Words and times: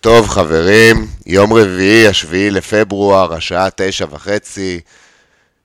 טוב 0.00 0.28
חברים, 0.28 1.06
יום 1.26 1.52
רביעי, 1.52 2.08
השביעי 2.08 2.50
לפברואר, 2.50 3.34
השעה 3.34 3.68
תשע 3.76 4.06
וחצי. 4.10 4.80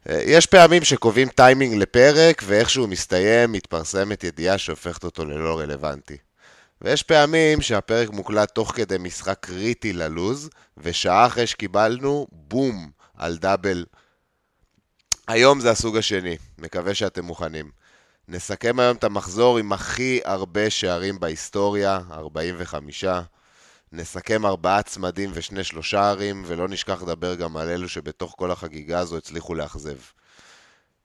אה, 0.09 0.21
יש 0.26 0.45
פעמים 0.45 0.84
שקובעים 0.84 1.30
טיימינג 1.30 1.76
לפרק, 1.76 2.43
ואיכשהו 2.45 2.88
מסתיים, 2.88 3.52
מתפרסמת 3.52 4.23
ידיעה 4.23 4.57
שהופכת 4.57 5.03
אותו 5.03 5.26
ללא 5.26 5.59
רלוונטי. 5.59 6.17
ויש 6.81 7.03
פעמים 7.03 7.62
שהפרק 7.62 8.09
מוקלט 8.09 8.52
תוך 8.52 8.71
כדי 8.76 8.98
משחק 8.99 9.38
קריטי 9.40 9.93
ללוז, 9.93 10.49
ושעה 10.77 11.26
אחרי 11.26 11.48
שקיבלנו, 11.48 12.27
בום, 12.31 12.90
על 13.17 13.38
דאבל. 13.38 13.85
היום 15.27 15.59
זה 15.59 15.71
הסוג 15.71 15.98
השני, 15.98 16.38
מקווה 16.57 16.93
שאתם 16.93 17.26
מוכנים. 17.26 17.70
נסכם 18.27 18.79
היום 18.79 18.98
את 18.98 19.04
המחזור 19.04 19.57
עם 19.57 19.73
הכי 19.73 20.20
הרבה 20.26 20.70
שערים 20.70 21.20
בהיסטוריה, 21.20 21.99
45. 22.12 23.05
נסכם 23.95 24.45
ארבעה 24.45 24.84
צמדים 24.84 25.31
ושני 25.34 25.63
שלושערים, 25.63 26.44
ולא 26.48 26.67
נשכח 26.67 27.02
לדבר 27.04 27.35
גם 27.35 27.58
על 27.58 27.70
אלו 27.70 27.90
שבתוך 27.90 28.35
כל 28.38 28.52
החגיגה 28.52 28.99
הזו 28.99 29.18
הצליחו 29.18 29.55
לאכזב. 29.55 29.98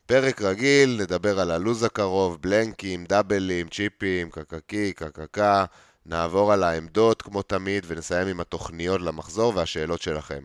פרק 0.06 0.42
רגיל, 0.42 0.96
נדבר 1.02 1.40
על 1.40 1.50
הלו"ז 1.50 1.84
הקרוב, 1.84 2.38
בלנקים, 2.40 3.04
דאבלים, 3.04 3.68
צ'יפים, 3.68 4.30
קקקי, 4.30 4.92
קקקה, 4.92 5.64
נעבור 6.06 6.52
על 6.52 6.62
העמדות 6.62 7.22
כמו 7.22 7.42
תמיד, 7.42 7.84
ונסיים 7.88 8.28
עם 8.28 8.40
התוכניות 8.40 9.00
למחזור 9.00 9.52
והשאלות 9.56 10.02
שלכם. 10.02 10.44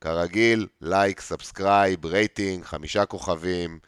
כרגיל, 0.00 0.66
לייק, 0.80 1.20
subscribe, 1.20 2.06
רייטינג, 2.06 2.64
חמישה 2.64 3.06
כוכבים, 3.06 3.78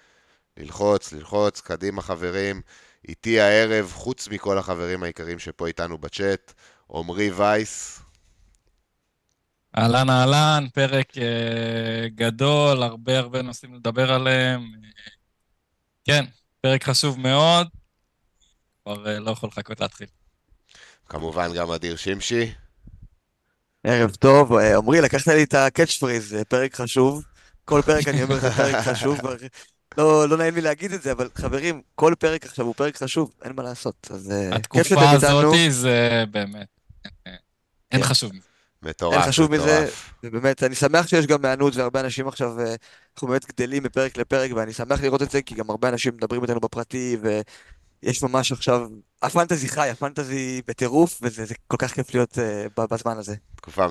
ללחוץ, 0.56 1.12
ללחוץ, 1.12 1.60
קדימה 1.60 2.02
חברים. 2.02 2.60
איתי 3.08 3.40
הערב, 3.40 3.92
חוץ 3.94 4.28
מכל 4.28 4.58
החברים 4.58 5.02
העיקריים 5.02 5.38
שפה 5.38 5.66
איתנו 5.66 5.98
בצ'אט, 5.98 6.52
עמרי 6.90 7.30
וייס. 7.30 8.00
אהלן 9.78 10.10
אהלן, 10.10 10.66
פרק 10.74 11.10
uh, 11.10 11.18
גדול, 12.14 12.82
הרבה 12.82 13.18
הרבה 13.18 13.42
נושאים 13.42 13.74
לדבר 13.74 14.12
עליהם. 14.12 14.72
כן, 16.04 16.24
פרק 16.60 16.84
חשוב 16.84 17.20
מאוד, 17.20 17.66
כבר 18.82 19.04
uh, 19.04 19.20
לא 19.20 19.30
יכול 19.30 19.48
לחכות 19.48 19.80
להתחיל. 19.80 20.06
כמובן 21.08 21.52
גם 21.54 21.70
אדיר 21.70 21.96
שמשי. 21.96 22.52
ערב 23.84 24.14
טוב, 24.14 24.52
עמרי, 24.56 25.00
לקחת 25.00 25.26
לי 25.26 25.42
את 25.42 25.54
הקאץ' 25.54 25.98
פריז, 25.98 26.36
פרק 26.48 26.74
חשוב. 26.74 27.24
כל 27.64 27.82
פרק 27.86 28.08
אני 28.08 28.22
אומר 28.22 28.36
לך 28.36 28.44
פרק 28.44 28.74
חשוב, 28.88 29.18
לא, 29.98 30.28
לא 30.28 30.36
נעים 30.36 30.54
לי 30.54 30.60
להגיד 30.60 30.92
את 30.92 31.02
זה, 31.02 31.12
אבל 31.12 31.28
חברים, 31.34 31.82
כל 31.94 32.14
פרק 32.18 32.46
עכשיו 32.46 32.66
הוא 32.66 32.74
פרק 32.74 32.96
חשוב, 32.96 33.30
אין 33.44 33.52
מה 33.56 33.62
לעשות. 33.62 34.08
אז 34.10 34.32
כיף 34.72 34.86
שאתם 34.86 35.00
איתנו. 35.00 35.16
התקופה 35.16 35.46
הזאתי 35.46 35.70
זה 35.70 36.24
באמת, 36.30 36.68
אין 37.26 38.02
כן. 38.02 38.02
חשוב 38.02 38.32
מזה. 38.32 38.46
מטורף, 38.82 39.12
מטורף. 39.14 39.28
חשוב 39.28 39.50
מזה, 39.50 39.88
ובאמת, 40.22 40.62
אני 40.62 40.74
שמח 40.74 41.06
שיש 41.06 41.26
גם 41.26 41.42
מענות 41.42 41.76
והרבה 41.76 42.00
אנשים 42.00 42.28
עכשיו, 42.28 42.60
אה, 42.60 42.74
אנחנו 43.14 43.28
באמת 43.28 43.46
גדלים 43.46 43.82
מפרק 43.82 44.16
לפרק, 44.16 44.50
ואני 44.56 44.72
שמח 44.72 45.00
לראות 45.00 45.22
את 45.22 45.30
זה, 45.30 45.42
כי 45.42 45.54
גם 45.54 45.70
הרבה 45.70 45.88
אנשים 45.88 46.14
מדברים 46.14 46.42
איתנו 46.42 46.60
בפרטי, 46.60 47.16
ויש 47.22 48.22
ממש 48.22 48.52
עכשיו, 48.52 48.88
הפנטזי 49.22 49.68
חי, 49.68 49.90
הפנטזי 49.90 50.62
בטירוף, 50.66 51.18
וזה 51.22 51.54
כל 51.66 51.76
כך 51.76 51.92
כיף 51.92 52.14
להיות 52.14 52.38
uh, 52.78 52.86
בזמן 52.90 53.18
הזה. 53.18 53.34
תקופה 53.56 53.86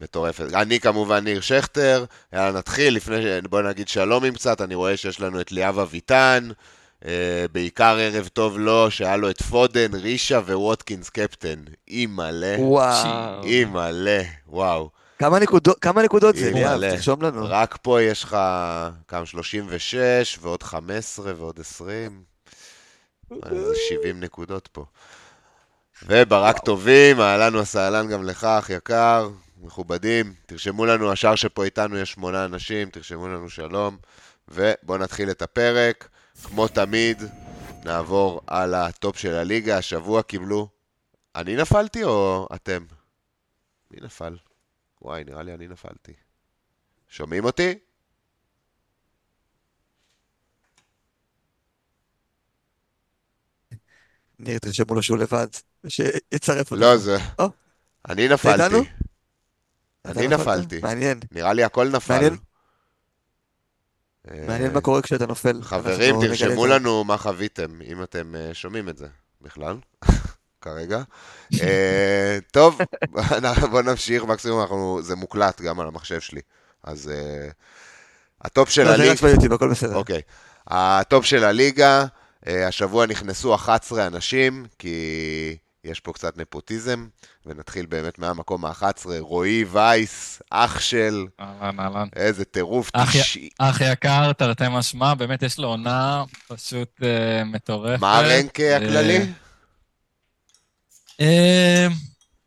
מטורפת. 0.00 0.54
אני 0.54 0.80
כמובן 0.80 1.24
ניר 1.24 1.40
שכטר, 1.40 2.04
יאללה 2.32 2.58
נתחיל, 2.58 2.96
לפני, 2.96 3.40
בוא 3.50 3.62
נגיד 3.62 3.88
שלום 3.88 4.24
עם 4.24 4.34
קצת, 4.34 4.60
אני 4.60 4.74
רואה 4.74 4.96
שיש 4.96 5.20
לנו 5.20 5.40
את 5.40 5.52
ליאב 5.52 5.78
אביטן. 5.78 6.48
Uh, 7.00 7.06
בעיקר 7.52 7.96
ערב 8.00 8.28
טוב 8.28 8.58
לו, 8.58 8.90
שהיה 8.90 9.16
לו 9.16 9.30
את 9.30 9.42
פודן, 9.42 9.94
רישה 9.94 10.38
וווטקינס 10.38 11.10
קפטן. 11.10 11.58
אימא'לה. 11.88 12.56
וואו. 12.58 13.44
אימא'לה, 13.44 14.22
וואו. 14.48 14.90
כמה 15.18 15.38
נקודות, 15.38 15.78
כמה 15.78 16.02
נקודות 16.02 16.36
זה, 16.36 16.50
ליאב? 16.50 16.80
תרשום 16.80 17.22
לנו. 17.22 17.46
רק 17.48 17.78
פה 17.82 18.02
יש 18.02 18.24
לך 18.24 18.36
כמה 19.08 19.26
36 19.26 20.38
ועוד 20.40 20.62
15 20.62 21.32
ועוד 21.36 21.60
20. 21.60 22.22
זה 23.30 23.74
70 23.88 24.20
נקודות 24.20 24.68
פה. 24.72 24.84
וברק 26.06 26.54
וואו. 26.54 26.64
טובים, 26.64 27.20
אהלן 27.20 27.56
וסהלן 27.56 28.08
גם 28.08 28.24
לך, 28.24 28.44
אח 28.44 28.70
יקר, 28.70 29.30
מכובדים. 29.62 30.34
תרשמו 30.46 30.86
לנו, 30.86 31.12
השאר 31.12 31.34
שפה 31.34 31.64
איתנו 31.64 31.98
יש 31.98 32.12
שמונה 32.12 32.44
אנשים, 32.44 32.90
תרשמו 32.90 33.28
לנו 33.28 33.50
שלום. 33.50 33.96
ובואו 34.48 34.98
נתחיל 34.98 35.30
את 35.30 35.42
הפרק. 35.42 36.08
כמו 36.44 36.68
תמיד, 36.68 37.22
נעבור 37.84 38.40
על 38.46 38.74
ה 38.74 38.85
top 38.85 39.18
של 39.18 39.34
הליגה. 39.34 39.78
השבוע 39.78 40.22
קיבלו... 40.22 40.68
אני 41.36 41.56
נפלתי 41.56 42.04
או 42.04 42.48
אתם? 42.54 42.84
מי 43.90 44.00
נפל? 44.00 44.36
וואי, 45.02 45.24
נראה 45.24 45.42
לי 45.42 45.54
אני 45.54 45.68
נפלתי. 45.68 46.12
שומעים 47.08 47.44
אותי? 47.44 47.78
ניר, 54.38 54.58
תרשמו 54.58 54.94
לו 54.94 55.02
שהוא 55.02 55.18
לבד, 55.18 55.46
שיצרף 55.88 56.70
אותו. 56.70 56.76
לא, 56.76 56.96
זה... 56.96 57.16
אני 58.08 58.28
נפלתי. 58.28 58.90
אני 60.04 60.28
נפלתי. 60.28 60.80
מעניין. 60.82 61.20
נראה 61.32 61.52
לי 61.52 61.64
הכל 61.64 61.88
נפל. 61.88 62.14
מעניין. 62.14 62.36
מעניין 64.26 64.72
מה 64.72 64.80
קורה 64.80 65.02
כשאתה 65.02 65.26
נופל. 65.26 65.62
חברים, 65.62 66.20
תרשמו 66.20 66.66
לנו 66.66 67.04
מה 67.04 67.16
חוויתם, 67.16 67.82
אם 67.84 68.02
אתם 68.02 68.34
אה, 68.34 68.54
שומעים 68.54 68.88
את 68.88 68.96
זה 68.96 69.06
בכלל, 69.40 69.76
כרגע. 70.62 71.02
אה, 71.60 72.38
טוב, 72.50 72.78
בואו 73.70 73.82
נמשיך, 73.82 74.24
מקסימום 74.24 75.02
זה 75.02 75.16
מוקלט 75.16 75.60
גם 75.60 75.80
על 75.80 75.86
המחשב 75.86 76.20
שלי. 76.20 76.40
אז 76.84 77.10
אה, 77.10 77.48
ה 78.40 78.48
top 78.48 78.70
של 78.70 78.88
הליגה... 78.88 79.10
לא, 79.10 79.14
זה 79.14 79.26
רק 79.26 79.32
ביוטיוב, 79.32 79.52
הכל 79.52 79.70
בסדר. 79.70 79.96
אוקיי. 79.96 80.20
ה 80.66 80.81
top 80.81 81.24
של 81.24 81.44
הליגה, 81.44 82.04
השבוע 82.46 83.06
נכנסו 83.06 83.54
11 83.54 84.06
אנשים, 84.06 84.66
כי... 84.78 85.56
יש 85.84 86.00
פה 86.00 86.12
קצת 86.12 86.38
נפוטיזם, 86.38 87.08
ונתחיל 87.46 87.86
באמת 87.86 88.18
מהמקום 88.18 88.64
ה-11, 88.64 89.06
רועי 89.18 89.64
וייס, 89.64 90.42
אח 90.50 90.80
של... 90.80 91.26
אהלן, 91.40 91.80
אהלן. 91.80 92.08
איזה 92.16 92.44
טירוף. 92.44 92.90
אח, 92.92 93.16
תש... 93.16 93.38
אח 93.58 93.80
יקר, 93.80 94.32
תרתי 94.32 94.64
משמע, 94.70 95.14
באמת 95.14 95.42
יש 95.42 95.58
לו 95.58 95.68
עונה 95.68 96.24
פשוט 96.48 97.00
uh, 97.00 97.44
מטורפת. 97.44 98.00
מה 98.00 98.18
הרנק 98.18 98.60
uh, 98.60 98.62
הכללי? 98.62 99.18
Uh, 101.20 101.24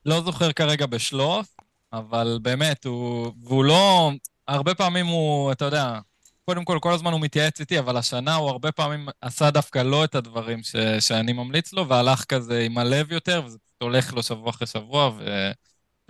לא 0.06 0.22
זוכר 0.22 0.52
כרגע 0.52 0.86
בשלוף, 0.86 1.48
אבל 1.94 2.40
באמת, 2.42 2.86
הוא... 2.86 3.32
והוא 3.44 3.64
לא... 3.64 4.12
הרבה 4.48 4.76
פעמים 4.76 5.06
הוא, 5.06 5.52
אתה 5.52 5.66
יודע, 5.66 6.00
קודם 6.46 6.66
כל, 6.66 6.78
כל 6.81 6.94
הזמן 6.94 7.12
הוא 7.12 7.22
מתייעץ 7.22 7.59
איתי, 7.59 7.80
אבל 7.80 7.98
השנה 7.98 8.36
הוא 8.36 8.50
הרבה 8.50 8.72
פעמים 8.72 9.08
עשה 9.22 9.52
דווקא 9.52 9.80
לא 9.80 10.04
את 10.04 10.16
הדברים 10.16 10.64
ש, 10.64 10.76
שאני 11.00 11.34
ממליץ 11.34 11.74
לו, 11.74 11.88
והלך 11.90 12.24
כזה 12.24 12.59
עם 12.59 12.78
הלב 12.78 13.12
יותר, 13.12 13.42
וזה 13.46 13.58
הולך 13.81 14.14
לו 14.14 14.24
שבוע 14.24 14.50
אחרי 14.50 14.68
שבוע, 14.68 15.12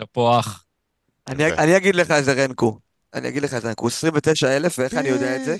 ותפוח. 0.00 0.46
אח. 0.46 0.64
אני, 1.28 1.52
אני 1.52 1.76
אגיד 1.76 1.94
לך 1.94 2.10
איזה 2.10 2.44
רנקו. 2.44 2.78
אני 3.14 3.28
אגיד 3.28 3.42
לך 3.42 3.54
איזה 3.54 3.68
רנקו. 3.68 3.86
29 3.86 4.56
אלף, 4.56 4.78
ואיך 4.78 4.94
אני 4.94 5.08
יודע 5.08 5.36
את 5.36 5.44
זה? 5.44 5.56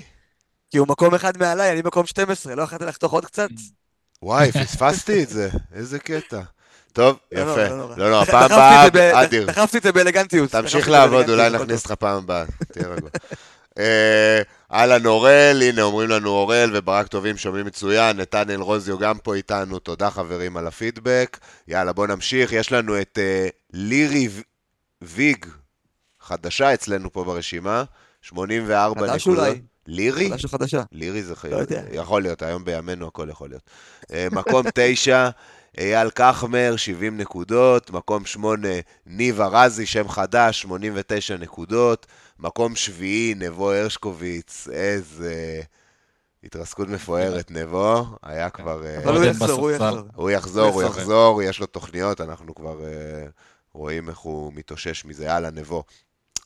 כי 0.71 0.77
הוא 0.77 0.87
מקום 0.87 1.15
אחד 1.15 1.37
מעליי, 1.37 1.71
אני 1.71 1.81
מקום 1.81 2.05
12, 2.05 2.55
לא 2.55 2.63
יכולתי 2.63 2.85
לחתוך 2.85 3.13
עוד 3.13 3.25
קצת? 3.25 3.49
וואי, 4.21 4.51
פספסתי 4.51 5.23
את 5.23 5.29
זה, 5.29 5.49
איזה 5.73 5.99
קטע. 5.99 6.41
טוב, 6.93 7.17
לא, 7.31 7.45
לא, 7.45 7.51
יפה. 7.51 7.75
לא, 7.97 8.11
לא, 8.11 8.21
הפעם 8.23 8.51
הבאה, 8.51 9.23
אדיר. 9.23 9.45
דחפתי 9.45 9.77
את 9.77 9.83
זה 9.83 9.91
באלגנטיות. 9.91 10.51
תמשיך 10.51 10.89
לעבוד, 10.89 11.29
אולי 11.29 11.49
נכניס 11.49 11.83
אותך 11.83 11.91
פעם 11.91 12.17
הבאה, 12.17 12.45
תהיה 12.71 12.87
רגוע. 12.87 13.09
אה, 13.79 14.41
אהלן 14.73 15.05
אורל, 15.05 15.61
הנה 15.69 15.81
אומרים 15.81 16.09
לנו 16.09 16.29
אורל 16.29 16.71
וברק 16.73 17.07
טובים, 17.07 17.37
שומעים 17.37 17.65
מצוין, 17.65 18.17
נתנאל 18.17 18.61
רוזיו 18.61 18.97
גם 18.97 19.17
פה 19.17 19.35
איתנו, 19.35 19.79
תודה 19.79 20.09
חברים 20.09 20.57
על 20.57 20.67
הפידבק. 20.67 21.37
יאללה, 21.67 21.93
בואו 21.93 22.07
נמשיך, 22.07 22.53
יש 22.53 22.71
לנו 22.71 23.01
את 23.01 23.17
uh, 23.17 23.51
לירי 23.73 24.29
ויג, 25.01 25.45
חדשה 26.21 26.73
אצלנו 26.73 27.11
פה 27.11 27.23
ברשימה, 27.23 27.83
84 28.21 28.91
נקודות. 28.91 29.09
חדש 29.09 29.27
אולי. 29.27 29.61
לירי? 29.87 30.29
חדש 30.29 30.43
או 30.43 30.49
חדשה? 30.49 30.83
לירי 30.91 31.23
זה 31.23 31.33
לא 31.51 31.55
יודע. 31.55 31.81
יכול 31.91 32.21
להיות, 32.21 32.41
היום 32.41 32.65
בימינו 32.65 33.07
הכל 33.07 33.27
יכול 33.29 33.49
להיות. 33.49 33.69
Uh, 34.03 34.15
מקום 34.31 34.63
9, 34.75 35.29
אייל 35.77 36.09
כחמר, 36.09 36.75
70 36.75 37.17
נקודות, 37.17 37.91
מקום 37.91 38.25
8, 38.25 38.67
ניב 39.05 39.41
ארזי, 39.41 39.85
שם 39.85 40.09
חדש, 40.09 40.61
89 40.61 41.37
נקודות. 41.37 42.05
מקום 42.39 42.75
שביעי, 42.75 43.33
נבו 43.37 43.71
הרשקוביץ, 43.71 44.67
איזה 44.71 45.61
התרסקות 46.43 46.87
מפוארת, 46.87 47.51
נבו, 47.51 48.05
היה 48.23 48.49
כבר... 48.49 48.85
אה, 48.85 49.03
אבל 49.03 49.15
הוא 49.15 49.23
יחזור, 49.25 49.59
הוא 49.59 49.71
יחזור. 49.71 50.03
הוא 50.15 50.29
יחזור, 50.29 50.67
הוא 50.67 50.83
יחזור, 50.83 51.43
יש 51.43 51.59
לו 51.59 51.65
תוכניות, 51.65 52.21
אנחנו 52.21 52.55
כבר 52.55 52.79
uh, 52.79 53.31
רואים 53.73 54.09
איך 54.09 54.17
הוא 54.17 54.53
מתאושש 54.55 55.05
מזה. 55.05 55.25
יאללה, 55.25 55.51
נבו. 55.51 55.83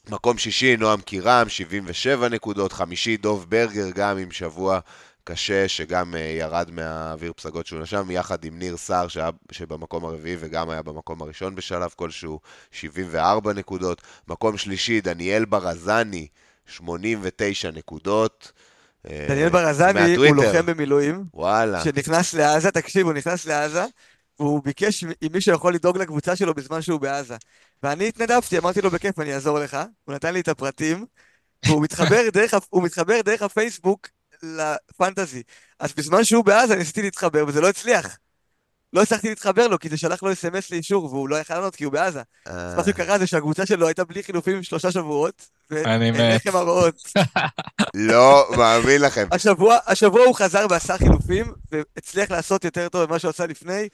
מקום 0.09 0.37
שישי, 0.37 0.77
נועם 0.77 1.01
קירם, 1.01 1.49
77 1.49 2.29
נקודות, 2.29 2.73
חמישי, 2.73 3.17
דוב 3.17 3.45
ברגר, 3.49 3.89
גם 3.95 4.17
עם 4.17 4.31
שבוע 4.31 4.79
קשה, 5.31 5.67
שגם 5.67 6.15
אה, 6.15 6.19
ירד 6.19 6.71
מהאוויר 6.71 7.33
פסגות 7.33 7.67
שהוא 7.67 7.79
נשם, 7.81 8.11
יחד 8.11 8.43
עם 8.45 8.59
ניר 8.59 8.77
סער, 8.77 9.07
שהיה- 9.07 9.29
שבמקום 9.51 10.05
הרביעי 10.05 10.35
וגם 10.39 10.69
היה 10.69 10.81
במקום 10.81 11.21
הראשון 11.21 11.55
בשלב 11.55 11.89
כלשהו, 11.95 12.39
74 12.71 13.53
נקודות. 13.53 14.01
מקום 14.27 14.57
שלישי, 14.57 15.01
דניאל 15.01 15.45
ברזני, 15.45 16.27
89 16.65 17.71
נקודות. 17.71 18.51
אה, 19.09 19.25
דניאל 19.29 19.49
ברזני 19.49 20.15
הוא. 20.15 20.25
לוחם 20.25 20.65
במילואים, 20.65 21.25
וואלה. 21.33 21.83
שנכנס 21.83 22.33
לעזה, 22.33 22.71
תקשיב, 22.71 23.05
הוא 23.05 23.13
נכנס 23.13 23.45
לעזה, 23.45 23.85
והוא 24.39 24.63
ביקש 24.63 25.03
אם 25.03 25.27
מישהו 25.33 25.53
יכול 25.55 25.73
לדאוג 25.73 25.97
לקבוצה 25.97 26.35
שלו 26.35 26.53
בזמן 26.53 26.81
שהוא 26.81 26.99
בעזה. 26.99 27.35
ואני 27.83 28.07
התנדבתי, 28.07 28.57
אמרתי 28.57 28.81
לו 28.81 28.89
בכיף, 28.89 29.19
אני 29.19 29.33
אעזור 29.33 29.59
לך. 29.59 29.77
הוא 30.05 30.15
נתן 30.15 30.33
לי 30.33 30.39
את 30.39 30.47
הפרטים, 30.47 31.05
והוא 31.65 31.83
מתחבר 31.83 32.21
דרך, 32.33 32.53
מתחבר 32.73 33.21
דרך 33.21 33.41
הפייסבוק 33.41 34.07
לפנטזי. 34.43 35.43
אז 35.79 35.93
בזמן 35.93 36.23
שהוא 36.23 36.45
בעזה 36.45 36.75
ניסיתי 36.75 37.01
להתחבר, 37.01 37.43
וזה 37.47 37.61
לא 37.61 37.69
הצליח. 37.69 38.17
לא 38.93 39.01
הצלחתי 39.01 39.29
להתחבר 39.29 39.67
לו, 39.67 39.79
כי 39.79 39.89
זה 39.89 39.97
שלח 39.97 40.23
לו 40.23 40.31
אס.אם.אס 40.31 40.71
לאישור, 40.71 41.05
והוא 41.05 41.29
לא 41.29 41.35
יכל 41.35 41.53
לענות 41.53 41.75
כי 41.75 41.83
הוא 41.83 41.93
בעזה. 41.93 42.21
אה, 42.47 42.75
מה 42.75 42.83
שקרה 42.83 43.19
זה 43.19 43.27
שהקבוצה 43.27 43.65
שלו 43.65 43.87
הייתה 43.87 44.03
בלי 44.03 44.23
חילופים 44.23 44.63
שלושה 44.63 44.91
שבועות, 44.91 45.47
אני 45.71 46.11
מת. 46.11 46.17
ועיניכם 46.17 46.55
הרואות. 46.55 46.95
לא 47.93 48.47
מאמין 48.57 49.01
לכם. 49.01 49.27
השבוע, 49.31 49.77
השבוע 49.87 50.21
הוא 50.25 50.35
חזר 50.35 50.65
ועשה 50.69 50.97
חילופים, 50.97 51.53
והצליח 51.71 52.31
לעשות 52.31 52.63
יותר 52.63 52.89
טוב 52.89 53.09
ממה 53.09 53.19
שהוא 53.19 53.29
עשה 53.29 53.45
לפני. 53.45 53.89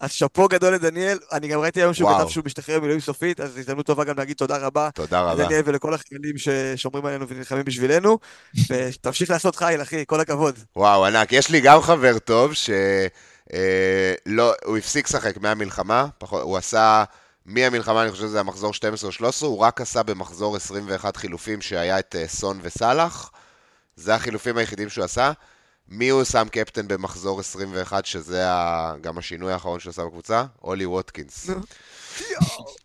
אז 0.00 0.12
שאפו 0.12 0.48
גדול 0.48 0.74
לדניאל, 0.74 1.18
אני 1.32 1.48
גם 1.48 1.60
ראיתי 1.60 1.80
היום 1.80 1.94
שהוא. 1.94 2.10
כתב 2.18 2.28
שהוא 2.28 2.44
משתחרר 2.44 2.80
מילואים 2.80 3.00
סופית, 3.00 3.40
אז 3.40 3.58
הזדמנות 3.58 3.86
טובה 3.86 4.04
גם 4.04 4.18
להגיד 4.18 4.36
תודה 4.36 4.56
רבה 4.56 4.90
תודה 4.94 5.20
רבה. 5.20 5.42
לדניאל 5.42 5.62
ולכל 5.64 5.94
החיילים 5.94 6.38
ששומרים 6.38 7.06
עלינו 7.06 7.28
ונלחמים 7.28 7.64
בשבילנו, 7.64 8.18
ותמשיך 8.68 9.30
לעשות 9.30 9.56
חייל, 9.56 9.82
אחי, 9.82 10.04
כל 10.06 10.20
הכבוד. 10.20 10.58
וואו, 10.76 11.06
ענק. 11.06 11.32
יש 11.32 11.50
לי 11.50 11.60
גם 11.60 11.80
חבר 11.82 12.18
טוב 12.18 12.54
ש... 12.54 12.70
אה, 13.52 14.14
לא, 14.26 14.52
הוא 14.64 14.76
הפסיק 14.76 15.06
לשחק 15.06 15.38
מהמלחמה, 15.38 16.06
פחות, 16.18 16.42
הוא 16.42 16.56
עשה, 16.56 17.04
מהמלחמה, 17.46 18.02
אני 18.02 18.10
חושב 18.10 18.22
שזה 18.22 18.40
המחזור 18.40 18.74
12 18.74 19.08
או 19.08 19.12
13, 19.12 19.48
הוא 19.48 19.58
רק 19.58 19.80
עשה 19.80 20.02
במחזור 20.02 20.56
21 20.56 21.16
חילופים 21.16 21.60
שהיה 21.60 21.98
את 21.98 22.16
אה, 22.18 22.28
סון 22.28 22.60
וסאלח. 22.62 23.30
זה 23.96 24.14
החילופים 24.14 24.56
היחידים 24.56 24.88
שהוא 24.88 25.04
עשה. 25.04 25.32
מי 25.88 26.08
הוא 26.08 26.24
שם 26.24 26.46
קפטן 26.52 26.88
במחזור 26.88 27.40
21, 27.40 28.06
שזה. 28.06 28.44
גם 29.00 29.18
השינוי 29.18 29.52
האחרון 29.52 29.80
שהוא 29.80 29.90
עשה 29.90 30.04
בקבוצה? 30.04 30.44
אולי 30.62 30.86
ווטקינס. 30.86 31.50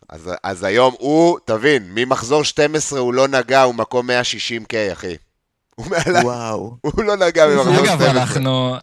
אז, 0.10 0.30
אז 0.44 0.64
היום 0.64 0.96
הוא, 1.00 1.40
תבין, 1.46 1.84
ממחזור 1.96 2.44
12 2.44 3.00
הוא 3.00 3.14
לא 3.14 3.28
נגע, 3.28 3.62
הוא 3.62 3.76
מקום 3.76 4.10
160K, 4.10 4.94
אחי. 4.94 5.16
הוא 5.76 5.86
מעל... 5.86 6.26
וואו. 6.26 6.78
הוא 6.82 7.04
לא 7.04 7.16
נגע 7.16 7.48
ממחזור 7.48 7.74
12. 7.74 7.94
אגב, 7.96 8.02
אנחנו, 8.02 8.76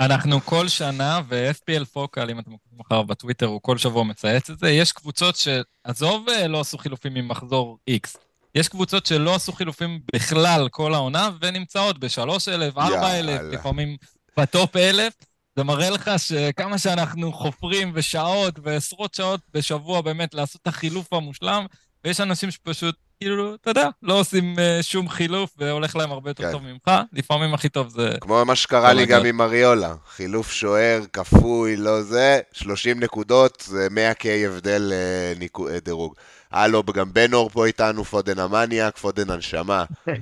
אנחנו 0.00 0.40
כל 0.44 0.68
שנה, 0.68 1.20
ו-FPL 1.28 1.84
פוקל, 1.84 2.30
אם 2.30 2.38
אתם 2.38 2.50
עוקבים 2.50 2.80
אחריו 2.80 3.04
בטוויטר, 3.04 3.46
הוא 3.46 3.60
כל 3.62 3.78
שבוע 3.78 4.04
מצייץ 4.04 4.50
את 4.50 4.58
זה, 4.58 4.70
יש 4.70 4.92
קבוצות 4.92 5.36
שעזוב, 5.36 6.28
אה, 6.28 6.48
לא 6.48 6.60
עשו 6.60 6.78
חילופים 6.78 7.14
ממחזור 7.14 7.78
X. 7.90 8.18
יש 8.58 8.68
קבוצות 8.68 9.06
שלא 9.06 9.34
עשו 9.34 9.52
חילופים 9.52 10.00
בכלל 10.14 10.68
כל 10.70 10.94
העונה, 10.94 11.30
ונמצאות 11.42 11.98
ב-3,000, 11.98 12.78
4,000, 12.78 13.02
יאללה. 13.02 13.42
לפעמים 13.42 13.96
בטופ 14.36 14.76
1,000. 14.76 15.12
זה 15.56 15.64
מראה 15.64 15.90
לך 15.90 16.10
שכמה 16.16 16.78
שאנחנו 16.78 17.32
חופרים 17.32 17.92
ושעות 17.94 18.54
ועשרות 18.62 19.14
שעות 19.14 19.40
בשבוע 19.54 20.00
באמת 20.00 20.34
לעשות 20.34 20.62
את 20.62 20.66
החילוף 20.66 21.12
המושלם, 21.12 21.66
ויש 22.04 22.20
אנשים 22.20 22.50
שפשוט, 22.50 22.94
כאילו, 23.20 23.54
אתה 23.54 23.70
יודע, 23.70 23.88
לא 24.02 24.20
עושים 24.20 24.56
uh, 24.56 24.82
שום 24.82 25.08
חילוף 25.08 25.50
והולך 25.58 25.96
להם 25.96 26.12
הרבה 26.12 26.30
יותר 26.30 26.44
כן. 26.44 26.52
טוב 26.52 26.62
ממך. 26.62 26.90
לפעמים 27.12 27.54
הכי 27.54 27.68
טוב 27.68 27.88
זה... 27.88 28.10
כמו 28.20 28.44
מה 28.44 28.56
שקרה 28.56 28.92
לי. 28.92 29.06
גם 29.06 29.24
עם 29.24 29.40
אריולה. 29.40 29.94
חילוף 30.08 30.52
שוער, 30.52 31.00
כפוי, 31.12 31.76
לא 31.76 32.02
זה, 32.02 32.40
30 32.52 33.00
נקודות, 33.00 33.64
זה 33.66 33.88
100K 33.90 34.28
הבדל 34.28 34.92
אה, 34.92 35.32
אה, 35.70 35.80
דירוג. 35.80 36.14
הלו, 36.52 36.82
גם 36.82 37.12
בנור 37.12 37.50
פה 37.50 37.66
איתנו, 37.66 38.04
פודן 38.04 38.38
המניאק, 38.38 38.98
פודן 38.98 39.30
הנשמה. 39.30 39.84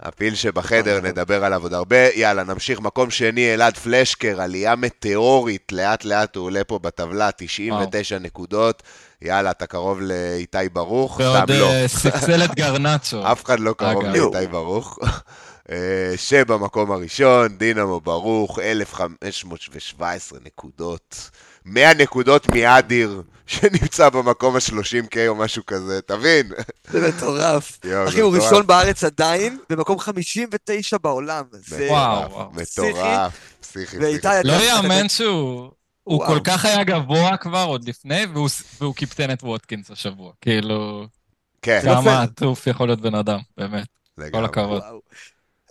הפיל 0.00 0.34
שבחדר, 0.34 1.00
נדבר 1.00 1.44
עליו 1.44 1.62
עוד 1.62 1.74
הרבה. 1.74 2.08
יאללה, 2.14 2.44
נמשיך. 2.44 2.80
מקום 2.80 3.10
שני, 3.10 3.54
אלעד 3.54 3.76
פלשקר, 3.76 4.40
עלייה 4.40 4.76
מטאורית, 4.76 5.72
לאט 5.72 6.04
לאט 6.04 6.36
הוא 6.36 6.44
עולה 6.44 6.64
פה 6.64 6.78
בטבלה, 6.78 7.30
99 7.36 8.18
נקודות. 8.18 8.82
יאללה, 9.22 9.50
אתה 9.50 9.66
קרוב 9.66 10.00
לאיתי 10.00 10.68
ברוך? 10.72 11.20
ועוד 11.20 11.36
סתם 11.44 11.52
לא. 11.54 11.70
אה, 11.70 11.88
ספסלת 11.88 12.54
גרנצ'ו. 12.54 13.22
אף 13.32 13.44
אחד 13.44 13.60
לא 13.60 13.74
קרוב. 13.78 14.04
לאיתי 14.04 14.46
ברוך. 14.50 14.98
אה, 15.70 16.12
שבמקום 16.16 16.92
הראשון, 16.92 17.48
דינמו 17.48 18.00
ברוך, 18.00 18.58
1,517 18.58 20.38
נקודות. 20.44 21.30
100 21.64 21.94
נקודות 21.94 22.48
מאדיר, 22.54 23.22
שנמצא 23.46 24.08
במקום 24.08 24.56
ה-30K 24.56 25.16
או 25.28 25.34
משהו 25.34 25.66
כזה, 25.66 26.00
תבין? 26.02 26.52
זה 26.88 27.08
מטורף. 27.08 27.78
אחי, 28.08 28.20
הוא. 28.20 28.36
ראשון 28.36 28.66
בארץ 28.66 29.04
עדיין, 29.04 29.58
במקום 29.70 29.98
59 29.98 30.98
בעולם. 30.98 31.44
זה... 31.52 31.86
וואו. 31.90 32.50
מטורף, 32.52 33.32
פסיכי, 33.60 33.96
פסיכי. 33.96 34.44
לא 34.44 34.52
יאמן 34.52 35.08
שהוא... 35.08 35.70
הוא. 36.02 36.26
כל 36.26 36.40
כך 36.44 36.64
היה 36.64 36.84
גבוה 36.84 37.36
כבר 37.36 37.64
עוד 37.64 37.88
לפני, 37.88 38.26
והוא, 38.80 38.94
קיפטן 38.94 39.32
את 39.32 39.42
ווטקינס 39.42 39.90
השבוע. 39.90 40.32
כאילו, 40.40 41.06
כן. 41.62 41.80
כמה 41.82 42.22
עטוף 42.22 42.66
יכול 42.66 42.88
להיות 42.88 43.00
בן 43.00 43.14
אדם, 43.14 43.38
באמת. 43.56 43.86
כל. 44.32 44.44
הכבוד. 44.44 44.82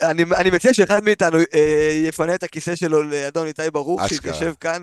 אני, 0.01 0.23
אני 0.35 0.49
מציע 0.49 0.73
שאחד 0.73 1.03
מאיתנו 1.03 1.37
אה, 1.53 2.01
יפנה 2.03 2.35
את 2.35 2.43
הכיסא 2.43 2.75
שלו 2.75 3.03
לאדון 3.03 3.47
איתי 3.47 3.71
ברוך. 3.71 4.01
שיתיישב 4.07 4.53
כאן 4.59 4.81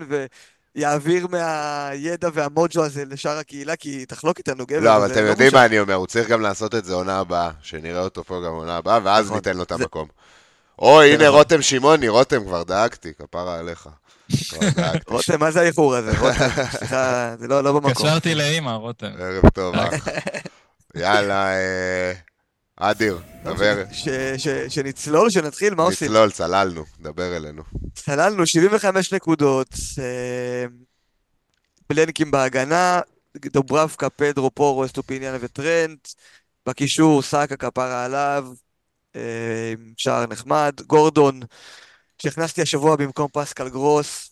ויעביר 0.75 1.27
מהידע 1.27 2.29
והמוג'ו 2.33 2.83
הזה 2.85 3.03
לשאר 3.09 3.37
הקהילה, 3.37 3.75
כי 3.75 4.05
תחלוק 4.05 4.37
איתנו 4.37 4.65
גבר. 4.65 4.79
לא, 4.79 4.97
אבל 4.97 5.11
אתם 5.11 5.25
יודעים 5.25 5.49
בושה. 5.49 5.57
מה 5.59 5.65
אני 5.65 5.79
אומר, 5.79 5.93
הוא 5.93 6.07
צריך 6.07 6.27
גם 6.29 6.41
לעשות 6.41 6.75
את 6.75 6.85
זה 6.85 6.93
עונה 6.93 7.19
הבאה, 7.19 7.49
שנראה 7.61 8.01
אותו 8.01 8.23
פה 8.23 8.41
גם 8.45 8.51
עונה 8.51 8.77
הבאה, 8.77 8.99
ואז 9.03 9.25
נכון. 9.25 9.35
ניתן 9.37 9.57
לו 9.57 9.63
את 9.63 9.69
זה- 9.69 9.75
המקום. 9.75 10.07
או, 10.79 11.01
הנה 11.01 11.15
נכון. 11.23 11.27
רותם 11.27 11.61
שמעוני, 11.61 12.07
רותם, 12.07 12.43
כבר 12.45 12.63
דאגתי, 12.63 13.11
כפרה 13.19 13.59
עליך. 13.59 13.89
כבר 14.49 14.59
דאגתי. 14.75 15.03
רותם, 15.13 15.39
מה 15.39 15.51
זה 15.51 15.61
האיחור 15.61 15.95
הזה? 15.95 16.19
רותם, 16.19 16.49
סליחה, 16.77 17.35
זה 17.39 17.47
לא, 17.47 17.63
לא 17.63 17.71
במקום. 17.73 17.93
התקשרתי 17.93 18.35
לאימא, 18.35 18.69
רותם. 18.71 19.07
ערב 19.19 19.49
טוב, 19.49 19.75
אח. 19.75 20.07
יאללה, 20.95 21.47
אה, 21.53 22.11
אדיר, 22.81 23.19
דבר. 23.43 23.83
שנצלול, 24.69 25.29
שנתחיל, 25.29 25.75
מה 25.75 25.83
עושים? 25.83 26.07
נצלול, 26.07 26.31
צללנו, 26.31 26.85
דבר 26.99 27.37
אלינו. 27.37 27.63
צללנו 27.93 28.47
75 28.47 29.13
נקודות, 29.13 29.67
אה, 30.01 30.65
בלנקים 31.89 32.31
בהגנה, 32.31 32.99
דוברבקה, 33.37 34.09
פדרו, 34.09 34.51
פורו, 34.51 34.85
אסטופיניאן 34.85 35.37
וטרנט, 35.41 36.07
בקישור, 36.65 37.21
סאקה, 37.21 37.57
כפרה 37.57 38.05
עליו, 38.05 38.47
אה, 39.15 39.73
שער 39.97 40.25
נחמד, 40.25 40.81
גורדון, 40.87 41.39
שהכנסתי 42.21 42.61
השבוע 42.61 42.95
במקום 42.95 43.27
פסקל 43.33 43.69
גרוס, 43.69 44.31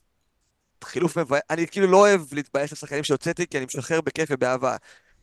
חילוף 0.83 1.17
מבאס, 1.17 1.41
אני 1.49 1.67
כאילו 1.67 1.87
לא 1.87 1.97
אוהב 1.97 2.21
להתבאס 2.31 2.71
לשחקנים 2.71 3.03
שהוצאתי, 3.03 3.47
כי 3.47 3.57
אני 3.57 3.65
משחרר 3.65 4.01
בכיף 4.01 4.29
ובאהבה. 4.31 4.75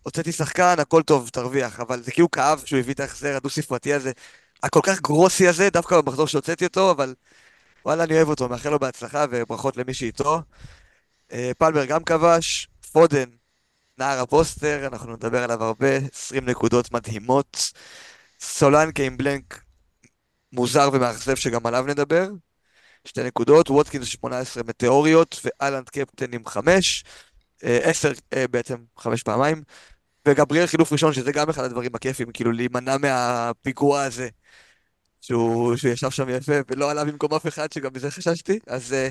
הוצאתי 0.05 0.33
שחקן, 0.33 0.77
הכל 0.79 1.03
טוב, 1.03 1.29
תרוויח, 1.29 1.81
אבל 1.81 2.03
זה 2.03 2.13
כאילו 2.13 2.31
כאב 2.31 2.63
שהוא 2.65 2.79
הביא 2.79 2.95
את 2.95 3.01
ההחזר 3.01 3.37
הדו-ספרתי 3.37 3.95
הזה, 3.95 4.13
הכל 4.63 4.81
כך 4.83 5.01
גרוסי 5.01 5.49
הזה, 5.49 5.71
דווקא 5.71 6.01
במחזור 6.01 6.27
שהוצאתי 6.27 6.65
אותו, 6.65 6.91
אבל 6.91 7.15
וואלה, 7.85 8.05
אני 8.05 8.15
אוהב 8.15 8.29
אותו, 8.29 8.49
מאחל 8.49 8.71
לו 8.71 8.79
בהצלחה 8.79 9.25
וברכות 9.31 9.77
למי 9.77 9.95
שאיתו. 9.95 10.43
אה, 11.33 11.53
פלמר 11.59 11.85
גם 11.85 12.05
כבש, 12.05 12.69
פודן, 12.93 13.25
נער 13.99 14.21
הפוסטר, 14.21 14.87
אנחנו 14.87 15.13
נדבר 15.13 15.43
עליו 15.45 15.65
הרבה, 15.65 15.97
20 16.13 16.45
נקודות 16.45 16.93
מדהימות. 16.93 17.73
סולנקה 18.41 19.03
עם 19.03 19.17
בלנק 19.17 19.63
מוזר 20.53 20.91
ומאכזב 20.93 21.35
שגם 21.35 21.67
עליו 21.67 21.85
נדבר. 21.87 22.29
שתי 23.05 23.23
נקודות, 23.23 23.71
ווטקינס 23.71 24.07
18 24.07 24.63
מטאוריות, 24.63 25.41
ואלנד 25.45 25.89
קפטן 25.89 26.35
עם 26.35 26.47
5, 26.47 27.05
10 27.63 28.13
בעצם, 28.51 28.77
5 28.99 29.23
פעמיים, 29.23 29.63
וגבריאל 30.29 30.67
חילוף 30.67 30.93
ראשון, 30.93 31.13
שזה 31.13 31.33
גם 31.33 31.49
אחד 31.49 31.65
הדברים 31.65 31.91
הכיפים, 31.95 32.27
כאילו 32.33 32.53
להימנע 32.53 32.97
מהפיגוע 32.99 34.03
הזה. 34.03 34.29
שהוא, 35.21 35.77
שהוא 35.77 35.93
ישב 35.93 36.11
שם 36.11 36.29
יפה 36.29 36.53
ולא 36.71 36.91
עלה 36.91 37.05
במקום 37.05 37.35
אף 37.35 37.47
אחד, 37.47 37.73
שגם 37.73 37.91
מזה 37.95 38.11
חששתי. 38.11 38.59
אז 38.67 38.93
אה, 38.93 39.09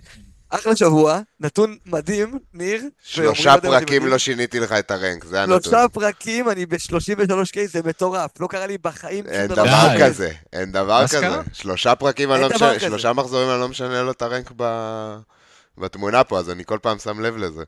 אחלה 0.50 0.76
שבוע, 0.76 1.20
נתון 1.40 1.78
מדהים, 1.86 2.40
ניר. 2.54 2.82
שלושה 3.04 3.56
פרקים? 3.62 4.08
לא 4.08 4.18
שיניתי 4.18 4.60
לך 4.60 4.72
את 4.72 4.92
הרנק, 4.92 5.26
זה 5.26 5.44
הנתון. 5.44 5.62
שלושה 5.62 5.86
פרקים, 5.94 6.50
אני 6.50 6.66
ב-33K, 6.66 7.58
זה 7.66 7.82
מטורף. 7.86 8.32
לא 8.40 8.48
קרה 8.48 8.68
לי 8.68 8.78
בחיים 8.78 9.28
אין 9.28 9.48
דבר. 9.48 9.96
כזה, 10.00 10.32
אין 10.54 10.72
דבר 10.72 11.04
כזה. 11.08 11.18
אשכרה? 11.20 11.42
שלושה 11.54 11.96
פרקים, 11.96 12.32
אני 12.32 12.42
לא 12.42 12.50
כזה. 12.50 12.80
שלושה 12.80 13.14
מחזורים 13.14 13.50
אני 13.50 13.60
לא 13.60 13.68
משנה 13.68 14.02
לו 14.02 14.12
את 14.12 14.22
הרנק 14.22 14.52
ב- 14.56 15.18
בתמונה 15.78 16.24
פה, 16.24 16.40
אז 16.40 16.50
אני 16.50 16.64
כל 16.66 16.78
פעם 16.82 17.00
שם 17.00 17.20
לב 17.20 17.38
לזה. 17.38 17.64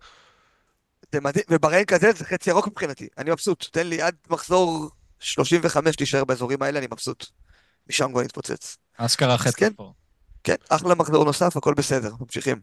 זה 1.15 1.21
מדהים, 1.21 1.45
וברנק 1.49 1.93
הזה 1.93 2.11
זה 2.17 2.25
חצי 2.25 2.49
ירוק 2.49 2.67
מבחינתי. 2.67 3.07
אני 3.17 3.31
מבסוט. 3.31 3.65
תן 3.71 3.87
לי 3.87 4.01
עד 4.01 4.15
מחזור 4.29 4.89
35 5.19 5.95
להישאר 5.99 6.25
באזורים 6.25 6.61
האלה, 6.61 6.79
אני 6.79 6.87
מבסוט. 6.91 7.25
משם 7.89 8.11
כבר 8.11 8.21
נתפוצץ. 8.21 8.77
אשכרה 8.97 9.37
חצי 9.37 9.59
כן. 9.59 9.73
פה. 9.75 9.93
כן, 10.43 10.55
אחלה 10.69 10.95
מחזור 10.95 11.25
נוסף, 11.25 11.57
הכל 11.57 11.73
בסדר, 11.73 12.11
ממשיכים. 12.19 12.59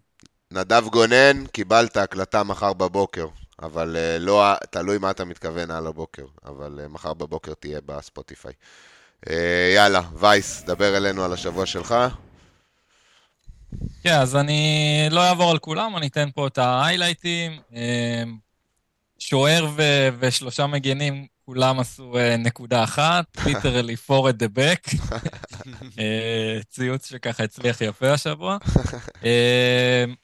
נדב 0.50 0.84
גונן, 0.88 1.46
קיבלת 1.46 1.96
הקלטה 1.96 2.42
מחר 2.42 2.72
בבוקר, 2.72 3.26
אבל 3.62 3.96
uh, 3.96 4.22
לא, 4.22 4.54
תלוי 4.70 4.98
מה 4.98 5.10
אתה 5.10 5.24
מתכוון 5.24 5.70
על 5.70 5.86
הבוקר, 5.86 6.26
אבל 6.44 6.80
uh, 6.84 6.88
מחר 6.88 7.14
בבוקר 7.14 7.54
תהיה 7.54 7.80
בספוטיפיי. 7.86 8.52
Uh, 9.26 9.32
יאללה, 9.74 10.02
וייס, 10.14 10.62
דבר 10.62 10.96
אלינו 10.96 11.24
על 11.24 11.32
השבוע 11.32 11.66
שלך. 11.66 11.94
כן, 14.02 14.14
אז 14.14 14.36
אני 14.36 15.06
לא 15.10 15.28
אעבור 15.28 15.50
על 15.50 15.58
כולם, 15.58 15.96
אני 15.96 16.06
אתן 16.06 16.28
פה 16.34 16.46
את 16.46 16.58
ההיילייטים. 16.58 17.52
שוער 19.22 19.66
ו- 19.76 20.08
ושלושה 20.18 20.66
מגנים, 20.66 21.26
כולם 21.44 21.80
עשו 21.80 22.14
uh, 22.14 22.36
נקודה 22.36 22.84
אחת, 22.84 23.24
for 24.06 24.28
at 24.30 24.42
the 24.42 24.58
back. 24.58 24.94
uh, 25.64 26.64
ציוץ 26.68 27.10
שככה 27.10 27.44
הצליח 27.44 27.80
יפה 27.80 28.12
השבוע. 28.12 28.56
אה, 29.06 29.24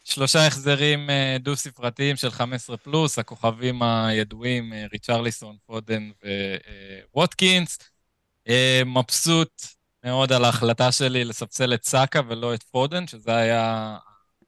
שלושה 0.12 0.46
החזרים 0.46 1.10
אה, 1.10 1.42
דו-ספרתיים 1.42 2.16
של 2.16 2.30
15 2.30 2.76
פלוס, 2.76 3.18
הכוכבים 3.18 3.82
הידועים, 3.82 4.72
אה, 4.72 4.92
ריצ'רליסון, 4.92 5.56
פודן 5.66 6.10
וווטקינס. 7.14 7.78
אה, 8.48 8.50
מבסוט 8.86 9.62
מאוד 10.04 10.32
על 10.32 10.44
ההחלטה 10.44 10.92
שלי 10.92 11.24
לספסל 11.24 11.74
את 11.74 11.84
סאקה 11.84 12.20
ולא 12.28 12.54
את 12.54 12.62
פודן, 12.62 13.06
שזה 13.06 13.36
היה 13.36 13.96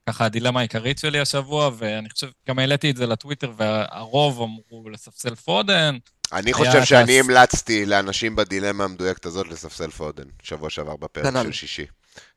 ככה 0.08 0.24
הדילמה 0.24 0.60
העיקרית 0.60 0.98
שלי 0.98 1.20
השבוע, 1.20 1.70
ואני 1.78 2.10
חושב, 2.10 2.28
גם 2.48 2.58
העליתי 2.58 2.90
את 2.90 2.96
זה 2.96 3.06
לטוויטר, 3.06 3.52
והרוב 3.56 4.40
אמרו 4.40 4.90
לספסל 4.90 5.34
פודן. 5.34 5.96
אני 6.32 6.52
חושב 6.52 6.84
שאני 6.84 7.20
המלצתי 7.20 7.86
לאנשים 7.86 8.36
בדילמה 8.36 8.84
המדויקת 8.84 9.26
הזאת 9.26 9.48
לספסל 9.48 9.90
פודן, 9.90 10.24
שבוע 10.42 10.70
שעבר 10.70 10.96
בפרק 10.96 11.34
של 11.42 11.52
שישי. 11.52 11.86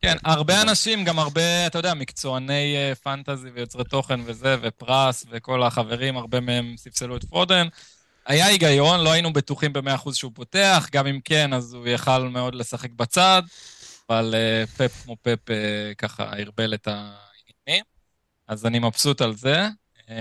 כן, 0.01 0.15
הרבה 0.23 0.61
אנשים, 0.61 1.03
גם 1.03 1.19
הרבה, 1.19 1.67
אתה 1.67 1.79
יודע, 1.79 1.93
מקצועני 1.93 2.75
אה, 2.75 2.95
פנטזי 2.95 3.49
ויוצרי 3.49 3.83
תוכן 3.83 4.19
וזה, 4.25 4.55
ופרס 4.61 5.25
וכל 5.29 5.63
החברים, 5.63 6.17
הרבה 6.17 6.39
מהם 6.39 6.75
ספסלו 6.77 7.17
את 7.17 7.23
פודן. 7.23 7.67
היה 8.25 8.45
היגיון, 8.45 8.99
לא 8.99 9.11
היינו 9.11 9.33
בטוחים 9.33 9.73
ב-100% 9.73 10.13
שהוא 10.13 10.31
פותח, 10.35 10.87
גם 10.91 11.07
אם 11.07 11.19
כן, 11.25 11.53
אז 11.53 11.73
הוא 11.73 11.87
יכל 11.87 12.19
מאוד 12.19 12.55
לשחק 12.55 12.91
בצד, 12.91 13.41
אבל 14.09 14.35
uh, 14.35 14.69
פפ 14.69 15.03
כמו 15.03 15.15
פפ 15.21 15.49
uh, 15.49 15.95
ככה 15.97 16.23
ערבל 16.23 16.73
את 16.73 16.87
העניינים, 16.87 17.83
אז 18.47 18.65
אני 18.65 18.79
מבסוט 18.79 19.21
על 19.21 19.35
זה. 19.35 19.67
אמ, 19.99 20.11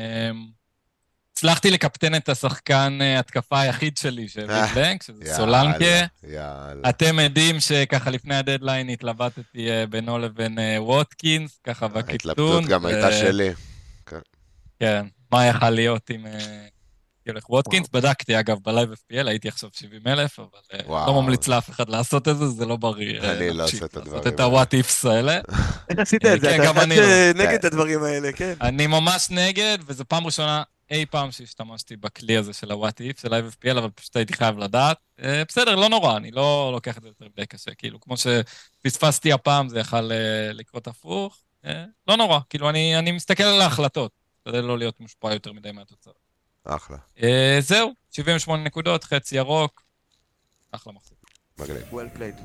הצלחתי 1.33 1.71
לקפטן 1.71 2.15
את 2.15 2.29
השחקן 2.29 2.99
אה, 3.01 3.21
התקפה 3.21 3.61
היחיד 3.61 3.97
שלי, 3.97 4.29
שלא 4.29 4.47
blank, 4.47 5.03
שזה 5.03 5.25
יאללה, 5.25 5.37
סולנקה. 5.37 6.07
יאללה. 6.25 6.89
אתם 6.89 7.19
עדים 7.19 7.61
שככה 7.61 8.11
לפני 8.11 8.37
הדדליין 8.37 8.89
התלבטתי 8.89 9.69
אה, 9.69 9.87
בינו 9.87 10.19
לבין 10.19 10.59
אה, 10.59 10.81
ווטקינס, 10.81 11.61
ככה 11.65 11.89
בקיפטון. 11.89 12.11
ההתלבטות 12.13 12.65
גם 12.65 12.87
הייתה 12.87 13.13
שלי. 13.13 13.51
כן. 14.07 14.19
כן, 14.81 15.07
מה 15.33 15.47
יכל 15.47 15.71
להיות 15.71 16.11
עם... 16.11 16.27
ילך 17.27 17.51
ווטקינס, 17.51 17.89
בדקתי 17.93 18.41
אגב 18.41 18.59
ב 18.63 18.69
Live 18.69 18.93
FPL, 18.93 19.29
הייתי 19.29 19.49
עכשיו 19.49 19.71
70 19.73 20.01
אלף, 20.07 20.39
אבל 20.39 20.49
אה, 20.73 21.07
לא 21.07 21.23
ממליץ 21.23 21.49
לאף 21.49 21.71
אחד 21.71 21.89
לעשות 21.89 22.29
את 22.29 22.39
זה, 22.39 22.47
זה 22.47 22.67
לא 22.67 22.77
בריא. 22.77 23.21
אה, 23.21 23.33
אני 23.33 23.51
לא 23.51 23.65
עושה 23.65 23.77
את 23.77 23.97
הדברים 23.97 24.07
האלה. 24.07 24.17
לעשות 24.19 24.35
את 24.35 24.41
ה 24.41 24.48
what 24.48 24.75
ifs 24.75 25.05
האלה. 25.05 25.41
איך 25.91 25.99
עשית 25.99 26.27
את 26.27 26.41
זה? 26.41 26.49
כן, 26.49 26.63
אתה 26.63 26.71
אחד 26.71 26.89
לא. 26.89 26.95
שנגד 26.95 27.49
כן. 27.49 27.55
את 27.55 27.65
הדברים 27.65 28.03
האלה, 28.03 28.33
כן. 28.33 28.55
אני 28.61 28.87
ממש 28.87 29.31
נגד, 29.31 29.79
וזו 29.87 30.05
פעם 30.09 30.27
ראשונה 30.27 30.63
אי 30.91 31.07
פעם 31.07 31.33
שהשתמשתי 31.33 31.97
בכלי 31.97 32.37
הזה 32.37 32.53
של 32.53 32.73
ה 32.73 32.78
what 32.78 33.01
ifs, 33.01 33.23
של 33.23 33.31
Live 33.31 33.55
FPL, 33.61 33.79
אבל 33.79 33.91
פשוט 33.91 34.17
הייתי 34.17 34.33
חייב 34.33 34.59
לדעת. 34.59 34.97
אה, 35.23 35.43
בסדר, 35.49 35.75
לא 35.77 35.89
נורא, 35.89 36.17
אני 36.17 36.31
לא 36.31 36.71
לוקח 36.73 36.99
את 36.99 37.03
זה 37.03 37.09
יותר 37.09 37.25
מדי 37.25 37.47
קשה. 37.47 37.75
כאילו, 37.75 38.01
כמו 38.01 38.15
שפספסתי 38.17 39.33
הפעם, 39.33 39.69
זה 39.69 39.79
יכל 39.79 40.11
לקרות 40.53 40.87
הפוך. 40.87 41.39
לא 42.09 42.17
נורא, 42.17 42.39
כאילו, 42.51 42.71
אני 42.71 43.13
מסתכל 43.13 43.43
על 43.43 43.61
ההחלטות, 43.61 44.13
כדי 44.49 44.63
לא 44.63 44.79
להיות 44.79 45.01
מושפע 45.01 45.33
יותר 45.33 45.53
מדי 45.53 45.73
מהתוצאות. 45.73 46.22
אחלה. 46.65 46.97
אה, 47.17 47.23
זהו, 47.61 47.93
78 48.11 48.65
נקודות, 48.65 49.05
חץ 49.05 49.37
ירוק, 49.37 49.83
אחלה 50.73 50.93
מחזור. 50.93 51.19
מגניב. 51.59 51.83
well 51.93 52.19
played. 52.19 52.43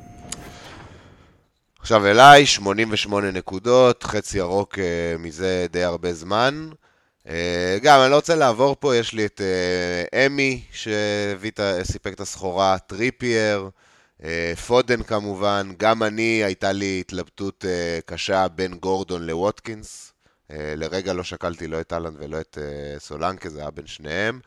עכשיו 1.80 2.06
אליי, 2.08 2.46
88 2.46 3.32
נקודות, 3.32 4.04
חץ 4.04 4.38
ירוק 4.38 4.76
אה, 4.76 4.82
מזה 5.20 5.66
די 5.72 5.84
הרבה 5.84 6.14
זמן. 6.14 6.70
אה, 7.26 7.30
גם, 7.82 8.02
אני 8.02 8.12
לא 8.12 8.16
רוצה 8.16 8.36
לעבור 8.36 8.76
פה, 8.80 8.96
יש 8.96 9.14
לי 9.14 9.26
את 9.26 9.42
אה, 10.14 10.16
אמי, 10.18 10.64
שסיפק 10.72 12.14
את 12.14 12.20
הסחורה, 12.20 12.78
טריפייר, 12.80 13.70
אה, 14.22 14.24
פודן 14.68 15.04
כמובן, 15.04 15.72
גם 15.78 16.04
אני, 16.04 16.44
הייתה 16.44 16.72
לי 16.72 16.98
התלבטות 17.00 17.66
אה, 17.68 18.02
קשה 18.06 18.48
בין 18.48 18.74
גורדון 18.74 19.28
לווטקינס. 19.28 20.14
אה, 20.52 20.74
לרגע 20.76 21.14
לא 21.14 21.24
שקלתי 21.24 21.68
לא 21.68 21.82
את 21.82 21.94
האלנד 21.94 22.14
ולא 22.18 22.42
את 22.42 22.58
אה, 22.62 23.00
סולנקה, 23.00 23.50
זה 23.50 23.60
היה 23.60 23.72
בין 23.72 23.88
שניהם. 23.88 24.40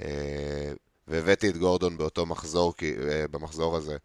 אה, 0.00 0.72
והבאתי 1.08 1.48
את 1.48 1.56
גורדון 1.56 1.98
באותו 1.98 2.26
מחזור, 2.26 2.74
במחזור 3.30 3.76
הזה, 3.76 3.96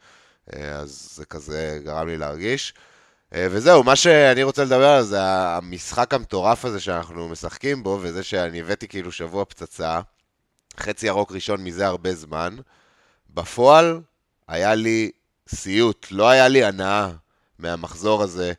אז 0.53 1.11
זה 1.15 1.25
כזה 1.25 1.79
גרם 1.83 2.07
לי 2.07 2.17
להרגיש. 2.17 2.73
וזהו, 3.31 3.83
מה 3.83 3.95
שאני 3.95 4.43
רוצה 4.43 4.63
לדבר 4.63 4.89
על 4.89 5.03
זה 5.03 5.21
המשחק 5.21 6.13
המטורף 6.13 6.65
הזה 6.65 6.79
שאנחנו 6.79 7.29
משחקים 7.29 7.83
בו, 7.83 7.99
וזה 8.01 8.23
שאני 8.23 8.59
הבאתי 8.59 8.87
כאילו 8.87 9.11
שבוע 9.11 9.45
פצצה, 9.45 10.01
חצי 10.77 11.07
ירוק 11.07 11.31
ראשון 11.31 11.63
מזה 11.63 11.87
הרבה 11.87 12.15
זמן. 12.15 12.55
בפועל 13.29 14.01
היה 14.47 14.75
לי 14.75 15.11
סיוט, 15.49 16.07
לא 16.11 16.29
היה 16.29 16.47
לי 16.47 16.63
הנאה 16.63 17.09
מהמחזור 17.59 18.23
הזה. 18.23 18.53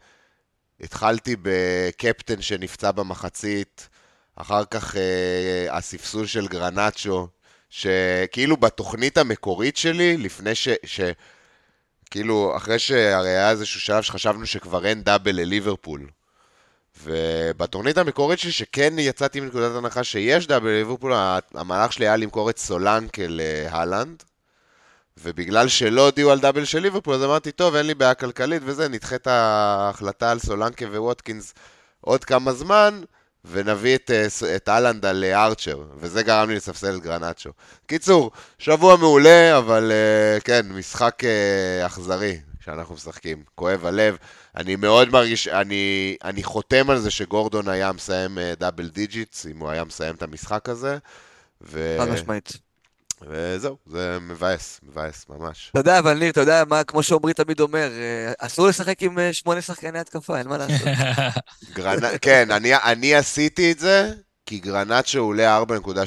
התחלתי 0.81 1.37
בקפטן 1.43 2.43
שנפצע 2.43 2.91
במחצית, 2.91 3.89
אחר 4.37 4.65
כך 4.65 4.97
אה, 4.97 5.77
הספסול 5.77 6.27
של 6.27 6.49
גרנצ'ו, 6.49 7.29
שכאילו 7.71 8.57
בתוכנית 8.57 9.19
המקורית 9.19 9.77
שלי, 9.77 10.17
לפני 10.17 10.55
ש... 10.55 10.69
ש... 10.85 11.01
כאילו, 12.11 12.57
אחרי 12.57 12.79
שהרי 12.79 13.29
היה 13.29 13.51
איזשהו 13.51 13.81
שלב 13.81 14.03
שחשבנו 14.03 14.47
שכבר 14.47 14.87
אין 14.87 15.03
דאבל 15.03 15.37
לליברפול. 15.37 16.07
ובתוכנית 17.03 17.99
המקורית 17.99 18.39
שלי, 18.39 18.53
שכן 18.53 18.99
יצאתי 18.99 19.41
מנקודת 19.41 19.77
הנחה 19.77 20.05
שיש 20.05 20.47
דאבל 20.47 20.69
לליברפול, 20.69 21.13
המהלך 21.55 21.93
שלי 21.93 22.07
היה 22.07 22.17
למכור 22.17 22.51
את 22.51 22.59
סולנקה 22.59 23.23
להלנד. 23.29 24.23
ובגלל 25.23 25.69
שלא 25.69 26.05
הודיעו 26.05 26.31
על 26.31 26.41
דאבל 26.41 26.65
של 26.65 26.79
ליברפול, 26.79 27.15
אז 27.15 27.25
אמרתי, 27.25 27.53
טוב, 27.53 27.75
אין 27.75 27.87
לי 27.87 27.95
בעיה 27.95 28.15
כלכלית 28.15 28.63
וזה, 28.65 28.89
נדחה 28.89 29.15
את 29.15 29.27
ההחלטה 29.27 30.31
על 30.31 30.39
סולנקה 30.39 30.87
וווטקינס 30.87 31.55
עוד 32.01 32.25
כמה 32.25 32.53
זמן, 32.53 33.01
ונביא 33.51 33.95
את, 33.95 34.11
אה, 34.11 34.57
את 34.57 34.69
אהלנד 34.69 35.07
על 35.07 35.25
אה, 35.25 35.45
ארצ'ר, 35.45 35.83
וזה 35.97 36.23
גרם 36.23 36.49
לי 36.49 36.57
לספסל 36.57 36.97
את 36.97 37.03
גרנצ'ו. 37.03 37.51
קיצור, 37.87 38.31
שבוע 38.59 38.97
מעולה, 38.97 39.59
אבל 39.59 39.93
אה, 39.93 40.41
כן, 40.41 40.67
משחק 40.71 41.23
אכזרי 41.87 42.41
שאנחנו 42.65 42.95
משחקים. 42.95 43.43
כואב 43.55 43.87
הלב. 43.87 44.17
אני 44.57 44.77
מאוד 44.77 45.11
מרגיש, 45.11 45.49
אני, 45.49 46.17
אני 46.25 46.43
חותם 46.43 46.91
על 46.91 46.99
זה 46.99 47.11
שגורדון 47.11 47.69
היה 47.69 47.93
מסיים 47.93 48.39
double 48.59 48.89
digits, 48.89 49.47
אם 49.47 49.59
הוא 49.59 49.71
היה 49.71 49.85
מסיים 49.85 50.15
את 50.15 50.23
המשחק 50.23 50.69
הזה. 50.69 50.99
ו... 51.63 51.97
חד 52.01 52.09
משמעית. 52.09 52.66
וזהו, 53.23 53.77
זה 53.87 54.19
מבאס, 54.21 54.81
מבאס 54.83 55.27
ממש. 55.29 55.69
אתה 55.71 55.81
יודע, 55.81 55.99
אבל 55.99 56.19
ניר, 56.19 56.31
אתה 56.31 56.41
יודע 56.41 56.63
מה, 56.69 56.85
כמו 56.85 57.03
שעמרי 57.03 57.35
תמיד 57.35 57.61
אומר, 57.61 57.89
אה, 57.93 58.33
אסור 58.39 58.67
לשחק 58.67 59.03
עם 59.03 59.19
אה, 59.19 59.33
שמונה 59.33 59.61
שחקני 59.63 59.99
התקפה, 59.99 60.39
אין 60.39 60.49
מה 60.49 60.59
לעשות. 60.59 60.89
גרנ... 61.77 62.19
כן, 62.21 62.51
אני, 62.51 62.75
אני 62.75 63.15
עשיתי 63.15 63.73
את 63.73 63.79
זה, 63.79 64.13
כי 64.47 64.59
גרנצ'ו 64.59 65.19
עולה 65.19 65.63
4.7. 65.63 65.99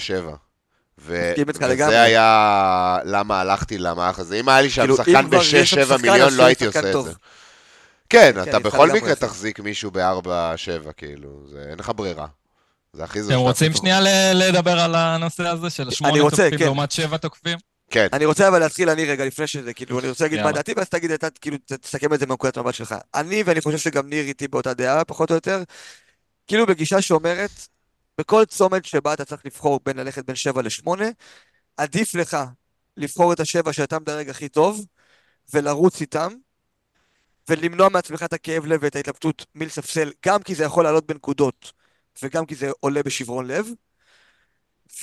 ו... 1.01 1.34
וזה 1.58 2.01
היה 2.01 2.98
למה 3.04 3.42
הלכתי 3.42 3.78
למערך 3.78 4.20
הזה. 4.20 4.36
אם 4.36 4.50
היה 4.50 4.62
לי 4.62 4.70
שם 4.70 4.82
כאילו, 4.82 4.98
שחקן 4.98 5.30
ב-6-7 5.30 5.98
מיליון, 6.01 6.34
לא 6.34 6.46
הייתי 6.46 6.66
עושה 6.66 6.80
את 6.80 7.04
זה. 7.04 7.12
כן, 8.10 8.32
כן, 8.36 8.50
אתה 8.50 8.60
בכל 8.60 8.92
מקרה 8.92 9.16
תחזיק 9.16 9.60
מישהו 9.60 9.92
ב-4-7, 9.92 10.92
כאילו, 10.98 11.44
אין 11.70 11.80
לך 11.80 11.92
ברירה. 11.96 12.28
זה 12.93 13.03
הכי 13.03 13.24
זו. 13.24 13.29
אתם 13.29 13.39
רוצים 13.39 13.74
שנייה 13.74 14.00
לדבר 14.34 14.79
על 14.79 14.96
הנושא 14.96 15.48
הזה 15.48 15.69
של 15.69 15.91
שמונה 15.91 16.19
תוקפים 16.19 16.58
כן. 16.58 16.65
לעומת 16.65 16.91
שבע 16.91 17.17
תוקפים? 17.17 17.58
כן. 17.89 18.08
אני 18.13 18.25
רוצה 18.25 18.48
אבל 18.48 18.60
להתחיל 18.60 18.89
אני 18.89 19.05
רגע 19.05 19.25
לפני 19.25 19.48
שזה, 19.48 19.74
כאילו, 19.74 20.00
אני 20.00 20.10
רוצה 20.10 20.24
להגיד 20.24 20.41
מה 20.41 20.51
דעתי, 20.51 20.74
ואז 20.77 20.89
תגיד, 20.89 21.12
אתה 21.12 21.29
כאילו, 21.29 21.58
תסכם 21.81 22.13
את 22.13 22.19
זה 22.19 22.25
מנקודת 22.25 22.58
המבט 22.58 22.74
שלך. 22.74 22.96
אני, 23.15 23.43
ואני 23.46 23.62
חושב 23.62 23.77
שגם 23.77 24.10
ניר 24.10 24.25
איתי 24.25 24.48
באותה 24.48 24.74
דעה, 24.74 25.05
פחות 25.05 25.29
או 25.29 25.36
יותר, 25.36 25.63
כאילו 26.48 26.65
בגישה 26.65 27.01
שאומרת, 27.01 27.51
בכל 28.17 28.46
צומת 28.46 28.86
שבה 28.86 29.13
אתה 29.13 29.25
צריך 29.25 29.46
לבחור 29.46 29.79
בין 29.86 29.98
ללכת 29.98 30.25
בין 30.25 30.36
שבע 30.36 30.62
לשמונה, 30.62 31.08
עדיף 31.77 32.15
לך 32.15 32.38
לבחור 32.98 33.34
את 33.34 33.39
השבע 33.39 33.74
שאתה 33.74 34.00
מדרג 34.00 34.29
הכי 34.29 34.50
טוב, 34.50 34.86
ולרוץ 35.53 36.01
איתם, 36.01 36.34
ולמנוע 37.50 37.89
מעצמך 37.89 38.24
את 38.24 38.34
הכאב 38.34 38.65
לב 38.65 38.79
ואת 38.84 38.96
ההתלבטות 38.96 39.46
מלספסל, 39.55 40.12
גם 40.25 40.43
כי 40.43 40.55
זה 40.55 40.63
יכול 40.63 40.84
לעלות 40.84 41.05
בנקודות. 41.08 41.79
וגם 42.24 42.46
כי 42.46 42.56
זה 42.56 42.72
עולה 42.80 43.04
בשברון 43.04 43.48
לב, 43.48 43.68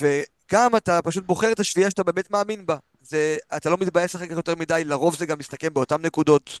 וגם 0.01 0.75
אתה 0.75 1.01
פשוט 1.01 1.25
בוחר 1.25 1.51
את 1.51 1.59
השביעייה 1.59 1.89
שאתה 1.89 2.03
באמת 2.03 2.31
מאמין 2.31 2.65
בה. 2.65 2.77
זה, 3.01 3.37
אתה 3.57 3.69
לא 3.69 3.77
מתבאס 3.77 4.15
אחר 4.15 4.25
כך 4.25 4.31
יותר 4.31 4.55
מדי, 4.55 4.83
לרוב 4.85 5.15
זה 5.15 5.25
גם 5.25 5.39
מסתכם 5.39 5.73
באותן 5.73 6.01
נקודות. 6.01 6.59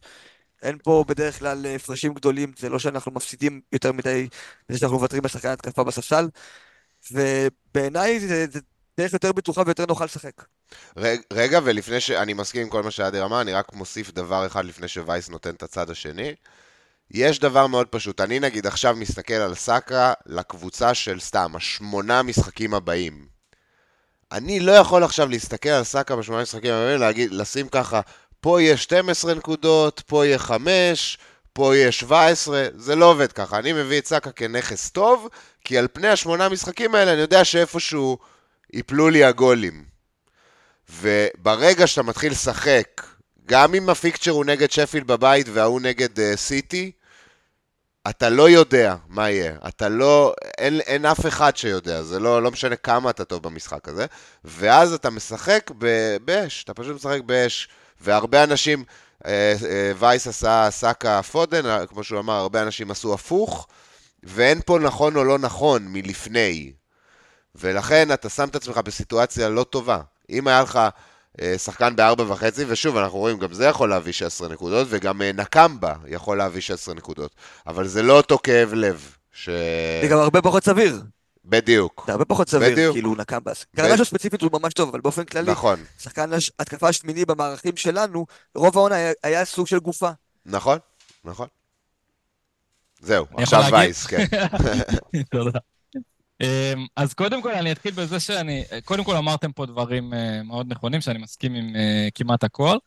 אין 0.61 0.77
פה 0.83 1.05
בדרך 1.07 1.39
כלל 1.39 1.65
הפרשים 1.75 2.13
גדולים, 2.13 2.51
זה 2.59 2.69
לא 2.69 2.79
שאנחנו 2.79 3.11
מפסידים 3.11 3.61
יותר 3.71 3.91
מדי 3.91 4.27
בזה 4.69 4.79
שאנחנו 4.79 4.97
מוותרים 4.97 5.23
על 5.23 5.29
שחקן 5.29 5.49
התקפה 5.49 5.83
בספסל, 5.83 6.29
ובעיניי 7.11 8.19
זה, 8.19 8.45
זה 8.51 8.59
דרך 8.97 9.13
יותר 9.13 9.31
בטוחה 9.31 9.61
ויותר 9.65 9.85
נוחה 9.85 10.05
לשחק. 10.05 10.43
רגע, 10.97 11.21
רגע, 11.33 11.59
ולפני 11.63 12.01
ש... 12.01 12.11
אני 12.11 12.33
מסכים 12.33 12.61
עם 12.61 12.69
כל 12.69 12.83
מה 12.83 12.91
שאדיר 12.91 13.25
אמר, 13.25 13.41
אני 13.41 13.53
רק 13.53 13.73
מוסיף 13.73 14.11
דבר 14.11 14.45
אחד 14.45 14.65
לפני 14.65 14.87
שווייס 14.87 15.29
נותן 15.29 15.55
את 15.55 15.63
הצד 15.63 15.89
השני. 15.89 16.35
יש 17.11 17.39
דבר 17.39 17.67
מאוד 17.67 17.87
פשוט, 17.87 18.21
אני 18.21 18.39
נגיד 18.39 18.67
עכשיו 18.67 18.95
מסתכל 18.95 19.33
על 19.33 19.55
סאקה 19.55 20.13
לקבוצה 20.25 20.93
של 20.93 21.19
סתם, 21.19 21.51
השמונה 21.55 22.23
משחקים 22.23 22.73
הבאים. 22.73 23.27
אני 24.31 24.59
לא 24.59 24.71
יכול 24.71 25.03
עכשיו 25.03 25.29
להסתכל 25.29 25.69
על 25.69 25.83
סאקה 25.83 26.15
בשמונה 26.15 26.41
משחקים 26.41 26.73
הבאים, 26.73 26.99
להגיד, 26.99 27.31
לשים 27.31 27.67
ככה, 27.67 28.01
פה 28.41 28.61
יהיה 28.61 28.77
12 28.77 29.33
נקודות, 29.33 30.01
פה 30.05 30.25
יהיה 30.25 30.39
5, 30.39 31.17
פה 31.53 31.75
יהיה 31.75 31.91
17, 31.91 32.67
זה 32.75 32.95
לא 32.95 33.05
עובד 33.05 33.31
ככה. 33.31 33.59
אני 33.59 33.73
מביא 33.73 33.97
את 33.97 34.07
סאקה 34.07 34.31
כנכס 34.31 34.89
טוב, 34.89 35.29
כי 35.65 35.77
על 35.77 35.87
פני 35.93 36.07
השמונה 36.07 36.49
משחקים 36.49 36.95
האלה 36.95 37.13
אני 37.13 37.21
יודע 37.21 37.45
שאיפשהו 37.45 38.17
ייפלו 38.73 39.09
לי 39.09 39.23
הגולים. 39.23 39.85
וברגע 40.89 41.87
שאתה 41.87 42.03
מתחיל 42.03 42.31
לשחק, 42.31 43.03
גם 43.47 43.75
אם 43.75 43.89
הפיקצ'ר 43.89 44.31
הוא 44.31 44.45
נגד 44.45 44.71
שפילד 44.71 45.07
בבית 45.07 45.47
וההוא 45.53 45.81
נגד 45.81 46.19
uh, 46.19 46.21
סיטי, 46.35 46.91
אתה 48.09 48.29
לא 48.29 48.49
יודע 48.49 48.95
מה 49.07 49.29
יהיה. 49.29 49.55
אתה 49.67 49.89
לא... 49.89 50.33
אין, 50.57 50.79
אין 50.79 51.05
אף 51.05 51.25
אחד 51.27 51.57
שיודע, 51.57 52.03
זה 52.03 52.19
לא, 52.19 52.43
לא 52.43 52.51
משנה 52.51 52.75
כמה 52.75 53.09
אתה 53.09 53.25
טוב 53.25 53.43
במשחק 53.43 53.87
הזה. 53.87 54.05
ואז 54.43 54.93
אתה 54.93 55.09
משחק 55.09 55.71
באש, 56.25 56.63
אתה 56.63 56.73
פשוט 56.73 56.95
משחק 56.95 57.21
באש. 57.25 57.67
והרבה 58.01 58.43
אנשים, 58.43 58.83
אה, 59.25 59.53
אה, 59.69 59.91
וייס 59.99 60.27
עשה 60.27 60.67
סאקה 60.71 61.23
פודן, 61.23 61.85
כמו 61.87 62.03
שהוא 62.03 62.19
אמר, 62.19 62.33
הרבה 62.33 62.61
אנשים 62.61 62.91
עשו 62.91 63.13
הפוך, 63.13 63.67
ואין 64.23 64.61
פה 64.65 64.79
נכון 64.79 65.15
או 65.15 65.23
לא 65.23 65.37
נכון 65.37 65.87
מלפני. 65.87 66.71
ולכן 67.55 68.11
אתה 68.13 68.29
שם 68.29 68.47
את 68.47 68.55
עצמך 68.55 68.77
בסיטואציה 68.77 69.49
לא 69.49 69.63
טובה. 69.63 70.01
אם 70.29 70.47
היה 70.47 70.61
לך 70.61 70.79
שחקן 71.57 71.95
בארבע 71.95 72.23
וחצי, 72.31 72.65
ושוב, 72.67 72.97
אנחנו 72.97 73.17
רואים, 73.17 73.37
גם 73.39 73.53
זה 73.53 73.65
יכול 73.65 73.89
להביא 73.89 74.13
16 74.13 74.47
נקודות, 74.47 74.87
וגם 74.89 75.21
נקמבה 75.21 75.93
יכול 76.07 76.37
להביא 76.37 76.61
16 76.61 76.95
נקודות. 76.95 77.35
אבל 77.67 77.87
זה 77.87 78.01
לא 78.03 78.17
אותו 78.17 78.37
כאב 78.43 78.73
לב. 78.73 79.15
ש... 79.31 79.49
זה 80.01 80.07
גם 80.11 80.17
הרבה 80.17 80.41
פחות 80.41 80.63
סביר. 80.63 81.01
בדיוק. 81.45 82.03
זה 82.07 82.11
הרבה 82.11 82.25
פחות 82.25 82.49
סביר, 82.49 82.69
בדיוק. 82.71 82.93
כאילו 82.95 83.15
נקם 83.15 83.39
בס. 83.43 83.65
כרגע 83.75 84.03
ספציפית 84.03 84.41
הוא 84.41 84.49
ממש 84.53 84.73
טוב, 84.73 84.89
אבל 84.89 85.01
באופן 85.01 85.23
כללי, 85.23 85.51
נכון, 85.51 85.79
שחקן 85.99 86.33
הש- 86.33 86.51
התקפה 86.59 86.87
השמיני 86.89 87.25
במערכים 87.25 87.77
שלנו, 87.77 88.25
רוב 88.55 88.77
העונה 88.77 88.95
היה- 88.95 89.13
היה 89.23 89.45
סוג 89.45 89.67
של 89.67 89.79
גופה. 89.79 90.09
נכון, 90.45 90.77
נכון. 91.25 91.47
זהו, 93.01 93.25
עכשיו? 93.37 93.63
וייס, 93.71 94.05
כן. 94.05 94.25
תודה. 95.31 95.59
אמ, 96.41 96.85
אז 96.95 97.13
קודם 97.13 97.41
כל 97.41 97.51
אני 97.51 97.71
אתחיל 97.71 97.91
בזה 97.91 98.19
שאני, 98.19 98.63
קודם 98.85 99.03
כל 99.03 99.15
אמרתם 99.15 99.51
פה 99.51 99.65
דברים 99.65 100.13
אה, 100.13 100.43
מאוד 100.43 100.71
נכונים, 100.71 101.01
שאני 101.01 101.19
מסכים 101.19 101.53
עם 101.53 101.75
אה, 101.75 102.07
כמעט 102.15 102.43
הכל. 102.43 102.77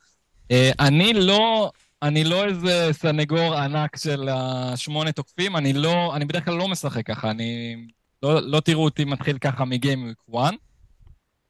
אה, 0.50 0.70
אני 0.80 1.12
לא, 1.14 1.70
אני 2.02 2.24
לא 2.24 2.44
איזה 2.44 2.88
סנגור 2.92 3.54
ענק 3.54 3.96
של 3.96 4.28
השמונה 4.32 5.12
תוקפים, 5.12 5.56
אני 5.56 5.72
לא, 5.72 6.16
אני 6.16 6.24
בדרך 6.24 6.44
כלל 6.44 6.54
לא 6.54 6.68
משחק 6.68 7.06
ככה, 7.06 7.30
אני, 7.30 7.76
לא, 8.22 8.42
לא 8.42 8.60
תראו 8.60 8.84
אותי 8.84 9.04
מתחיל 9.04 9.38
ככה 9.38 9.64
מגיים 9.64 10.04
וויק 10.04 10.18
1. 10.44 10.54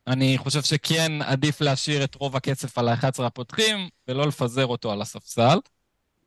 אני 0.07 0.39
חושב 0.39 0.63
שכן 0.63 1.23
עדיף 1.23 1.61
להשאיר 1.61 2.05
את 2.05 2.15
רוב 2.15 2.37
הכסף 2.37 2.79
על 2.79 2.89
ה-11 2.89 3.23
הפותחים, 3.23 3.89
ולא 4.09 4.27
לפזר 4.27 4.67
אותו 4.67 4.93
על 4.93 5.03
הספסל. 5.03 5.59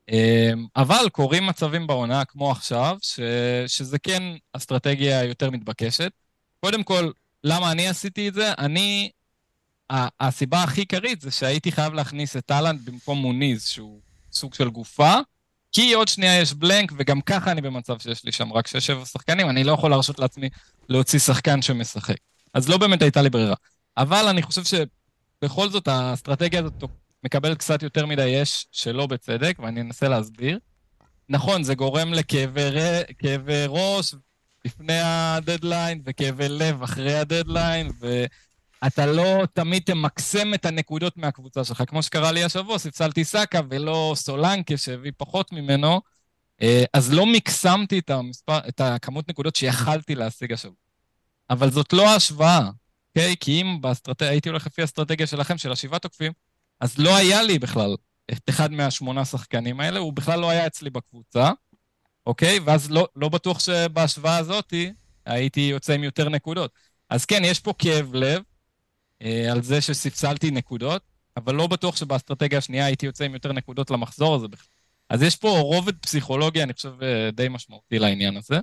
אמ, 0.08 0.66
אבל 0.76 1.08
קורים 1.12 1.46
מצבים 1.46 1.86
בעונה, 1.86 2.24
כמו 2.24 2.50
עכשיו, 2.50 2.96
ש, 3.02 3.20
שזה 3.66 3.98
כן 3.98 4.22
אסטרטגיה 4.52 5.24
יותר 5.24 5.50
מתבקשת. 5.50 6.12
קודם 6.60 6.82
כל, 6.82 7.10
למה 7.44 7.72
אני 7.72 7.88
עשיתי 7.88 8.28
את 8.28 8.34
זה? 8.34 8.52
אני... 8.58 9.10
הסיבה 10.20 10.62
הכי 10.62 10.80
עיקרית 10.80 11.20
זה 11.20 11.30
שהייתי 11.30 11.72
חייב 11.72 11.94
להכניס 11.94 12.36
את 12.36 12.46
טאלנט 12.46 12.80
במקום 12.84 13.18
מוניז, 13.18 13.64
שהוא 13.66 14.00
סוג 14.32 14.54
של 14.54 14.68
גופה, 14.68 15.14
כי 15.72 15.92
עוד 15.92 16.08
שנייה 16.08 16.40
יש 16.40 16.52
בלנק, 16.52 16.92
וגם 16.98 17.20
ככה 17.20 17.50
אני 17.50 17.60
במצב 17.60 17.98
שיש 17.98 18.24
לי 18.24 18.32
שם 18.32 18.52
רק 18.52 18.68
6-7 18.68 18.70
שחקנים, 19.04 19.50
אני 19.50 19.64
לא 19.64 19.72
יכול 19.72 19.90
להרשות 19.90 20.18
לעצמי 20.18 20.48
להוציא 20.88 21.18
שחקן 21.18 21.62
שמשחק. 21.62 22.16
אז 22.54 22.68
לא 22.68 22.76
באמת 22.76 23.02
הייתה 23.02 23.22
לי 23.22 23.30
ברירה. 23.30 23.54
אבל 23.96 24.28
אני 24.28 24.42
חושב 24.42 24.62
שבכל 24.64 25.68
זאת 25.68 25.88
האסטרטגיה 25.88 26.60
הזאת 26.60 26.84
מקבלת 27.24 27.58
קצת 27.58 27.82
יותר 27.82 28.06
מדי 28.06 28.42
אש 28.42 28.66
שלא 28.72 29.06
בצדק, 29.06 29.56
ואני 29.58 29.80
אנסה 29.80 30.08
להסביר. 30.08 30.58
נכון, 31.28 31.62
זה 31.62 31.74
גורם 31.74 32.12
לכאבי 32.14 33.64
ראש 33.68 34.14
לפני 34.64 35.00
הדדליין, 35.02 36.02
וכאבי 36.06 36.48
לב 36.48 36.82
אחרי 36.82 37.14
הדדליין, 37.14 37.90
ואתה 38.82 39.06
לא 39.06 39.42
תמיד 39.52 39.82
תמקסם 39.82 40.54
את 40.54 40.66
הנקודות 40.66 41.16
מהקבוצה 41.16 41.64
שלך. 41.64 41.82
כמו 41.86 42.02
שקרה 42.02 42.32
לי 42.32 42.44
השבוע, 42.44 42.78
ספסלתי 42.78 43.24
סאקה 43.24 43.60
ולא 43.70 44.12
סולנקה 44.16 44.76
שהביא 44.76 45.12
פחות 45.16 45.52
ממנו, 45.52 46.00
אה, 46.62 46.84
אז 46.92 47.12
לא 47.12 47.26
מקסמתי 47.26 47.98
את, 47.98 48.10
המספר, 48.10 48.58
את 48.68 48.80
הכמות 48.80 49.28
נקודות 49.28 49.56
שיכלתי 49.56 50.14
להשיג 50.14 50.52
השבוע. 50.52 50.76
אבל 51.50 51.70
זאת 51.70 51.92
לא 51.92 52.08
ההשוואה, 52.08 52.68
אוקיי? 53.08 53.34
כי 53.40 53.62
אם 53.62 53.80
באסטרט... 53.80 54.22
הייתי 54.22 54.48
הולך 54.48 54.66
לפי 54.66 54.82
האסטרטגיה 54.82 55.26
שלכם, 55.26 55.58
של 55.58 55.72
השבעה 55.72 55.98
תוקפים, 55.98 56.32
אז 56.84 56.98
לא 56.98 57.16
היה 57.16 57.42
לי 57.42 57.58
בכלל 57.58 57.96
את 58.32 58.48
אחד 58.48 58.72
מהשמונה 58.72 59.24
שחקנים 59.24 59.80
האלה, 59.80 59.98
הוא 59.98 60.12
בכלל 60.12 60.40
לא 60.40 60.50
היה 60.50 60.66
אצלי 60.66 60.90
בקבוצה, 60.90 61.50
אוקיי? 62.26 62.58
ואז 62.58 62.90
לא, 62.90 63.08
לא 63.16 63.28
בטוח 63.28 63.60
שבהשוואה 63.60 64.36
הזאת 64.36 64.74
הייתי 65.26 65.60
יוצא 65.60 65.92
עם 65.92 66.04
יותר 66.04 66.28
נקודות. 66.28 66.70
אז 67.10 67.24
כן, 67.24 67.42
יש 67.44 67.60
פה 67.60 67.72
כאב 67.78 68.14
לב 68.14 68.42
אה, 69.22 69.52
על 69.52 69.62
זה 69.62 69.80
שספסלתי 69.80 70.50
נקודות, 70.50 71.02
אבל 71.36 71.54
לא 71.54 71.66
בטוח 71.66 71.96
שבאסטרטגיה 71.96 72.58
השנייה 72.58 72.86
הייתי 72.86 73.06
יוצא 73.06 73.24
עם 73.24 73.34
יותר 73.34 73.52
נקודות 73.52 73.90
למחזור 73.90 74.34
הזה 74.34 74.48
בכלל. 74.48 74.68
אז 75.08 75.22
יש 75.22 75.36
פה 75.36 75.48
רובד 75.48 75.96
פסיכולוגי, 75.98 76.62
אני 76.62 76.72
חושב, 76.72 77.02
אה, 77.02 77.30
די 77.30 77.48
משמעותי 77.48 77.98
לעניין 77.98 78.36
הזה. 78.36 78.60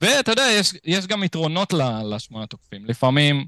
ואתה 0.00 0.32
יודע, 0.32 0.46
יש, 0.58 0.74
יש 0.84 1.06
גם 1.06 1.24
יתרונות 1.24 1.72
לשמונה 2.04 2.46
תוקפים. 2.46 2.86
לפעמים 2.86 3.46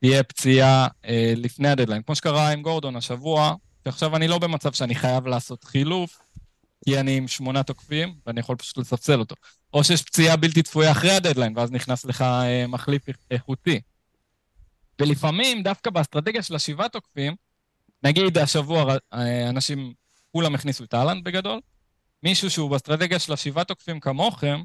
תהיה 0.00 0.22
פציעה 0.22 0.88
אה, 1.04 1.32
לפני 1.36 1.68
הדדליין, 1.68 2.02
כמו 2.02 2.14
שקרה 2.14 2.52
עם 2.52 2.62
גורדון 2.62 2.96
השבוע, 2.96 3.54
שעכשיו 3.84 4.16
אני 4.16 4.28
לא 4.28 4.38
במצב 4.38 4.72
שאני 4.72 4.94
חייב 4.94 5.26
לעשות 5.26 5.64
חילוף, 5.64 6.18
כי 6.84 7.00
אני 7.00 7.16
עם 7.16 7.28
שמונה 7.28 7.62
תוקפים, 7.62 8.14
ואני 8.26 8.40
יכול 8.40 8.56
פשוט 8.56 8.76
לספסל 8.76 9.20
אותו. 9.20 9.34
או 9.74 9.84
שיש 9.84 10.02
פציעה 10.02 10.36
בלתי 10.36 10.62
צפויה 10.62 10.90
אחרי 10.90 11.10
הדדליין, 11.10 11.52
ואז 11.58 11.70
נכנס 11.72 12.04
לך 12.04 12.22
אה, 12.22 12.66
מחליף 12.66 13.08
איכ- 13.08 13.26
איכותי. 13.30 13.80
ולפעמים, 15.00 15.62
דווקא 15.62 15.90
באסטרטגיה 15.90 16.42
של 16.42 16.54
השבעה 16.54 16.88
תוקפים, 16.88 17.34
נגיד 18.02 18.38
השבוע 18.38 18.96
אה, 19.14 19.48
אנשים, 19.48 19.92
כולם 20.32 20.54
הכניסו 20.54 20.84
את 20.84 20.94
אהלנד 20.94 21.24
בגדול, 21.24 21.60
מישהו 22.22 22.50
שהוא 22.50 22.70
באסטרטגיה 22.70 23.18
של 23.18 23.32
השבעה 23.32 23.64
תוקפים 23.64 24.00
כמוכם, 24.00 24.60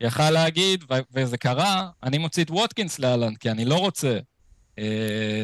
יכל 0.00 0.30
להגיד, 0.30 0.84
וזה 1.12 1.38
קרה, 1.38 1.88
אני 2.02 2.18
מוציא 2.18 2.44
את 2.44 2.50
ווטקינס 2.50 2.98
לאהלנד, 2.98 3.38
כי 3.38 3.50
אני 3.50 3.64
לא 3.64 3.74
רוצה, 3.74 4.18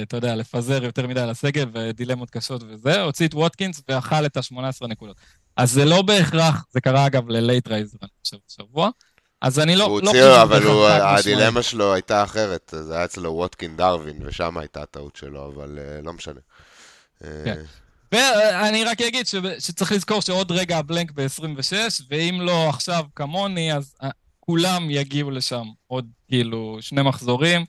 אתה 0.03 0.17
יודע, 0.17 0.37
לפזר 0.37 0.85
יותר 0.85 1.07
מדי 1.07 1.21
על 1.21 1.31
הסגל 1.31 1.65
ודילמות 1.75 2.31
קשות 2.31 2.63
וזה, 2.69 3.01
הוציא 3.03 3.29
את 3.29 3.35
ווטקינס 3.35 3.83
ואכל 3.89 4.27
את 4.27 4.37
ה-18 4.37 4.87
נקודות. 4.87 5.17
אז 5.57 5.71
זה 5.73 5.85
לא 5.85 6.03
בהכרח, 6.03 6.65
זה 6.71 6.81
קרה 6.81 7.07
אגב 7.07 7.29
ללייט 7.29 7.69
חושב, 8.23 8.37
השבוע. 8.51 8.91
אז 9.41 9.59
אני 9.59 9.77
לא, 9.77 9.85
הוא 9.85 10.01
לא 10.03 10.11
הוציא, 10.11 10.23
חושב 10.23 10.41
אבל 10.43 10.63
הוא-. 10.63 10.87
הדילמה 10.87 11.63
שלו 11.63 11.95
הייתה 11.95 12.23
אחרת, 12.25 12.75
זה 12.83 12.95
היה 12.95 13.05
אצלו 13.05 13.33
ווטקינס 13.33 13.77
דרווין, 13.77 14.23
ושם 14.27 14.59
הייתה 14.59 14.83
הטעות 14.83 15.17
שלו, 15.17 15.53
אבל 15.55 15.79
אה, 15.79 16.03
לא 16.03 16.13
משנה. 16.13 16.41
אה, 17.25 17.43
כן. 17.45 17.63
ואני 18.13 18.85
רק 18.85 19.01
אגיד 19.01 19.27
ש- 19.27 19.35
שצריך 19.59 19.93
לזכור 19.93 20.23
שעוד 20.23 20.53
רגע 20.53 20.79
הבלנק 20.79 21.13
ב-26, 21.13 21.73
ואם 22.11 22.39
לא 22.41 22.69
עכשיו 22.69 23.05
כמוני, 23.15 23.73
אז 23.75 23.95
אה, 24.03 24.09
כולם 24.41 24.91
יגיעו 24.91 25.31
לשם 25.31 25.65
עוד 25.87 26.07
כאילו 26.29 26.79
שני 26.81 27.03
מחזורים. 27.03 27.65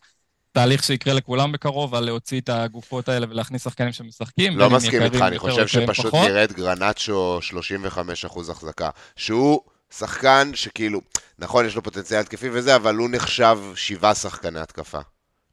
תהליך 0.58 0.84
שיקרה 0.84 1.14
לכולם 1.14 1.52
בקרוב, 1.52 1.96
על 1.96 2.06
להוציא 2.06 2.42
את 2.42 2.50
הגופות 2.50 3.10
האלה 3.10 3.26
ולהכניס 3.30 3.64
שחקנים 3.64 3.94
שמשחקים. 3.94 4.58
לא 4.58 4.70
מסכים 4.70 5.02
איתך, 5.02 5.22
אני 5.22 5.40
חושב 5.40 5.68
שפשוט 5.68 6.06
פחות. 6.06 6.28
נראית 6.28 6.52
גרנצ'ו 6.52 7.40
35% 7.42 8.52
החזקה. 8.52 8.90
שהוא 9.16 9.62
שחקן 9.92 10.52
שכאילו, 10.54 11.02
נכון, 11.40 11.66
יש 11.66 11.76
לו 11.76 11.84
פוטנציאל 11.84 12.20
התקפי 12.20 12.50
וזה, 12.52 12.76
אבל 12.76 12.96
הוא 12.96 13.10
נחשב 13.12 13.60
שבעה 13.76 14.16
שחקני 14.16 14.60
התקפה. 14.60 15.00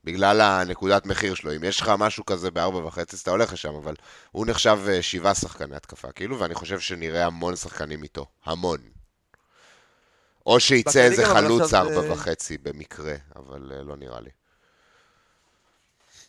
בגלל 0.05 0.41
הנקודת 0.41 1.07
מחיר 1.07 1.35
שלו. 1.35 1.57
אם 1.57 1.65
יש 1.65 1.81
לך 1.81 1.93
משהו 1.99 2.25
כזה 2.25 2.51
בארבע 2.51 2.87
וחצי, 2.87 3.17
אז 3.17 3.21
אתה 3.21 3.31
הולך 3.31 3.53
לשם, 3.53 3.75
אבל 3.75 3.95
הוא 4.33 4.47
נחשב 4.47 4.79
אה, 4.89 5.03
שבעה 5.03 5.35
שחקני 5.35 5.77
התקפה, 5.77 6.13
כאילו, 6.13 6.39
ואני 6.39 6.55
חושב 6.55 6.81
שנראה 6.81 7.27
המון 7.27 7.57
שחקנים 7.57 8.03
איתו. 8.03 8.27
המון. 8.45 8.79
או 10.47 10.61
שיצא 10.61 10.91
בכללי 10.91 11.05
איזה 11.05 11.27
חלוץ 11.27 11.75
ארבע 11.75 12.03
אה, 12.03 12.13
וחצי 12.13 12.59
במקרה, 12.59 13.15
אבל 13.37 13.73
אה, 13.75 13.83
לא 13.83 13.97
נראה 13.97 14.21
לי. 14.21 14.31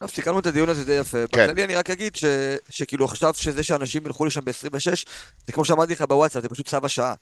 טוב, 0.06 0.15
סיכמנו 0.15 0.39
את 0.39 0.46
הדיון 0.46 0.70
הזה 0.70 0.86
די 0.86 0.91
יפה. 0.91 1.18
כן. 1.32 1.44
בכללי 1.48 1.63
אני 1.63 1.76
רק 1.76 1.89
אגיד 1.89 2.15
ש- 2.15 2.26
שכאילו 2.70 3.06
עכשיו 3.06 3.34
שזה 3.34 3.63
שאנשים 3.63 4.06
ילכו 4.06 4.26
לשם 4.26 4.46
ב-26, 4.46 5.06
זה 5.48 5.54
כמו 5.54 5.65
שאמרתי 5.65 5.94
לך 5.94 6.02
בוואטסאפ, 6.02 6.41
זה 6.44 6.50
פשוט 6.50 6.68
צו 6.68 6.78
השעה. 6.84 7.13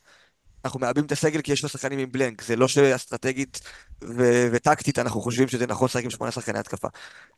אנחנו 0.65 0.79
מאבדים 0.79 1.05
את 1.05 1.11
הסגל 1.11 1.41
כי 1.41 1.51
יש 1.51 1.63
לו 1.63 1.69
שחקנים 1.69 1.99
עם 1.99 2.11
בלנק, 2.11 2.41
זה 2.41 2.55
לא 2.55 2.67
שאסטרטגית 2.67 3.61
ו- 4.03 4.47
וטקטית 4.51 4.99
אנחנו 4.99 5.21
חושבים 5.21 5.47
שזה 5.47 5.67
נכון 5.67 5.85
לשחק 5.85 6.03
עם 6.03 6.09
שמונה 6.09 6.31
שחקני 6.31 6.59
התקפה. 6.59 6.87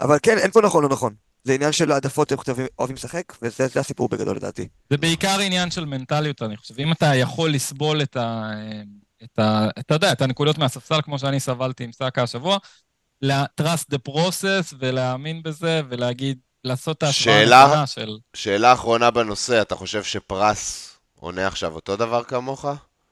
אבל 0.02 0.18
כן, 0.24 0.38
אין 0.38 0.52
פה 0.52 0.62
נכון 0.62 0.84
לא 0.84 0.90
נכון. 0.90 1.14
זה 1.44 1.54
עניין 1.54 1.72
של 1.72 1.92
העדפות, 1.92 2.32
איך 2.32 2.42
אתם 2.42 2.54
אוהבים 2.80 2.96
לשחק, 2.96 3.34
וזה 3.42 3.68
זה 3.68 3.80
הסיפור 3.80 4.10
בגדול 4.10 4.36
לדעתי. 4.36 4.68
זה 4.90 4.98
בעיקר 4.98 5.40
עניין 5.40 5.72
של 5.72 5.86
מנטליות, 5.86 6.42
אני 6.42 6.58
חושב. 6.58 6.80
אם 6.80 6.92
אתה 6.92 7.16
יכול 7.16 7.52
לסבול 7.54 8.02
את 8.02 8.16
ה... 8.16 8.52
את 9.24 9.40
ה... 9.40 9.68
אתה 9.80 9.94
יודע, 9.94 10.12
את 10.12 10.22
הנקודות 10.22 10.58
מהספסל, 10.58 11.02
כמו 11.02 11.20
שאני 11.20 11.40
סבלתי 11.40 11.84
עם 11.84 11.92
סאקה 11.92 12.24
השבוע, 12.24 12.58
ל-trust 13.22 13.94
the 13.94 14.12
process 14.12 14.76
ולהאמין 14.80 15.44
בזה, 15.44 15.82
ולהגיד, 15.90 16.38
לעשות 16.64 16.98
את 16.98 17.04
ההשוואה 17.04 17.64
הנכונה 17.64 17.88
של... 17.88 18.18
שאלה 18.34 18.74
אחרונה 18.74 19.12
בנושא, 19.12 19.62
אתה 19.62 19.76
חושב 19.76 20.04
שפרס 20.04 20.92
עונה 21.20 21.48
עכשיו 21.48 21.76
אותו 21.76 21.96
דבר 21.96 22.24
כמוך? 22.24 22.66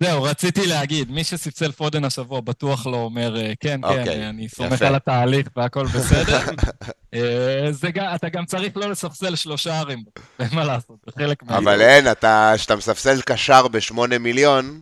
זהו, 0.04 0.24
רציתי 0.24 0.68
להגיד, 0.68 1.12
מי 1.12 1.24
שספסל 1.24 1.72
פודן 1.72 2.04
השבוע 2.04 2.42
בטוח 2.42 2.88
לא 2.88 2.98
אומר, 2.98 3.38
אה, 3.38 3.54
כן, 3.60 3.82
כן, 3.82 4.00
אוקיי, 4.00 4.30
אני 4.30 4.50
סומך 4.50 4.74
יפה. 4.74 4.88
על 4.88 4.96
התהליך 4.96 5.48
והכל 5.56 5.86
בסדר. 5.86 6.40
אה, 7.14 7.68
זה 7.72 7.92
גם, 7.92 8.16
אתה 8.16 8.30
גם 8.30 8.46
צריך 8.46 8.78
לא 8.78 8.90
לספסל 8.90 9.36
שלושה 9.36 9.80
ערים, 9.80 10.04
אין 10.40 10.50
מה 10.52 10.64
לעשות, 10.64 10.96
זה 11.06 11.12
חלק 11.24 11.44
מה... 11.44 11.58
אבל 11.58 11.82
אין, 11.82 12.12
אתה, 12.12 12.54
כשאתה 12.56 12.76
מספסל 12.76 13.22
קשר 13.22 13.68
בשמונה 13.68 14.18
מיליון, 14.18 14.82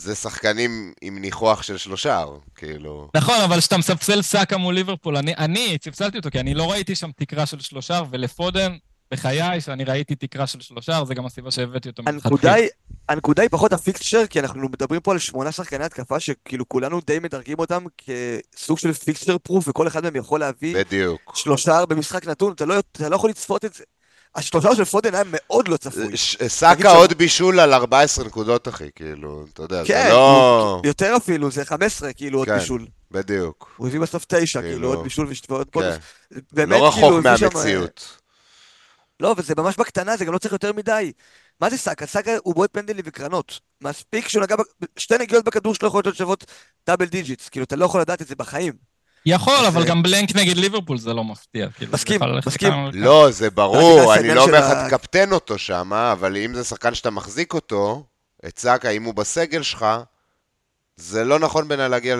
זה 0.00 0.14
שחקנים 0.14 0.92
עם 1.02 1.18
ניחוח 1.18 1.62
של 1.62 1.76
שלושה, 1.76 2.24
כאילו... 2.54 3.08
נכון, 3.16 3.40
אבל 3.44 3.58
כשאתה 3.58 3.76
מספסל 3.76 4.22
סאקה 4.22 4.56
מול 4.56 4.74
ליברפול, 4.74 5.16
אני, 5.16 5.34
אני 5.34 5.78
ספסלתי 5.84 6.18
אותו, 6.18 6.30
כי 6.30 6.40
אני 6.40 6.54
לא 6.54 6.70
ראיתי 6.70 6.94
שם 6.94 7.10
תקרה 7.16 7.46
של 7.46 7.60
שלושה, 7.60 8.02
ולפודן, 8.10 8.76
בחיי, 9.10 9.60
שאני 9.60 9.84
ראיתי 9.84 10.14
תקרה 10.14 10.46
של 10.46 10.60
שלושה, 10.60 11.04
זה 11.06 11.14
גם 11.14 11.26
הסיבה 11.26 11.50
שהבאתי 11.50 11.88
אותו 11.88 12.02
היא, 12.54 12.68
הנקודה 13.08 13.42
היא 13.42 13.50
פחות 13.50 13.72
הפיקצ'ר, 13.72 14.26
כי 14.26 14.40
אנחנו 14.40 14.68
מדברים 14.68 15.00
פה 15.00 15.12
על 15.12 15.18
שמונה 15.18 15.52
שחקני 15.52 15.84
התקפה 15.84 16.20
שכאילו 16.20 16.68
כולנו 16.68 17.00
די 17.06 17.18
מדרגים 17.18 17.58
אותם 17.58 17.84
כסוג 17.98 18.78
של 18.78 18.92
פיקצ'ר 18.92 19.38
פרוף, 19.38 19.68
וכל 19.68 19.86
אחד 19.86 20.02
מהם 20.02 20.16
יכול 20.16 20.40
להביא 20.40 20.76
בדיוק. 20.76 21.32
שלושה 21.34 21.86
במשחק 21.86 22.26
נתון, 22.26 22.52
אתה 22.52 22.64
לא, 22.64 22.74
אתה 22.78 23.08
לא 23.08 23.16
יכול 23.16 23.30
לצפות 23.30 23.64
את 23.64 23.74
זה. 23.74 23.84
השלושה 24.36 24.74
של 24.76 24.84
פודן 24.84 25.14
היה 25.14 25.22
מאוד 25.26 25.68
לא 25.68 25.76
צפוי. 25.76 26.12
סאקה 26.48 26.90
עוד 26.90 27.12
בישול 27.12 27.60
על 27.60 27.74
14 27.74 28.24
נקודות, 28.24 28.68
אחי, 28.68 28.88
כאילו, 28.94 29.44
אתה 29.52 29.62
יודע, 29.62 29.82
כן, 29.84 30.02
זה 30.08 30.12
לא... 30.12 30.72
הוא- 30.74 30.86
יותר 30.86 31.16
אפילו, 31.16 31.50
זה 31.50 31.64
15 31.64 32.12
כאילו 32.12 32.38
עוד 32.38 32.48
כן. 32.48 32.58
בישול. 32.58 32.86
בדיוק. 33.10 33.70
הוא 33.76 33.88
הביא 33.88 34.00
בסוף 34.00 34.24
תשע, 34.28 34.60
כאילו- 34.60 34.72
כאילו 34.74 34.88
עוד 34.88 35.02
בישול 35.02 35.28
ועוד 35.48 35.66
כן. 35.72 35.80
בונוס. 35.80 35.94
באמת, 36.52 36.80
לא 36.80 36.90
כאילו, 36.94 37.08
רחוק 37.08 37.22
שם, 37.36 37.46
מהמציאות. 37.54 38.18
לא, 39.20 39.34
וזה 39.38 39.54
ממש 39.56 39.76
בקטנה, 39.76 40.16
זה 40.16 40.24
גם 40.24 40.32
לא 40.32 40.38
צריך 40.38 40.52
יותר 40.52 40.72
מדי. 40.72 41.12
מה 41.60 41.70
זה 41.70 41.76
סאקה? 41.76 42.06
סאקה 42.06 42.30
הוא 42.42 42.54
בועט 42.54 42.70
פנדלים 42.72 43.04
וקרנות. 43.06 43.60
מספיק 43.80 44.28
שהוא 44.28 44.42
נגע, 44.42 44.56
שתי 44.96 45.14
נגיעות 45.18 45.44
בכדור 45.44 45.74
שלו 45.74 45.88
יכולות 45.88 46.06
להיות 46.06 46.16
שוות 46.16 46.44
double 46.86 47.06
digits. 47.06 47.48
כאילו, 47.48 47.64
אתה 47.64 47.76
לא 47.76 47.84
יכול 47.84 48.00
לדעת 48.00 48.22
את 48.22 48.26
זה 48.28 48.34
בחיים. 48.34 48.72
יכול, 49.26 49.66
אבל 49.66 49.84
גם 49.84 50.02
blank 50.02 50.36
נגד 50.36 50.56
ליברפול 50.56 50.98
זה 50.98 51.14
לא 51.14 51.24
מפתיע. 51.24 51.68
כאילו, 51.70 51.92
מסכים, 51.92 52.20
מסכים. 52.46 52.72
לא, 52.92 53.30
זה 53.30 53.50
ברור, 53.50 54.14
אני 54.14 54.34
לא 54.34 54.44
אומר 54.44 54.58
לך 54.58 54.88
תקפטן 54.88 55.32
אותו 55.32 55.58
שם, 55.58 55.92
אבל 55.92 56.36
אם 56.36 56.54
זה 56.54 56.64
שחקן 56.64 56.94
שאתה 56.94 57.10
מחזיק 57.10 57.54
אותו, 57.54 58.04
את 58.46 58.58
סאקה, 58.58 58.90
אם 58.90 59.02
הוא 59.02 59.14
בסגל 59.14 59.62
שלך, 59.62 59.86
זה 60.96 61.24
לא 61.24 61.38
נכון 61.38 61.68
בעיניי 61.68 61.88
להגיע 61.88 62.16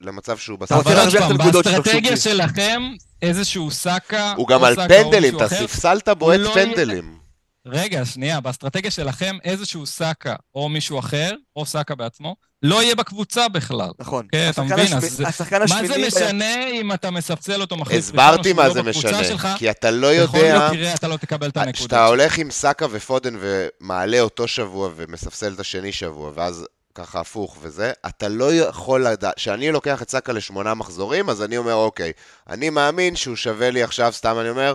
למצב 0.00 0.38
שהוא 0.38 0.58
רוצה 0.60 0.74
אבל 0.74 0.82
בסגל. 0.84 1.18
עוד 1.22 1.38
פעם, 1.38 1.52
באסטרטגיה. 1.52 2.16
שלכם, 2.16 2.82
איזשהו 3.22 3.70
סאקה, 3.70 4.34
הוא 4.36 4.48
גם 4.48 4.64
על 4.64 4.74
פנדלים, 4.88 5.36
אתה 5.36 5.48
ספסלת 5.48 6.08
בועט 6.08 6.40
פנדלים. 6.54 7.25
רגע, 7.66 8.04
שנייה, 8.04 8.40
באסטרטגיה 8.40 8.90
שלכם, 8.90 9.36
איזשהו 9.44 9.86
סאקה 9.86 10.34
או 10.54 10.68
מישהו 10.68 10.98
אחר, 10.98 11.32
או 11.56 11.66
סאקה 11.66 11.94
בעצמו, 11.94 12.36
לא 12.62 12.82
יהיה 12.82 12.94
בקבוצה 12.94 13.48
בכלל. 13.48 13.90
נכון. 13.98 14.26
כן, 14.32 14.50
אתה 14.50 14.62
מבין, 14.62 14.78
השמי- 14.78 14.96
אז 14.96 15.22
השחקן 15.26 15.58
מה 15.58 15.64
השמיני... 15.64 15.88
זה 15.88 15.94
ב- 15.94 16.06
משנה 16.06 16.68
אם 16.68 16.92
אתה 16.92 17.10
מספסל 17.10 17.60
אותו 17.60 17.76
מחליף 17.76 17.98
הסברתי 17.98 18.52
מה 18.52 18.70
זה 18.70 18.82
משנה, 18.82 19.24
שלך, 19.24 19.48
כי 19.58 19.70
אתה 19.70 19.90
לא 19.90 20.08
בכל 20.22 20.36
יודע... 20.36 20.68
מקרה 20.72 20.94
אתה 20.94 21.08
לא 21.08 21.16
תקבל 21.16 21.48
את 21.48 21.56
הנקודות. 21.56 21.74
כשאתה 21.78 22.06
הולך 22.06 22.38
עם 22.38 22.50
סאקה 22.50 22.86
ופודן 22.90 23.36
ומעלה 23.40 24.20
אותו 24.20 24.48
שבוע 24.48 24.90
ומספסל 24.96 25.52
את 25.54 25.60
השני 25.60 25.92
שבוע, 25.92 26.32
ואז 26.34 26.66
ככה 26.94 27.20
הפוך 27.20 27.56
וזה, 27.60 27.92
אתה 28.06 28.28
לא 28.28 28.54
יכול 28.54 29.06
לדעת, 29.06 29.34
כשאני 29.36 29.72
לוקח 29.72 30.02
את 30.02 30.10
סאקה 30.10 30.32
לשמונה 30.32 30.74
מחזורים, 30.74 31.30
אז 31.30 31.42
אני 31.42 31.56
אומר, 31.56 31.74
אוקיי, 31.74 32.12
אני 32.48 32.70
מאמין 32.70 33.16
שהוא 33.16 33.36
שווה 33.36 33.70
לי 33.70 33.82
עכשיו, 33.82 34.12
סתם 34.12 34.36
אני 34.40 34.50
אומר, 34.50 34.74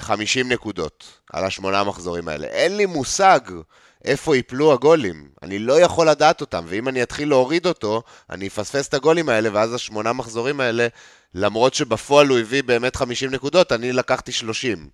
50 0.00 0.52
נקודות 0.52 1.20
על 1.32 1.44
השמונה 1.44 1.84
מחזורים 1.84 2.28
האלה. 2.28 2.46
אין 2.46 2.76
לי 2.76 2.86
מושג 2.86 3.40
איפה 4.04 4.36
ייפלו 4.36 4.72
הגולים. 4.72 5.28
אני 5.42 5.58
לא 5.58 5.80
יכול 5.80 6.08
לדעת 6.08 6.40
אותם, 6.40 6.64
ואם 6.68 6.88
אני 6.88 7.02
אתחיל 7.02 7.28
להוריד 7.28 7.66
אותו, 7.66 8.02
אני 8.30 8.46
אפספס 8.46 8.88
את 8.88 8.94
הגולים 8.94 9.28
האלה, 9.28 9.48
ואז 9.52 9.74
השמונה 9.74 10.12
מחזורים 10.12 10.60
האלה, 10.60 10.86
למרות 11.34 11.74
שבפועל 11.74 12.28
הוא 12.28 12.38
הביא 12.38 12.62
באמת 12.62 12.96
50 12.96 13.30
נקודות, 13.30 13.72
אני 13.72 13.92
לקחתי 13.92 14.32
30. 14.32 14.88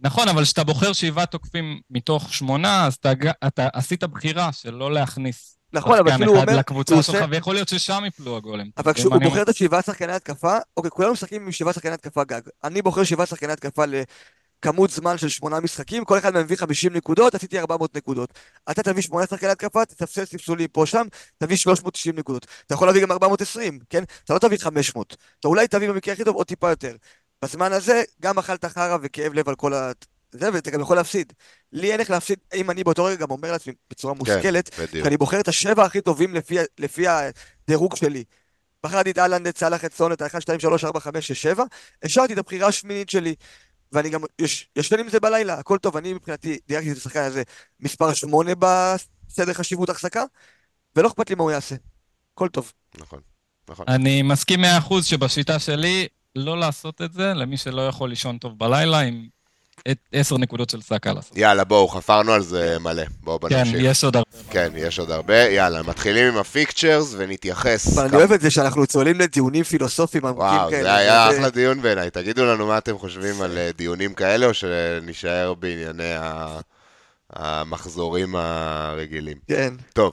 נכון, 0.00 0.28
אבל 0.28 0.44
כשאתה 0.44 0.64
בוחר 0.64 0.92
שבעה 0.92 1.26
תוקפים 1.26 1.80
מתוך 1.90 2.34
שמונה, 2.34 2.86
אז 2.86 2.94
אתה, 2.94 3.12
אתה 3.46 3.68
עשית 3.72 4.04
בחירה 4.04 4.52
של 4.52 4.74
לא 4.74 4.92
להכניס 4.92 5.57
נכון, 5.72 5.98
אבל 5.98 6.16
כאילו 6.16 6.32
הוא 6.32 6.40
אומר... 6.40 6.56
לקבוצה 6.56 6.94
הוא 6.94 7.02
שלך, 7.02 7.24
ויכול 7.30 7.54
להיות 7.54 7.68
ששם 7.68 8.02
יפלו 8.06 8.36
הגולים. 8.36 8.70
אבל 8.76 8.92
כשהוא 8.92 9.16
אני 9.16 9.24
בוחר 9.24 9.42
את 9.42 9.48
השבעה 9.48 9.82
שחקני 9.82 10.12
התקפה, 10.12 10.56
אוקיי, 10.76 10.90
כולנו 10.90 11.12
משחקים 11.12 11.42
עם 11.42 11.52
שבעה 11.52 11.72
שחקני 11.72 11.92
התקפה 11.92 12.24
גג. 12.24 12.40
אני 12.64 12.82
בוחר 12.82 13.04
שבעה 13.04 13.26
שחקני 13.26 13.52
התקפה 13.52 13.84
לכמות 13.86 14.90
זמן 14.90 15.18
של 15.18 15.28
שמונה 15.28 15.60
משחקים, 15.60 16.04
כל 16.04 16.18
אחד 16.18 16.34
מהם 16.34 16.44
מביא 16.44 16.56
50 16.56 16.92
נקודות, 16.92 17.34
עשיתי 17.34 17.58
400 17.58 17.96
נקודות. 17.96 18.32
אתה 18.70 18.82
תביא 18.82 19.02
שמונה 19.02 19.26
שחקני 19.26 19.50
התקפה, 19.50 19.84
תספסל 19.84 20.24
ספסולים 20.24 20.68
פה 20.68 20.86
שם, 20.86 21.06
תביא 21.38 21.56
390 21.56 22.16
נקודות. 22.16 22.46
אתה 22.66 22.74
יכול 22.74 22.88
להביא 22.88 23.02
גם 23.02 23.12
420, 23.12 23.78
כן? 23.90 24.02
אתה 24.24 24.34
לא 24.34 24.38
תביא 24.38 24.58
500. 24.58 25.16
אתה 25.40 25.48
אולי 25.48 25.68
תביא 25.68 25.88
במקרה 25.88 26.14
הכי 26.14 26.24
טוב 26.24 26.36
עוד 26.36 26.46
טיפה 26.46 26.70
יותר. 26.70 26.96
בזמן 27.42 27.72
הזה, 27.72 28.02
גם 28.20 28.38
אכלת 28.38 28.64
חרא 28.64 28.96
וכאב 29.02 29.34
לב 29.34 29.48
על 29.48 29.54
כל. 29.54 29.72
זה, 30.30 30.52
ואתה 30.52 30.70
גם 30.70 30.80
יכול 30.80 30.96
להפסיד. 30.96 31.32
לי 31.72 31.92
אין 31.92 32.00
איך 32.00 32.10
להפסיד, 32.10 32.38
אם 32.54 32.70
אני 32.70 32.84
באותו 32.84 33.04
רגע 33.04 33.16
גם 33.16 33.30
אומר 33.30 33.52
לעצמי 33.52 33.72
בצורה 33.90 34.14
מושכלת, 34.14 34.70
בדיוק. 34.78 35.04
שאני 35.04 35.16
בוחר 35.16 35.40
את 35.40 35.48
השבע 35.48 35.84
הכי 35.84 36.00
טובים 36.00 36.34
לפי, 36.34 36.56
לפי 36.78 37.04
הדירוג 37.08 37.96
שלי. 37.96 38.24
בחרתי 38.84 39.10
את 39.10 39.18
אהלנד, 39.18 39.46
את 39.46 39.58
סאלח, 39.58 39.84
את 39.84 39.94
סון, 39.94 40.12
את 40.12 40.22
ה-1, 40.22 40.40
2, 40.40 40.60
3, 40.60 40.84
4, 40.84 41.00
5, 41.00 41.26
6, 41.26 41.42
7, 41.42 41.64
השארתי 42.02 42.32
את 42.32 42.38
הבחירה 42.38 42.68
השמינית 42.68 43.10
שלי. 43.10 43.34
ואני 43.92 44.10
גם 44.10 44.20
יש- 44.38 44.68
ישן 44.76 44.98
עם 44.98 45.08
זה 45.08 45.20
בלילה, 45.20 45.54
הכל 45.54 45.78
טוב, 45.78 45.96
אני 45.96 46.12
מבחינתי 46.12 46.58
דייקתי 46.68 46.92
את 46.92 46.96
השחקן 46.96 47.22
הזה 47.22 47.42
מספר 47.80 48.14
8 48.14 48.52
בסדר 48.54 49.52
חשיבות 49.52 49.88
החזקה, 49.90 50.24
ולא 50.96 51.08
אכפת 51.08 51.30
לי 51.30 51.36
מה 51.36 51.42
הוא 51.42 51.50
יעשה. 51.50 51.74
הכל 52.34 52.48
טוב. 52.48 52.72
נכון, 52.98 53.20
נכון. 53.70 53.84
אני 53.88 54.22
מסכים 54.22 54.60
מאה 54.60 54.78
אחוז 54.78 55.06
שבשיטה 55.06 55.58
שלי, 55.58 56.06
לא 56.36 56.60
לעשות 56.60 57.02
את 57.02 57.12
זה 57.12 57.34
למי 57.34 57.56
שלא 57.56 57.88
יכול 57.88 58.08
לישון 58.08 58.38
טוב 58.38 58.58
בלילה 58.58 59.00
עם 59.00 59.28
את 59.90 59.98
עשר 60.12 60.38
נקודות 60.38 60.70
של 60.70 60.82
סאקה 60.82 61.12
לעשות. 61.12 61.36
יאללה, 61.36 61.64
בואו, 61.64 61.88
חפרנו 61.88 62.32
על 62.32 62.42
זה 62.42 62.76
מלא. 62.80 63.02
בואו 63.22 63.38
בוא 63.38 63.48
כן, 63.48 63.58
נמשיך. 63.58 63.76
יש 63.82 64.04
עוד 64.04 64.16
הרבה. 64.16 64.28
כן, 64.50 64.72
יש 64.76 64.98
עוד 64.98 65.10
הרבה. 65.10 65.36
יאללה, 65.36 65.82
מתחילים 65.82 66.26
עם 66.26 66.36
הפיקצ'רס 66.36 67.14
ונתייחס. 67.18 67.98
אבל 67.98 68.06
אני 68.06 68.16
אוהב 68.16 68.32
את 68.32 68.40
זה 68.40 68.50
שאנחנו 68.50 68.86
צוללים 68.86 69.20
לדיונים 69.20 69.64
פילוסופיים 69.64 70.26
עמוקים 70.26 70.44
וואו, 70.44 70.70
כאלה. 70.70 70.82
זה 70.82 70.94
היה 70.94 71.28
זה- 71.30 71.36
אחלה 71.38 71.50
דיון 71.50 71.82
בעיניי. 71.82 72.10
תגידו 72.10 72.44
לנו 72.44 72.66
מה 72.66 72.78
אתם 72.78 72.98
חושבים 72.98 73.42
על 73.42 73.58
אה, 73.58 73.70
דיונים 73.76 74.14
כאלה, 74.14 74.46
או 74.46 74.54
שנישאר 74.54 75.54
בענייני 75.54 76.12
המחזורים 77.32 78.34
הרגילים. 78.36 79.36
כן. 79.48 79.74
טוב, 79.92 80.12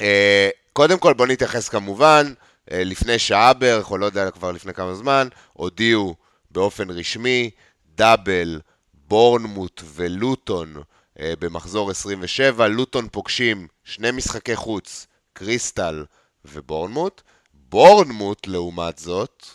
אה, 0.00 0.48
קודם 0.72 0.98
כל 0.98 1.12
בואו 1.14 1.28
נתייחס 1.28 1.68
כמובן, 1.68 2.32
אה, 2.72 2.84
לפני 2.84 3.18
שעה 3.18 3.52
בערך, 3.52 3.90
או 3.90 3.98
לא 3.98 4.06
יודע 4.06 4.30
כבר 4.30 4.52
לפני 4.52 4.74
כמה 4.74 4.94
זמן, 4.94 5.28
הודיעו 5.52 6.14
באופן 6.50 6.90
רשמי, 6.90 7.50
דאבל, 7.96 8.60
בורנמוט 9.08 9.82
ולוטון 9.94 10.74
אה, 11.20 11.32
במחזור 11.38 11.90
27. 11.90 12.68
לוטון 12.68 13.08
פוגשים 13.12 13.66
שני 13.84 14.10
משחקי 14.10 14.56
חוץ, 14.56 15.06
קריסטל 15.32 16.04
ובורנמוט. 16.44 17.22
בורנמוט, 17.54 18.46
לעומת 18.46 18.98
זאת, 18.98 19.46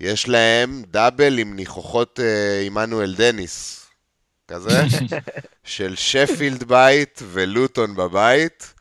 יש 0.00 0.28
להם 0.28 0.82
double 0.90 1.38
עם 1.38 1.56
ניחוחות 1.56 2.20
אה, 2.20 2.62
עמנואל 2.66 3.14
דניס, 3.14 3.86
כזה, 4.48 4.82
של 5.64 5.96
שפילד 5.96 6.64
בית 6.64 7.22
ולוטון 7.32 7.94
בבית, 7.94 8.74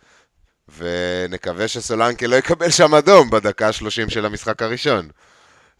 ונקווה 0.77 1.67
שסולנקה 1.67 2.27
לא 2.27 2.35
יקבל 2.35 2.71
שם 2.71 2.95
אדום 2.95 3.29
בדקה 3.29 3.67
ה-30 3.67 4.09
של 4.09 4.25
המשחק 4.25 4.61
הראשון. 4.61 5.09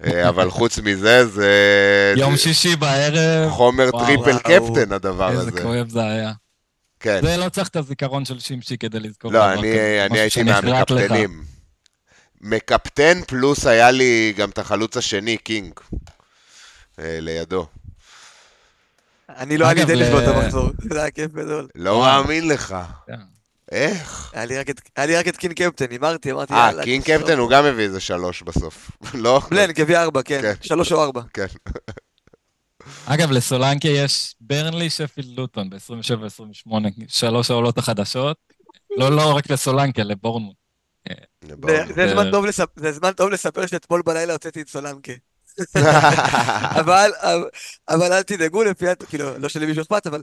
אה, 0.03 0.29
אבל 0.29 0.49
חוץ 0.49 0.79
מזה, 0.79 1.25
זה 1.27 1.49
יום 2.17 2.37
שישי 2.37 2.75
בערב, 2.75 3.49
חומר 3.51 3.89
וואו, 3.93 4.05
triple 4.05 4.49
וואו. 4.49 4.73
קפטן 4.73 4.91
הדבר 4.93 5.29
איזה 5.31 5.41
הזה. 5.41 5.61
כואב 5.61 5.89
זה 5.89 6.01
היה. 6.03 6.31
כן. 6.99 7.19
זה 7.21 7.37
לא 7.37 7.49
צריך 7.49 7.67
את 7.67 7.75
הזיכרון 7.75 8.25
של 8.25 8.39
שמשי 8.39 8.77
כדי 8.77 8.99
לזכור 8.99 9.31
לא, 9.31 9.53
אני, 9.53 9.57
כזה, 9.59 10.05
אני 10.09 10.19
הייתי. 10.19 10.43
מהמקפטנים. 10.43 11.43
מקפטן 12.41 13.21
פלוס 13.27 13.65
היה 13.65 13.91
לי 13.91 14.33
גם 14.37 14.49
את 14.49 14.57
החלוץ 14.57 14.97
השני, 14.97 15.37
קינג. 15.37 15.73
אה, 16.99 17.17
לידו. 17.21 17.65
אני 19.29 19.57
לא, 19.57 19.71
אני 19.71 19.79
אגב, 19.81 19.87
די 19.87 19.95
ל- 19.95 20.01
לשבור 20.03 20.19
את 20.23 20.27
המחזור, 20.27 20.69
זה 20.91 21.01
היה 21.01 21.11
כיף 21.11 21.31
גדול. 21.31 21.67
לא. 21.75 21.99
מאמין 21.99 22.47
לך. 22.47 22.75
איך? 23.71 24.31
היה 24.35 24.45
לי 24.45 24.57
רק 24.59 24.69
את- 24.69 24.89
היה 24.95 25.05
לי 25.05 25.15
רק 25.17 25.27
את 25.27 25.37
קין 25.37 25.53
קפטן, 25.53 25.85
הימרתי, 25.91 26.31
אמרתי, 26.31 26.53
אה, 26.53 26.67
יאללה. 26.67 26.83
קינג 26.83 27.03
תשבור. 27.03 27.17
קפטן 27.17 27.37
הוא 27.37 27.49
גם 27.49 27.65
הביא 27.65 27.83
איזה 27.83 27.99
שלוש 27.99 28.41
בסוף. 28.41 28.91
לא? 29.13 29.41
בלן, 29.49 29.71
גביע 29.71 30.01
ארבע, 30.01 30.21
כן, 30.23 30.41
כן. 30.41 30.53
שלוש 30.61 30.91
או 30.91 31.03
ארבע. 31.03 31.21
כן. 31.33 31.45
אגב, 33.05 33.31
לסולנקה 33.31 33.87
יש 33.87 34.35
ברנלי, 34.41 34.89
שפילד 34.89 35.37
לוטון 35.37 35.69
ב-27-28, 35.69 36.69
שלוש 37.07 37.51
העולות 37.51 37.77
החדשות. 37.77 38.37
לא, 38.97 39.11
לא 39.11 39.35
רק 39.35 39.49
לסולנקה, 39.49 40.03
לבורנמוט. 40.03 40.55
זה- 41.95 42.13
זמן 42.13 42.31
טוב 42.31 42.45
זמן 42.91 43.11
טוב 43.11 43.29
לספר 43.29 43.65
שאתמול 43.65 44.01
בלילה 44.05 44.33
הוצאתי 44.33 44.61
את 44.61 44.69
סולנקה. 44.69 45.11
אבל, 46.81 47.11
אל 47.89 48.23
תדאגו, 48.23 48.63
לפי, 48.63 48.85
כאילו, 49.09 49.37
לא 49.37 49.49
שלמישהו 49.49 49.81
אכפת, 49.83 50.07
אבל 50.07 50.21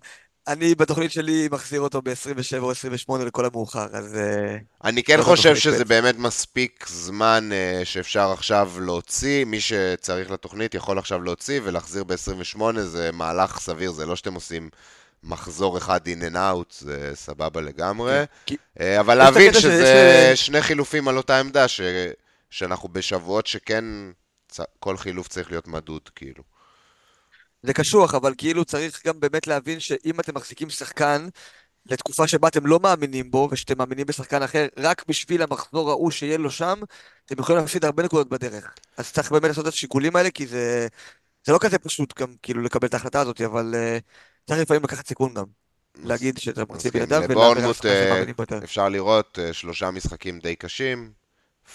אני 0.49 0.75
בתוכנית 0.75 1.13
שלי 1.13 1.49
מחזיר 1.53 1.81
אותו 1.81 2.03
ב-27 2.03 2.59
או 2.59 2.71
28 2.71 3.25
לכל 3.25 3.45
המאוחר, 3.45 3.87
אז 3.93 4.17
אה, 4.17 4.57
אני 4.85 5.03
כן 5.03 5.19
לא 5.19 5.25
חושב 5.25 5.57
שזה. 5.57 5.85
באמת 5.85 6.19
מספיק 6.19 6.87
זמן 6.89 7.49
אה, 7.53 7.81
שאפשר 7.85 8.33
עכשיו 8.33 8.73
להוציא, 8.81 9.45
מי 9.45 9.61
שצריך 9.61 10.31
לתוכנית 10.31 10.75
יכול 10.75 10.99
עכשיו 10.99 11.23
להוציא 11.23 11.61
ולהחזיר 11.65 12.05
ב-28, 12.05 12.63
זה 12.83 13.11
מהלך 13.13 13.59
סביר, 13.61 13.93
זה 13.93 14.07
לא 14.07 14.17
שאתם 14.17 14.35
עושים 14.35 14.71
מחזור 15.23 15.79
אחד 15.79 16.01
in 16.07 16.33
and 16.33 16.35
out, 16.35 16.75
זה 16.79 17.11
סבבה 17.15 17.61
לגמרי. 17.61 18.25
כן, 18.47 18.55
אה, 18.81 19.01
אבל 19.01 19.15
להבין 19.15 19.53
שזה 19.53 20.33
שני 20.35 20.63
חילופים 20.63 21.09
על 21.09 21.17
אותה 21.17 21.41
עמדה, 21.41 21.69
ש... 21.69 21.81
שאנחנו 22.51 22.89
בשבועות 22.89 23.47
שכן. 23.47 23.85
כל 24.79 24.97
חילוף 24.97 25.29
צריך 25.29 25.51
להיות 25.51 25.69
מדוד, 25.69 26.09
כאילו. 26.15 26.43
זה 27.63 27.73
קשוח, 27.73 28.15
אבל 28.15 28.35
כאילו 28.39 28.65
צריך 28.65 29.07
גם 29.07 29.21
באמת 29.21 29.47
להבין 29.47 29.81
שאם 29.81 30.21
אתם 30.21 30.35
מחזיקים 30.35 30.71
שחקן 30.71 31.29
לתקופה 31.87 32.29
שבה 32.29 32.49
אתם 32.49 32.67
לא 32.67 32.81
מאמינים 32.81 33.31
בו, 33.31 33.49
ושאתם 33.53 33.79
מאמינים 33.79 34.07
בשחקן 34.07 34.43
אחר, 34.43 34.67
רק 34.77 35.05
בשביל 35.09 35.43
המחזור 35.43 35.91
ההוא 35.91 36.11
שיהיה 36.11 36.39
לו 36.39 36.51
שם, 36.51 36.81
אתם 37.27 37.41
יכולים 37.41 37.61
להפסיד 37.61 37.85
הרבה 37.85 38.03
נקודות 38.03 38.29
בדרך. 38.29 38.75
אז 38.97 39.13
צריך 39.13 39.33
באמת 39.33 39.45
לעשות 39.45 39.67
את 39.67 39.73
השיקולים 39.73 40.17
האלה, 40.17 40.31
כי 40.31 40.47
זה, 40.47 40.87
זה 41.45 41.53
לא 41.53 41.59
כזה 41.59 41.79
פשוט 41.79 42.21
גם 42.21 42.35
כאילו 42.43 42.63
לקבל 42.63 42.89
את 42.89 42.95
ההחלטה 42.95 43.21
הזאת, 43.21 43.41
אבל 43.41 43.75
uh, 43.75 44.47
צריך 44.47 44.61
לפעמים 44.61 44.83
לקחת 44.83 45.07
סיכון 45.07 45.35
גם. 45.35 45.45
להגיד 46.05 46.39
שאתה 46.39 46.63
מחזיק 46.69 46.95
מסכים. 46.95 47.09
בן 47.09 47.15
אדם, 47.15 47.23
ולהמר 47.29 47.45
על 47.45 47.51
לבורנמוט, 47.51 47.77
שחקן 47.77 48.55
אה. 48.55 48.65
אפשר 48.65 48.89
לראות 48.89 49.39
אה, 49.39 49.53
שלושה 49.53 49.91
משחקים 49.91 50.39
די 50.39 50.57
קשים, 50.57 51.13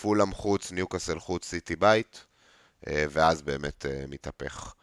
פולאם 0.02 0.34
חוץ, 0.34 0.72
ניוקאסל 0.72 1.20
חוץ, 1.20 1.46
סיטי 1.46 1.76
בית, 1.76 2.26
ואז 2.88 3.42
באמת 3.42 3.86
אה, 3.86 4.04
מתהפך. 4.08 4.74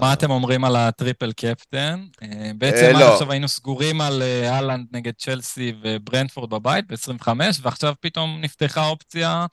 מה 0.00 0.08
אה, 0.08 0.12
אתם 0.12 0.30
אומרים 0.30 0.64
על 0.64 0.76
ה 0.76 0.84
triple 0.84 1.32
captain? 1.32 2.06
אה, 2.22 2.28
אה, 2.32 2.50
בעצם 2.58 2.86
עד 2.94 3.00
לא. 3.00 3.12
עכשיו 3.12 3.32
היינו 3.32 3.48
סגורים 3.48 4.00
על 4.00 4.22
אה, 4.22 4.50
אהלנד 4.56 4.86
נגד 4.92 5.12
צ'לסי 5.18 5.72
וברנטפורד 5.82 6.50
בבית 6.50 6.86
ב-25, 6.86 7.28
ועכשיו 7.62 7.94
פתאום 8.00 8.40
נפתחה 8.40 8.86
אופציה, 8.86 9.46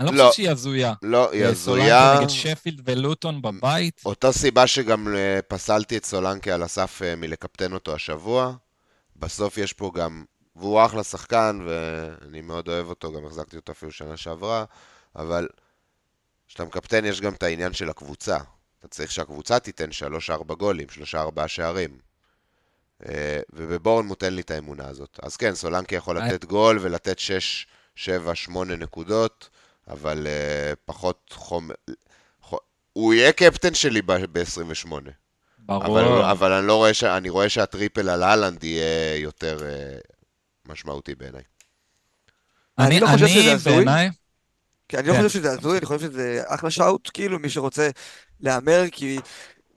אני 0.00 0.06
לא 0.06 0.14
לא. 0.14 0.28
חושב 0.28 0.36
שהיא 0.36 0.50
הזויה. 0.50 0.92
לא, 1.02 1.30
היא 1.32 1.44
אה, 1.44 1.48
הזויה. 1.48 1.84
סולנקה 1.84 2.20
נגד 2.20 2.30
שפילד 2.30 2.80
ולוטון 2.84 3.42
בבית. 3.42 4.02
אותה 4.04 4.32
סיבה 4.32 4.66
שגם 4.66 5.16
אה, 5.16 5.40
פסלתי 5.48 5.96
את 5.96 6.04
סולנקה 6.04 6.54
על 6.54 6.62
הסף 6.62 7.02
אה, 7.04 7.16
מלקפטן 7.16 7.72
אותו 7.72 7.94
השבוע. 7.94 8.52
בסוף 9.16 9.58
יש 9.58 9.72
פה 9.72 9.90
גם, 9.94 10.24
והוא 10.56 10.84
אחלה 10.84 11.04
שחקן, 11.04 11.60
ואני 11.66 12.40
מאוד 12.40 12.68
אוהב 12.68 12.86
אותו, 12.86 13.12
גם 13.12 13.26
החזקתי 13.26 13.56
אותו 13.56 13.72
אפילו 13.72 13.92
שנה 13.92 14.16
שעברה, 14.16 14.64
אבל 15.16 15.48
כשאתה 16.48 16.64
מקפטן 16.64 17.04
יש 17.04 17.20
גם 17.20 17.32
את 17.32 17.42
העניין 17.42 17.72
של 17.72 17.90
הקבוצה. 17.90 18.38
אתה 18.80 18.88
צריך 18.88 19.12
שהקבוצה 19.12 19.58
תיתן 19.58 19.88
3-4 20.50 20.54
גולים, 20.54 20.86
3-4 21.14 21.46
שערים. 21.46 21.98
אה, 23.08 23.40
ובבורנמוט 23.52 24.24
אין 24.24 24.34
לי 24.34 24.42
את 24.42 24.50
האמונה 24.50 24.88
הזאת. 24.88 25.18
אז 25.22 25.36
כן, 25.36 25.54
סולנקה 25.54 25.96
יכול 25.96 26.18
אה. 26.18 26.26
לתת 26.26 26.44
גול 26.44 26.78
ולתת 26.80 27.18
6, 27.18 27.66
7, 27.94 28.34
8 28.34 28.76
נקודות, 28.76 29.48
אבל 29.88 30.26
אה, 30.26 30.72
פחות 30.84 31.30
חומר... 31.32 31.74
הוא 32.92 33.14
יהיה 33.14 33.32
קפטן 33.32 33.74
שלי 33.74 34.02
ב-28. 34.02 34.90
ברור. 35.58 35.86
אבל, 35.86 36.22
אבל 36.30 36.52
אני 36.52 36.66
לא 36.66 36.76
רואה 36.76 36.94
ש... 36.94 37.04
אני 37.04 37.28
רואה 37.28 37.48
שה 37.48 37.68
triple 37.68 38.08
על 38.08 38.22
אהלנד 38.22 38.64
יהיה 38.64 39.16
יותר 39.16 39.58
משמעותי 40.66 41.14
בעיניי. 41.14 41.42
אני 42.78 43.00
לא 43.00 43.06
חושב 43.06 43.26
שזה 43.26 43.52
הזוי. 43.52 43.74
בעיניי, 43.74 44.10
כי 44.88 44.98
אני 44.98 45.08
לא 45.08 45.12
כן. 45.12 45.22
חושב 45.22 45.28
שזה 45.28 45.52
הזוי, 45.52 45.78
אני 45.78 45.86
חושב 45.86 46.00
שזה 46.00 46.42
אחלה 46.46 46.70
shout, 46.70 47.10
כאילו, 47.14 47.38
מי 47.38 47.50
שרוצה 47.50 47.90
להמר, 48.42 48.84
כי 48.92 49.18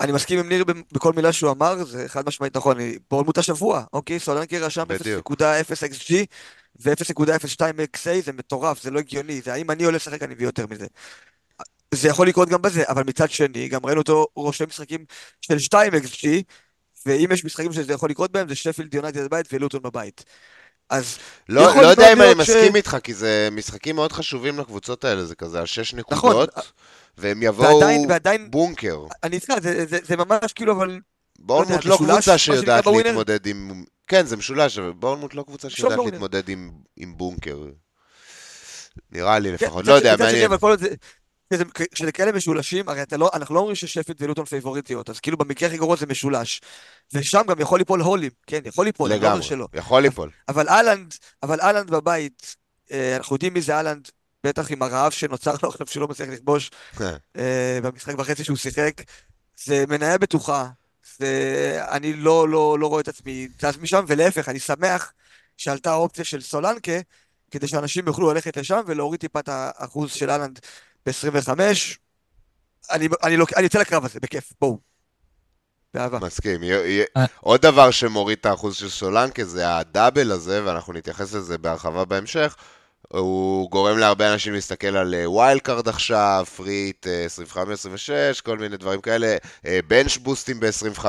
אני 0.02 0.12
מסכים 0.12 0.39
עם 0.39 0.49
ניר 0.49 0.63
בכל 0.91 1.13
מילה 1.13 1.34
שהוא 1.34 1.52
אמר, 1.52 1.84
זה 1.84 2.08
חד 2.08 2.28
משמעית 2.28 2.58
נכון, 2.58 2.80
אני- 2.80 2.97
בורנמוט 3.10 3.38
השבוע, 3.38 3.84
אוקיי? 3.93 4.19
סולנקה 4.19 4.60
רשם 4.60 4.84
בדיוק. 4.88 5.32
0.0 5.32 5.84
XG 5.84 6.13
ו-0.02 6.80 7.62
XA, 7.95 8.21
זה 8.26 8.34
מטורף, 8.34 8.84
זה 8.84 8.91
לא 8.91 8.99
הגיוני, 8.99 9.41
זה 9.41 9.54
האם 9.54 9.71
אני 9.71 9.84
עולה 9.84 9.95
לשחק 9.95 10.23
אני 10.23 10.34
מביא 10.34 10.45
יותר 10.45 10.65
מזה. 10.69 10.86
זה 11.93 12.08
יכול 12.08 12.28
לקרות 12.28 12.49
גם 12.49 12.62
בזה, 12.62 12.84
אבל 12.88 13.04
מצד 13.08 13.30
שני, 13.30 13.67
גם 13.67 13.86
ראינו 13.86 14.02
אותו 14.02 14.28
רושם 14.36 14.65
משחקים 14.67 15.06
של 15.41 15.60
2 15.60 15.93
XG, 15.93 16.28
ואם 17.06 17.30
יש 17.34 17.45
משחקים 17.45 17.73
שזה 17.73 17.93
יכול 17.93 18.10
לקרות 18.10 18.32
בהם, 18.32 18.49
זה 18.49 18.56
שפילד 18.56 18.93
יונייטד 18.93 19.23
בבית 19.23 19.45
ולוטון 19.54 19.82
בבית. 19.82 20.23
אז 20.93 21.17
לא, 21.49 21.75
לא 21.82 21.88
יודע 21.88 22.13
אם 22.13 22.21
אני 22.21 22.34
ש- 22.34 22.38
מסכים 22.38 22.75
איתך, 22.75 22.97
כי 23.03 23.13
זה 23.13 23.49
משחקים 23.51 23.95
מאוד 23.95 24.12
חשובים 24.12 24.60
לקבוצות 24.60 25.06
האלה, 25.06 25.25
זה 25.25 25.36
כזה 25.36 25.60
על 25.60 25.65
6 25.65 25.93
נכון, 25.93 25.99
נקודות, 25.99 26.49
והם 27.17 27.43
יבואו 27.43 27.79
ועדיין, 27.79 28.06
ועדיין, 28.10 28.51
בונקר. 28.51 28.99
אני 29.23 29.36
איתך, 29.36 29.53
זה, 29.62 29.86
זה, 29.86 29.97
זה 30.03 30.17
ממש 30.17 30.53
כאילו, 30.56 30.73
אבל 30.73 30.99
בורנמוט 31.39 31.86
לא 31.86 31.97
קבוצה 31.97 32.38
שיודעת? 32.38 32.86
להתמודד 32.88 33.45
עם... 33.45 33.84
כן, 34.08 34.25
זה 34.25 34.38
משולש, 34.38 34.77
אבל 34.77 34.91
בורנמוט 34.91 35.34
לא 35.34 35.43
קבוצה 35.43 35.69
שיודעת. 35.69 35.99
להתמודד 36.06 36.49
עם, 36.49 36.71
בונקר. 37.17 37.60
נראה 39.12 39.39
לי 39.39 39.58
כן, 39.58 39.65
לפחות, 39.65 39.86
לא 39.86 39.93
יודע, 39.93 40.15
מעניין. 40.19 40.51
כשזה- 41.92 42.12
כאלה 42.12 42.32
משולשים, 42.32 42.89
הרי 42.89 43.02
לא, 43.18 43.30
אנחנו 43.34 43.56
לא 43.56 43.60
אומרים 43.60 43.76
ששפט 43.76 44.16
ולוטון 44.20 44.46
פייבוריטיות, 44.46 45.10
אז 45.10 45.20
כאילו 45.20 45.38
במקרה 45.38 45.70
הכי 45.70 45.78
גרוע 45.78 45.96
זה 45.96 46.06
משולש. 46.06 46.62
ושם 47.13 47.42
גם 47.48 47.60
יכול 47.60 47.80
ליפול 47.80 48.02
הולים, 48.02 48.32
כן, 48.48 48.60
יכול 48.66 48.86
ליפול, 48.86 49.10
לא 49.10 49.16
לגמרי, 49.16 49.44
שלא. 49.44 49.68
יכול 49.74 50.02
ליפול. 50.02 50.30
אבל 50.50 50.70
אהלנד, 50.70 51.13
אבל 51.44 51.62
אהלנד 51.62 51.92
בבית, 51.92 52.56
אה, 52.92 53.16
אנחנו 53.18 53.36
יודעים 53.36 53.54
מי 53.54 53.62
זה 53.62 53.76
אהלנד, 53.76 54.10
בטח 54.44 54.72
עם 54.72 54.82
הרעב 54.82 55.12
שנוצר 55.12 55.54
לו 55.63 55.70
עכשיו 55.70 55.88
שלא 55.88 56.08
מצליח 56.08 56.30
לכבוש 56.30 56.72
אה, 57.38 57.80
במשחק 57.84 58.13
וחצי 58.20 58.44
שהוא 58.44 58.58
שיחק, 58.58 58.92
זה 59.66 59.86
מניה 59.89 60.18
בטוחה. 60.18 60.68
זה, 61.20 61.82
אני 61.92 62.13
לא, 62.13 62.50
לא, 62.50 62.80
לא 62.80 62.88
רואה 62.88 63.02
את 63.02 63.08
עצמי 63.08 63.48
זז 63.62 63.78
משם, 63.78 64.06
ולהפך, 64.08 64.50
אני 64.50 64.60
שמח 64.60 65.13
שעלתה 65.58 65.92
האופציה 65.92 66.26
של 66.26 66.42
סולנקה, 66.42 66.92
כדי 67.52 67.68
שאנשים 67.68 68.08
יוכלו 68.08 68.34
ללכת 68.34 68.58
לשם 68.58 68.82
ולהוריד 68.86 69.20
טיפה 69.20 69.39
את 69.39 69.50
האחוז 69.52 70.12
של 70.12 70.30
אהלנד 70.30 70.60
ב-25. 71.06 71.50
אני, 72.92 73.08
אני, 73.24 73.38
לוק- 73.38 73.54
אני 73.54 73.63
יוצא 73.63 73.80
לקרב 73.80 74.06
הזה, 74.06 74.20
בכיף, 74.20 74.54
בואו. 74.62 74.78
באהבה. 75.94 76.20
מסכים. 76.20 76.63
י- 76.63 76.68
י- 76.68 77.04
אה. 77.18 77.26
עוד 77.42 77.62
דבר 77.62 77.92
שמוריד 77.92 78.38
את 78.39 78.46
האחוז 78.46 78.76
של 78.76 78.89
סולנקה 78.89 79.44
זה 79.46 79.78
ה 79.78 79.85
double 79.85 80.32
הזה, 80.32 80.66
ואנחנו 80.66 80.94
נתייחס 80.94 81.34
לזה 81.34 81.58
בהרחבה 81.58 82.06
בהמשך. 82.06 82.56
הוא 83.08 83.70
גורם 83.72 83.98
להרבה 83.98 84.34
אנשים 84.34 84.54
להסתכל 84.54 84.88
על 84.98 85.16
אה, 85.16 85.30
wild 85.30 85.62
card 85.62 85.88
עכשיו, 85.88 86.46
free 86.56 86.85
hit 86.85 87.08
25-26, 87.56 87.58
כל 88.44 88.58
מיני 88.58 88.78
דברים 88.78 89.02
כאלה, 89.02 89.38
bench 89.88 90.17
boost 90.17 90.47
ים 90.47 90.60
ב-25, 90.60 91.06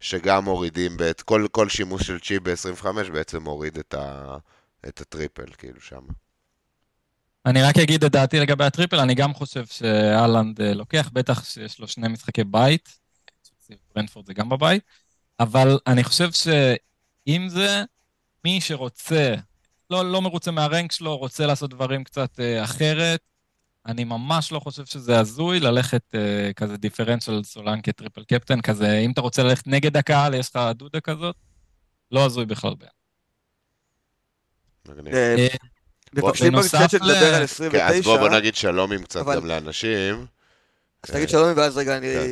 שגם 0.00 0.44
מורידים, 0.44 0.96
את 1.10 1.22
כל, 1.22 1.46
כל 1.50 1.68
שימוש 1.68 2.06
של 2.06 2.20
צ'יפ 2.20 2.42
ב-25 2.42 2.86
בעצם 3.12 3.42
מוריד 3.42 3.78
את, 3.78 3.94
ה, 3.94 4.36
את 4.88 5.00
ה 5.00 5.06
triple, 5.06 5.46
כאילו 5.58 5.80
שם. 5.80 6.00
אני 7.48 7.62
רק 7.62 7.78
אגיד 7.78 8.04
את 8.04 8.12
דעתי 8.12 8.40
לגבי 8.40 8.64
ה 8.64 8.68
triple, 8.68 9.00
אני 9.00 9.14
גם 9.14 9.34
חושב 9.34 9.66
שאהלנד 9.66 10.60
אה, 10.60 10.74
לוקח, 10.74 11.10
בטח 11.12 11.44
שיש 11.44 11.78
לו 11.78 11.88
שני 11.88 12.08
משחקי 12.08 12.44
בית, 12.44 12.98
ברנפורד 13.94 14.26
זה 14.26 14.34
גם 14.34 14.48
בבית, 14.48 14.82
אבל 15.40 15.78
אני 15.86 16.04
חושב 16.04 16.32
שעם 16.32 17.48
זה, 17.48 17.84
מי 18.44 18.60
שרוצה, 18.60 19.34
לא, 19.90 20.12
לא 20.12 20.22
מרוצה 20.22 20.50
מה 20.50 20.64
rank 20.64 20.92
שלו, 20.92 21.16
רוצה 21.16 21.46
לעשות 21.46 21.70
דברים 21.70 22.04
קצת 22.04 22.40
אה, 22.40 22.64
אחרת, 22.64 23.20
אני 23.86 24.04
ממש 24.04 24.52
לא 24.52 24.60
חושב 24.60 24.84
שזה 24.84 25.20
הזוי 25.20 25.60
ללכת 25.60 26.14
אה, 26.14 26.50
כזה 26.56 26.76
דיפרנציאל 26.76 27.44
סולנקה 27.44 27.92
triple 27.92 28.24
captain, 28.24 28.60
כזה, 28.60 28.98
אם 28.98 29.10
אתה 29.10 29.20
רוצה 29.20 29.42
ללכת 29.42 29.66
נגד 29.66 29.96
הקהל, 29.96 30.34
יש 30.34 30.50
לך 30.50 30.60
דודה 30.74 31.00
כזאת, 31.00 31.36
לא 32.10 32.26
הזוי 32.26 32.46
בכלל. 32.46 32.74
בעיניי. 32.74 32.92
אה, 36.16 36.22
אה, 36.22 36.26
מבקשים 36.28 36.52
במקרה 36.52 36.88
שנדבר 36.88 37.34
על 37.34 37.46
כן, 37.70 37.86
אז 37.86 38.04
בוא, 38.04 38.16
בוא 38.16 38.26
29, 38.26 38.38
נגיד 38.38 38.54
שלומים 38.54 39.02
קצת 39.02 39.20
אבל- 39.20 39.36
גם 39.36 39.46
לאנשים. 39.46 40.26
אז 41.02 41.10
תגיד 41.10 41.28
שלום, 41.28 41.52
ואז 41.56 41.76
רגע 41.76 41.96
אני 41.96 42.06
כן. 42.14 42.26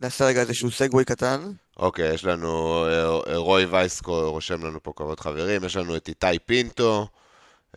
נעשה 0.00 0.24
רגע 0.26 0.40
איזשהו 0.40 0.70
segue 0.70 1.04
קטן. 1.04 1.52
אוקיי, 1.76 2.14
יש 2.14 2.24
לנו, 2.24 2.84
אה, 2.86 3.36
רוי 3.36 3.64
וייסקו 3.64 4.30
רושם 4.30 4.66
לנו 4.66 4.82
פה 4.82 4.92
כבוד 4.96 5.20
חברים, 5.20 5.64
יש 5.64 5.76
לנו 5.76 5.96
את 5.96 6.08
איתי 6.08 6.38
פינטו, 6.46 7.08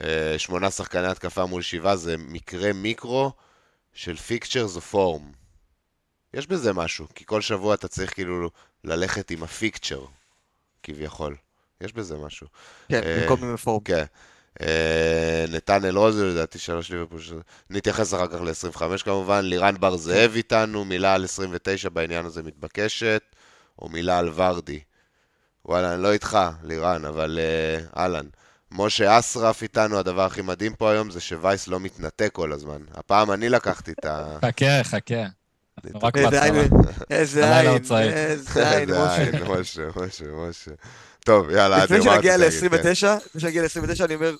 אה, 0.03 0.35
שמונה 0.37 0.71
שחקני 0.71 1.07
התקפה 1.07 1.45
מול 1.45 1.61
שבעה, 1.61 1.95
זה 1.95 2.15
מקרה 2.17 2.73
מיקרו 2.73 3.31
של 3.93 4.15
פיקצ'רס 4.15 4.75
או 4.75 4.81
פורם. 4.81 5.31
יש 6.33 6.47
בזה 6.47 6.73
משהו, 6.73 7.07
כי 7.15 7.23
כל 7.25 7.41
שבוע 7.41 7.73
אתה 7.73 7.87
צריך 7.87 8.13
כאילו 8.13 8.49
ללכת 8.83 9.31
עם 9.31 9.43
הפיקצ'ר, 9.43 10.05
כביכול. 10.83 11.35
יש 11.81 11.93
בזה 11.93 12.17
משהו. 12.17 12.47
כן, 12.89 13.01
אה, 13.03 13.19
במקום 13.21 13.43
עם 13.43 13.53
הפורום. 13.53 13.83
כן. 13.83 14.03
אה, 14.61 15.45
נתנאל 15.49 15.97
רוזו, 15.97 16.25
לדעתי 16.25 16.59
שלוש 16.59 16.91
ליברפול. 16.91 17.19
נתייחס 17.69 18.13
אחר 18.13 18.27
כך 18.27 18.41
ל-25 18.41 19.03
כמובן. 19.03 19.45
לירן 19.45 19.75
בר 19.79 19.97
זאב 19.97 20.31
איתנו, 20.35 20.85
מילה 20.85 21.13
על 21.13 21.23
29 21.23 21.89
בעניין 21.89 22.25
הזה 22.25 22.43
מתבקשת, 22.43 23.21
או 23.79 23.89
מילה 23.89 24.19
על 24.19 24.29
ורדי. 24.35 24.79
וואלה, 25.65 25.93
אני 25.93 26.03
לא 26.03 26.13
איתך, 26.13 26.37
לירן, 26.63 27.05
אבל 27.05 27.39
אה, 27.41 28.01
אהלן. 28.01 28.25
משה 28.71 29.19
אסרף 29.19 29.63
איתנו, 29.63 29.99
הדבר 29.99 30.25
הכי 30.25 30.41
מדהים 30.41 30.73
פה 30.73 30.91
היום 30.91 31.11
זה 31.11 31.21
שווייס 31.21 31.67
לא 31.67 31.79
מתנתק 31.79 32.29
כל 32.33 32.51
הזמן. 32.51 32.81
הפעם 32.93 33.31
אני 33.31 33.49
לקחתי 33.49 33.91
את 33.91 34.05
ה... 34.05 34.37
חכה, 34.45 34.83
חכה. 34.83 35.25
איזה 36.15 36.43
עין. 36.43 36.55
איזה 37.09 37.57
עין. 37.57 37.69
איזה 38.15 38.69
עין, 38.69 38.89
משה. 38.89 39.31
משה, 39.47 39.87
משה, 39.95 40.25
משה. 40.49 40.71
טוב, 41.25 41.49
יאללה, 41.49 41.83
לפני 41.83 42.01
שנגיע 42.01 42.35
רצית 42.35 42.71
להגיד? 42.71 42.71
כן. 42.71 42.87
ל-29, 42.87 43.25
לפני 43.25 43.41
שנגיע 43.41 43.63
ל-29, 43.63 44.05
אני 44.05 44.15
אומר, 44.15 44.35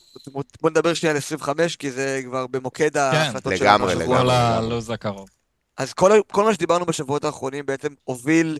בוא 0.61 0.69
נדבר 0.69 0.93
שנייה 0.93 1.11
על 1.11 1.17
25, 1.17 1.75
כי 1.75 1.91
זה 1.91 2.21
כבר 2.25 2.47
במוקד 2.47 2.97
ההחלטות 2.97 3.53
לגמרי, 3.53 3.57
שלנו 3.57 3.87
השבוע. 3.87 4.03
לגמרי. 4.03 4.17
כל 4.17 4.29
הלו"ז 4.29 4.89
הקרוב. 4.89 5.29
אז 5.77 5.93
כל 5.93 6.43
מה 6.43 6.53
שדיברנו 6.53 6.85
בשבועות 6.85 7.23
האחרונים 7.23 7.65
בעצם 7.65 7.93
הוביל 8.03 8.57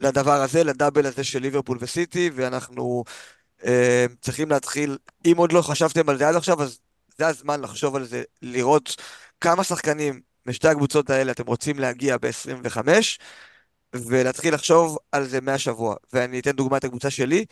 לדבר 0.00 0.42
הזה, 0.42 0.64
לדאבל 0.64 1.06
הזה 1.06 1.24
של 1.24 1.38
ליברפול 1.38 1.78
וסיטי, 1.80 2.30
ואנחנו 2.34 3.04
אה, 3.64 4.06
צריכים 4.20 4.50
להתחיל, 4.50 4.98
אם 5.24 5.34
עוד 5.36 5.52
לא 5.52 5.62
חשבתם 5.62 6.08
על 6.08 6.18
זה 6.18 6.28
עד 6.28 6.36
עכשיו, 6.36 6.62
אז 6.62 6.78
זה 7.18 7.26
הזמן 7.26 7.60
לחשוב 7.60 7.96
על 7.96 8.04
זה, 8.04 8.22
לראות 8.42 8.96
כמה 9.40 9.64
שחקנים 9.64 10.20
משתי 10.46 10.68
הקבוצות 10.68 11.10
האלה 11.10 11.32
אתם 11.32 11.46
רוצים 11.46 11.78
להגיע 11.78 12.16
ב-25, 12.16 12.78
ולהתחיל 13.94 14.54
לחשוב 14.54 14.98
על 15.12 15.26
זה 15.26 15.40
מהשבוע. 15.40 15.96
ואני 16.12 16.40
אתן 16.40 16.50
דוגמא 16.50 16.76
את 16.76 16.84
הקבוצה 16.84 17.10
שלי. 17.10 17.44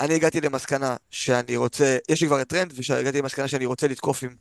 אני 0.00 0.14
הגעתי 0.14 0.40
למסקנה 0.40 0.96
שאני 1.10 1.56
רוצה, 1.56 1.98
יש 2.08 2.22
לי 2.22 2.26
כבר 2.28 2.42
את 2.42 2.48
טרנד, 2.48 2.72
והגעתי 2.88 3.18
למסקנה 3.18 3.48
שאני 3.48 3.66
רוצה 3.66 3.88
לתקוף 3.88 4.22
עם 4.22 4.36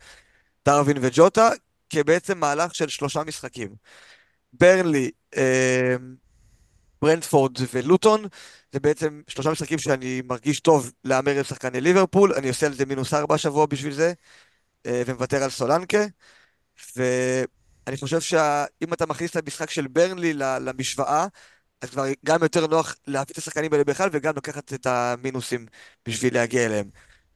דרווין 0.66 0.98
וג'וטה, 1.02 1.50
כבעצם 1.90 2.40
מהלך 2.40 2.76
של 2.76 2.88
שלושה 2.88 3.24
משחקים. 3.24 3.76
ברנלי, 4.54 5.12
אה, 5.38 5.96
ברנדפורד 7.02 7.52
ולוטון, 7.74 8.26
זה 8.74 8.80
בעצם 8.80 9.22
שלושה 9.28 9.52
משחקים 9.52 9.78
שאני 9.78 10.22
מרגיש 10.26 10.60
טוב 10.60 10.92
להמר 11.04 11.38
עם 11.38 11.44
שחקני 11.44 11.82
ליברפול, 11.82 12.34
אני 12.34 12.50
עושה 12.50 12.66
על 12.66 12.74
זה 12.74 12.86
מינוס 12.86 13.14
ארבע 13.14 13.36
השבוע 13.36 13.66
בשביל 13.66 13.94
זה, 13.94 14.14
אה, 14.86 15.04
ומוותר 15.06 15.44
על 15.44 15.50
סולנקה, 15.50 16.06
ואני 17.88 17.98
חושב 17.98 18.22
שאם 18.22 18.94
אתה 18.94 19.06
מכניס 19.06 19.32
את 19.32 19.36
המשחק 19.36 19.70
של 19.70 19.88
ברנלי 19.88 20.34
למשוואה, 20.34 21.28
אז 21.82 21.90
כבר 21.90 22.06
גם 22.26 22.44
יותר 22.44 22.68
נוח 22.68 22.96
להביא 23.08 23.32
את 23.34 23.38
השחקנים 23.38 23.74
האלה 23.74 23.84
בכלל, 23.84 24.10
וגם 24.14 24.34
לקחת 24.38 24.74
את 24.74 24.86
המינוסים 24.86 25.66
בשביל 26.08 26.34
להגיע 26.34 26.66
אליהם. 26.66 26.90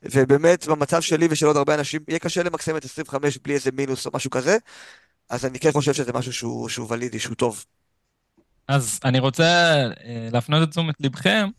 ובאמת, 0.03 0.67
במצב 0.67 1.01
שלי 1.01 1.27
ושל 1.31 1.45
עוד 1.45 1.57
הרבה 1.57 1.75
אנשים, 1.75 2.01
יהיה 2.07 2.19
קשה 2.19 2.43
למקסם 2.43 2.77
את 2.77 2.85
25 2.85 3.37
בלי 3.37 3.53
איזה 3.53 3.71
מינוס 3.71 4.05
או 4.05 4.11
משהו 4.13 4.29
כזה, 4.29 4.57
אז 5.29 5.45
אני 5.45 5.59
כן 5.59 5.71
חושב 5.71 5.93
שזה 5.93 6.13
משהו 6.13 6.33
שהוא, 6.33 6.69
שהוא 6.69 6.87
ולידי, 6.91 7.19
שהוא 7.19 7.35
טוב. 7.35 7.65
אז 8.67 8.99
אני 9.05 9.19
רוצה 9.19 9.43
אה, 10.03 10.29
להפנות 10.31 10.63
את 10.63 10.69
תשומת 10.71 10.95
לבכם. 10.99 11.49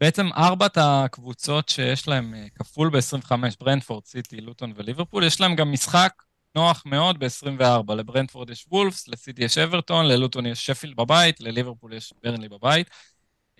בעצם 0.00 0.26
ארבעת 0.36 0.78
הקבוצות 0.80 1.68
שיש 1.68 2.08
להם 2.08 2.34
אה, 2.34 2.46
כפול 2.54 2.90
ב-25, 2.90 3.32
ברנדפורד, 3.60 4.04
סיטי, 4.04 4.40
לוטון 4.40 4.72
וליברפול, 4.76 5.24
יש 5.24 5.40
להם 5.40 5.56
גם 5.56 5.72
משחק 5.72 6.12
נוח 6.56 6.82
מאוד 6.86 7.18
ב-24. 7.18 7.94
לברנדפורד 7.94 8.50
יש 8.50 8.66
וולפס, 8.70 9.08
לסיטי 9.08 9.44
יש 9.44 9.58
אברטון, 9.58 10.06
ללוטון 10.06 10.46
יש 10.46 10.66
שפילד 10.66 10.96
בבית, 10.96 11.40
לליברפול 11.40 11.92
יש 11.92 12.12
ברנלי 12.22 12.48
בבית. 12.48 12.90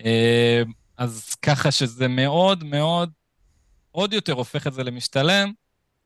אה, 0.05 0.61
אז 0.97 1.35
ככה 1.41 1.71
שזה 1.71 2.07
מאוד 2.07 2.63
מאוד, 2.63 3.11
עוד 3.91 4.13
יותר 4.13 4.33
הופך 4.33 4.67
את 4.67 4.73
זה 4.73 4.83
למשתלם, 4.83 5.51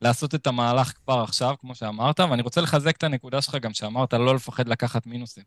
לעשות 0.02 0.34
את 0.34 0.46
המהלך 0.46 0.92
כבר 1.04 1.20
עכשיו, 1.20 1.54
כמו 1.60 1.74
שאמרת, 1.74 2.20
ואני 2.20 2.42
רוצה 2.42 2.60
לחזק 2.60 2.96
את 2.96 3.02
הנקודה 3.02 3.42
שלך 3.42 3.54
גם 3.54 3.74
שאמרת, 3.74 4.14
לא 4.14 4.34
לפחד 4.34 4.68
לקחת 4.68 5.06
מינוסים. 5.06 5.44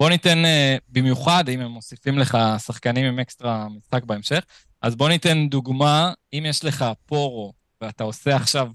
בוא 0.00 0.10
ניתן, 0.10 0.44
אה, 0.44 0.76
במיוחד 0.88 1.48
אם 1.48 1.60
הם 1.60 1.70
מוסיפים 1.70 2.18
לך 2.18 2.38
שחקנים 2.58 3.04
עם 3.04 3.18
אקסטרה 3.18 3.68
משחק 3.68 4.04
בהמשך, 4.04 4.44
אז 4.82 4.96
בוא 4.96 5.08
ניתן 5.08 5.48
דוגמה, 5.48 6.12
אם 6.32 6.44
יש 6.46 6.64
לך 6.64 6.84
פורו 7.06 7.52
ואתה 7.80 8.04
עושה 8.04 8.36
עכשיו, 8.36 8.68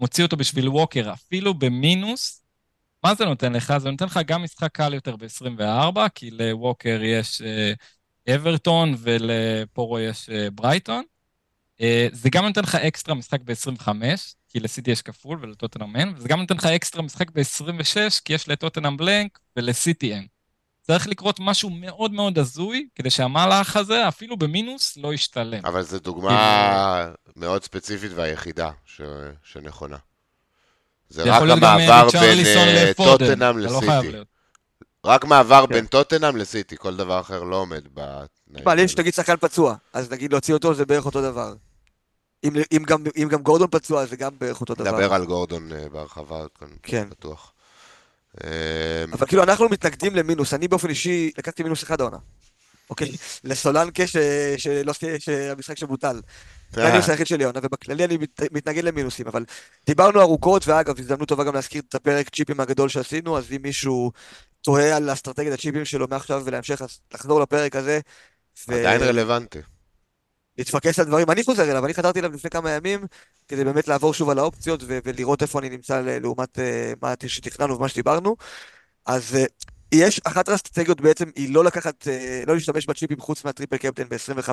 מוציא 0.00 0.24
אותו 0.24 0.36
בשביל 0.36 0.68
ווקר, 0.68 1.12
אפילו 1.12 1.54
במינוס, 1.54 2.42
מה 3.04 3.14
זה 3.14 3.24
נותן 3.24 3.52
לך? 3.52 3.78
זה 3.78 3.90
נותן 3.90 4.04
לך 4.04 4.20
גם 4.26 4.42
משחק 4.42 4.72
קל 4.72 4.94
יותר 4.94 5.16
ב-24, 5.16 6.08
כי 6.14 6.30
לווקר 6.30 7.00
יש 7.02 7.42
אה, 7.42 7.72
אברטון 8.34 8.94
ולפורו 8.98 9.98
יש 9.98 10.30
אה, 10.30 10.50
ברייטון. 10.50 11.04
אה, 11.80 12.08
זה 12.12 12.30
גם 12.30 12.46
נותן 12.46 12.62
לך 12.62 12.74
אקסטרה 12.74 13.14
משחק 13.14 13.40
ב-25, 13.40 13.88
כי 14.48 14.60
לסיטי 14.60 14.90
יש 14.90 15.02
כפול 15.02 15.38
ולטוטנאם 15.42 15.96
אין, 15.96 16.12
וזה 16.16 16.28
גם 16.28 16.40
נותן 16.40 16.56
לך 16.56 16.66
אקסטרה 16.66 17.02
משחק 17.02 17.30
ב-26, 17.30 18.20
כי 18.24 18.32
יש 18.32 18.48
לטוטנאם 18.48 18.96
בלנק 18.96 19.38
ולסיטי 19.56 20.14
אין. 20.14 20.26
צריך 20.86 21.08
לקרות 21.08 21.40
משהו 21.40 21.70
מאוד 21.70 22.12
מאוד 22.12 22.38
הזוי, 22.38 22.88
כדי 22.94 23.10
שהמהלך 23.10 23.76
הזה, 23.76 24.08
אפילו 24.08 24.36
במינוס, 24.36 24.96
לא 24.96 25.14
ישתלם. 25.14 25.66
אבל 25.66 25.82
זו 25.82 25.98
דוגמה 25.98 27.06
מאוד 27.36 27.64
ספציפית 27.64 28.12
והיחידה 28.14 28.70
ש... 28.84 29.00
שנכונה. 29.42 29.96
זה 31.08 31.22
זה 31.22 31.36
רק 31.36 31.42
המעבר 31.42 31.66
בין 31.76 32.06
מצ'רליסון 32.06 32.68
אה, 32.68 32.92
טוטנאם 32.96 33.58
לא 33.58 33.78
לסיטי. 33.78 34.16
רק 35.06 35.24
מעבר 35.24 35.66
כן. 35.66 35.74
בין 35.74 35.86
טוטנאם 35.86 36.36
לסיטי, 36.36 36.76
כל 36.78 36.96
דבר 36.96 37.20
אחר 37.20 37.42
לא 37.42 37.56
עומד 37.56 37.84
בתנאים. 37.94 38.78
יש. 38.78 38.96
נגיד 38.96 39.14
שחקן 39.14 39.36
פצוע, 39.36 39.74
אז 39.92 40.10
נגיד 40.12 40.32
להוציא 40.32 40.54
אותו 40.54 40.74
זה 40.74 40.86
בערך 40.86 41.06
אותו 41.06 41.22
דבר. 41.22 41.54
אם, 42.44 42.52
אם, 42.72 42.82
גם, 42.86 43.04
אם 43.22 43.28
גם 43.30 43.42
גורדון 43.42 43.68
פצוע 43.70 44.06
זה 44.06 44.16
גם 44.16 44.32
בערך 44.38 44.60
אותו 44.60 44.74
דבר. 44.74 44.90
נדבר 44.90 45.14
על 45.14 45.24
גורדון 45.24 45.72
אה, 45.72 45.88
בהרחבה 45.88 46.44
כאן, 46.58 46.68
כן. 46.82 47.08
בטוח. 47.10 47.52
אה, 48.44 49.04
אבל 49.12 49.26
כאילו 49.26 49.42
אנחנו 49.42 49.68
מתנגדים 49.68 50.14
למינוס, 50.14 50.54
אני 50.54 50.68
באופן 50.68 50.88
אישי 50.88 51.30
לקחתי 51.38 51.62
מינוס 51.62 51.84
אחד 51.84 52.00
העונה. 52.00 52.18
אוקיי? 52.90 53.10
לסולנקה. 53.44 54.02
שהמשחק 55.18 55.78
שבוטל. 55.78 56.20
זה 56.72 56.82
אה. 56.82 56.88
המינוס 56.88 57.08
היחיד 57.08 57.26
שלי 57.26 57.44
העונה, 57.44 57.60
ובכללי 57.62 58.04
אני 58.04 58.16
מת... 58.16 58.42
מתנגד 58.52 58.84
למינוסים, 58.84 59.26
אבל 59.26 59.44
דיברנו 59.86 60.20
ארוכות, 60.20 60.68
ואגב, 60.68 60.98
הזדמנות 60.98 61.28
טובה 61.28 61.44
גם 61.44 61.54
להזכיר 61.54 61.82
את 61.88 61.94
הפרק 61.94 62.28
צ'יפים 62.28 62.60
הגדול 62.60 62.88
שעשינו, 62.88 63.38
אז 63.38 63.52
אם 63.52 63.62
מישהו 63.62 64.12
תוהה 64.62 64.96
על 64.96 65.12
אסטרטגיית 65.12 65.54
הצ'יפים 65.54 65.84
שלו 65.84 66.06
מעכשיו 66.10 66.42
ולהמשך, 66.44 66.82
אז 66.82 67.00
לחזור 67.14 67.40
לפרק 67.40 67.76
הזה. 67.76 68.00
עדיין 68.68 69.02
רלוונטי. 69.02 69.58
להתפקס 70.58 70.98
על 70.98 71.04
דברים, 71.04 71.30
אני 71.30 71.44
חוזר 71.44 71.70
אליו, 71.70 71.84
אני 71.84 71.94
חזרתי 71.94 72.18
אליו 72.20 72.32
לפני 72.32 72.50
כמה 72.50 72.70
ימים 72.70 73.06
כדי 73.48 73.64
באמת 73.64 73.88
לעבור 73.88 74.14
שוב 74.14 74.30
על 74.30 74.38
האופציות 74.38 74.82
ו- 74.82 74.98
ולראות 75.04 75.42
איפה 75.42 75.58
אני 75.58 75.68
נמצא 75.68 76.00
לעומת 76.04 76.58
אה, 76.58 76.92
מה 77.02 77.14
שתכננו 77.26 77.76
ומה 77.76 77.88
שדיברנו. 77.88 78.36
אז 79.06 79.34
אה, 79.36 79.44
יש, 79.92 80.20
אחת 80.24 80.48
האסטרטגיות 80.48 81.00
בעצם 81.00 81.30
היא 81.36 81.54
לא 81.54 81.64
לקחת, 81.64 82.08
אה, 82.08 82.42
לא 82.46 82.54
להשתמש 82.54 82.86
בצ'יפים 82.86 83.20
חוץ 83.20 83.44
מהטריפל 83.44 83.76
קפטן 83.76 84.08
ב-25, 84.08 84.50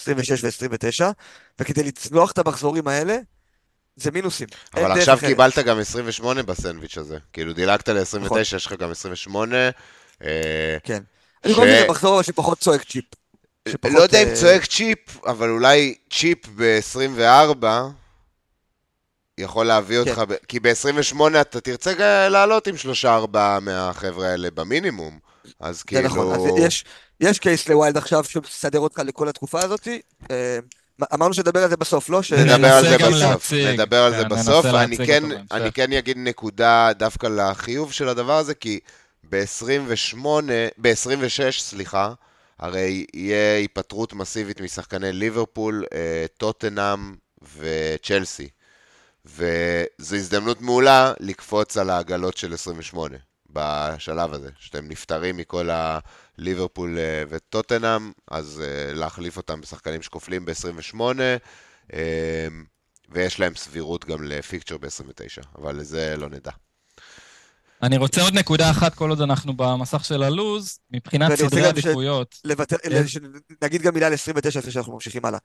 26 0.00 0.44
ו-29, 0.44 1.12
וכדי 1.60 1.82
לצלוח 1.82 2.30
את 2.30 2.38
המחזורים 2.38 2.88
האלה, 2.88 3.16
זה 3.96 4.10
מינוסים. 4.10 4.48
אבל 4.74 4.92
עכשיו 4.92 5.14
אחרת. 5.14 5.30
קיבלת 5.30 5.58
גם 5.58 5.78
28 5.78 6.42
בסנדוויץ' 6.42 6.98
הזה. 6.98 7.18
כאילו 7.32 7.52
דילגת 7.52 7.88
ל-29, 7.88 8.18
נכון. 8.18 8.40
יש 8.40 8.66
לך 8.66 8.72
גם 8.72 8.90
28. 8.90 9.56
אה, 10.22 10.76
כן. 10.84 11.02
אני 11.44 11.52
ש- 11.52 11.56
שזה 11.56 11.86
מחזור 11.88 12.22
שפחות 12.22 12.58
צועק 12.58 12.82
צ'יפ. 12.82 13.04
שפחות, 13.72 13.92
לא 13.92 14.00
יודע 14.02 14.22
אם 14.22 14.28
אה, 14.28 14.34
צועק 14.34 14.64
צ'יפ, 14.66 14.98
אבל 15.26 15.50
אולי 15.50 15.94
צ'יפ 16.12 16.38
ב-24 16.56 17.64
יכול 19.38 19.66
להביא 19.66 20.04
כן. 20.04 20.10
אותך, 20.10 20.22
ב- 20.28 20.34
כי 20.48 20.60
ב-28 20.60 21.20
אתה 21.40 21.60
תרצה 21.60 21.92
לעלות 22.28 22.66
עם 22.66 22.76
שלושה 22.76 23.14
ארבעה 23.14 23.60
מהחבר'ה 23.60 24.28
האלה 24.28 24.50
במינימום. 24.50 25.18
אז 25.60 25.78
זה 25.78 25.84
כאילו... 25.86 26.02
נכון, 26.08 26.34
אז 26.34 26.40
יש, 26.58 26.84
יש 27.20 27.38
case 27.38 27.68
ל 27.68 27.74
wild 27.74 27.96
עכשיו 27.96 28.24
שמסדר 28.24 28.78
אותך 28.80 28.98
לכל 29.04 29.28
התקופה 29.28 29.60
הזאת. 29.64 29.88
אה, 30.30 30.58
אמרנו 31.14 31.34
שנדבר 31.34 31.62
על 31.62 31.70
זה 31.70 31.76
בסוף, 31.76 32.08
לא? 32.10 32.22
ש- 32.22 32.32
נדבר 32.32 32.72
על 32.72 32.84
זה 32.88 32.98
בסוף, 32.98 33.12
להציג. 33.12 33.66
נדבר 33.66 34.02
על 34.04 34.12
זה 34.12 34.22
כן, 34.22 34.28
בסוף. 34.28 34.66
אני 34.66 34.96
כן. 34.96 35.24
אני 35.52 35.72
כן 35.72 35.92
אגיד 35.92 36.16
נקודה 36.18 36.90
דווקא 36.92 37.26
לחיוב 37.26 37.92
של 37.92 38.08
הדבר 38.08 38.38
הזה, 38.38 38.54
כי 38.54 38.80
ב-28, 39.30 40.26
ב-26, 40.78 41.50
סליחה, 41.58 42.12
הרי 42.58 43.06
יהיה 43.14 43.56
היפטרות 43.56 44.12
מסיבית 44.12 44.60
משחקני 44.60 45.12
ליברפול, 45.12 45.84
אה, 45.92 46.26
טוטנאם 46.36 47.14
וצ'לסי. 47.56 48.48
וזו 49.24 50.16
הזדמנות 50.16 50.60
מעולה 50.60 51.12
לקפוץ 51.20 51.76
על 51.76 51.90
העגלות 51.90 52.36
של 52.36 52.54
28 52.54 53.16
בשלב 53.50 54.32
הזה, 54.32 54.50
שאתם 54.58 54.88
נפטרים 54.88 55.36
מכל 55.36 55.68
הליברפול 55.70 56.98
אה, 56.98 57.22
וטוטנאם, 57.28 58.12
אז 58.30 58.62
אה, 58.64 58.94
להחליף 58.94 59.36
אותם 59.36 59.60
בשחקנים 59.60 60.02
שכופלים 60.02 60.44
ב-28, 60.44 61.00
אה, 61.92 62.48
ויש 63.08 63.40
להם 63.40 63.54
סבירות 63.54 64.04
גם 64.04 64.22
לפיקצ'ר 64.22 64.78
ב-29, 64.78 65.46
אבל 65.58 65.76
לזה 65.76 66.14
לא 66.16 66.28
נדע. 66.28 66.50
אני 67.82 67.96
רוצה 67.96 68.22
עוד 68.22 68.34
נקודה 68.34 68.70
אחת 68.70 68.94
כל 68.94 69.10
עוד 69.10 69.20
אנחנו 69.20 69.52
במסך 69.56 70.04
של 70.04 70.22
הלוז, 70.22 70.78
מבחינת 70.90 71.34
סדרי 71.34 71.66
עדיפויות. 71.66 72.34
כן. 72.78 73.20
נגיד 73.62 73.82
גם 73.82 73.94
מילה 73.94 74.06
על 74.06 74.12
29 74.12 74.58
לפני 74.58 74.72
שאנחנו 74.72 74.92
ממשיכים 74.92 75.24
הלאה. 75.24 75.38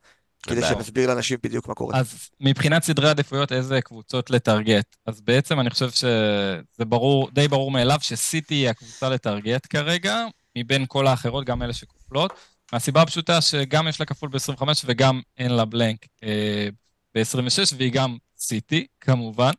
כדי. 0.43 0.61
שנסביר 0.61 1.09
לאנשים 1.09 1.37
בדיוק 1.43 1.67
מה 1.67 1.73
קורה. 1.73 1.99
אז 1.99 2.29
מבחינת 2.39 2.83
סדרי 2.83 3.09
עדיפויות, 3.09 3.51
איזה 3.51 3.81
קבוצות 3.81 4.29
לטרגט? 4.29 4.95
אז 5.05 5.21
בעצם 5.21 5.59
אני 5.59 5.69
חושב 5.69 5.89
שזה 5.89 6.85
ברור, 6.85 7.29
די 7.33 7.47
ברור 7.47 7.71
מאליו 7.71 7.97
שסיטי 8.01 8.55
היא 8.55 8.69
הקבוצה 8.69 9.09
לטרגט 9.09 9.67
כרגע, 9.69 10.25
מבין 10.57 10.85
כל 10.87 11.07
האחרות, 11.07 11.45
גם 11.45 11.61
אלה 11.61 11.73
שכופלות, 11.73 12.33
מהסיבה 12.73 13.01
הפשוטה 13.01 13.41
שגם 13.41 13.87
יש 13.87 13.99
לה 13.99 14.05
כפול 14.05 14.29
ב-25 14.29 14.63
וגם 14.85 15.21
אין 15.37 15.51
לה 15.51 15.65
blank 15.65 16.05
אה, 16.23 16.67
ב-26, 17.15 17.75
והיא 17.77 17.91
גם 17.91 18.17
סיטי, 18.37 18.87
כמובן. 19.01 19.51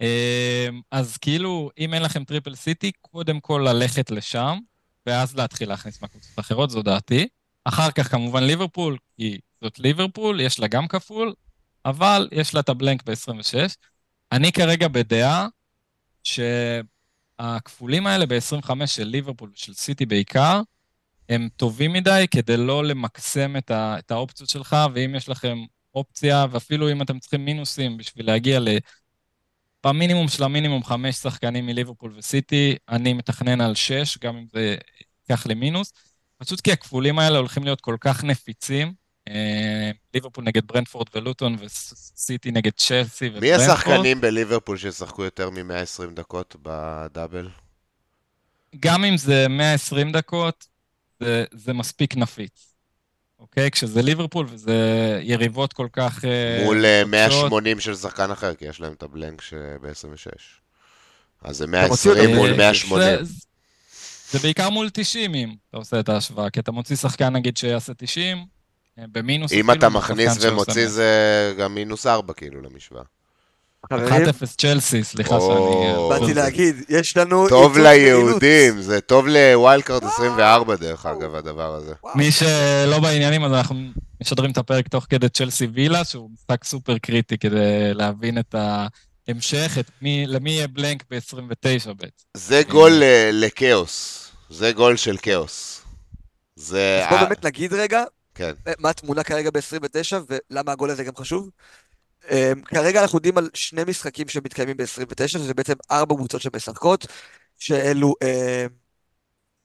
אה, 0.00 0.68
אז 0.90 1.16
כאילו, 1.16 1.70
אם 1.78 1.94
אין 1.94 2.02
לכם 2.02 2.24
triple 2.24 2.54
סיטי, 2.54 2.92
קודם 3.00 3.40
כל 3.40 3.66
ללכת 3.68 4.10
לשם, 4.10 4.58
ואז 5.06 5.36
להתחיל 5.36 5.68
להכניס 5.68 6.02
מהקבוצות 6.02 6.38
האחרות, 6.38 6.70
זו 6.70 6.82
דעתי. 6.82 7.28
אחר 7.64 7.90
כך 7.90 8.10
כמובן 8.10 8.42
ליברפול, 8.42 8.96
כי 9.16 9.38
זאת 9.62 9.78
ליברפול, 9.78 10.40
יש 10.40 10.60
לה 10.60 10.66
גם 10.66 10.88
כפול, 10.88 11.34
אבל 11.84 12.28
יש 12.32 12.54
לה 12.54 12.60
את 12.60 12.68
ה 12.68 12.74
blank 12.74 13.02
ב-26. 13.02 13.74
אני 14.32 14.52
כרגע 14.52 14.88
בדעה 14.88 15.48
שהכפולים 16.24 18.06
האלה 18.06 18.26
ב-25 18.26 18.86
של 18.86 19.04
ליברפול 19.04 19.50
ושל 19.54 19.74
סיטי 19.74 20.06
בעיקר, 20.06 20.62
הם 21.28 21.48
טובים 21.56 21.92
מדי 21.92 22.26
כדי 22.30 22.56
לא 22.56 22.84
למקסם 22.84 23.56
את, 23.56 23.70
ה- 23.70 23.98
את 23.98 24.10
האופציות 24.10 24.48
שלך, 24.48 24.76
ואם 24.94 25.14
יש 25.14 25.28
לכם 25.28 25.58
אופציה, 25.94 26.46
ואפילו 26.50 26.92
אם 26.92 27.02
אתם 27.02 27.18
צריכים 27.18 27.44
מינוסים 27.44 27.96
בשביל 27.96 28.26
להגיע 28.26 28.60
ל... 28.60 28.68
במינימום 29.86 30.28
של 30.28 30.42
המינימום 30.42 30.84
חמש 30.84 31.16
שחקנים 31.16 31.66
מליברפול 31.66 32.14
וסיטי, 32.16 32.76
אני 32.88 33.12
מתכנן 33.12 33.60
על 33.60 33.74
שש, 33.74 34.18
גם 34.18 34.36
אם 34.36 34.46
זה 34.52 34.76
ייקח 35.28 35.46
לי 35.46 35.54
מינוס. 35.54 35.92
פשוט 36.38 36.60
כי 36.60 36.72
הכפולים 36.72 37.18
האלה 37.18 37.38
הולכים 37.38 37.64
להיות 37.64 37.80
כל 37.80 37.96
כך 38.00 38.24
נפיצים. 38.24 38.92
אה, 39.28 39.90
ליברפול 40.14 40.44
נגד 40.44 40.66
ברנטפורד 40.66 41.06
ולוטון 41.14 41.56
וסיטי 41.60 42.50
נגד 42.50 42.72
צ'לסי 42.76 43.28
מי 43.28 43.38
וברנטפורד. 43.38 43.70
השחקנים 43.70 44.20
בליברפול 44.20 44.76
ששחקו 44.76 45.24
יותר 45.24 45.50
מ-120 45.50 46.14
דקות 46.14 46.56
ב 46.62 46.73
double? 46.73 47.48
גם 48.80 49.04
אם 49.04 49.16
זה 49.16 49.48
120 49.48 50.12
דקות, 50.12 50.66
זה, 51.20 51.44
זה 51.52 51.72
מספיק 51.72 52.16
נפיץ. 52.16 52.69
אוקיי? 53.40 53.70
כשזה 53.70 54.02
ליברפול 54.02 54.46
וזה 54.50 54.74
יריבות 55.22 55.72
כל 55.72 55.88
כך... 55.92 56.24
אה, 56.24 56.64
מול 56.64 56.84
אה, 56.84 57.02
חדשות. 57.04 57.50
180 57.50 57.80
של 57.80 57.94
שחקן 57.94 58.30
אחר, 58.30 58.54
כי 58.54 58.64
יש 58.64 58.80
להם 58.80 58.92
את 58.92 59.02
הבלנק 59.02 59.42
ב-26. 59.82 60.60
אז 61.42 61.56
זה 61.56 61.66
מוציא 61.88 62.10
אותם 62.10 62.20
120 62.22 62.36
מול 62.36 62.50
אה, 62.50 62.56
180. 62.56 63.24
זה, 63.24 63.32
זה 64.30 64.38
בעיקר 64.38 64.70
מול 64.70 64.90
90 64.92 65.34
אם 65.34 65.54
אתה 65.68 65.76
עושה 65.76 66.00
את 66.00 66.08
ההשוואה, 66.08 66.50
כי 66.50 66.60
אתה 66.60 66.72
מוציא 66.72 66.96
שחקן 66.96 67.32
נגיד 67.32 67.56
שיעשה 67.56 67.92
90, 67.96 68.46
אה, 68.98 69.04
במינוס 69.12 69.52
אם 69.52 69.70
אתה 69.70 69.88
מכניס 69.88 70.38
ומוציא 70.40 70.82
100. 70.82 70.88
זה 70.88 71.54
גם 71.58 71.74
מינוס 71.74 72.06
4 72.06 72.32
כאילו 72.32 72.60
למשוואה. 72.62 73.02
חברים, 73.88 74.28
1-0 74.28 74.46
צ'לסי, 74.56 75.04
סליחה 75.04 75.40
שאני... 75.40 75.86
אה, 75.86 76.08
באתי 76.08 76.34
להגיד, 76.34 76.76
יש 76.88 77.16
לנו... 77.16 77.48
טוב 77.48 77.78
ליהודים, 77.78 78.80
זה 78.80 79.00
טוב 79.00 79.26
ל 79.26 79.82
wildcard 79.82 80.04
24 80.04 80.76
דרך 80.76 81.06
אגב, 81.06 81.34
הדבר 81.34 81.74
הזה. 81.74 81.94
מי 82.14 82.32
שלא 82.32 82.98
בעניינים, 83.02 83.44
אז 83.44 83.52
אנחנו 83.52 83.76
משדרים 84.22 84.50
את 84.50 84.58
הפרק 84.58 84.88
תוך 84.88 85.06
כדי 85.10 85.28
צ'לסי 85.28 85.66
וילה, 85.74 86.04
שהוא 86.04 86.30
משחק 86.30 86.64
סופר 86.64 86.98
קריטי 86.98 87.38
כדי 87.38 87.94
להבין 87.94 88.38
את 88.38 88.54
ההמשך, 89.28 89.76
את 89.80 89.90
מי, 90.02 90.24
למי 90.26 90.50
יהיה 90.50 90.68
blank 90.68 91.04
ב-29 91.10 91.92
בעצם. 91.94 92.24
זה 92.36 92.62
גול 92.68 93.02
אה, 93.02 93.30
לכאוס. 93.32 94.26
זה 94.50 94.72
גול 94.72 94.96
של 94.96 95.16
כאוס. 95.22 95.82
זה... 96.56 97.00
אז 97.02 97.10
בוא 97.10 97.18
אה, 97.18 97.24
באמת 97.24 97.44
נגיד 97.44 97.72
רגע, 97.72 98.02
כן. 98.34 98.52
מה 98.78 98.90
התמונה 98.90 99.22
כרגע 99.22 99.50
ב-29 99.50 100.16
ולמה 100.28 100.72
הגול 100.72 100.90
הזה 100.90 101.04
גם 101.04 101.12
חשוב. 101.16 101.48
Um, 102.28 102.32
כרגע 102.64 103.02
אנחנו 103.02 103.16
יודעים 103.16 103.38
על 103.38 103.50
שני 103.54 103.82
משחקים 103.86 104.28
שמתקיימים 104.28 104.76
ב-29, 104.76 105.28
שזה 105.28 105.54
בעצם 105.54 105.74
ארבע 105.90 106.14
קבוצות 106.14 106.42
שמשחקות, 106.42 107.06
שאלו 107.58 108.14
uh, 108.24 108.70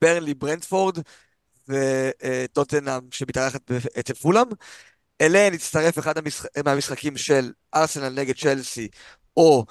ברנלי 0.01 0.33
ברנדפורד 0.33 0.97
וטוטנאם 1.67 3.01
שמתארחת 3.11 3.71
ב- 3.71 3.99
אצל 3.99 4.13
פולאם. 4.13 4.47
אליהן 5.21 5.53
הצטרף 5.53 5.99
אחד 5.99 6.17
המשח... 6.17 6.45
מהמשחקים 6.65 7.17
של 7.17 7.51
ארסנל 7.75 8.09
נגד 8.09 8.35
צ'לסי, 8.35 8.87
או 9.37 9.65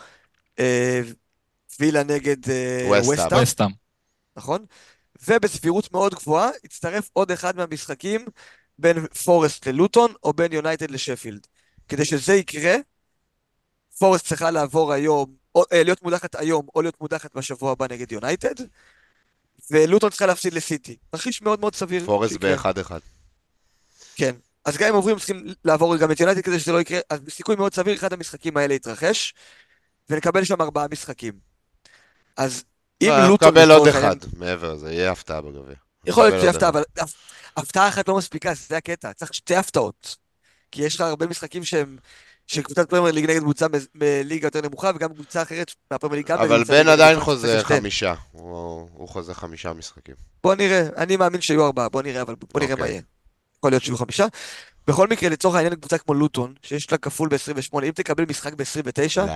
uh, 0.61 0.63
וילה 1.81 2.03
נגד 2.03 2.45
uh, 2.45 2.49
West 2.91 3.05
Ham. 3.05 3.07
ווסטהאם. 3.07 3.43
וסטאם. 3.43 3.71
נכון? 4.37 4.65
ובסבירות 5.29 5.93
מאוד 5.93 6.15
גבוהה 6.15 6.51
יצטרף 6.65 7.11
עוד 7.13 7.31
אחד 7.31 7.57
מהמשחקים 7.57 8.27
בין 8.79 9.07
פורסט 9.07 9.69
ללוטון 9.69 10.13
או 10.23 10.33
בין 10.33 10.53
יונייטד 10.53 10.91
לשפילד. 10.91 11.47
כדי 11.89 12.05
שזה 12.05 12.35
יקרה, 12.35 12.77
פורסט 13.99 14.27
צריכה 14.27 14.51
לעבור 14.51 14.93
היום, 14.93 15.35
או, 15.55 15.65
אה, 15.73 15.83
להיות 15.83 16.03
מודחת 16.03 16.35
היום 16.35 16.67
או 16.75 16.83
להיות 16.83 17.01
מודחת 17.01 17.35
בשבוע 17.37 17.73
הבא 17.73 17.87
נגד 17.91 18.13
יונייטד, 18.13 18.55
ולוטון 19.71 20.11
צריכה 20.11 20.27
להפסיד 20.27 20.55
לסיטי. 20.55 20.97
תרחיש 21.11 21.43
מאוד 21.43 21.61
מאוד 21.61 21.75
סביר. 21.75 22.05
פורסט 22.07 22.33
שיקרה. 22.33 22.51
באחד 22.51 22.79
אחד. 22.79 23.01
כן. 24.15 24.35
אז 24.65 24.77
גם 24.77 24.89
אם 24.89 24.95
עוברים 24.95 25.17
צריכים 25.19 25.45
לעבור 25.65 25.97
גם 25.97 26.13
את 26.13 26.21
יונייטד 26.21 26.41
כדי 26.41 26.61
שזה 26.61 26.73
לא 26.73 26.81
יקרה, 26.81 27.01
אז 27.11 27.21
בסיכוי 27.21 27.57
מאוד 27.57 27.75
סביר 27.75 27.95
אחד 27.95 28.13
המשחקים 28.13 28.57
האלה 28.57 28.75
יתרחש, 28.75 29.35
ונקבל 30.11 30.45
שם 30.45 30.63
ארבעה 30.63 30.87
משחקים. 30.91 31.33
אז 32.37 32.65
אם 33.03 33.11
אה, 33.11 33.29
לוטון... 33.29 33.49
נקבל 33.49 33.71
עוד 33.71 33.89
אחד 33.89 34.17
מעבר 34.37 34.75
לזה, 34.75 34.93
יהיה 34.93 35.13
הפתעה 35.13 35.41
בגביע. 35.41 35.75
יכול 36.07 36.25
להיות 36.25 36.37
שתהיה 36.37 36.51
הפתעה. 36.51 36.69
אבל 36.69 36.83
הפ- 36.99 37.15
הפתעה 37.57 37.89
אחת 37.89 38.09
לא 38.09 38.17
מספיקה, 38.17 38.53
זה 38.55 38.77
הקטע. 38.77 39.13
צריך 39.13 39.35
שתי 39.35 39.57
הפתעות. 39.57 40.17
כי 40.75 40.83
יש 40.83 40.95
לך 40.95 41.01
הרבה 41.01 41.27
משחקים 41.27 41.65
שהם... 41.65 41.97
שקבוצת 42.47 42.91
פרמייר 42.91 43.15
ליג 43.15 43.31
נגד 43.31 43.41
קבוצה 43.41 43.67
מליגה 43.95 44.47
יותר 44.47 44.61
נמוכה, 44.61 44.91
וגם 44.95 45.15
קבוצה 45.15 45.43
אחרת 45.43 45.75
מהפרמייר 45.91 46.17
ליג 46.17 46.33
אבל 46.33 46.65
בן 46.65 46.89
עדיין 46.89 47.21
חוזה. 47.21 47.61
חמישה. 47.65 48.15
הוא 48.33 48.89
הוא 48.93 49.09
חוזה 49.09 49.35
חמישה 49.35 49.73
משחקים. 49.73 50.15
בוא 50.43 50.55
נראה, 50.55 50.87
אני 50.97 51.17
מאמין 51.17 51.41
שיהיו 51.41 51.67
ארבעה, 51.67 51.89
בוא 51.89 52.03
נראה, 52.03 52.23
אבל 52.23 52.35
בוא 52.53 52.61
נראה 52.61 52.75
מה 52.75 52.81
אוקיי. 52.81 52.91
יהיה. 52.91 53.03
יכול 53.59 53.71
להיות 53.71 53.83
שיהיו 53.83 53.97
חמישה. 53.97 54.27
בכל 54.87 55.09
מקרה, 55.09 55.29
לצורך 55.29 55.55
העניין, 55.55 55.75
קבוצה 55.75 55.99
כמו 55.99 56.15
לוטון, 56.15 56.55
שיש 56.63 56.93
לה 56.93 56.99
כפול 56.99 57.29
ב-28, 57.29 57.85
אם 57.85 57.91
תקבל 57.91 58.25
משחק 58.29 58.53
ב-29, 58.55 59.21
לא, 59.21 59.27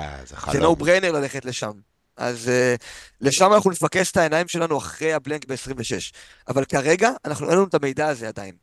זה 0.53 0.61
no 0.61 0.83
brainer 0.83 1.13
ללכת 1.13 1.45
לשם. 1.45 1.73
אז 2.17 2.51
uh, 2.51 2.83
לשם 3.21 3.53
אנחנו 3.53 3.71
נפקס 3.71 4.11
את 4.11 4.17
העיניים 4.17 4.49
שלנו 4.49 4.79
אחרי 4.79 5.13
הבלנק 5.13 5.45
ב-26. 5.47 6.15
אבל 6.49 6.65
כרגע, 6.65 7.11
אנחנו 7.25 7.49
אין 7.49 7.55
לנו 7.59 7.67
את 7.67 7.75
המידע 7.75 8.07
הזה 8.07 8.29
עדיין. 8.29 8.55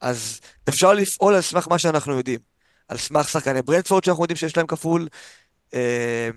אז 0.00 0.40
אפשר 0.68 0.92
לפעול 0.92 1.34
על 1.34 1.40
סמך 1.40 1.68
מה 1.68 1.78
שאנחנו 1.78 2.16
יודעים. 2.16 2.40
על 2.88 2.96
סמך 2.96 3.28
שחקני 3.28 3.62
ברנדפורד 3.62 4.04
שאנחנו 4.04 4.24
יודעים 4.24 4.36
שיש 4.36 4.56
להם 4.56 4.66
כפול. 4.66 5.08
אה, 5.74 6.28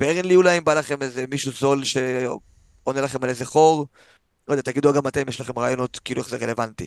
ברנלי 0.00 0.36
אולי 0.36 0.58
אם 0.58 0.64
בא 0.64 0.74
לכם 0.74 1.02
איזה 1.02 1.24
מישהו 1.30 1.52
זול 1.52 1.84
שעונה 1.84 3.00
לכם 3.00 3.24
על 3.24 3.28
איזה 3.28 3.46
חור. 3.46 3.86
לא 4.48 4.52
יודע, 4.52 4.62
תגידו 4.62 4.92
גם 4.92 5.06
אתם, 5.06 5.28
יש 5.28 5.40
לכם 5.40 5.58
רעיונות 5.58 6.00
כאילו 6.04 6.20
איך 6.20 6.28
זה 6.28 6.36
רלוונטי. 6.36 6.86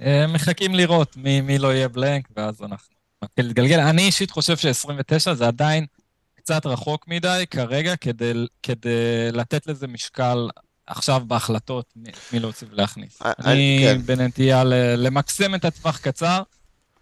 אה, 0.00 0.26
מחכים 0.26 0.74
לראות 0.74 1.16
מי, 1.16 1.40
מי 1.40 1.58
לא 1.58 1.74
יהיה 1.74 1.88
בלנק, 1.88 2.28
ואז 2.36 2.62
אנחנו 2.62 2.94
נתחיל 3.22 3.46
להתגלגל. 3.46 3.80
אני 3.80 4.02
אישית 4.02 4.30
חושב 4.30 4.56
ש-29 4.56 5.34
זה 5.34 5.46
עדיין 5.46 5.86
קצת 6.34 6.66
רחוק 6.66 7.08
מדי 7.08 7.44
כרגע 7.50 7.96
כדי, 7.96 8.32
כדי 8.62 9.32
לתת 9.32 9.66
לזה 9.66 9.86
משקל 9.86 10.48
עכשיו 10.88 11.22
בהחלטות 11.26 11.92
מי, 12.32 12.40
להוציא 12.40 12.66
ולהכניס. 12.70 13.22
אה, 13.22 13.32
אני 13.38 13.80
כן. 13.82 14.02
בנטייה 14.06 14.64
למקסם 14.96 15.54
את 15.54 15.64
הטווח 15.64 15.98
קצר, 15.98 16.42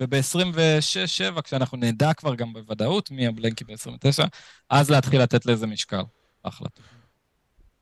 וב-26-7, 0.01 1.43
כשאנחנו 1.43 1.79
נדע 1.79 2.13
כבר 2.15 2.35
גם 2.35 2.53
בוודאות 2.53 3.11
מי 3.11 3.27
הבלנקי 3.27 3.65
ב-29, 3.65 4.25
אז 4.71 4.91
להתחיל 4.91 5.23
לתת 5.23 5.47
לזה 5.47 5.67
משקל 5.67 6.03
בהחלטות. 6.45 6.81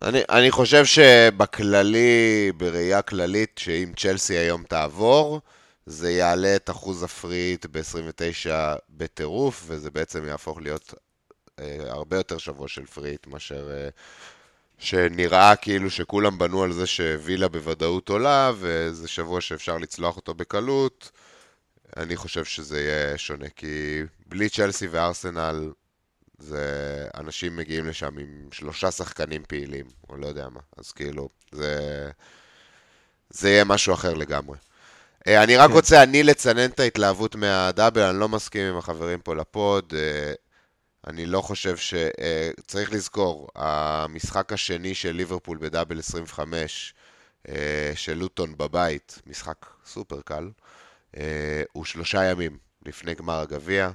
אני, 0.02 0.20
אני 0.30 0.50
חושב 0.50 0.84
שבכללי, 0.84 2.52
בראייה 2.56 3.02
כללית, 3.02 3.58
שאם 3.58 3.92
צ'לסי 3.96 4.34
היום 4.34 4.64
תעבור, 4.68 5.40
זה 5.86 6.10
יעלה 6.10 6.56
את 6.56 6.70
אחוז 6.70 7.02
הפריט 7.02 7.66
ב-29 7.66 8.50
בטירוף, 8.88 9.64
וזה 9.66 9.90
בעצם 9.90 10.24
יהפוך 10.28 10.60
להיות 10.60 10.94
אה, 11.60 11.78
הרבה 11.88 12.16
יותר 12.16 12.38
שבוע 12.38 12.68
של 12.68 12.86
פריט 12.86 13.26
מאשר... 13.26 13.70
אה, 13.70 13.88
שנראה 14.84 15.56
כאילו 15.56 15.90
שכולם 15.90 16.38
בנו 16.38 16.62
על 16.62 16.72
זה 16.72 16.86
שווילה 16.86 17.48
בוודאות 17.48 18.08
עולה, 18.08 18.52
וזה 18.58 19.08
שבוע 19.08 19.40
שאפשר 19.40 19.78
לצלוח 19.78 20.16
אותו 20.16 20.34
בקלות. 20.34 21.10
אני 21.96 22.16
חושב 22.16 22.44
שזה 22.44 22.80
יהיה 22.80 23.18
שונה, 23.18 23.48
כי 23.56 24.02
בלי 24.26 24.48
צ'לסי 24.48 24.86
וארסנל, 24.86 25.72
זה... 26.38 27.06
אנשים 27.16 27.56
מגיעים 27.56 27.86
לשם 27.86 28.18
עם 28.18 28.48
שלושה 28.52 28.90
שחקנים 28.90 29.42
פעילים, 29.48 29.86
או 30.08 30.16
לא 30.16 30.26
יודע 30.26 30.48
מה. 30.48 30.60
אז 30.76 30.92
כאילו, 30.92 31.28
זה... 31.52 32.10
זה 33.30 33.50
יהיה 33.50 33.64
משהו 33.64 33.94
אחר 33.94 34.14
לגמרי. 34.14 34.58
אה, 35.26 35.42
אני 35.42 35.56
רק 35.56 35.68
כן. 35.70 35.76
רוצה 35.76 36.02
אני 36.02 36.22
לצנן 36.22 36.70
את 36.70 36.80
ההתלהבות 36.80 37.34
מה 37.34 37.49
double, 37.49 38.02
אני 38.02 38.20
לא 38.20 38.28
מסכים 38.28 38.66
עם 38.66 38.76
החברים 38.76 39.20
פה 39.20 39.34
ל 39.34 39.46
pod. 39.46 39.94
אני 41.06 41.26
לא 41.26 41.40
חושב 41.40 41.76
ש... 41.76 41.94
אה, 41.94 42.50
צריך 42.66 42.92
לזכור, 42.92 43.48
המשחק 43.54 44.52
השני 44.52 44.94
של 44.94 45.12
ליברפול 45.12 45.58
ב 45.58 45.64
double 45.64 45.98
25, 45.98 46.94
אה, 47.48 47.92
של 47.94 48.14
לוטון 48.14 48.56
בבית, 48.56 49.18
משחק 49.26 49.66
סופר 49.86 50.20
קל, 50.20 50.50
אה, 51.16 51.62
הוא 51.72 51.84
שלושה 51.84 52.24
ימים 52.24 52.58
לפני 52.86 53.14
גמר 53.14 53.40
הגביע. 53.40 53.90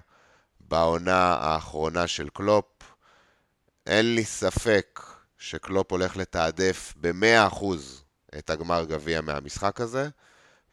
בעונה 0.59 1.33
האחרונה 1.33 2.07
של 2.07 2.29
קלופ, 2.29 2.65
אין 3.87 4.15
לי 4.15 4.25
ספק 4.25 4.99
שקלופ 5.37 5.91
הולך 5.91 6.17
לתעדף 6.17 6.93
ב-100% 6.97 7.65
את 8.37 8.49
הגמר 8.49 8.85
גביע 8.85 9.21
מהמשחק 9.21 9.81
הזה. 9.81 10.09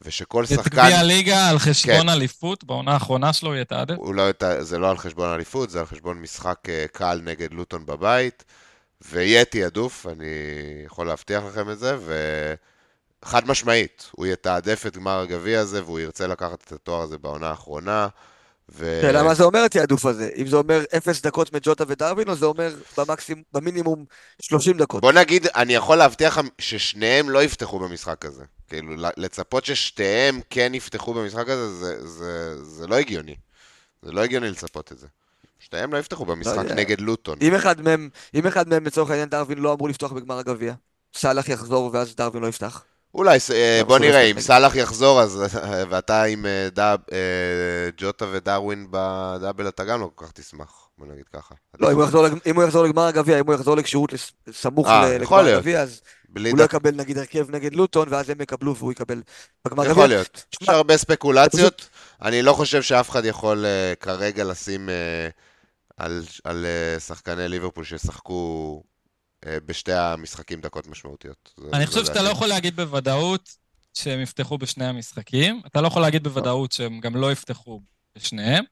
ושכל 0.03 0.47
שחקן... 0.47 0.61
את 0.61 0.69
גביע 0.69 0.99
הליגה 0.99 1.49
על 1.49 1.59
חשבון 1.59 2.03
כן. 2.03 2.09
אליפות, 2.09 2.65
בעונה 2.65 2.93
האחרונה 2.93 3.33
שלו 3.33 3.49
הוא 3.49 3.57
יתעדף? 3.57 3.95
לא, 4.15 4.25
זה 4.61 4.79
לא 4.79 4.91
על 4.91 4.99
חשבון 4.99 5.29
אליפות, 5.29 5.71
זה 5.71 5.81
על 5.81 5.87
חשבון 5.87 6.21
משחק 6.21 6.59
אה, 6.69 6.85
קל 6.93 7.21
נגד 7.25 7.53
לוטון 7.53 7.87
בבית, 7.87 8.45
ויהיה 9.01 9.45
תעדוף, 9.45 10.07
אני 10.07 10.27
יכול 10.87 11.07
להבטיח 11.07 11.43
לכם 11.45 11.71
את 11.71 11.79
זה, 11.79 11.97
וחד 13.23 13.47
משמעית, 13.47 14.11
הוא 14.13 14.27
יתעדף 14.27 14.87
את 14.87 14.97
גמר 14.97 15.21
הגביע 15.21 15.61
הזה, 15.61 15.85
והוא 15.85 16.01
ירצה 16.01 16.27
לקחת 16.27 16.65
את 16.67 16.73
התואר 16.73 17.03
הזה 17.03 17.19
בעונה 17.19 17.49
האחרונה. 17.49 18.09
ו... 18.69 18.99
שאלה 19.03 19.23
מה 19.23 19.35
זה 19.35 19.45
אומר 19.45 19.65
התעדוף 19.65 20.07
הזה? 20.07 20.31
אם 20.37 20.47
זה 20.47 20.57
אומר 20.57 20.83
0 20.97 21.23
דקות 21.23 21.53
מג'וטה 21.53 21.85
ודרווין, 21.89 22.29
או 22.29 22.35
זה 22.35 22.47
אומר 22.47 22.75
במקסימום, 22.99 23.43
במינימום 23.53 24.05
30 24.43 24.79
דקות? 24.79 25.01
בוא 25.01 25.13
נגיד, 25.13 25.47
אני 25.55 25.75
יכול 25.75 25.97
להבטיח 25.97 26.39
לכם 26.39 26.49
ששניהם 26.59 27.31
לא 27.31 27.43
יפתחו 27.43 27.79
במשחק 27.79 28.25
הזה. 28.25 28.45
כאילו, 28.69 28.95
לצפות 29.17 29.65
ששתיהם 29.65 30.41
כן 30.51 30.73
יפתחו 30.75 31.15
במשחק 31.15 31.49
הזה, 31.49 31.69
זה, 31.69 32.07
זה, 32.07 32.65
זה 32.65 32.87
לא 32.87 32.95
הגיוני. 32.95 33.35
זה 34.03 34.13
לא 34.13 34.21
הגיוני 34.21 34.51
לצפות 34.51 34.93
את 34.93 34.99
זה. 34.99 35.07
שתיהם 35.59 35.93
לא 35.93 35.99
יפתחו 35.99 36.25
במשחק 36.25 36.57
לא 36.57 36.75
נגד 36.75 37.01
לוטון. 37.01 37.39
אם 37.41 37.55
אחד 37.55 37.81
מהם, 37.81 38.09
אם 38.35 38.47
אחד 38.47 38.69
מהם 38.69 38.87
לצורך 38.87 39.11
העניין 39.11 39.29
דרווין 39.29 39.59
לא 39.59 39.73
אמור 39.73 39.89
לפתוח 39.89 40.13
בגמר 40.13 40.39
הגביע, 40.39 40.75
סאלח 41.15 41.49
יחזור 41.49 41.91
ואז 41.93 42.17
דרווין 42.17 42.43
לא 42.43 42.49
יפתח. 42.49 42.85
אולי, 43.15 43.39
אה, 43.55 43.81
בוא 43.87 43.99
נראה, 43.99 44.21
אם 44.21 44.41
סאלח 44.41 44.77
יחזור, 44.77 45.21
אז, 45.21 45.43
ואתה 45.91 46.23
עם 46.23 46.47
אה, 46.47 46.69
דאב, 46.73 47.01
אה, 47.13 47.19
ג'וטה 47.97 48.25
ודרווין 48.33 48.87
בדאבל, 48.91 49.69
אתה 49.69 49.85
גם 49.85 50.01
לא 50.01 50.11
כל 50.15 50.25
כך 50.25 50.33
תשמח, 50.33 50.89
בוא 50.99 51.07
נגיד 51.07 51.25
ככה. 51.33 51.55
לא, 51.81 51.93
אם 52.47 52.57
הוא 52.57 52.65
יחזור 52.65 52.85
לגמר 52.85 53.03
הגביע, 53.03 53.41
אם 53.41 53.47
הוא 53.47 53.55
יחזור 53.55 53.77
לכשירות 53.77 54.13
סמוך 54.51 54.89
לגמר 55.21 55.39
הגביע, 55.39 55.81
אז 55.81 56.01
הוא 56.37 56.59
לא 56.59 56.65
יקבל 56.65 56.95
נגיד 56.95 57.19
הרכב 57.19 57.51
נגד 57.51 57.75
לוטון, 57.75 58.09
ואז 58.11 58.31
הם 58.31 58.41
יקבלו 58.41 58.77
והוא 58.77 58.93
יקבל 58.93 59.23
בגמר 59.65 59.83
גביע. 59.83 59.93
יכול 59.93 60.07
להיות. 60.07 60.45
יש 60.63 60.69
הרבה 60.69 60.97
ספקולציות. 60.97 61.89
אני 62.23 62.43
לא 62.43 62.53
חושב 62.53 62.83
שאף 62.83 63.11
אחד 63.11 63.25
יכול 63.25 63.65
כרגע 64.01 64.45
לשים 64.45 64.89
על 66.45 66.67
שחקני 66.99 67.49
ליברפול 67.49 67.85
שישחקו 67.85 68.83
אה, 69.47 69.59
בשתי 69.67 69.93
המשחקים 69.93 70.61
דקות 70.61 70.87
משמעותיות. 70.87 71.55
אני 71.73 71.87
חושב 71.87 72.05
שאתה 72.05 72.23
לא 72.23 72.29
יכול 72.29 72.49
להגיד 72.49 72.77
בוודאות 72.77 73.57
שהם 73.95 74.21
יפתחו 74.21 74.59
בשני 74.59 74.87
המשחקים, 74.87 75.61
אתה 75.67 75.81
לא 75.81 75.87
יכול 75.87 76.03
להגיד 76.03 76.23
בוודאות 76.25 76.73
שהם 76.73 77.01
גם 77.01 77.17
לא 77.17 77.33
יפתחו 77.33 77.81
בשניהם. 78.17 78.65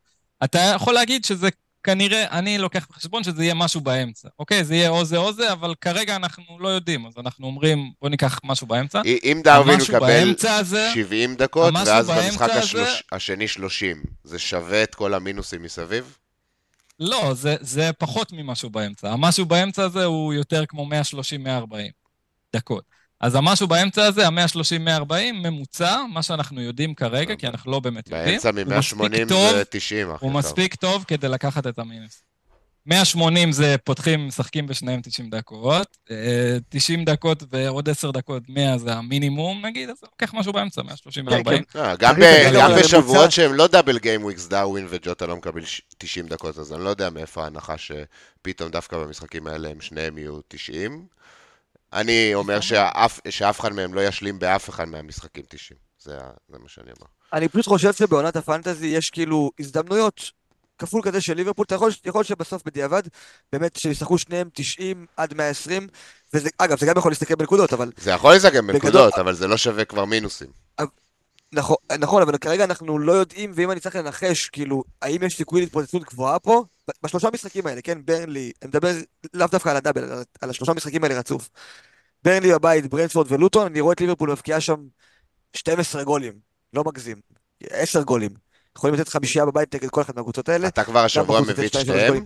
אתה 0.44 0.72
יכול 0.76 0.94
להגיד 0.94 1.24
שזה 1.24 1.48
כנראה, 1.84 2.38
אני 2.38 2.58
לוקח 2.58 2.86
בחשבון 2.90 3.24
שזה 3.24 3.44
יהיה 3.44 3.54
משהו 3.54 3.80
באמצע. 3.80 4.28
אוקיי, 4.38 4.64
זה 4.64 4.74
יהיה 4.74 4.88
או 4.88 5.04
זה 5.04 5.16
או 5.16 5.32
זה, 5.32 5.52
אבל 5.52 5.74
כרגע 5.80 6.16
אנחנו 6.16 6.44
לא 6.60 6.68
יודעים, 6.68 7.06
אז 7.06 7.12
אנחנו 7.18 7.46
אומרים, 7.46 7.90
בוא 8.02 8.08
ניקח 8.08 8.40
משהו 8.44 8.66
באמצע. 8.66 9.02
אם 9.04 9.40
דרווין 9.44 9.80
יקבל 9.80 10.34
70 10.94 11.34
דקות, 11.34 11.74
ואז 11.74 12.10
במשחק 12.10 12.50
השלוש, 12.50 13.02
השני 13.12 13.48
30, 13.48 14.02
זה 14.24 14.38
שווה 14.38 14.82
את 14.82 14.94
כל 14.94 15.14
המינוסים 15.14 15.62
מסביב? 15.62 16.16
לא, 17.00 17.34
זה, 17.34 17.56
זה 17.60 17.90
פחות 17.98 18.32
ממשהו 18.32 18.70
באמצע. 18.70 19.10
המשהו 19.10 19.46
באמצע 19.46 19.84
הזה 19.84 20.04
הוא 20.04 20.34
יותר 20.34 20.66
כמו 20.66 20.88
130-140 20.88 21.74
דקות. 22.56 22.93
אז 23.24 23.34
המשהו 23.34 23.68
באמצע 23.68 24.04
הזה, 24.04 24.26
ה-130-140, 24.26 25.14
ממוצע, 25.32 26.00
מה 26.12 26.22
שאנחנו 26.22 26.60
יודעים 26.60 26.94
כרגע, 26.94 27.36
כי 27.36 27.46
אנחנו 27.46 27.72
לא 27.72 27.80
באמת 27.80 28.08
יודעים. 28.08 28.26
באמצע 28.26 28.50
מ-180 28.52 29.28
זה 29.28 29.62
90, 29.70 30.10
אחי. 30.10 30.24
הוא 30.24 30.32
מספיק 30.32 30.74
טוב 30.74 31.04
כדי 31.08 31.28
לקחת 31.28 31.66
את 31.66 31.78
המינוס. 31.78 32.22
180 32.86 33.52
זה 33.52 33.76
פותחים, 33.84 34.28
משחקים 34.28 34.66
בשניהם 34.66 35.00
90 35.00 35.30
דקות, 35.30 35.96
90 36.68 37.00
אה, 37.00 37.04
דקות 37.04 37.42
ועוד 37.52 37.88
10 37.88 38.10
דקות 38.10 38.42
100 38.48 38.78
זה 38.78 38.92
המינימום 38.92 39.66
נגיד, 39.66 39.90
אז 39.90 39.96
לוקח 40.02 40.34
משהו 40.34 40.52
באמצע, 40.52 40.82
130 40.82 41.26
ו-40. 41.26 41.44
כן, 41.44 41.62
כן. 41.68 41.78
אה, 41.78 41.96
גם 41.96 42.70
בשבועות 42.78 43.32
שהם 43.32 43.54
לא 43.54 43.66
דאבל 43.66 43.98
גיים 43.98 44.24
וויקס, 44.24 44.46
דאווין 44.46 44.86
וג'וטה 44.90 45.26
לא 45.26 45.36
מקבל 45.36 45.62
90 45.98 46.26
דקות, 46.26 46.58
אז 46.58 46.72
אני 46.72 46.84
לא 46.84 46.88
יודע 46.88 47.10
מאיפה 47.10 47.44
ההנחה 47.44 47.74
שפתאום 47.78 48.70
דווקא 48.70 48.98
במשחקים 48.98 49.46
האלה 49.46 49.68
הם 49.68 49.80
שניהם 49.80 50.18
יהיו 50.18 50.40
90. 50.48 51.14
אני 51.94 52.34
אומר 52.34 52.60
שאף 53.30 53.60
אחד 53.60 53.72
מהם 53.72 53.94
לא 53.94 54.00
ישלים 54.00 54.38
באף 54.38 54.70
אחד 54.70 54.88
מהמשחקים 54.88 55.44
90, 55.48 55.78
זה 55.98 56.18
מה 56.48 56.68
שאני 56.68 56.90
אומר. 57.00 57.10
אני 57.32 57.48
פשוט 57.48 57.66
חושב 57.66 57.92
שבעונת 57.92 58.36
הפנטזי 58.36 58.86
יש 58.86 59.10
כאילו 59.10 59.50
הזדמנויות 59.60 60.30
כפול 60.78 61.02
כזה 61.02 61.20
של 61.20 61.34
ליברפול, 61.34 61.64
אתה 61.64 61.74
יכול, 61.74 61.90
יכול 62.04 62.24
שבסוף 62.24 62.62
בדיעבד, 62.64 63.02
באמת 63.52 63.76
שישחקו 63.76 64.18
שניהם 64.18 64.48
90 64.52 65.06
עד 65.16 65.34
120, 65.34 65.88
וזה, 66.34 66.48
אגב, 66.58 66.78
זה 66.78 66.86
גם 66.86 66.94
יכול 66.96 67.10
להסתכל 67.10 67.34
בנקודות, 67.34 67.72
אבל... 67.72 67.92
זה 67.96 68.10
יכול 68.10 68.32
להסתכל 68.32 68.60
בנקודות, 68.60 69.14
אבל 69.14 69.34
זה 69.34 69.46
לא 69.46 69.56
שווה 69.56 69.84
כבר 69.84 70.04
מינוסים. 70.04 70.48
נכון, 71.52 71.76
נכון, 71.98 72.22
אבל 72.22 72.38
כרגע 72.38 72.64
אנחנו 72.64 72.98
לא 72.98 73.12
יודעים, 73.12 73.52
ואם 73.54 73.70
אני 73.70 73.80
צריך 73.80 73.96
לנחש, 73.96 74.48
כאילו, 74.48 74.84
האם 75.02 75.22
יש 75.22 75.36
סיכוי 75.36 75.60
להתפוצצות 75.60 76.02
גבוהה 76.02 76.38
פה? 76.38 76.64
בשלושה 77.02 77.28
משחקים 77.34 77.66
האלה, 77.66 77.82
כן, 77.82 77.98
ברנלי, 78.04 78.52
אני 78.62 78.68
מדבר 78.68 78.92
לאו 79.34 79.46
דווקא 79.46 79.68
על 79.68 79.76
הדאבל, 79.76 80.04
על, 80.04 80.22
על 80.40 80.50
השלושה 80.50 80.72
משחקים 80.72 81.04
האלה 81.04 81.18
רצוף. 81.18 81.50
ברנלי 82.24 82.52
בבית, 82.52 82.86
ברנדפורד 82.86 83.32
ולוטון, 83.32 83.66
אני 83.66 83.80
רואה 83.80 83.92
את 83.92 84.00
ליברפול 84.00 84.30
מבקיעה 84.30 84.60
שם 84.60 84.76
12 85.56 86.04
גולים, 86.04 86.32
לא 86.72 86.84
מגזים, 86.84 87.20
10 87.70 88.02
גולים. 88.02 88.30
יכולים 88.76 88.94
לתת 88.96 89.08
חמישייה 89.08 89.46
בבית 89.46 89.74
נגד 89.74 89.90
כל 89.90 90.02
אחת 90.02 90.16
מהקבוצות 90.16 90.48
האלה. 90.48 90.68
אתה 90.68 90.84
כבר 90.84 91.04
השבוע 91.04 91.40
מביא 91.40 91.66
את 91.66 91.72
שתיהם? 91.72 92.24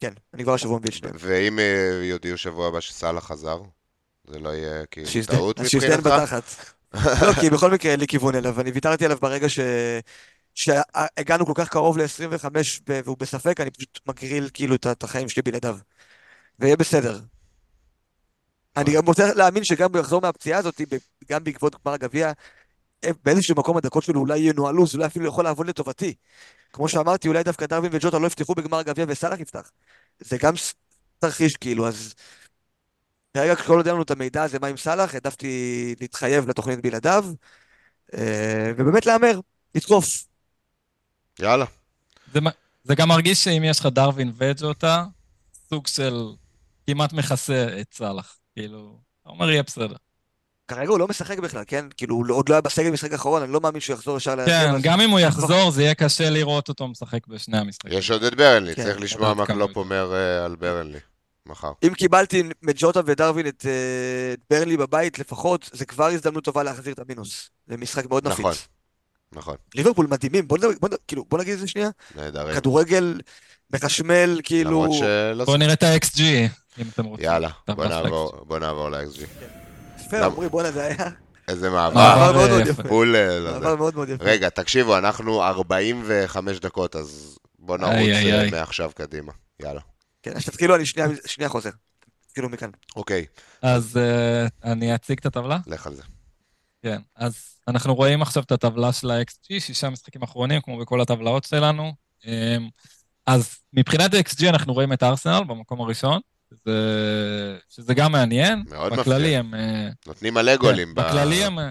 כן, 0.00 0.12
אני 0.34 0.42
כבר 0.42 0.54
השבוע 0.54 0.78
מביא 0.78 0.90
את 0.90 0.94
שתיהם. 0.94 1.14
ואם 1.18 1.58
אה, 1.58 2.00
יודיעו 2.02 2.38
שבוע 2.38 2.68
הבא 2.68 2.80
שסאלח 2.80 3.24
חזר? 3.24 3.58
זה 4.26 4.38
לא 4.38 4.48
יהיה 4.48 4.86
כאילו 4.86 5.08
טעות 5.26 5.60
מבחינתך? 5.60 5.86
שיזדיין 5.86 6.00
בתחת. 6.00 6.42
לא, 7.26 7.32
כי 7.40 7.50
בכל 7.50 7.70
מקרה 7.70 7.92
אין 7.92 8.00
לי 8.00 8.06
כיוון 8.06 8.34
אליו, 8.34 8.60
אני 8.60 8.70
ויתרתי 8.70 9.04
עליו 9.04 9.18
ברגע 9.20 9.48
ש... 9.48 9.58
שהגענו 10.54 11.46
כל 11.46 11.52
כך 11.54 11.68
קרוב 11.68 11.98
ל-25 11.98 12.44
והוא 12.86 13.16
בספק, 13.18 13.60
אני 13.60 13.70
פשוט 13.70 14.00
מגריל 14.06 14.48
כאילו 14.54 14.74
את 14.74 15.02
החיים 15.02 15.28
שלי 15.28 15.42
בלעדיו. 15.42 15.78
ויהיה 16.58 16.76
בסדר. 16.76 17.20
אני 18.76 18.94
גם 18.94 19.06
רוצה 19.06 19.34
להאמין 19.34 19.64
שגם 19.64 19.92
הוא 19.92 20.00
יחזור 20.00 20.22
מהפציעה 20.22 20.58
הזאת, 20.58 20.80
גם 21.30 21.44
בעקבות 21.44 21.76
גמר 21.84 21.94
הגביע, 21.94 22.32
באיזשהו 23.24 23.56
מקום 23.56 23.76
הדקות 23.76 24.02
שלו 24.02 24.20
אולי 24.20 24.38
ינוהלו, 24.38 24.86
זה 24.86 24.96
אולי 24.96 25.06
אפילו 25.06 25.26
יכול 25.26 25.44
לעבוד 25.44 25.66
לטובתי. 25.66 26.14
כמו 26.72 26.88
שאמרתי, 26.88 27.28
אולי 27.28 27.42
דווקא 27.42 27.66
דרווין 27.66 27.92
וג'וטה 27.94 28.18
לא 28.18 28.26
יפתחו 28.26 28.54
בגמר 28.54 28.78
הגביע 28.78 29.04
וסאלח 29.08 29.40
יפתח. 29.40 29.70
זה 30.20 30.38
גם 30.38 30.54
תרחיש 31.18 31.56
כאילו, 31.56 31.88
אז... 31.88 32.14
כרגע 33.34 33.54
עוד 33.68 33.86
אין 33.86 33.94
לנו 33.94 34.02
את 34.02 34.10
המידע 34.10 34.42
הזה 34.42 34.58
מה 34.58 34.66
עם 34.66 34.76
סאלח, 34.76 35.14
העדפתי 35.14 35.94
להתחייב 36.00 36.48
לתוכנית 36.48 36.80
בלעדיו, 36.80 37.24
אה, 38.14 38.72
ובאמת 38.76 39.06
להמר, 39.06 39.40
לתקוף. 39.74 40.31
יאללה. 41.42 41.64
זה, 42.34 42.40
זה 42.84 42.94
גם 42.94 43.08
מרגיש 43.08 43.44
שאם 43.44 43.64
יש 43.64 43.80
לך 43.80 43.86
דרווין 43.86 44.32
וג'וטה, 44.36 45.04
סוג 45.68 45.86
של 45.86 46.24
כמעט 46.86 47.12
מכסה 47.12 47.66
את 47.80 47.94
סאלח. 47.94 48.36
כאילו, 48.54 48.98
אתה 49.22 49.30
אומר 49.30 49.50
יהיה 49.50 49.62
בסדר. 49.62 49.96
כרגע 50.68 50.90
הוא 50.90 50.98
לא 50.98 51.08
משחק 51.08 51.38
בכלל, 51.38 51.62
כן? 51.66 51.84
כאילו, 51.96 52.14
הוא 52.14 52.26
עוד 52.30 52.48
לא 52.48 52.54
היה 52.54 52.60
בסגל 52.60 52.90
במשחק 52.90 53.12
האחרון, 53.12 53.42
אני 53.42 53.52
לא 53.52 53.60
מאמין 53.60 53.80
שהוא 53.80 53.94
יחזור 53.96 54.16
ישר 54.16 54.34
להרכב. 54.34 54.52
כן, 54.52 54.82
גם 54.82 55.00
אם 55.00 55.10
הוא 55.10 55.20
יחזור, 55.20 55.70
זה 55.70 55.82
יהיה 55.82 55.94
קשה 55.94 56.30
לראות 56.30 56.68
אותו 56.68 56.88
משחק 56.88 57.26
בשני 57.26 57.58
המשחקים. 57.58 57.98
יש 57.98 58.10
עוד 58.10 58.22
את 58.22 58.34
ברנלי, 58.34 58.74
כן, 58.74 58.82
צריך 58.82 59.00
לשמוע 59.00 59.34
מה 59.34 59.46
קלופ 59.46 59.76
אומר 59.76 60.14
אה, 60.14 60.44
על 60.44 60.56
ברנלי. 60.56 60.98
מחר. 61.46 61.72
אם 61.86 61.94
קיבלתי 61.94 62.42
מג'וטה 62.62 63.00
ודרווין 63.06 63.46
את 63.46 63.66
אה, 63.66 64.34
ברנלי 64.50 64.76
בבית 64.76 65.18
לפחות, 65.18 65.70
זה 65.72 65.84
כבר 65.84 66.06
הזדמנות 66.06 66.44
טובה 66.44 66.62
להחזיר 66.62 66.92
את 66.92 66.98
המינוס. 66.98 67.50
זה 67.66 67.76
משחק 67.76 68.06
מאוד 68.08 68.28
נפיץ. 68.28 68.40
נכון, 68.40 68.54
נכון. 69.32 69.56
ליברפול 69.74 70.06
מדהימים, 70.06 70.48
בוא, 70.48 70.58
בוא, 70.80 70.88
כאילו, 71.08 71.24
בוא 71.28 71.38
נגיד 71.38 71.52
את 71.54 71.58
זה 71.58 71.68
שנייה. 71.68 71.90
נהדרים. 72.16 72.54
כדורגל 72.56 73.20
מחשמל, 73.70 74.40
כאילו... 74.42 74.88
בוא 75.46 75.56
נראה 75.56 75.72
את 75.72 75.82
ה-XG, 75.82 76.20
אם 76.78 76.86
אתם 76.94 77.04
רוצים. 77.04 77.24
יאללה, 77.24 77.48
בוא 78.46 78.58
נעבור 78.58 78.88
ל-XG. 78.90 79.20
יפה, 80.00 80.26
אומרים, 80.26 80.50
בואנה 80.50 80.72
זה 80.72 80.82
היה... 80.82 81.10
איזה 81.48 81.70
מעבר. 81.70 81.94
מעבר 81.94 82.32
מאוד 82.32 82.50
מאוד 82.50 82.66
יפה. 82.66 82.82
פול... 82.82 83.16
אה, 83.16 83.40
מעבר 83.40 83.76
מאוד 83.76 83.94
מאוד 83.94 84.08
יפה. 84.08 84.24
רגע, 84.24 84.48
תקשיבו, 84.48 84.98
אנחנו 84.98 85.42
45 85.42 86.60
דקות, 86.60 86.96
אז 86.96 87.38
בוא 87.58 87.78
נרוץ 87.78 87.94
אה, 87.96 88.50
מעכשיו 88.50 88.90
קדימה. 88.94 89.32
יאללה. 89.60 89.80
כן, 90.22 90.32
אז 90.36 90.44
תתחילו, 90.44 90.76
אני 90.76 90.86
שנייה 91.26 91.48
חוזר. 91.48 91.70
תתחילו 92.26 92.48
מכאן. 92.48 92.70
אוקיי. 92.96 93.26
אז 93.62 93.96
אה, 93.96 94.72
אני 94.72 94.94
אציג 94.94 95.18
את 95.18 95.26
הטבלה? 95.26 95.58
לך 95.66 95.86
על 95.86 95.94
זה. 95.94 96.02
כן, 96.82 97.00
אז 97.16 97.34
אנחנו 97.68 97.94
רואים 97.94 98.22
עכשיו 98.22 98.42
את 98.42 98.52
הטבלה 98.52 98.92
של 98.92 99.10
ה-XG, 99.10 99.60
שישה 99.60 99.90
משחקים 99.90 100.22
אחרונים, 100.22 100.60
כמו 100.60 100.78
בכל 100.78 101.00
הטבלאות 101.00 101.44
שלנו. 101.44 101.92
אז 103.26 103.58
מבחינת 103.72 104.14
XG 104.14 104.48
אנחנו 104.48 104.72
רואים 104.72 104.92
את 104.92 105.02
ארסנל 105.02 105.44
במקום 105.44 105.80
הראשון, 105.80 106.20
שזה, 106.50 106.72
שזה 107.68 107.94
גם 107.94 108.12
מעניין. 108.12 108.64
מאוד 108.70 108.92
בכללי 108.92 109.18
מפתיע. 109.22 109.38
הם... 109.38 109.54
אה, 109.54 109.88
נותנים 110.06 110.34
מלא 110.34 110.56
גולים. 110.56 110.88
כן, 110.88 110.94
ב- 110.94 111.00
בכללי 111.06 111.44
הם 111.44 111.58
אה, 111.58 111.70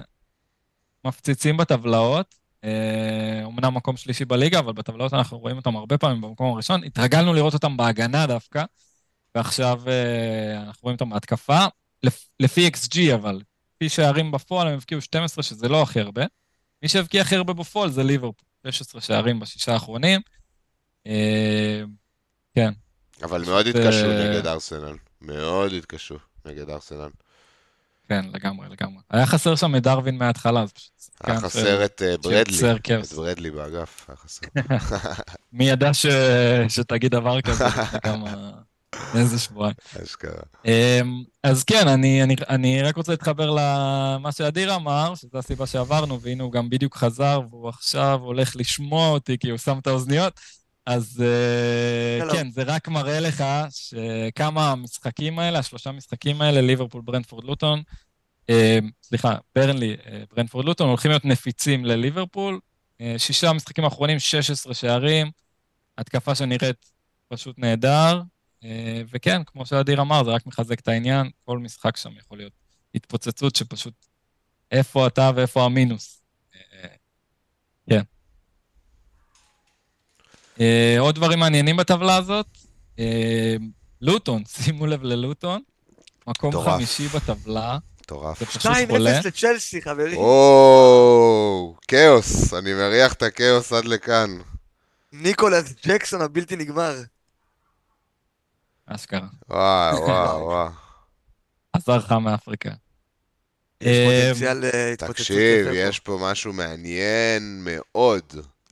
מפציצים 1.06 1.58
בטבלאות. 1.58 2.36
אה, 2.64 3.42
אומנם 3.44 3.74
מקום 3.74 3.98
שלישי 3.98 4.26
בליגה, 4.26 4.60
אבל 4.60 4.74
בטבלאות 4.74 5.14
אנחנו 5.14 5.40
רואים 5.40 5.58
אותם 5.58 5.76
הרבה 5.76 5.98
פעמים 5.98 6.22
במקום 6.22 6.54
הראשון. 6.54 6.84
התרגלנו 6.84 7.34
לראות 7.34 7.54
אותם 7.54 7.78
בהגנה 7.78 8.28
דווקא, 8.28 8.64
ועכשיו 9.36 9.82
אה, 9.88 10.62
אנחנו 10.62 10.80
רואים 10.84 10.96
אותם 10.96 11.10
בהתקפה. 11.10 11.66
לפ- 12.04 12.30
לפי 12.40 12.68
XG 12.76 12.98
אבל, 13.16 13.42
לפי 13.82 13.90
שערים 13.90 14.32
בפועל 14.32 14.68
הם 14.68 14.74
הבקיעו 14.74 15.02
12, 15.02 15.44
שזה 15.44 15.70
לא 15.70 15.82
הכי 15.82 16.00
הרבה. 16.00 16.26
מי 16.84 16.90
שהבקיע 16.90 17.22
הכי 17.22 17.36
הרבה 17.36 17.54
בפועל 17.54 17.92
זה 17.92 18.04
ליברפול, 18.04 18.48
16 18.72 19.02
שערים 19.02 19.40
בשישה 19.40 19.74
האחרונים. 19.74 20.22
אה, 21.08 21.82
כן, 22.56 22.72
אבל 23.24 23.46
מאוד 23.46 23.68
התקשו 23.68 24.08
נגד 24.08 24.48
ארסנל. 24.48 24.96
מאוד 25.22 25.74
התקשו 25.74 26.16
נגד 26.46 26.70
ארסנל. 26.70 27.10
כן, 28.10 28.26
לגמרי, 28.34 28.70
לגמרי. 28.70 29.02
היה 29.10 29.26
חסר 29.26 29.56
שם 29.56 29.76
את 29.76 29.84
דרווין 29.84 30.18
מההתחלה, 30.18 30.62
אז 30.62 30.72
פשוט... 30.72 30.92
היה 31.24 31.40
חסר 31.40 31.86
את 31.86 32.02
אה, 32.02 32.18
ברדלי. 32.18 32.72
את 33.02 33.14
ברדלי 33.14 33.52
באגף, 33.52 34.06
היה 34.10 34.18
חסר. 34.18 34.46
מי 35.54 35.70
ידע. 35.70 35.92
שתגיד 36.68 37.12
דבר 37.12 37.42
כזה 37.42 37.66
כמה... 38.04 38.52
איזה 39.16 39.40
שבועיים. 39.40 39.76
אשכרה. 40.04 40.42
אמ, 40.66 41.24
אז 41.44 41.64
כן, 41.64 41.88
אני, 41.88 42.24
אני, 42.24 42.36
אני 42.50 42.82
רק 42.82 42.96
רוצה 42.96 43.12
להתחבר 43.12 43.50
למה 43.52 44.32
שאדיר 44.32 44.76
אמר, 44.76 45.16
שזו 45.16 45.38
הסיבה 45.38 45.66
שעברנו, 45.68 46.22
והנה 46.22 46.44
הוא 46.44 46.52
גם 46.52 46.70
בדיוק 46.70 46.96
חזר, 46.96 47.42
והוא 47.50 47.70
עכשיו 47.70 48.20
הולך 48.24 48.56
לשמוע 48.56 49.10
אותי 49.10 49.38
כי 49.38 49.50
הוא 49.50 49.58
שם 49.58 49.78
את 49.82 49.88
האוזניות. 49.88 50.40
אז 50.86 51.24
אה, 51.26 52.20
שלום. 52.20 52.36
כן, 52.36 52.52
זה 52.52 52.64
רק 52.64 52.88
מראה 52.88 53.20
לך 53.20 53.44
שכמה 53.70 54.72
המשחקים 54.72 55.40
האלה, 55.40 55.60
השלושה 55.60 55.92
משחקים 55.92 56.42
האלה, 56.42 56.62
ליברפול, 56.62 57.02
ברנדפורד, 57.02 57.44
לוטון, 57.44 57.82
אה, 58.50 58.80
סליחה, 59.04 59.36
ברנלי, 59.56 59.96
אה, 60.06 60.24
ברנדפורד, 60.36 60.66
לוטון, 60.66 60.88
הולכים 60.88 61.12
להיות 61.12 61.26
נפיצים 61.26 61.86
לליברפול. 61.86 62.60
אה, 63.02 63.16
שישה 63.18 63.54
משחקים 63.54 63.84
האחרונים, 63.84 64.20
16 64.20 64.74
שערים, 64.74 65.32
התקפה 65.98 66.36
שנראית 66.36 66.92
פשוט 67.28 67.60
נהדר. 67.60 68.22
אה, 68.64 69.02
וכן, 69.12 69.44
כמו 69.44 69.66
שאדיר 69.66 70.02
אמר, 70.02 70.24
זה 70.24 70.32
רק 70.32 70.46
מחזק 70.46 70.80
את 70.80 70.88
העניין, 70.88 71.30
כל 71.46 71.58
משחק 71.58 71.98
שם 71.98 72.10
יכול 72.18 72.38
להיות 72.38 72.54
התפוצצות 72.96 73.56
שפשוט 73.56 73.94
איפה 74.72 75.08
אתה 75.08 75.32
ואיפה 75.36 75.66
המינוס. 75.66 76.22
אה, 76.56 76.88
כן. 77.90 78.02
אה, 80.60 80.96
עוד 81.00 81.16
דברים 81.16 81.40
מעניינים 81.40 81.78
בטבלה 81.78 82.18
הזאת, 82.18 82.48
לוטון, 84.02 84.44
שימו 84.64 84.86
לב 84.86 85.04
ללוטון, 85.04 85.62
מקום. 86.28 86.66
חמישי 86.66 87.08
בטבלה, 87.08 87.78
מטורף. 88.02 88.40
זה 88.40 88.46
פשוט 88.46 88.62
2-0 88.62 88.68
חולה. 88.90 89.20
לצ'לסי, 89.26 89.82
חברים. 89.82 90.18
או, 90.18 91.76
כאוס, 91.88 92.54
אני 92.54 92.74
מריח 92.74 93.14
את 93.14 93.24
הכאוס 93.24 93.74
עד 93.74 93.86
לכאן. 93.86 94.38
ניקולס 95.14 95.74
ג'קסון 95.88 96.22
הבלתי 96.22 96.56
נגמר. 96.56 96.96
אשכרה. 98.96 99.28
וואו, 99.50 99.98
וואו, 99.98 100.42
וואו. 100.48 100.70
חזר 101.78 101.98
לך 101.98 102.12
מאפריקה. 102.12 102.70
אה, 103.84 104.30
פוטנציאל 104.32 104.66
אה, 104.66 104.92
התפוצצות 104.94 105.18
תקשיב. 105.18 105.68
יש 105.74 106.00
פה 106.00 106.20
משהו 106.22 106.54
מעניין 106.54 107.62
מאוד 107.64 108.24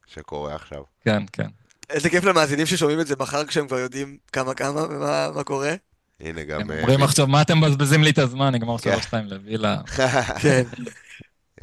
שקורה 0.07 0.55
עכשיו. 0.55 0.81
כן, 1.05 1.23
כן. 1.33 1.47
איזה 1.89 2.09
כיף 2.09 2.23
למאזינים 2.23 2.65
ששומעים 2.65 2.99
את 2.99 3.07
זה 3.07 3.15
מחר 3.19 3.45
כשהם 3.45 3.67
כבר 3.67 3.79
יודעים 3.79 4.17
כמה 4.31 4.53
כמה 4.53 4.83
ומה 4.83 5.29
מה 5.35 5.43
קורה. 5.43 5.73
הנה 6.19 6.43
גם... 6.43 6.61
הם 6.61 6.71
אה, 6.71 6.81
אומרים 6.81 7.03
עכשיו, 7.03 7.27
מה 7.27 7.41
אתם 7.41 7.57
מבזבזים 7.57 8.03
לי 8.03 8.09
את 8.09 8.17
הזמן? 8.17 8.55
נגמר 8.55 8.77
כן. 8.77 8.97
3-2 9.11 9.13
לווילה. 9.23 9.77
כן. 10.41 10.63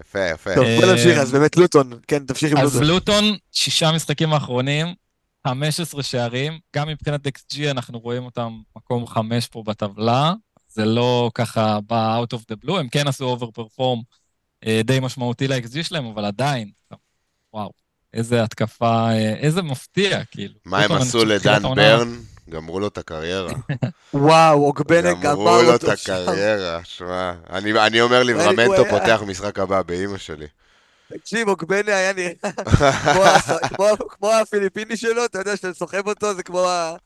יפה, 0.00 0.28
יפה. 0.28 0.54
טוב, 0.54 0.64
בוא 0.80 0.92
נמשיך, 0.92 1.18
אז 1.18 1.32
באמת 1.32 1.56
לוטון. 1.56 1.90
כן, 2.08 2.26
תמשיך 2.26 2.52
עם 2.52 2.58
אז 2.58 2.74
לוטון. 2.74 2.88
לוטון, 2.88 3.36
שישה 3.52 3.92
משחקים 3.92 4.32
האחרונים, 4.32 4.86
15 5.46 6.02
שערים, 6.02 6.58
גם 6.76 6.88
מבחינת 6.88 7.26
XG 7.26 7.58
אנחנו 7.70 7.98
רואים 7.98 8.24
אותם 8.24 8.52
מקום 8.76 9.06
חמש 9.06 9.46
פה 9.46 9.62
בטבלה, 9.66 10.32
זה 10.68 10.84
לא 10.84 11.30
ככה 11.34 11.78
בא 11.86 12.20
out 12.22 12.36
of 12.36 12.40
the 12.40 12.66
blue, 12.66 12.78
הם 12.78 12.88
כן 12.88 13.08
עשו 13.08 13.24
over 13.24 13.50
perform 13.50 13.98
די 14.84 14.98
משמעותי 15.02 15.48
ל-XG 15.48 15.82
שלהם, 15.82 16.06
אבל 16.06 16.24
עדיין, 16.24 16.70
וואו, 17.52 17.70
איזה 18.14 18.42
התקפה, 18.42 19.08
אה, 19.10 19.34
איזה 19.34 19.62
מפתיע, 19.62 20.24
כאילו. 20.24 20.54
מה 20.64 20.78
הם 20.78 20.92
עשו 20.92 21.24
לדן 21.24 21.62
ברן? 21.62 22.16
גמרו 22.50 22.80
לו 22.80 22.86
את 22.86 22.98
הקריירה. 22.98 23.52
וואו, 24.14 24.64
אוגבנה 24.64 25.12
גמרו 25.14 25.44
גמר 25.44 25.62
לו 25.62 25.74
את 25.74 25.82
אותו 25.84 25.96
שם. 25.96 26.12
הקריירה, 26.12 26.80
שמע. 26.84 27.32
אני 27.50 27.86
אני 27.86 28.00
אומר 28.00 28.22
ליברמנטו 28.22 28.72
היה- 28.74 28.90
פותח 28.90 29.22
משחק 29.26 29.58
הבא 29.58 29.82
באימא 29.82 30.18
שלי. 30.18 30.46
תקשיב, 31.12 31.48
אוגבנה 31.48 31.96
היה 31.96 32.12
נראה 32.12 32.32
כמו 34.18 34.32
הפיליפיני 34.32 34.96
שלו, 34.96 35.24
אתה 35.24 35.38
יודע 35.38 35.56
שאתה 35.56 35.74
סוחב 35.74 36.08
אותו, 36.08 36.34
זה 36.34 36.42
כמו 36.42 36.68
ה... 36.68 36.96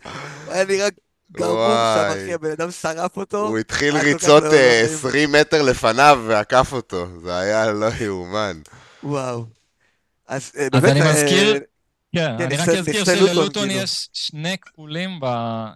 הוא 0.46 0.54
היה 0.54 0.64
נראה 0.64 0.88
גרבוב 1.32 1.70
שם. 1.96 2.10
אחי, 2.10 2.34
הבן 2.34 2.50
אדם 2.50 2.70
שרף 2.70 3.16
אותו. 3.16 3.48
הוא 3.48 3.58
התחיל 3.58 3.96
ריצות 3.96 4.42
לא 4.42 4.52
אה. 4.52 4.80
20 4.80 5.32
מטר 5.32 5.62
לפניו 5.62 6.20
ועקף 6.26 6.72
אותו. 6.72 7.06
זה 7.22 7.38
היה 7.38 7.72
לא 7.72 7.86
יאומן. 8.00 8.60
וואו. 9.02 9.44
אז 10.28 10.52
אה. 10.58 10.68
אני 10.90 11.02
אה, 11.02 11.12
מזכיר, 11.12 11.60
כן, 12.14 12.38
כן, 12.38 12.44
אני 12.44 12.56
רק 12.56 12.68
אזכיר 12.68 13.04
שללוטון 13.04 13.68
כאילו. 13.68 13.82
יש 13.82 14.08
שני 14.12 14.58
כפולים. 14.58 15.20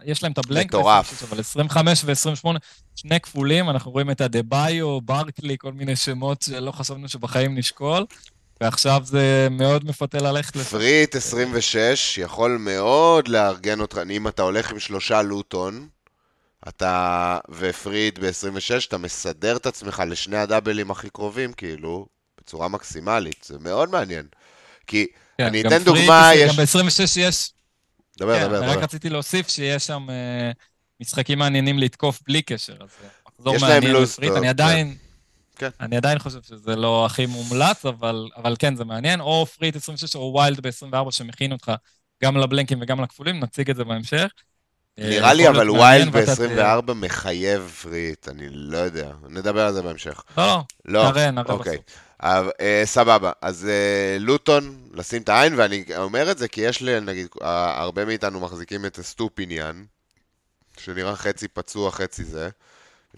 יש 0.05 0.23
להם 0.23 0.31
את 0.31 0.37
הבלנק, 0.37 0.65
מטורף. 0.65 1.23
ב-26, 1.23 1.25
אבל 1.29 1.39
25 1.39 2.03
ו-28, 2.05 2.57
שני 2.95 3.19
כפולים, 3.19 3.69
אנחנו 3.69 3.91
רואים 3.91 4.11
את 4.11 4.21
הדה-ביו, 4.21 5.01
ברקלי, 5.01 5.55
כל 5.59 5.73
מיני 5.73 5.95
שמות 5.95 6.41
שלא 6.41 6.71
חשבנו 6.71 7.09
שבחיים 7.09 7.57
נשקול, 7.57 8.05
ועכשיו 8.61 9.01
זה 9.05 9.47
מאוד 9.51 9.85
מפתה 9.85 10.17
ללכת 10.17 10.55
לשם. 10.55 10.69
פריט 10.69 11.15
26 11.15 12.17
יכול 12.17 12.57
מאוד 12.57 13.27
לארגן 13.27 13.79
אותך, 13.79 13.99
אם 14.09 14.27
אתה 14.27 14.41
הולך 14.41 14.71
עם 14.71 14.79
שלושה 14.79 15.21
לוטון, 15.21 15.87
אתה 16.67 17.37
ופריד 17.49 18.19
ב-26, 18.19 18.87
אתה 18.87 18.97
מסדר 18.97 19.57
את 19.57 19.65
עצמך 19.65 20.03
לשני 20.07 20.37
הדאבלים 20.37 20.91
הכי 20.91 21.09
קרובים, 21.09 21.53
כאילו, 21.53 22.05
בצורה 22.41 22.67
מקסימלית. 22.67 23.43
זה 23.47 23.59
מאוד 23.59 23.89
מעניין. 23.89 24.25
כי, 24.87 25.07
כן, 25.37 25.45
אני 25.45 25.63
גם 25.63 25.71
אתן 25.71 25.83
דוגמה, 25.83 26.31
גם 26.47 26.63
יש... 26.63 26.75
ב-26 26.75 27.19
יש, 27.19 27.51
דבר, 28.19 28.39
כן, 28.39 28.47
דבר, 28.47 28.57
אני 28.57 28.67
רק 28.67 28.73
דבר. 28.75 28.83
רציתי 28.83 29.09
להוסיף 29.09 29.49
שיש 29.49 29.87
שם 29.87 30.07
אה, 30.09 30.51
משחקים 31.01 31.39
מעניינים 31.39 31.79
לתקוף 31.79 32.19
בלי 32.27 32.41
קשר, 32.41 32.73
אז 32.81 32.89
זה 33.01 33.07
מחזור 33.27 33.55
יש 33.55 33.63
להם 33.63 33.71
מעניין 33.71 34.03
לפריט, 34.03 34.33
אני 34.33 34.47
עדיין... 34.47 34.95
כן. 35.55 35.69
אני 35.79 35.97
עדיין 35.97 36.19
חושב 36.19 36.41
שזה 36.41 36.75
לא 36.75 37.05
הכי 37.05 37.25
מומלץ, 37.25 37.85
אבל, 37.85 38.29
אבל 38.37 38.55
כן, 38.59 38.75
זה 38.75 38.85
מעניין. 38.85 39.21
או 39.21 39.45
free 39.45 39.62
hit 39.62 39.75
26 39.75 40.15
או 40.15 40.33
wild 40.37 40.67
ב-24 40.67 41.11
שמכין 41.11 41.51
אותך 41.51 41.71
גם 42.23 42.37
לבלנקים 42.37 42.81
וגם 42.81 43.01
לכפולים, 43.01 43.39
נציג 43.39 43.69
את 43.69 43.75
זה 43.75 43.83
בהמשך. 43.83 44.27
נראה 44.97 45.27
אה, 45.27 45.33
לי 45.33 45.43
יכול 45.43 45.55
אבל 45.55 45.69
wild 45.69 46.15
ואתה 46.15 46.35
ת- 46.35 46.39
ב-24 46.39 46.93
מחייב 46.93 47.71
free 47.81 48.05
hit, 48.05 48.29
אני 48.29 48.45
לא 48.49 48.77
יודע. 48.77 49.11
נדבר 49.29 49.65
על 49.65 49.73
זה 49.73 49.81
בהמשך. 49.81 50.23
לא, 50.37 50.45
לא, 50.45 51.03
לא, 51.03 51.11
נראה, 51.11 51.31
נראה 51.31 51.53
אוקיי. 51.53 51.77
בסוף. 51.77 52.04
אה, 52.23 52.81
סבבה, 52.85 53.31
אז 53.41 53.65
אה, 53.65 54.17
לוטון, 54.19 54.77
לשים 54.93 55.21
את 55.21 55.29
העין, 55.29 55.53
ואני 55.57 55.83
אומר 55.97 56.31
את 56.31 56.37
זה 56.37 56.47
כי 56.47 56.61
יש 56.61 56.81
נגיד, 56.81 57.27
אה, 57.41 57.81
הרבה 57.81 58.05
מאיתנו 58.05 58.39
מחזיקים 58.39 58.85
את 58.85 58.97
אסטופיניאן, 58.97 59.83
שנראה 60.77 61.15
חצי 61.15 61.47
פצוע, 61.47 61.91
חצי 61.91 62.23
זה. 62.23 62.49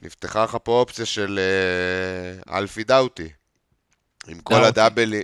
נפתחה 0.04 0.44
לך 0.44 0.58
פה 0.64 0.72
אופציה 0.72 1.06
של 1.06 1.40
אלפי 2.50 2.84
דאוטי, 2.84 3.30
עם 4.28 4.40
כל 4.40 4.54
דאוטי. 4.54 4.68
הדאבלים 4.68 5.24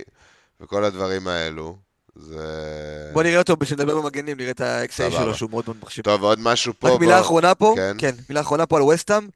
וכל 0.60 0.84
הדברים 0.84 1.28
האלו. 1.28 1.76
זה... 2.16 3.10
בוא 3.12 3.22
נראה 3.22 3.38
אותו, 3.38 3.56
כשנדבר 3.60 4.00
במגנים, 4.00 4.36
נראה 4.36 4.50
את 4.50 4.60
ה-XA. 4.60 5.10
שלו, 5.10 5.34
שהוא 5.34 5.50
מאוד 5.50 5.64
מאוד 5.66 5.76
מחשיב. 5.82 6.04
טוב, 6.04 6.22
עוד 6.22 6.38
משהו 6.40 6.72
פה. 6.78 6.88
רק 6.88 7.00
מילה 7.00 7.20
אחרונה 7.20 7.54
פה, 7.54 7.74
כן. 7.76 7.96
כן, 7.98 8.14
מילה 8.28 8.40
אחרונה 8.40 8.66
פה 8.66 8.76
על 8.76 8.82
ווסטאם. 8.82 9.28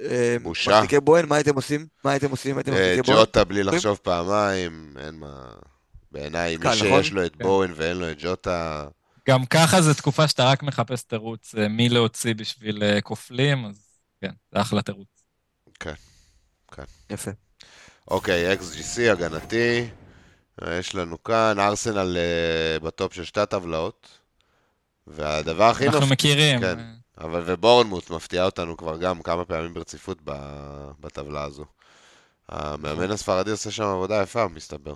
אה, 0.00 0.36
בושה. 0.42 0.70
מחזיקי 0.70 1.00
בוהן, 1.00 1.26
מה 1.26 1.36
הייתם 1.36 1.54
עושים? 1.54 1.86
מה 2.04 2.10
הייתם 2.10 2.30
עושים? 2.30 2.56
הייתם 2.56 2.72
אה, 2.72 2.78
מחזיקי 2.78 3.02
בוהן? 3.02 3.18
ג'וטה 3.18 3.44
בלי 3.44 3.62
לחשוב 3.62 3.98
פעמיים, 4.02 4.94
אין 4.98 5.14
מה... 5.14 5.52
בעיניי, 6.12 6.56
מי 6.56 6.62
קל, 6.62 6.74
שיש 6.74 6.82
נכון? 6.82 7.02
לו 7.12 7.26
את 7.26 7.36
כן. 7.36 7.44
בואן 7.44 7.72
ואין 7.76 7.96
לו 7.96 8.10
את 8.10 8.16
ג'וטה... 8.20 8.88
גם 9.28 9.46
ככה 9.46 9.82
זו 9.82 9.94
תקופה 9.94 10.28
שאתה 10.28 10.44
רק 10.44 10.62
מחפש 10.62 11.02
תירוץ 11.02 11.54
אה, 11.54 11.68
מי 11.68 11.88
להוציא 11.88 12.34
בשביל 12.34 12.82
אה, 12.82 13.00
כופלים, 13.00 13.64
אז 13.66 13.86
כן, 14.20 14.30
זה 14.54 14.60
אחלה 14.60 14.82
תירוץ. 14.82 15.08
יפה. 17.10 17.30
אוקיי, 18.08 18.54
XGC, 18.54 19.12
הגנתי. 19.12 19.88
יש 20.78 20.94
לנו 20.94 21.22
כאן 21.22 21.60
ארסנל 21.60 22.16
בטופ 22.82 23.14
של 23.14 23.24
שתי 23.24 23.40
הטבלאות. 23.40 24.08
והדבר 25.06 25.64
הכי 25.64 25.86
אנחנו 25.86 26.00
מפתיע... 26.00 26.12
מכירים. 26.12 26.60
כן. 26.60 26.78
אה, 27.20 27.24
אבל 27.24 27.42
ובורנמוט 27.46 28.10
מפתיעה 28.10 28.44
אותנו 28.46 28.76
כבר 28.76 28.96
גם 28.96 29.22
כמה 29.22 29.44
פעמים 29.44 29.74
ברציפות 29.74 30.18
בטבלה 31.00 31.42
הזו. 31.44 31.64
המאמן 32.48 32.92
נכון. 32.92 33.10
הספרדי 33.10 33.50
עושה 33.50 33.70
שם 33.70 33.82
עבודה 33.84 34.22
יפה, 34.22 34.48
מסתבר. 34.48 34.94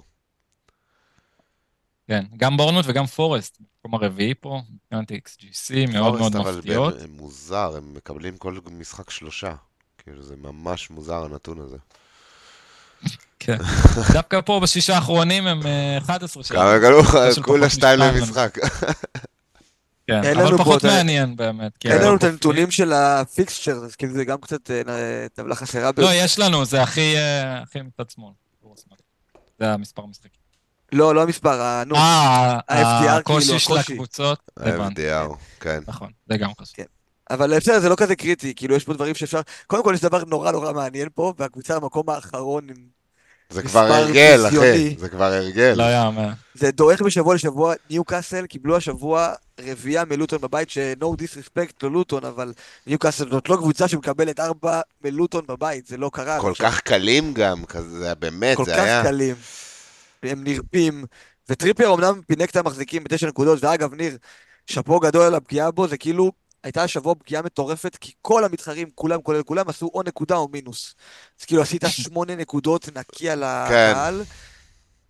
כן, 2.08 2.24
גם 2.36 2.56
בורנות 2.56 2.84
וגם 2.88 3.06
פורסט, 3.06 3.58
במקום 3.84 3.94
הרביעי 4.02 4.34
פה, 4.34 4.60
מבחינת 4.84 5.12
XGC, 5.12 5.92
מאוד 5.92 6.18
מאוד 6.18 6.32
פורסט, 6.32 6.36
אבל 6.48 6.58
מפתיעות. 6.58 6.94
הם- 6.94 7.00
הם 7.04 7.10
מוזר, 7.16 7.76
הם 7.76 7.94
מקבלים 7.94 8.36
כל 8.36 8.58
משחק 8.70 9.10
שלושה. 9.10 9.54
כאילו, 9.98 10.22
זה 10.22 10.34
ממש 10.36 10.90
מוזר 10.90 11.24
הנתון 11.24 11.60
הזה. 11.60 11.76
כן. 13.38 13.56
דווקא 14.12 14.40
פה 14.40 14.60
בשישה 14.62 14.94
האחרונים 14.94 15.46
הם 15.46 15.66
אה, 15.66 15.98
11 15.98 16.44
שלנו. 16.44 16.60
כמה 16.60 16.78
גלו 16.78 17.00
לך? 17.00 17.16
כולה 17.44 17.70
שתיים 17.70 18.00
למשחק. 18.00 18.58
כן, 20.06 20.40
אבל 20.40 20.56
פחות 20.58 20.84
ה- 20.84 20.86
מעניין 20.86 21.36
באמת. 21.36 21.72
כן. 21.80 21.90
אין 21.92 22.02
לנו 22.02 22.16
את 22.16 22.24
הנתונים 22.24 22.70
של 22.70 22.92
הפיקסצ'ר, 22.92 23.84
אז 23.84 23.96
כאילו 23.96 24.12
זה 24.12 24.24
גם 24.24 24.38
קצת 24.40 24.70
אה, 24.70 24.82
טבלה 25.34 25.54
חסרה. 25.54 25.92
ב- 25.92 26.00
לא, 26.00 26.08
יש 26.14 26.38
לנו, 26.38 26.64
זה 26.64 26.82
הכי 26.82 27.16
אה, 27.16 27.62
הכי 27.62 27.78
מצד 27.82 28.10
שמאל. 28.10 28.30
זה 29.60 29.72
המספר 29.72 30.02
המשחקים. 30.02 30.30
לא, 30.92 31.14
לא 31.14 31.22
המספר, 31.22 31.82
נו. 31.86 31.94
אה, 31.96 32.00
ה-FDR, 32.68 33.10
הקושי 33.10 33.46
כאילו, 33.46 33.60
של 33.60 33.72
הקושי. 33.74 33.92
הקבוצות, 33.92 34.38
הבנתי. 34.56 35.10
ה-FDR, 35.10 35.34
כן. 35.60 35.80
נכון, 35.86 36.10
זה 36.30 36.36
גם 36.36 36.50
חשוב. 36.60 36.84
אבל 37.30 37.56
בסדר, 37.56 37.80
זה 37.80 37.88
לא 37.88 37.94
כזה 37.96 38.16
קריטי, 38.16 38.54
כאילו 38.54 38.74
יש 38.76 38.84
פה 38.84 38.94
דברים 38.94 39.14
שאפשר... 39.14 39.40
קודם 39.66 39.84
כל 39.84 39.92
יש 39.94 40.00
דבר 40.00 40.24
נורא 40.24 40.52
נורא 40.52 40.72
מעניין 40.72 41.08
פה, 41.14 41.32
והקבוצה 41.38 41.80
במקום 41.80 42.10
האחרון, 42.10 42.68
עם- 42.70 42.96
זה 43.50 43.62
כבר 43.62 43.80
הרגל, 43.92 44.46
אחי. 44.48 44.96
זה 44.98 45.08
כבר 45.08 45.32
הרגל. 45.32 45.74
לא 45.76 45.92
יאמן. 45.92 46.32
זה 46.54 46.70
דועך 46.70 47.00
משבוע 47.00 47.34
לשבוע, 47.34 47.74
ניוקאסל 47.90 48.46
קיבלו 48.46 48.76
השבוע 48.76 49.32
רביעייה 49.60 50.04
מלוטון 50.04 50.40
בבית, 50.40 50.70
ש-no 50.70 51.04
disrespect 51.04 51.72
ללוטון, 51.82 52.24
אבל 52.24 52.52
ניוקאסל 52.86 53.30
זאת 53.30 53.48
לא 53.48 53.56
קבוצה 53.56 53.88
שמקבלת 53.88 54.40
ארבע 54.40 54.80
מלוטון 55.04 55.44
בבית, 55.48 55.86
זה 55.86 55.96
לא 55.96 56.10
קרה. 56.12 56.40
כל. 56.40 56.52
כך 56.58 56.80
קלים 56.80 57.34
גם, 57.34 57.64
כזה, 57.64 57.98
זה 57.98 58.04
היה 58.04 58.14
באמת, 58.14 58.56
כל 58.56 58.64
כך. 58.64 59.02
קלים. 59.02 59.34
הם 60.22 60.44
נרפים, 60.44 61.04
וטריפייר 61.48 61.94
אמנם 61.94 62.20
פינק 62.26 62.50
את 62.50 62.56
המחזיקים 62.56 63.04
בתשע 63.04 63.26
נקודות, 63.26 63.64
ואגב, 63.64 63.94
ניר, 63.94 64.16
שאפו 64.66 65.00
גדול 65.00 65.22
על 65.22 65.34
הפגיעה 65.34 65.70
בו, 65.70 65.88
זה 65.88 65.96
כאילו, 65.96 66.32
הייתה 66.64 66.82
השבוע 66.82 67.14
פגיעה 67.14 67.42
מטורפת, 67.42 67.96
כי 67.96 68.12
כל 68.22 68.44
המתחרים, 68.44 68.88
כולם 68.94 69.22
כולל 69.22 69.42
כולם, 69.42 69.68
עשו 69.68 69.90
או 69.94 70.02
נקודה 70.02 70.36
או 70.36 70.48
מינוס. 70.52 70.94
אז 71.40 71.44
כאילו 71.44 71.62
עשית 71.62 71.84
שמונה 72.02 72.36
נקודות 72.36 72.88
נקי 72.96 73.30
על 73.30 73.42
הקהל, 73.46 74.22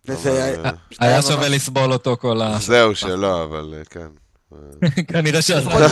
וזה... 0.05 0.55
אה, 0.65 0.71
היה 0.99 1.21
שווה 1.21 1.49
לסבול 1.49 1.93
אותו 1.93 2.17
כל 2.19 2.41
ה... 2.41 2.57
זהו 2.59 2.95
שלא, 2.95 3.43
אבל 3.43 3.73
אה, 3.77 3.85
כן. 3.85 4.07
כנראה 5.13 5.41
שעזרה. 5.41 5.87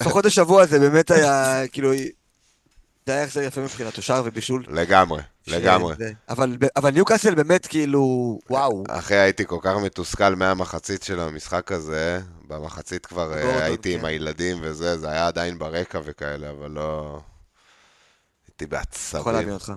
לפחות 0.00 0.26
השבוע 0.26 0.62
הזה 0.62 0.78
באמת 0.78 1.10
היה, 1.10 1.62
כאילו, 1.72 1.92
זה 3.06 3.12
היה 3.14 3.24
החזר 3.24 3.40
יפה 3.42 3.60
מבחינתו, 3.60 4.02
שער 4.02 4.22
ובישול. 4.24 4.64
לגמרי, 4.68 5.22
ש- 5.46 5.48
לגמרי. 5.48 5.94
זה- 5.98 6.12
אבל 6.28 6.56
אבל 6.76 6.90
ניוקאסל 6.90 7.34
באמת 7.34 7.66
כאילו, 7.66 8.38
וואו. 8.50 8.84
אחי, 8.90 9.14
הייתי 9.14 9.46
כל 9.46 9.58
כך 9.62 9.74
מתוסכל 9.82 10.34
מהמחצית 10.34 11.02
של 11.02 11.20
המשחק 11.20 11.72
הזה. 11.72 12.20
במחצית 12.48 13.06
כבר 13.06 13.34
אה, 13.34 13.42
גורדון, 13.42 13.62
הייתי 13.62 13.92
כן. 13.92 13.98
עם 13.98 14.04
הילדים 14.04 14.56
וזה, 14.60 14.98
זה 14.98 15.10
היה 15.10 15.26
עדיין 15.26 15.58
ברקע 15.58 16.00
וכאלה, 16.04 16.50
אבל 16.50 16.70
לא... 16.70 17.20
הייתי 18.48 18.64
יכול 18.64 18.78
בעצבים. 18.78 19.32
להבין 19.34 19.52
אותך. 19.52 19.72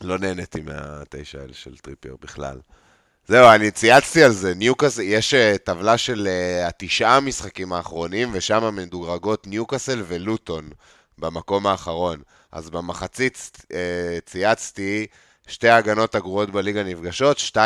לא 0.00 0.18
נהניתי 0.18 0.60
מהתשע 0.60 1.40
האלה 1.40 1.52
של 1.54 1.76
טריפייר 1.76 2.16
בכלל. 2.20 2.60
זהו, 3.28 3.50
אני 3.50 3.70
צייצתי 3.70 4.22
על 4.22 4.32
זה, 4.32 4.54
ניוקאסל, 4.54 5.02
יש 5.02 5.34
אה, 5.34 5.54
טבלה 5.64 5.98
של 5.98 6.28
אה, 6.30 6.68
התשעה 6.68 7.16
המשחקים 7.16 7.72
האחרונים, 7.72 8.28
ושם 8.32 8.74
מדורגות 8.76 9.46
ניוקאסל 9.46 10.02
ולוטון 10.08 10.70
במקום 11.18 11.66
האחרון. 11.66 12.22
אז 12.52 12.70
במחצית 12.70 13.66
אה, 13.72 14.18
צייצתי, 14.26 15.06
שתי 15.46 15.68
ההגנות 15.68 16.14
הגרועות 16.14 16.50
בליגה 16.50 16.82
נפגשות, 16.82 17.38
2-2 17.38 17.56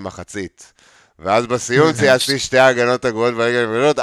מחצית. 0.00 0.72
ואז 1.18 1.46
בסיום 1.46 1.92
צייצתי 1.98 2.38
שתי 2.38 2.58
ההגנות 2.58 3.04
הגרועות 3.04 3.34
בליגה 3.34 3.66
נפגשות, 3.66 3.98
4-4 3.98 4.02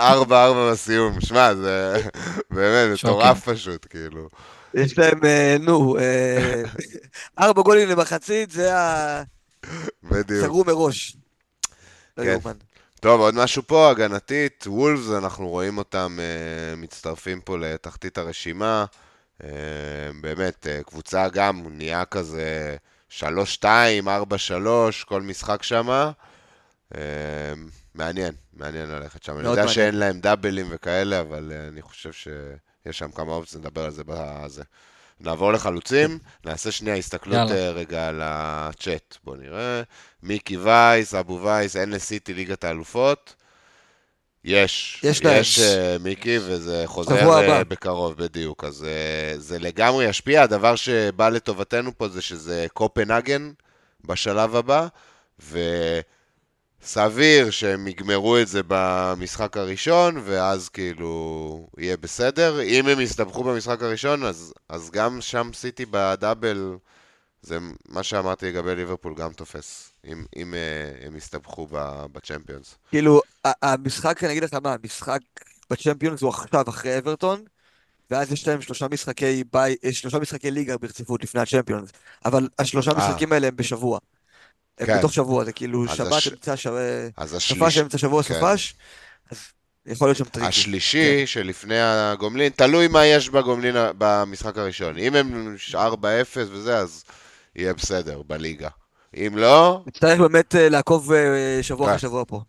בסיום. 0.72 1.22
שמע, 1.22 1.56
זה 1.56 1.96
באמת 2.52 2.98
שוקינג. 2.98 3.18
מטורף 3.18 3.50
פשוט, 3.50 3.88
כאילו. 3.90 4.30
יש 4.74 4.98
להם, 4.98 5.26
אה, 5.26 5.56
נו, 5.60 5.98
אה, 5.98 6.64
ארבע 7.46 7.62
גולים 7.62 7.90
למחצית, 7.90 8.52
זה 8.52 8.78
ה... 8.78 9.24
בדיוק. 10.04 10.46
סגרו 10.46 10.64
מראש. 10.64 11.18
לא 12.18 12.24
כן. 12.24 12.52
טוב, 13.02 13.22
עוד 13.22 13.36
משהו 13.36 13.64
פה, 13.68 13.90
הגנתית, 13.90 14.64
וולפס, 14.68 15.12
אנחנו 15.18 15.50
רואים 15.50 15.78
אותם 15.78 16.18
אה, 16.20 16.76
מצטרפים 16.76 17.42
פה 17.42 17.58
לתחתית 17.58 18.18
הרשימה. 18.18 18.86
אה, 19.44 19.50
באמת, 20.22 20.68
אה, 20.68 20.84
קבוצה 20.84 21.30
גם 21.30 21.64
נהיה 21.70 22.06
כזה 22.06 22.76
3-2, 23.10 23.24
4-3, 24.08 25.06
כל 25.06 25.22
משחק 25.22 25.64
שם. 25.64 25.90
אה, 26.96 27.02
מעניין, 27.96 28.34
מעניין 28.54 28.90
ללכת 28.90 29.24
שם. 29.24 29.32
אני 29.32 29.40
יודע 29.40 29.50
מעניין. 29.50 29.68
שאין 29.68 29.96
להם 29.96 30.20
דאבלים 30.20 30.68
וכאלה, 30.70 31.20
אבל 31.22 31.52
אה, 31.56 31.68
אני 31.68 31.82
חושב 31.82 32.12
שיש 32.12 32.98
שם 32.98 33.12
כמה 33.12 33.32
אופציות, 33.32 33.66
נדבר 33.66 33.86
על 33.86 33.92
זה 33.92 34.04
בזה. 34.06 34.64
נעבור 35.24 35.54
לחלוצים, 35.54 36.20
נעשה 36.46 36.72
שנייה 36.72 36.96
הסתכלות. 36.96 37.52
אה, 37.52 37.72
רגע 37.72 38.08
על 38.08 38.22
הצ'אט. 38.24 39.18
בואו 39.24 39.36
נראה. 39.36 39.82
מיקי 40.24 40.58
וייס, 40.58 41.14
אבו 41.14 41.42
וייס, 41.44 41.76
אין 41.76 41.90
לסיטי 41.90 42.34
ליגת 42.34 42.64
האלופות. 42.64 43.36
יש, 44.46 45.02
יש. 45.04 45.22
יש 45.22 45.60
אה, 45.60 45.98
מיקי, 46.00 46.38
וזה 46.38 46.84
חוזר 46.86 47.34
הבא. 47.34 47.64
בקרוב, 47.64 48.18
בדיוק. 48.18 48.64
אז 48.64 48.84
אה, 48.84 49.40
זה 49.40 49.60
לגמרי 49.60 50.06
ישפיע. 50.06 50.44
הדבר 50.44 50.76
שבא 50.76 51.30
לטובתנו 51.30 51.98
פה 51.98 52.08
זה 52.08 52.22
שזה 52.22 52.68
קופנהגן 52.74 53.52
בשלב 54.06 54.56
הבא, 54.56 54.88
וסביר 56.84 57.50
שהם 57.50 57.88
יגמרו 57.88 58.38
את 58.38 58.48
זה 58.48 58.62
במשחק 58.68 59.58
הראשון, 59.58 60.22
ואז 60.26 60.70
כאילו 60.70 61.68
יהיה 61.78 61.98
בסדר. 61.98 62.62
אם 62.62 62.88
הם 62.88 63.00
יסתבכו 63.00 63.44
במשחק 63.44 63.82
הראשון, 63.82 64.24
אז, 64.24 64.54
אז 64.70 64.92
גם 64.92 65.22
שם 65.22 65.50
סיטי 65.54 65.86
בדאבל, 65.92 66.78
זה 67.42 67.58
מה 67.90 68.04
שאמרתי 68.04 68.46
לגבי 68.46 68.76
ליברפול 68.76 69.14
גם 69.16 69.34
תופס, 69.34 69.94
אם, 70.06 70.26
אם 70.36 70.54
אה, 70.54 71.08
הם 71.08 71.16
יסתבכו 71.16 71.68
בצ'מפיונס. 72.12 72.76
כאילו, 72.90 73.22
המשחק, 73.46 74.24
אני 74.24 74.32
אגיד 74.32 74.44
לך 74.44 74.54
מה, 74.54 74.74
המשחק 74.74 75.20
בצ'מפיונס 75.70 76.22
הוא 76.22 76.30
עכשיו 76.30 76.70
אחרי 76.70 76.98
אברטון, 76.98 77.44
ואז 78.12 78.32
יש 78.32 78.48
להם 78.48 78.62
שלושה 78.62 78.88
משחקי 78.92 79.44
ביי, 79.54 79.76
אה, 79.86 79.94
שלושה 79.94 80.20
משחקי 80.20 80.52
ליגה 80.52 80.78
ברציפות 80.78 81.24
לפני 81.24 81.42
הצ'מפיונס, 81.42 81.90
אבל 82.26 82.48
השלושה 82.60 82.92
אה. 82.92 82.98
משחקים 82.98 83.34
האלה 83.34 83.48
הם 83.48 83.56
בשבוע. 83.56 84.00
כן. 84.86 84.98
בתוך 84.98 85.14
שבוע, 85.14 85.46
זה 85.46 85.52
כאילו 85.52 85.88
שבת, 85.88 86.12
הש- 86.12 86.28
אמצע, 86.28 86.58
ש- 86.58 86.68
אז 87.18 87.36
סופש. 87.40 87.78
אמצע 87.78 87.98
שבוע, 87.98 88.24
כן. 88.24 88.34
סופש, 88.40 88.76
אז 89.32 89.38
יכול 89.86 90.08
להיות 90.08 90.18
שם 90.18 90.24
טריקי. 90.24 90.48
השלישי 90.48 91.28
שלפני 91.28 91.80
הגומלין, 91.80 92.52
תלוי 92.56 92.88
מה 92.88 93.06
יש 93.06 93.30
בגומלין 93.30 93.76
במשחק 93.98 94.58
הראשון. 94.58 94.98
אם 94.98 95.16
הם 95.16 95.56
4-0 95.74 95.78
וזה, 96.36 96.78
אז 96.78 97.04
יהיה 97.56 97.74
בסדר 97.74 98.22
בליגה. 98.28 98.70
אם 99.16 99.34
לא, 99.38 99.84
נצטרך 99.88 100.20
באמת 100.20 100.56
אה, 100.56 100.70
לעקוב 100.70 101.12
אה, 101.14 101.60
שבוע 101.62 101.86
כן. 101.88 101.92
אחרי 101.94 102.02
שבוע 102.02 102.24
פה. 102.28 102.42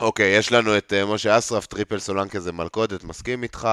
אוקיי, 0.00 0.36
יש 0.38 0.52
לנו 0.52 0.76
את 0.76 0.92
אה, 0.92 1.06
משה 1.06 1.38
אסרף, 1.38 1.66
triple 1.66 1.98
סולנקה 1.98 2.40
זה 2.40 2.52
מלכודת, 2.52 3.04
מסכים 3.04 3.42
איתך. 3.42 3.68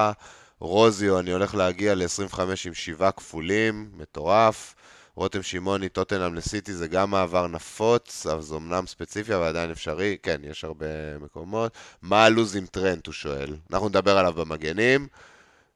רוזיו, 0.60 1.20
אני 1.20 1.32
הולך 1.32 1.56
להגיע 1.56 1.96
ל-25 1.96 2.40
עם 2.66 2.74
שבעה 2.74 3.12
כפולים, 3.12 3.90
מטורף. 3.98 4.76
רותם 5.22 5.44
שמעוני, 5.44 5.90
טוטנאם 5.90 6.36
לסיטי 6.36 6.74
זה 6.74 6.88
גם 6.88 7.12
מעבר 7.12 7.48
נפוץ, 7.48 8.28
אבל 8.28 8.42
זה 8.42 8.56
אמנם 8.56 8.88
ספציפי, 8.88 9.36
אבל 9.36 9.44
עדיין 9.44 9.72
אפשרי. 9.72 10.18
כן, 10.24 10.42
יש 10.44 10.64
הרבה 10.64 10.86
מקומות. 11.20 11.72
מה 12.02 12.26
הלו"ז 12.26 12.56
עם 12.56 12.66
טרנט, 12.66 13.08
הוא 13.08 13.14
שואל. 13.14 13.56
אנחנו 13.72 13.90
נדבר 13.90 14.18
עליו 14.18 14.34
במגנים. 14.34 15.08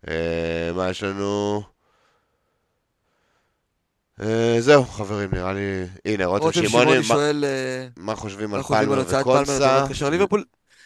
אה, 0.07 0.71
מה 0.75 0.89
יש 0.89 1.03
לנו? 1.03 1.63
אה, 4.21 4.57
זהו, 4.59 4.83
חברים, 4.85 5.29
נראה 5.33 5.53
לי... 5.53 5.85
הנה, 6.05 6.25
רותם 6.25 6.45
רותם 6.45 6.67
שמעוני, 6.67 6.97
מה- 6.97 7.03
שואל, 7.03 7.45
אה, 7.47 7.87
מה 7.97 8.15
חושבים 8.15 8.49
מה 8.49 8.63
חושבים 8.63 8.91
על 8.91 9.03
פלמר 9.03 9.21
וקונסה? 9.21 9.85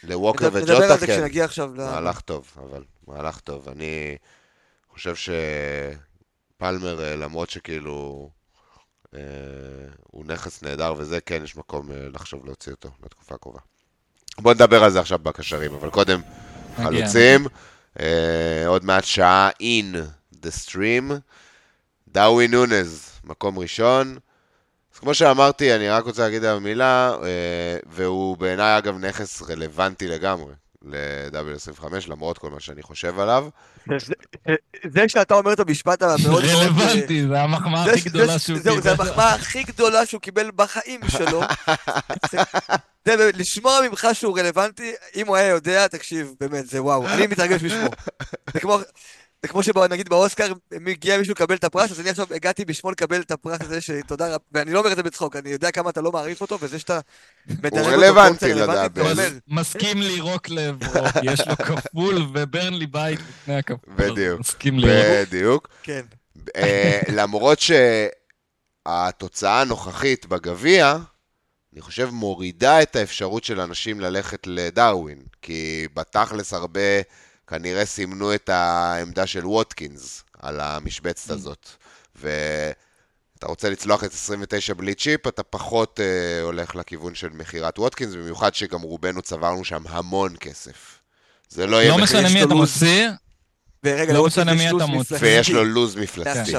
לווקר 0.02 0.46
נדבר 0.46 0.56
נדבר 0.56 0.74
וג'וטה, 0.74 0.92
על 0.92 0.98
זה 1.00 1.06
כן. 1.06 1.16
כשנגיע 1.16 1.44
עכשיו 1.44 1.74
ל... 1.74 1.78
מהלך 1.78 2.20
טוב, 2.20 2.52
אבל 2.56 2.84
מהלך 3.06 3.40
טוב. 3.40 3.68
אני 3.68 4.16
חושב 4.92 5.14
שפלמר, 6.56 7.04
אה, 7.04 7.16
למרות 7.16 7.50
שכאילו 7.50 8.30
הוא 10.10 10.24
נכס 10.26 10.62
נהדר 10.62 10.94
וזה, 10.98 11.20
כן 11.20 11.44
יש 11.44 11.56
מקום 11.56 11.92
אה, 11.92 11.96
לחשוב 12.14 12.46
להוציא 12.46 12.72
אותו 12.72 12.90
לתקופה 13.04 13.34
הקרובה. 13.34 13.60
בוא 14.38 14.54
נדבר 14.54 14.84
על 14.84 14.90
זה 14.90 15.00
עכשיו 15.00 15.18
בקשרים, 15.18 15.74
אבל 15.74 15.90
קודם. 15.90 16.20
חלוצים. 16.76 17.46
אה, 18.00 18.64
עוד 18.66 18.84
מעט 18.84 19.04
שעה 19.04 19.50
in 19.50 19.96
the 20.34 20.66
stream. 20.66 21.12
דאווי 22.08 22.48
נונז, 22.48 23.10
מקום 23.24 23.58
ראשון. 23.58 24.18
אז 24.94 24.98
כמו 24.98 25.14
שאמרתי, 25.14 25.74
אני 25.76 25.88
רק 25.88 26.04
רוצה 26.04 26.22
להגיד 26.22 26.44
עליו 26.44 26.60
מילה, 26.60 27.14
אה, 27.22 27.78
והוא 27.86 28.36
בעיניי 28.36 28.78
אגב 28.78 28.98
נכס 28.98 29.42
רלוונטי 29.42 30.08
לגמרי. 30.08 30.52
ל-W25, 30.84 31.82
למרות 32.08 32.38
כל 32.38 32.50
מה 32.50 32.60
שאני 32.60 32.82
חושב 32.82 33.18
עליו. 33.20 33.48
זה- 33.98 34.14
זה 34.90 35.08
שאתה 35.08 35.34
אומר 35.34 35.52
את 35.52 35.60
המשפט 35.60 36.02
המאוד 36.02 36.20
מאוד... 36.26 36.44
רלוונטי, 36.44 37.26
זה 37.28 37.40
המחמאה 37.40 37.84
זה- 37.84 37.90
הכי 37.90 38.00
זה- 38.00 38.08
גדולה 38.08 38.38
שהוא 38.38 38.58
זהו, 38.58 38.80
זה 38.80 38.90
קיבל. 38.90 39.04
המחמאה 39.08 39.34
הכי 39.34 39.62
גדולה 39.62 40.06
שהוא 40.06 40.20
קיבל 40.20 40.50
בחיים 40.56 41.00
שלו. 41.08 41.42
זה 43.06 43.30
לשמוע 43.34 43.80
ממך 43.88 44.08
שהוא 44.12 44.38
רלוונטי, 44.38 44.92
אם 45.16 45.26
הוא 45.26 45.36
היה 45.36 45.48
יודע, 45.48 45.86
תקשיב, 45.88 46.34
באמת, 46.40 46.66
זה 46.68 46.82
וואו, 46.82 47.08
אני 47.08 47.26
מתרגש 47.26 47.62
בשמו. 47.62 47.88
זה 48.54 48.60
כמו... 48.60 48.78
זה 49.42 49.48
כמו 49.48 49.62
שנגיד 49.62 50.08
באוסקר, 50.08 50.52
מגיע 50.80 51.18
מישהו 51.18 51.32
לקבל 51.32 51.54
את 51.54 51.64
הפרס, 51.64 51.90
אז 51.90 52.00
אני 52.00 52.10
עכשיו 52.10 52.26
הגעתי 52.30 52.64
בשמו 52.64 52.90
לקבל 52.90 53.20
את 53.20 53.30
הפרס 53.30 53.60
הזה, 53.60 53.80
שתודה 53.80 54.26
רבה, 54.26 54.44
ואני 54.52 54.72
לא 54.72 54.78
אומר 54.78 54.92
את 54.92 54.96
זה 54.96 55.02
בצחוק, 55.02 55.36
אני 55.36 55.50
יודע 55.50 55.70
כמה 55.70 55.90
אתה 55.90 56.00
לא 56.00 56.12
מעריך 56.12 56.40
אותו, 56.40 56.58
וזה 56.60 56.78
שאתה 56.78 57.00
מדרג 57.48 57.72
אותו 57.72 57.86
רלוונטי 57.86 58.46
כאופציה 58.46 58.66
רלוונטית, 58.66 59.06
לדעת, 59.06 59.32
מסכים 59.48 60.02
לירוק 60.02 60.48
לעברו, 60.48 61.04
כי 61.20 61.32
יש 61.32 61.40
לו 61.48 61.56
כפול 61.56 62.26
וברנלי 62.34 62.86
בית 62.86 63.20
לפני 63.20 63.56
הכפול. 63.56 63.94
בדיוק. 63.96 64.40
מסכים 64.40 64.78
לירוק. 64.78 65.28
בדיוק. 65.28 65.68
כן. 65.82 66.02
אה, 66.56 67.00
למרות 67.08 67.58
שהתוצאה 68.86 69.60
הנוכחית 69.60 70.26
בגביע, 70.26 70.96
אני 71.72 71.80
חושב 71.80 72.08
מורידה 72.12 72.82
את 72.82 72.96
האפשרות 72.96 73.44
של 73.44 73.60
אנשים 73.60 74.00
ללכת 74.00 74.46
לדרווין, 74.46 75.22
כי 75.42 75.88
בתכלס 75.94 76.52
הרבה 76.52 76.80
כנראה 77.50 77.86
סימנו 77.86 78.34
את 78.34 78.48
העמדה 78.48 79.26
של 79.26 79.46
ווטקינס 79.46 80.24
על 80.38 80.60
המשבצת 80.60 81.30
הזאת. 81.30 81.68
ואתה 82.16 83.46
רוצה 83.46 83.70
לצלוח 83.70 84.04
את 84.04 84.12
29 84.12 84.74
בלי 84.74 84.94
צ'יפ, 84.94 85.26
אתה 85.26 85.42
פחות 85.42 86.00
אה, 86.00 86.42
הולך 86.42 86.76
לכיוון 86.76 87.14
של 87.14 87.28
מכירת 87.28 87.78
ווטקינס, 87.78 88.14
במיוחד 88.14 88.54
שגם 88.54 88.82
רובנו 88.82 89.22
צברנו 89.22 89.64
שם 89.64 89.82
המון 89.88 90.34
כסף. 90.40 90.98
זה 91.48 91.66
לא 91.66 91.76
יהיה 91.76 91.90
לא 91.90 91.98
מחיר, 91.98 92.20
משנה 92.20 92.34
מי 92.34 92.42
אתה 92.44 92.54
לו"ז. 92.54 92.82
מוציא, 92.82 93.08
ורגע, 93.84 94.12
לא 94.12 94.26
משנה 94.26 94.54
מי 94.54 94.70
אתה 94.70 94.86
מוציא. 94.86 95.16
ויש 95.20 95.50
לו 95.50 95.64
לוז 95.64 95.96
מפלצתי. 95.96 96.52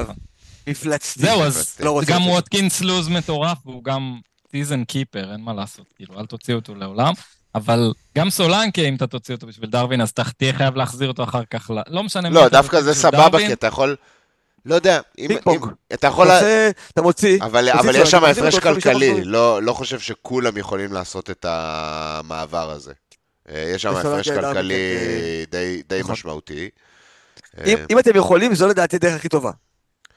מפלצתי. 0.68 1.20
זהו, 1.20 1.44
אז 1.44 1.76
לא 1.80 2.02
גם. 2.08 2.28
ווטקינס 2.28 2.82
לוז 2.82 3.08
מטורף, 3.08 3.58
והוא 3.66 3.84
גם 3.84 4.20
season 4.52 4.84
keeper, 4.84 5.32
אין 5.32 5.42
מה 5.42 5.54
לעשות, 5.54 5.94
כאילו, 5.96 6.20
אל 6.20 6.26
תוציא 6.26 6.54
אותו 6.54 6.76
לעולם. 6.76 7.14
אבל 7.56 7.94
גם 8.18 8.30
סולנקה, 8.30 8.82
אם 8.82 8.96
אתה 8.96 9.08
תוציא 9.08 9.36
אותו 9.36 9.48
בשביל 9.48 9.70
דרווין, 9.70 10.02
אז 10.02 10.10
אתה 10.10 10.24
תהיה 10.38 10.54
חייב 10.54 10.76
להחזיר 10.76 11.08
אותו 11.08 11.24
אחר 11.24 11.42
כך, 11.46 11.72
ל- 11.72 11.94
לא 11.96 12.04
משנה 12.04 12.30
לא, 12.30 12.48
דווקא 12.50 12.82
זה 12.82 12.94
סבבה, 12.94 13.18
דרווין. 13.30 13.48
כי 13.48 13.54
אתה 13.54 13.68
יכול... 13.68 13.96
לא 14.66 14.76
יודע, 14.76 15.00
אם... 15.20 15.32
אם- 15.32 15.38
אתה 15.94 16.08
יכול... 16.08 16.28
אתה 16.28 16.34
לה- 16.34 16.40
עושה- 16.40 16.70
אתה 16.94 17.02
מוציא, 17.02 17.38
אבל, 17.42 17.66
מוציא 17.66 17.80
אבל 17.80 17.96
יש 17.96 18.12
שם 18.12 18.24
הפרש 18.24 18.60
כלכלי. 18.60 19.24
לא, 19.24 19.62
לא 19.62 19.74
חושב 19.74 20.00
שכולם 20.00 20.58
יכולים 20.58 20.94
לעשות 20.94 21.30
את 21.30 21.46
המעבר 21.50 22.72
הזה. 22.72 22.94
אה, 23.50 23.72
יש 23.76 23.82
שם 23.82 23.96
הפרש 23.96 24.30
כלכלי 24.30 24.96
כן, 25.00 25.52
די, 25.52 25.82
די 25.90 26.00
נכון. 26.00 26.12
משמעותי. 26.14 26.70
אם, 27.66 27.78
אה, 27.78 27.86
אם 27.90 28.00
אתם 28.00 28.12
יכולים, 28.16 28.56
זו 28.56 28.68
לדעתי 28.68 28.96
הדרך 28.96 29.16
הכי 29.16 29.30
טובה. 29.30 29.52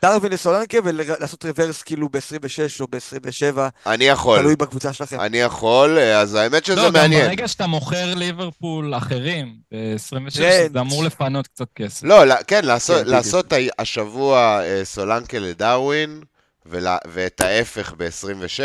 דרווין 0.04 0.32
לסולנקה 0.32 0.78
ולעשות 0.84 1.44
רוורס 1.44 1.82
כאילו 1.82 2.08
ב-26 2.08 2.80
או 2.80 2.86
ב-27, 2.86 3.58
אני 3.86 4.04
יכול, 4.04 4.38
תלוי 4.38 4.56
בקבוצה 4.56 4.92
שלכם. 4.92 5.20
אני 5.20 5.38
יכול, 5.38 5.98
אה, 5.98 6.20
אז 6.20 6.34
האמת 6.34 6.64
שזה 6.64 6.76
לא, 6.76 6.86
גם 6.86 6.92
מעניין. 6.92 7.26
ברגע 7.26 7.48
שאתה 7.48 7.66
מוכר 7.66 8.14
ליברפול 8.14 8.94
אחרים, 8.94 9.54
ב-26, 9.72 10.36
טרנד. 10.36 10.72
זה 10.72 10.80
אמור 10.80 11.04
לפנות 11.04 11.46
קצת 11.46 11.66
כסף. 11.76 12.02
לא, 12.04 12.24
לא, 12.24 12.34
כן, 12.46 12.64
לעשות, 12.64 13.04
כן. 13.04 13.10
לעשות 13.10 13.52
השבוע 13.78 14.60
אה, 14.64 14.80
סולנקה 14.84 15.38
לדרווין, 15.38 16.22
ולה- 16.66 16.98
ואת 17.12 17.40
ההפך 17.40 17.94
ב-26, 17.96 18.60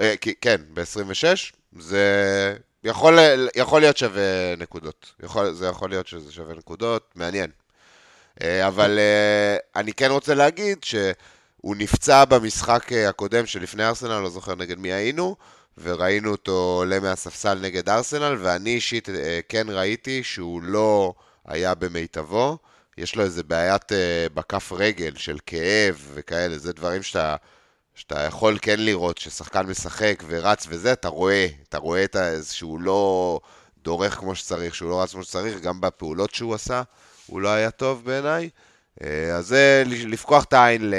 אה, 0.00 0.14
כן, 0.40 0.56
ב-26, 0.74 1.24
זה 1.78 2.54
יכול, 2.84 3.18
יכול 3.56 3.80
להיות 3.80 3.96
שווה 3.96 4.22
נקודות. 4.58 5.12
יכול, 5.22 5.52
זה 5.52 5.66
יכול 5.66 5.90
להיות 5.90 6.06
שזה 6.06 6.32
שווה 6.32 6.54
נקודות, 6.54 7.10
מעניין. 7.14 7.50
אה, 8.42 8.68
אבל 8.68 8.98
אה, 8.98 9.56
אני 9.80 9.92
כן 9.92 10.10
רוצה 10.10 10.34
להגיד 10.34 10.78
שהוא 10.84 11.76
נפצע 11.76 12.24
במשחק 12.24 12.92
אה, 12.92 13.08
הקודם 13.08 13.46
שלפני 13.46 13.84
ארסנל, 13.84 14.20
לא 14.20 14.30
זוכר 14.30 14.54
נגד 14.54 14.78
מי 14.78 14.92
היינו, 14.92 15.36
וראינו 15.78 16.30
אותו 16.30 16.52
עולה 16.52 17.00
מהספסל 17.00 17.54
נגד 17.54 17.88
ארסנל, 17.88 18.36
ואני 18.40 18.70
אישית 18.74 19.08
כן 19.48 19.66
ראיתי 19.70 20.22
שהוא 20.22 20.62
לא 20.62 21.14
היה 21.46 21.74
במיטבו. 21.74 22.58
יש 22.98 23.16
לו 23.16 23.22
איזה 23.24 23.42
בעיית 23.42 23.92
בכף 24.34 24.72
רגל 24.72 25.12
של 25.16 25.38
כאב 25.46 26.08
וכאלה, 26.14 26.58
זה 26.58 26.72
דברים 26.72 27.02
שאתה, 27.02 27.36
שאתה 27.94 28.20
יכול 28.20 28.58
כן 28.62 28.80
לראות, 28.80 29.18
ששחקן 29.18 29.66
משחק 29.66 30.22
ורץ 30.26 30.66
וזה, 30.68 30.92
אתה 30.92 31.08
רואה, 31.08 31.46
אתה 31.68 31.78
רואה 31.78 32.04
את 32.04 32.16
ה- 32.16 32.42
שהוא 32.50 32.80
לא 32.80 33.40
דורך 33.82 34.14
כמו 34.14 34.34
שצריך, 34.34 34.74
שהוא 34.74 34.90
לא 34.90 35.02
רץ 35.02 35.12
כמו 35.12 35.22
שצריך, 35.24 35.60
גם 35.60 35.80
בפעולות 35.80 36.34
שהוא 36.34 36.54
עשה, 36.54 36.82
הוא 37.32 37.40
לא 37.40 37.48
היה 37.48 37.70
טוב 37.70 38.04
בעיניי. 38.04 38.48
אה, 39.02 39.34
אז 39.36 39.46
זה 39.46 39.82
לפקוח 39.86 40.44
את 40.44 40.52
העין 40.52 40.92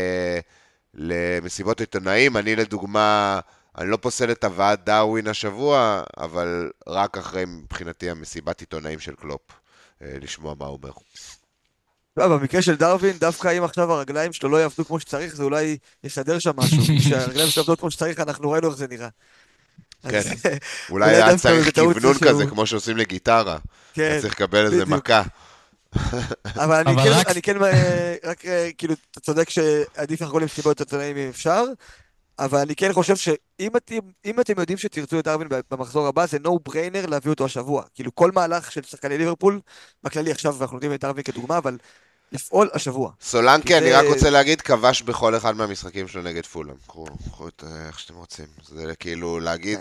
למסיבות 0.94 1.80
עיתונאים. 1.80 2.38
אני 2.38 2.56
לדוגמה, 2.56 3.40
אני 3.78 3.90
לא 3.90 3.98
פוסל 3.98 4.32
את 4.32 4.44
הבאת 4.44 4.84
דרווין 4.86 5.28
השבוע, 5.28 6.04
אבל 6.18 6.72
רק 6.88 7.18
אחרי 7.18 7.44
מבחינתי 7.46 8.10
המסיבת 8.10 8.60
עיתונאים 8.60 9.00
של 9.00 9.16
קלופ, 9.16 9.42
אה, 10.02 10.08
לשמוע 10.22 10.56
מה 10.60 10.66
הוא 10.66 10.80
אומר. 10.84 10.92
לא, 12.18 12.28
במקרה 12.28 12.62
של 12.62 12.76
דרווין, 12.76 13.18
דווקא 13.18 13.58
אם 13.58 13.64
עכשיו 13.64 13.92
הרגליים 13.94 14.34
שלו 14.34 14.50
לא 14.50 14.58
יעבדו 14.62 14.86
כמו 14.86 15.00
שצריך, 15.00 15.36
זה 15.36 15.44
אולי 15.44 15.78
יסדר 16.04 16.40
שם 16.40 16.52
משהו. 16.56 16.78
כשהרגליים 17.00 17.50
שלו 17.50 17.62
יעבדו 17.64 17.78
כמו 17.78 17.92
שצריך, 17.92 18.20
אנחנו 18.20 18.52
ראינו 18.52 18.68
איך 18.70 18.78
זה 18.78 18.88
נראה. 18.88 19.10
כן. 20.10 20.22
אולי 20.90 21.16
היה 21.16 21.38
צריך 21.38 21.76
שהוא- 21.76 22.14
כזה, 22.24 22.46
כמו 22.46 22.66
שעושים 22.66 22.98
לגיטרה. 22.98 23.58
כן, 23.94 24.02
היה 24.02 24.22
צריך 24.22 24.34
לקבל 24.34 24.66
איזה 24.66 24.86
בדיוק. 24.86 24.90
מכה. 25.10 25.22
אבל 26.56 26.76
אני 26.76 26.92
אבל 26.92 27.04
כן, 27.04 27.10
רק- 27.12 27.28
אני 27.30 27.42
כן, 27.42 27.64
אה, 27.64 28.16
רק 28.24 28.46
אה, 28.46 28.70
כאילו, 28.78 28.96
אתה 29.12 29.20
צודק 29.20 29.50
שעדיף 29.50 30.22
לחגוג 30.22 30.42
למסיבות 30.42 30.80
עיתונאים 30.80 31.18
אם 31.18 31.30
אפשר, 31.30 31.64
אבל 32.40 32.60
אני 32.60 32.76
כן 32.76 32.94
חושב 32.94 33.16
שאם 33.16 33.78
אתם, 33.78 33.96
אם 34.26 34.40
אתם 34.40 34.54
יודעים 34.60 34.78
שתרצו 34.78 35.20
את 35.20 35.24
דרווין 35.24 35.48
במחזור 35.72 36.08
הבא, 36.08 36.26
זה 36.26 36.38
no 36.38 36.70
brainer 36.70 37.08
להביא 37.08 37.32
אותו 37.32 37.46
השבוע. 37.46 37.84
כאילו, 37.94 38.16
כל 38.16 38.32
מהלך 38.32 38.72
של 38.72 38.82
שחקני 38.84 39.18
ליברפול, 39.18 39.60
בכללי 40.04 40.32
עכשיו 40.32 40.62
אנחנו 40.62 40.76
נותנים 40.76 40.94
את 40.94 41.00
דרווין 41.02 41.24
כדוגמה, 41.24 41.58
אבל 41.58 41.78
לפעול 42.34 42.70
השבוע. 42.74 43.12
סולנקה, 43.22 43.78
אני 43.78 43.90
זה- 43.90 44.00
רק 44.00 44.06
רוצה 44.06 44.30
להגיד, 44.30 44.62
כבש 44.62 45.02
בכל 45.02 45.36
אחד 45.38 45.56
מהמשחקים 45.56 46.08
שלו 46.08 46.22
נגד 46.22 46.46
פולאם. 46.46 46.76
קחו 46.88 47.06
קחו 47.30 47.48
את 47.48 47.64
אה, 47.68 47.88
איך 47.88 48.00
שאתם 48.00 48.16
רוצים. 48.16 48.46
זה 48.68 48.96
כאילו 49.00 49.40
להגיד. 49.40 49.80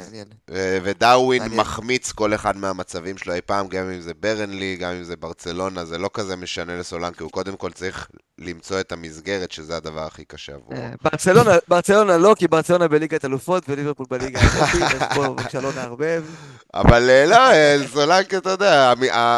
אה, 0.53 0.79
ודרווין 0.83 1.43
מעניין. 1.43 1.61
מחמיץ 1.61 2.13
כל 2.13 2.35
אחד 2.35 2.57
מהמצבים 2.57 3.19
שלו 3.19 3.35
אי 3.35 3.41
פעם, 3.47 3.69
גם 3.69 3.91
אם 3.91 4.01
זה 4.01 4.15
ברנלי, 4.15 4.77
גם 4.77 4.93
אם 4.93 5.05
זה 5.05 5.17
ברצלונה, 5.17 5.85
זה 5.85 5.99
לא 5.99 6.11
כזה 6.15 6.37
משנה 6.37 6.77
לסולנקה, 6.79 7.25
הוא 7.25 7.33
קודם 7.33 7.57
כל 7.57 7.71
צריך 7.73 8.09
למצוא 8.43 8.81
את 8.81 8.93
המסגרת, 8.93 9.53
שזה 9.53 9.77
הדבר 9.77 10.07
הכי 10.07 10.25
קשה 10.25 10.55
עבורו. 10.55 10.77
אה, 10.77 10.91
ברצלונה, 11.69 12.19
לא, 12.19 12.35
כי 12.39 12.49
ברצלונה 12.49 12.89
בליגת 12.89 13.25
אלופות 13.25 13.65
וליברפול 13.69 14.07
בליגה 14.11 14.41
האירופית, 14.41 14.83
אז 14.83 15.17
בואו 15.17 15.35
בבקשה 15.35 15.61
לא 15.61 15.73
נערבב. 15.77 16.25
אבל 16.75 17.11
אה, 17.11 17.27
לא, 17.27 17.53
אה, 17.53 17.77
סולנקה, 17.93 18.37
אתה 18.37 18.51
יודע, 18.51 18.93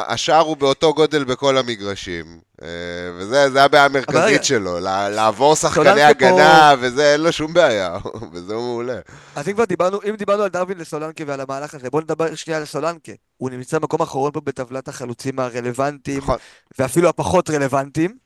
השער 0.06 0.40
הוא 0.40 0.56
באותו 0.56 0.94
גודל 0.94 1.24
בכל 1.24 1.58
המגרשים. 1.58 2.40
אה, 2.62 2.68
וזה 3.16 3.50
זה 3.50 3.64
הבעיה. 3.64 3.84
המרכזית 3.84 4.44
שלו, 4.44 4.80
לעבור 5.10 5.56
שחקני 5.56 6.02
הגנה, 6.02 6.74
וזה 6.80 7.12
אין 7.12 7.20
לו 7.20 7.32
שום 7.32 7.54
בעיה, 7.54 7.96
וזה 8.32 8.54
הוא 8.54 8.62
מעולה. 8.62 8.98
אז 9.36 9.48
אם 9.48 9.52
כבר 9.52 9.64
דיברנו, 9.64 10.00
אם 10.08 10.16
דיברנו 10.16 10.42
על 10.42 10.48
דרווין 10.48 10.78
לסולנקה 10.78 11.24
ועל 11.26 11.40
המהלך 11.40 11.74
הזה, 11.74 11.90
בואו 11.90 12.02
נדבר 12.02 12.34
שנייה 12.34 12.58
על 12.58 12.64
סולנקה. 12.64 13.12
הוא 13.36 13.50
נמצא 13.50 13.78
במקום 13.78 14.00
האחרון 14.00 14.32
פה 14.32 14.40
בטבלת 14.40 14.88
החלוצים 14.88 15.38
הרלוונטיים, 15.38 16.18
נכון. 16.18 16.36
ואפילו 16.78 17.08
הפחות 17.08 17.50
רלוונטיים. 17.50 18.23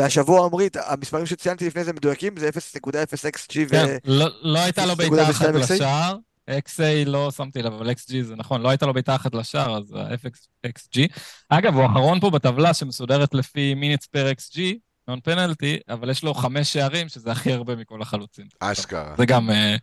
והשבוע 0.00 0.46
עמרית, 0.46 0.76
המספרים 0.86 1.26
שציינתי 1.26 1.66
לפני 1.66 1.84
זה 1.84 1.92
מדויקים, 1.92 2.36
זה 2.36 2.48
0.0xg 2.48 3.58
ו... 3.66 3.70
כן, 3.70 3.96
לא- 4.04 4.28
לא 4.42 4.58
הייתה 4.58 4.86
לו 4.86 4.96
בעיטה 4.96 5.30
אחת 5.30 5.46
0.2 5.46 5.52
XA? 5.54 5.58
לשער. 5.74 6.16
XA 6.50 6.82
לא 7.06 7.30
שמתי 7.30 7.62
לב, 7.62 7.72
אבל 7.72 7.90
XG 7.90 8.12
זה 8.22 8.36
נכון, 8.36 8.62
לא 8.62 8.68
הייתה 8.68 8.86
לו 8.86 8.92
בעיטה 8.94 9.14
אחת 9.14 9.34
לשער, 9.34 9.76
אז 9.76 9.94
ה-FXG. 9.96 11.00
אגב, 11.48 11.74
הוא 11.74 11.82
האחרון 11.82 12.20
פה 12.20 12.30
בטבלה 12.30 12.74
שמסודרת 12.74 13.34
לפי 13.34 13.74
מיניץ 13.74 14.06
פר 14.06 14.30
XG, 14.38 14.60
נון 15.08 15.20
פנלטי, 15.24 15.78
אבל 15.88 16.10
יש 16.10 16.22
לו 16.24 16.34
חמש 16.34 16.72
שערים, 16.72 17.08
שזה 17.08 17.32
הכי 17.32 17.52
הרבה 17.52 17.76
מכל 17.76 18.02
החלוצים. 18.02 18.46
אשכרה. 18.60 19.14
זה 19.18 19.26
גם, 19.26 19.50
אה, 19.50 19.76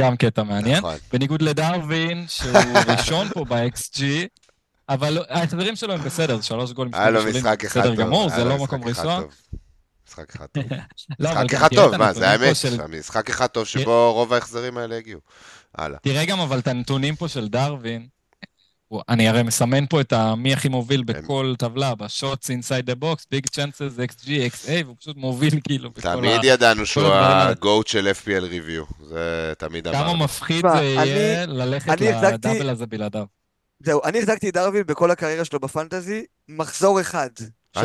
גם 0.00 0.16
קטע 0.16 0.42
מעניין. 0.42 0.78
נכון. 0.78 0.94
בניגוד 1.12 1.42
לדרווין, 1.42 2.24
שהוא 2.28 2.52
ראשון 2.88 3.28
פה 3.28 3.44
ב-XG, 3.44 4.02
אבל 4.88 5.18
ההחזרים 5.28 5.76
שלו 5.76 5.92
הם 5.92 6.00
בסדר, 6.00 6.40
שלוש 6.40 6.72
גולים. 6.72 6.94
היה 6.94 7.10
לו 7.10 7.24
משחק 7.24 7.64
אחד 7.64 7.80
בסדר 7.80 7.94
טוב. 7.94 8.04
גמור, 8.04 8.28
היה 8.30 8.36
זה 8.36 8.44
לא 8.44 8.54
משחק 8.56 8.62
מקום 8.62 8.84
ראשון. 8.84 9.22
טוב. 9.22 9.34
משחק 10.08 10.34
אחד 10.36 10.46
טוב. 10.46 10.64
לא, 11.20 11.30
משחק 11.30 11.54
אחד 11.54 11.68
תראה 11.68 11.84
את 11.86 11.90
טוב, 11.90 11.96
מה, 11.96 12.12
זה 12.12 12.30
האמת. 12.30 12.56
המשחק 12.78 13.30
אחד 13.30 13.46
טוב 13.46 13.64
שבו 13.64 14.12
רוב 14.12 14.32
ההחזרים 14.32 14.78
האלה 14.78 14.96
הגיעו. 14.96 15.20
הלאה. 15.74 15.98
תראה 15.98 16.24
גם 16.24 16.40
אבל 16.40 16.58
את 16.58 16.68
הנתונים 16.68 17.16
פה 17.16 17.28
של 17.28 17.48
דרווין. 17.48 18.06
אני 19.08 19.28
הרי 19.28 19.42
מסמן 19.42 19.86
פה 19.86 20.00
את 20.00 20.12
מי 20.36 20.52
הכי 20.52 20.68
מוביל 20.68 21.02
בכל 21.02 21.54
טבלה, 21.58 21.94
ב 21.94 22.03
shots 22.03 22.50
inside 22.50 22.86
the 22.86 22.94
box, 22.94 23.26
big 23.30 23.46
chances, 23.46 23.98
XG, 23.98 24.26
XA, 24.26 24.70
והוא 24.84 24.96
פשוט 25.00 25.16
מוביל 25.16 25.60
כאילו 25.64 25.90
בכל 25.90 26.08
ה... 26.08 26.16
תמיד 26.16 26.40
ידענו 26.44 26.86
שהוא. 26.86 27.04
ה-GOAT 27.04 27.82
של 27.86 28.12
FPL 28.22 28.44
review. 28.52 29.04
זה 29.04 29.52
תמיד 29.58 29.88
כמה 29.88 30.00
אמרנו. 30.00 30.16
מפחיד 30.24 30.58
תשמע, 30.58 30.76
זה 30.76 30.84
יהיה 30.84 31.46
ללכת 31.46 32.00
ל 32.00 32.10
double 32.10 32.68
הזה 32.70 32.86
בלעדיו. 32.86 33.35
זהו, 33.80 34.00
אני 34.04 34.18
החזקתי 34.18 34.48
את 34.48 34.54
דרווין 34.54 34.82
בכל 34.86 35.10
הקריירה 35.10 35.44
שלו 35.44 35.60
בפנטזי, 35.60 36.24
מחזור 36.48 37.00
אחד. 37.00 37.30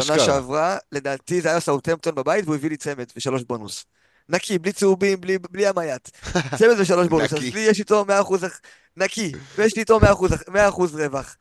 שנה. 0.01 0.19
שעברה, 0.19 0.77
לדעתי 0.91 1.41
זה 1.41 1.49
היה 1.49 1.59
סאוטהמפטון 1.59 2.15
בבית, 2.15 2.45
והוא 2.45 2.55
הביא 2.55 2.69
לי 2.69 2.77
צמד 2.77 3.05
ושלוש 3.15 3.43
בונוס. 3.43 3.85
נקי, 4.29 4.59
בלי 4.59 4.71
צהובים, 4.73 5.21
בלי, 5.21 5.37
בלי 5.39 5.67
המייט. 5.67 6.09
צמד 6.59 6.75
ושלוש 6.79 7.07
בונוס. 7.07 7.33
אז. 7.33 7.39
לי 7.39 7.59
יש 7.59 7.79
איתו 7.79 8.05
100% 8.05 8.45
אח- 8.47 8.59
נקי, 8.97 9.31
ויש 9.55 9.75
לי 9.75 9.79
איתו 9.79 9.99
100%, 9.99 10.03
אח- 10.35 10.43
100% 10.49 10.81
רווח. 10.93 11.37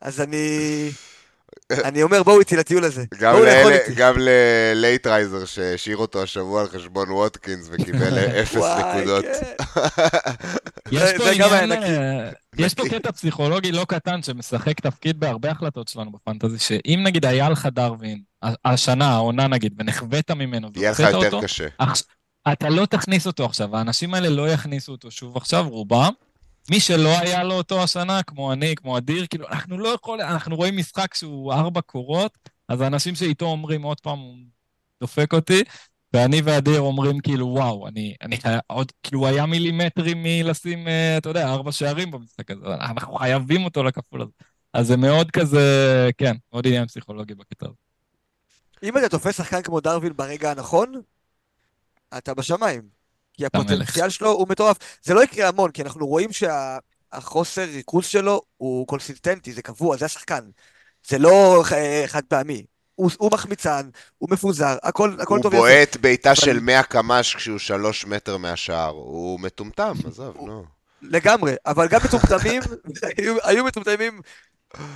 אז 0.00 0.20
אני... 0.20 0.90
אני 1.72 2.02
אומר, 2.02 2.22
בואו 2.22 2.40
איתי 2.40 2.56
לטיול 2.56 2.84
הזה. 2.84 3.04
גם 3.18 3.36
איתי. 3.36 3.94
גם 3.94 4.14
ללייטרייזר 4.18 5.44
שהשאיר 5.44 5.96
אותו 5.96 6.22
השבוע 6.22 6.60
על 6.60 6.68
חשבון 6.68 7.10
ווטקינס 7.10 7.68
וקיבל 7.72 8.18
אפס 8.42 8.56
נקודות. 8.56 9.24
כן. 9.24 9.54
יש 10.92 11.10
פה. 11.16 11.24
אה, 11.24 12.30
יש 12.58 12.74
פה 12.74 12.88
קטע 12.88 13.12
פסיכולוגי 13.12 13.72
לא 13.72 13.84
קטן 13.88 14.22
שמשחק 14.22 14.80
תפקיד 14.80 15.20
בהרבה 15.20 15.50
החלטות 15.50 15.88
שלנו 15.88 16.12
בפנטזי, 16.12 16.58
שאם 16.58 17.00
נגיד 17.06 17.26
היה 17.26 17.48
לך 17.48 17.68
דרווין, 17.72 18.22
השנה, 18.64 19.10
העונה 19.10 19.46
נגיד, 19.46 19.74
ונחבאת 19.78 20.30
ממנו, 20.30 20.68
יהיה 20.76 20.90
לך 20.90 21.00
יותר 21.00 21.16
אותו, 21.16 21.40
קשה. 21.40 21.66
אתה 22.52 22.68
לא 22.68 22.86
תכניס 22.86 23.26
אותו 23.26 23.44
עכשיו, 23.44 23.76
האנשים 23.76 24.14
האלה 24.14 24.28
לא 24.28 24.48
יכניסו 24.48 24.92
אותו 24.92 25.10
שוב 25.10 25.36
עכשיו, 25.36 25.68
רובם. 25.68 26.12
מי 26.70 26.80
שלא 26.80 27.18
היה 27.18 27.44
לו 27.44 27.54
אותו 27.54 27.82
השנה, 27.82 28.22
כמו 28.22 28.52
אני, 28.52 28.74
כמו 28.76 28.98
אדיר, 28.98 29.26
כאילו, 29.26 29.48
אנחנו 29.48 29.78
לא 29.78 29.88
יכולים, 29.88 30.26
אנחנו 30.26 30.56
רואים 30.56 30.76
משחק 30.76 31.14
שהוא 31.14 31.52
ארבע 31.52 31.80
קורות, 31.80 32.38
אז 32.68 32.80
האנשים 32.80 33.14
שאיתו 33.14 33.46
אומרים, 33.46 33.82
עוד 33.82 34.00
פעם, 34.00 34.18
הוא 34.18 34.36
דופק 35.00 35.32
אותי, 35.32 35.62
ואני 36.12 36.40
ואדיר 36.44 36.80
אומרים, 36.80 37.20
כאילו, 37.20 37.46
וואו, 37.46 37.88
אני, 37.88 38.14
אני 38.22 38.36
חייב, 38.36 38.60
עוד, 38.66 38.92
כאילו, 39.02 39.26
היה 39.26 39.46
מילימטרים 39.46 40.22
מלשים, 40.22 40.88
אה, 40.88 41.16
אתה 41.18 41.28
יודע, 41.28 41.48
ארבע 41.48 41.72
שערים 41.72 42.10
במשחק 42.10 42.50
הזה, 42.50 42.66
אנחנו 42.66 43.14
חייבים 43.14 43.64
אותו 43.64 43.82
לכפול 43.82 44.22
הזה. 44.22 44.30
אז 44.72 44.86
זה 44.86 44.96
מאוד 44.96 45.30
כזה, 45.30 46.10
כן, 46.18 46.36
מאוד 46.52 46.66
עניין 46.66 46.86
פסיכולוגי 46.86 47.34
בקטע 47.34 47.66
הזה. 47.66 47.74
אם 48.82 48.98
אתה 48.98 49.08
תופס 49.08 49.36
שחקן 49.36 49.62
כמו 49.62 49.80
דרווין 49.80 50.12
ברגע 50.16 50.50
הנכון, 50.50 50.92
אתה 52.18 52.34
בשמיים. 52.34 52.99
כי 53.40 53.46
הפוטנציאל 53.46 54.08
שלו 54.08 54.30
הוא 54.30 54.46
מטורף. 54.48 54.76
זה 55.02 55.14
לא 55.14 55.24
יקרה 55.24 55.48
המון, 55.48 55.70
כי 55.70 55.82
אנחנו 55.82 56.06
רואים 56.06 56.30
שהחוסר 56.32 57.62
ריכוז 57.62 58.06
שלו 58.06 58.42
הוא 58.56 58.86
קונסיסטנטי, 58.86 59.52
זה 59.52 59.62
קבוע, 59.62 59.96
זה 59.96 60.04
השחקן. 60.04 60.40
זה 61.08 61.18
לא 61.18 61.64
חד 62.06 62.22
פעמי. 62.28 62.64
הוא, 62.94 63.10
הוא 63.18 63.30
מחמיצן, 63.32 63.88
הוא 64.18 64.28
מפוזר, 64.30 64.76
הכל, 64.82 65.16
הכל 65.20 65.34
הוא 65.34 65.42
טוב 65.42 65.54
ויפה. 65.54 65.66
בועט 65.66 65.96
בעיטה 65.96 66.34
של 66.34 66.60
100 66.60 66.82
קמ"ש 66.82 67.34
כשהוא 67.34 67.58
שלוש 67.58 68.06
מטר 68.06 68.36
מהשער. 68.36 68.90
הוא 68.90 69.40
מטומטם, 69.40 69.92
עזוב, 70.06 70.36
נו. 70.36 70.64
לגמרי, 71.02 71.54
אבל 71.66 71.88
גם 71.88 72.00
מטומטמים, 72.04 72.62
היו, 73.18 73.36
היו 73.44 73.64
מטומטמים, 73.64 74.20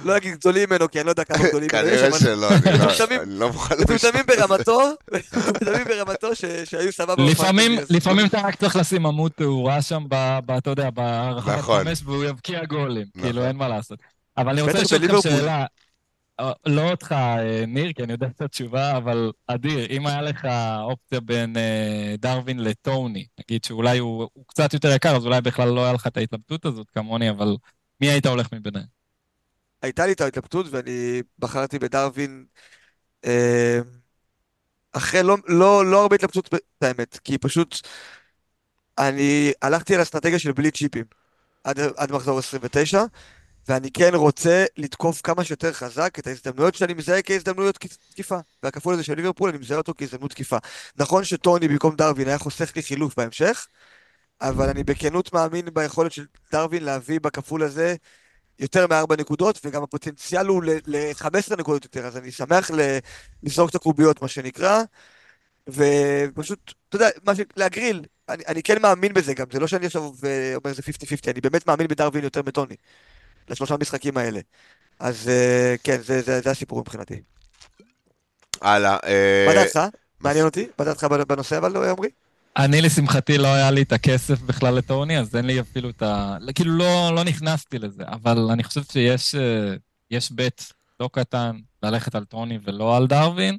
לא 0.05 0.17
אגיד 0.17 0.35
גדולים 0.35 0.69
ממנו, 0.71 0.91
כי 0.91 0.99
אני 1.01 1.07
לא 1.07 1.11
יודע 1.11 1.25
כמה 1.25 1.49
גדולים 1.49 1.69
ממנו 1.73 1.89
כנראה 1.89 2.19
שלא, 2.19 2.49
אני 2.49 2.79
לא- 2.79 3.23
אני 3.23 3.39
לא 3.39 3.53
מוכן 3.53 3.75
לשמוע. 3.79 3.97
מטומטמים 3.97 4.27
ברמתו, 4.27 4.81
מטומטמים 5.13 5.85
ברמתו 5.85 6.35
ש, 6.37 6.45
שהיו 6.65 6.93
סבבה. 6.93 7.25
לפעמים, 7.25 7.79
לפעמים 7.91 8.27
אתה 8.27 8.41
רק 8.41 8.55
צריך 8.55 8.77
לשים 8.77 9.07
עמוד 9.07 9.33
תאורה 9.33 9.83
שם, 9.83 10.05
ב- 10.09 10.39
ב- 10.47 10.51
אתה 10.51 10.71
יודע, 10.71 10.91
בהערכה 10.91 11.57
נכון. 11.57 11.85
חמש, 11.85 12.03
והוא 12.05 12.25
יבקיע 12.25 12.65
גולים. 12.65 13.07
נכון. 13.15 13.23
כאילו, 13.23 13.45
אין 13.45 13.57
מה 13.57 13.69
לעשות. 13.69 13.99
אבל 14.37 14.49
אני 14.53 14.61
רוצה 14.61 14.81
לשאול 14.83 15.05
אתכם. 15.05 15.21
שאלה, 15.21 15.67
אה, 16.41 16.53
לא 16.67 16.91
אותך, 16.91 17.13
אה, 17.13 17.65
ניר, 17.67 17.93
כי 17.93 18.03
אני 18.03 18.13
יודע 18.13 18.27
את 18.27 18.41
התשובה, 18.43 18.97
אבל 18.97 19.31
אדיר, 19.47 19.87
אם 19.91 20.07
היה 20.07 20.23
לך 20.23 20.47
אופציה 20.83 21.21
בין 21.21 21.57
אה, 21.57 22.15
דרווין 22.19 22.65
לטוני, 22.65 23.27
נגיד 23.41 23.65
שאולי 23.65 23.99
הוא 23.99 24.29
קצת 24.47 24.75
יותר 24.75 24.93
יקר, 24.95 25.17
אז 25.17 25.27
אולי 25.27 25.41
בכלל 25.41 25.69
לא 25.69 25.85
היה 25.85 25.93
לך 25.93 26.07
את 26.07 26.17
ההתלבטות 26.17 26.65
הזאת 26.65 26.87
כמוני, 26.95 27.31
אבל 27.31 27.57
מי 28.01 28.11
היית 28.11 28.27
הולך 28.27 28.49
מביניהם? 28.53 29.04
הייתה 29.85 30.07
לי 30.07 30.13
את 30.13 30.21
ההתלבטות 30.21 30.67
ואני 30.71 31.23
בחרתי 31.39 31.79
בדרווין 31.79 32.45
אה, 33.25 33.79
אחרי 34.93 35.23
לא, 35.23 35.37
לא, 35.47 35.87
לא 35.87 36.03
הרבה 36.03 36.17
התלבטות, 36.17 36.51
האמת, 36.81 37.19
כי 37.25 37.39
פשוט 37.39 37.89
אני 38.99 39.53
הלכתי 39.63 39.95
על 39.95 40.03
אסטרטגיה 40.03 40.39
של 40.39 40.53
בלי 40.53 40.71
צ'יפים 40.71 41.05
עד, 41.65 41.81
עד 41.97 42.13
מחזור 42.13 42.39
29, 42.39 43.05
ואני 43.69 43.91
כן 43.91 44.15
רוצה 44.15 44.65
לתקוף 44.77 45.21
כמה 45.21 45.45
שיותר 45.45 45.73
חזק 45.73 46.19
את 46.19 46.27
ההזדמנויות 46.27 46.75
שאני 46.75 46.95
מזהה 46.95 47.23
כהזדמנויות 47.23 47.79
תקיפה. 48.11 48.39
והכפול 48.63 48.95
הזה 48.95 49.03
של 49.03 49.15
ליברפול, 49.15 49.49
אני 49.49 49.59
מזהה 49.59 49.79
אותו 49.79 49.93
כהזדמנות 49.99 50.31
תקיפה. 50.31 50.59
נכון 50.97 51.25
שטוני 51.25 51.69
במקום 51.69 51.97
דרווין 51.97 52.29
היה 52.29 52.39
חוסך 52.39 52.77
לי 52.77 52.83
חילוף 52.83 53.17
בהמשך, 53.17 53.67
אבל 54.41 54.69
אני 54.69 54.85
בכנות 54.85 55.33
מאמין 55.33 55.69
ביכולת 55.73 56.13
של 56.13 56.27
דרווין 56.53 56.85
להביא 56.85 57.21
בכפול 57.21 57.63
הזה 57.63 57.97
יותר 58.59 58.87
מארבע 58.87 59.17
נקודות, 59.17 59.61
וגם 59.65 59.83
הפוטנציאל 59.83 60.47
הוא 60.47 60.63
ל-15 60.65 61.57
נקודות 61.59 61.85
יותר, 61.85 62.07
אז 62.07 62.17
אני 62.17 62.31
שמח 62.31 62.71
לזרוק 63.43 63.71
את 63.71 63.75
הקוביות, 63.75 64.23
מה 64.23 64.29
שנקרא, 64.29 64.83
ופשוט, 65.69 66.73
אתה 66.89 66.97
יודע, 66.97 67.09
ש... 67.35 67.41
להגריל, 67.57 68.05
אני, 68.29 68.43
אני 68.49 68.63
כן 68.63 68.83
מאמין 68.83 69.13
בזה 69.13 69.35
גם, 69.35 69.47
זה 69.53 69.61
לא 69.61 69.67
שאני 69.67 69.87
עכשיו 69.87 70.03
אה, 70.03 70.55
אומר 70.55 70.75
זה 70.75 70.83
50-50, 70.83 71.31
אני 71.31 71.41
באמת 71.41 71.67
מאמין 71.67 71.87
בדרווין 71.87 72.25
יותר 72.25 72.43
מטוני, 72.47 72.77
לשלושה 73.49 73.77
משחקים 73.81 74.17
האלה. 74.17 74.41
אז 74.99 75.29
אה, 75.29 75.75
כן, 75.85 76.03
זה, 76.03 76.23
זה, 76.23 76.41
זה 76.41 76.51
הסיפור 76.51 76.81
מבחינתי. 76.81 77.21
הלאה. 78.61 78.97
אה, 79.05 79.45
מה 79.49 79.55
דעתך? 79.55 79.81
מעניין 80.21 80.45
אותי, 80.45 80.67
מה 80.79 80.85
דעתך 80.85 81.05
בנושא 81.05 81.59
אבל, 81.59 81.73
לא, 81.73 81.91
עמרי? 81.91 82.09
אני, 82.57 82.81
לשמחתי, 82.81 83.39
לא 83.39 83.49
היה 83.55 83.71
לי 83.71 83.83
את 83.83 83.93
הכסף 83.93 84.41
בכלל 84.41 84.75
לטוני, 84.75 85.19
אז 85.19 85.37
אין 85.37 85.45
לי 85.45 85.61
אפילו 85.61 85.91
את 85.91 86.03
ה... 86.03 86.37
כאילו, 86.55 86.77
לא, 86.77 87.11
לא 87.15 87.25
נכנסתי 87.25 87.79
לזה, 87.79 88.03
אבל 88.07 88.39
אני 88.51 88.63
חושב 88.65 88.83
שיש 88.93 89.35
אה, 89.35 89.75
יש 90.11 90.33
בית 90.33 90.73
לא 91.01 91.11
קטן 91.13 91.57
ללכת 91.83 92.15
על 92.15 92.25
טוני 92.25 92.59
ולא 92.65 92.97
על 92.97 93.07
דרווין. 93.07 93.57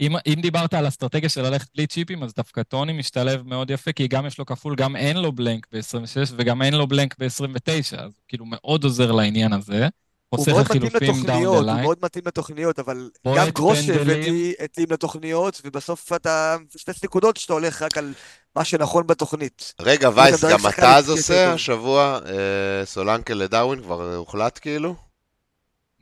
אם, 0.00 0.12
אם 0.26 0.40
דיברת 0.42 0.74
על 0.74 0.88
אסטרטגיה 0.88 1.28
של 1.28 1.42
ללכת 1.42 1.68
בלי 1.74 1.86
צ'יפים, 1.86 2.22
אז 2.22 2.34
דווקא 2.34 2.62
טוני 2.62 2.92
משתלב 2.92 3.42
מאוד 3.42 3.70
יפה, 3.70 3.92
כי 3.92 4.08
גם 4.08 4.26
יש 4.26 4.38
לו 4.38 4.46
כפול, 4.46 4.74
גם 4.76 4.96
אין 4.96 5.16
לו 5.16 5.32
בלנק 5.32 5.66
ב-26 5.72 6.32
וגם 6.36 6.62
אין 6.62 6.74
לו 6.74 6.86
בלנק 6.86 7.14
ב-29, 7.18 7.98
אז 7.98 8.20
כאילו 8.28 8.44
מאוד 8.46 8.84
עוזר 8.84 9.12
לעניין 9.12 9.52
הזה. 9.52 9.88
הוא 10.28 10.46
מאוד 10.48 10.64
מתאים 10.64 10.82
לתוכניות, 10.82 11.68
הוא. 11.68 11.82
מאוד 11.82 11.98
מתאים 12.02 12.24
לתוכניות, 12.26 12.78
אבל 12.78 13.10
גם. 13.36 13.46
שהבאתי 13.74 14.54
התאים 14.60 14.86
לתוכניות, 14.90 15.60
ובסוף 15.64 16.12
אתה 16.12 16.56
מפספס 16.64 17.04
נקודות 17.04 17.36
שאתה 17.36 17.52
הולך 17.52 17.82
רק 17.82 17.98
על 17.98 18.12
מה 18.56 18.64
שנכון 18.64 19.06
בתוכנית. 19.06 19.74
רגע, 19.80 20.10
וייס, 20.14 20.44
גם 20.44 20.66
אתה 20.68 20.96
אז 20.96 21.10
עושה. 21.10 21.52
השבוע 21.52 22.18
אה, 22.26 22.86
סולנקה 22.86 23.34
לדרווין? 23.34 23.82
כבר 23.82 24.14
הוחלט 24.16 24.58
כאילו? 24.62 24.94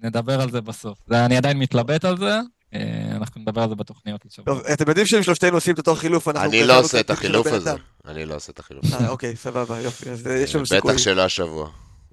נדבר 0.02 0.40
על 0.40 0.50
זה 0.50 0.60
בסוף. 0.60 0.98
אני 1.10 1.36
עדיין 1.36 1.58
מתלבט 1.58 2.04
על 2.04 2.18
זה, 2.18 2.40
אה, 2.74 2.80
אנחנו 3.16 3.40
נדבר 3.40 3.62
על 3.62 3.68
זה 3.68 3.74
בתוכניות 3.74 4.24
לשבוע. 4.24 4.54
טוב, 4.54 4.66
אתם 4.66 4.88
יודעים 4.88 5.06
שאם 5.06 5.22
שלושתנו 5.22 5.56
עושים 5.56 5.74
את 5.74 5.78
אותו 5.78 5.94
חילוף, 5.94 6.28
אנחנו... 6.28 6.48
אני 6.48 6.64
לא 6.64 6.78
עושה 6.80 7.00
את 7.00 7.10
החילוף 7.10 7.46
הזה. 7.46 7.72
אני 8.06 8.24
לא 8.24 8.34
עושה 8.34 8.52
את 8.52 8.58
החילוף 8.58 8.84
אה, 8.92 8.96
הזה. 8.96 9.08
אוקיי, 9.08 9.36
סבבה, 9.36 9.80
יופי, 9.80 10.10
אז 10.10 10.26
יש 10.26 10.54
לנו 10.54 10.66
סיכוי. 10.66 10.92
בטח 10.92 11.02
שלא 11.02 11.22
השבוע. 11.22 11.70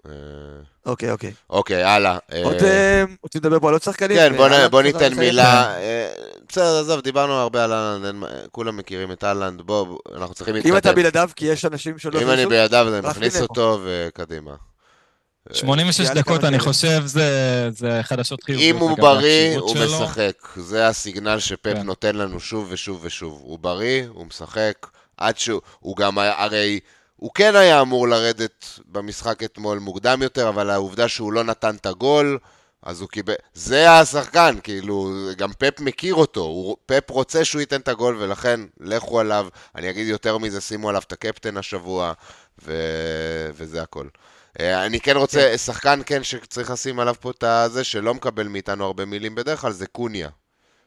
אה, 0.09 0.61
אוקיי, 0.85 1.11
אוקיי. 1.11 1.33
אוקיי, 1.49 1.83
הלאה. 1.83 2.17
אה, 2.33 2.43
עוד... 2.43 2.63
אה, 2.63 3.03
רוצים 3.23 3.41
לדבר 3.41 3.59
פה 3.59 3.67
על 3.67 3.73
עוד 3.73 3.81
שחקנים? 3.81 4.17
כן, 4.17 4.37
בוא, 4.37 4.49
חזר 4.49 4.81
ניתן? 4.81 5.13
מילה. 5.13 5.77
אה, 5.77 6.09
בסדר, 6.49 6.79
עזוב, 6.79 7.01
דיברנו 7.01 7.33
הרבה 7.33 7.63
על 7.63 7.73
אהלנד, 7.73 8.23
כולם 8.51 8.77
מכירים 8.77 9.11
את 9.11 9.23
אהלנד, 9.23 9.61
בוא, 9.61 9.97
אנחנו 10.15 10.35
צריכים 10.35 10.55
אם 10.55 10.61
אתה 10.61 10.71
להתקדם. 10.73 10.95
בלעדיו, 10.95 11.29
כי 11.35 11.45
יש 11.45 11.65
אנשים 11.65 11.97
שלא... 11.97 12.21
אם 12.21 12.29
אני 12.29 12.45
אז 12.61 12.87
אני 12.87 13.09
מכניס. 13.09 13.41
אותו, 13.41 13.79
וקדימה. 13.85 14.55
86 15.53 15.99
יאללה, 15.99 16.21
דקות, 16.21 16.43
אני. 16.43 16.59
חושב, 16.59 17.01
זה, 17.05 17.69
זה 17.71 17.99
חדשות 18.03 18.43
חיוביות. 18.43 18.75
אם 18.75 18.81
הוא 18.81 18.97
בריא, 18.97 19.57
הוא 19.57 19.73
שלו. 19.75 19.85
משחק. 19.85 20.33
זה 20.55 20.87
הסיגנל 20.87 21.39
שפפ 21.39 21.73
כן. 21.73 21.81
נותן 21.81 22.15
לנו 22.15 22.39
שוב 22.39 22.67
ושוב 22.71 22.99
ושוב. 23.03 23.39
הוא 23.43 23.59
בריא, 23.59 24.03
הוא 24.07 24.25
משחק, 24.25 24.87
עד 25.17 25.37
שהוא... 25.37 25.61
הוא 25.79 25.97
גם 25.97 26.17
היה, 26.17 26.43
הרי... 26.43 26.79
הוא 27.19 27.31
כן 27.33 27.55
היה 27.55 27.81
אמור 27.81 28.07
לרדת 28.07 28.65
במשחק 28.85 29.43
אתמול 29.43 29.77
מוקדם 29.79 30.21
יותר, 30.21 30.49
אבל 30.49 30.69
העובדה 30.69 31.07
שהוא 31.07 31.33
לא 31.33 31.43
נתן 31.43 31.75
את 31.75 31.85
הגול, 31.85 32.37
אז 32.83 33.01
הוא 33.01 33.09
קיבל... 33.09 33.33
זה 33.53 33.91
השחקן, 33.91 34.55
כאילו, 34.63 35.11
גם 35.37 35.53
פפ 35.53 35.79
מכיר 35.79 36.15
אותו. 36.15 36.41
הוא... 36.41 36.77
פפ 36.85 37.09
רוצה 37.09 37.45
שהוא 37.45 37.59
ייתן 37.59 37.81
את 37.81 37.87
הגול, 37.87 38.15
ולכן 38.19 38.59
לכו 38.79 39.19
עליו. 39.19 39.47
אני 39.75 39.89
אגיד 39.89 40.07
יותר 40.07 40.37
מזה, 40.37 40.61
שימו 40.61 40.89
עליו 40.89 41.01
את 41.07 41.11
הקפטן 41.11 41.57
השבוע, 41.57 42.13
ו... 42.63 42.73
וזה 43.53 43.81
הכל. 43.81 44.07
אה, 44.59 44.85
אני 44.85 44.99
כן 44.99 45.17
רוצה, 45.17 45.57
שחקן 45.57 46.01
כן 46.05 46.23
שצריך 46.23 46.71
לשים 46.71 46.99
עליו 46.99 47.15
פה 47.19 47.31
את 47.31 47.43
הזה, 47.43 47.83
שלא 47.83 48.13
מקבל 48.13 48.47
מאיתנו 48.47 48.85
הרבה 48.85 49.05
מילים 49.05 49.35
בדרך 49.35 49.61
כלל, 49.61 49.71
זה 49.71 49.87
קוניה. 49.87 50.29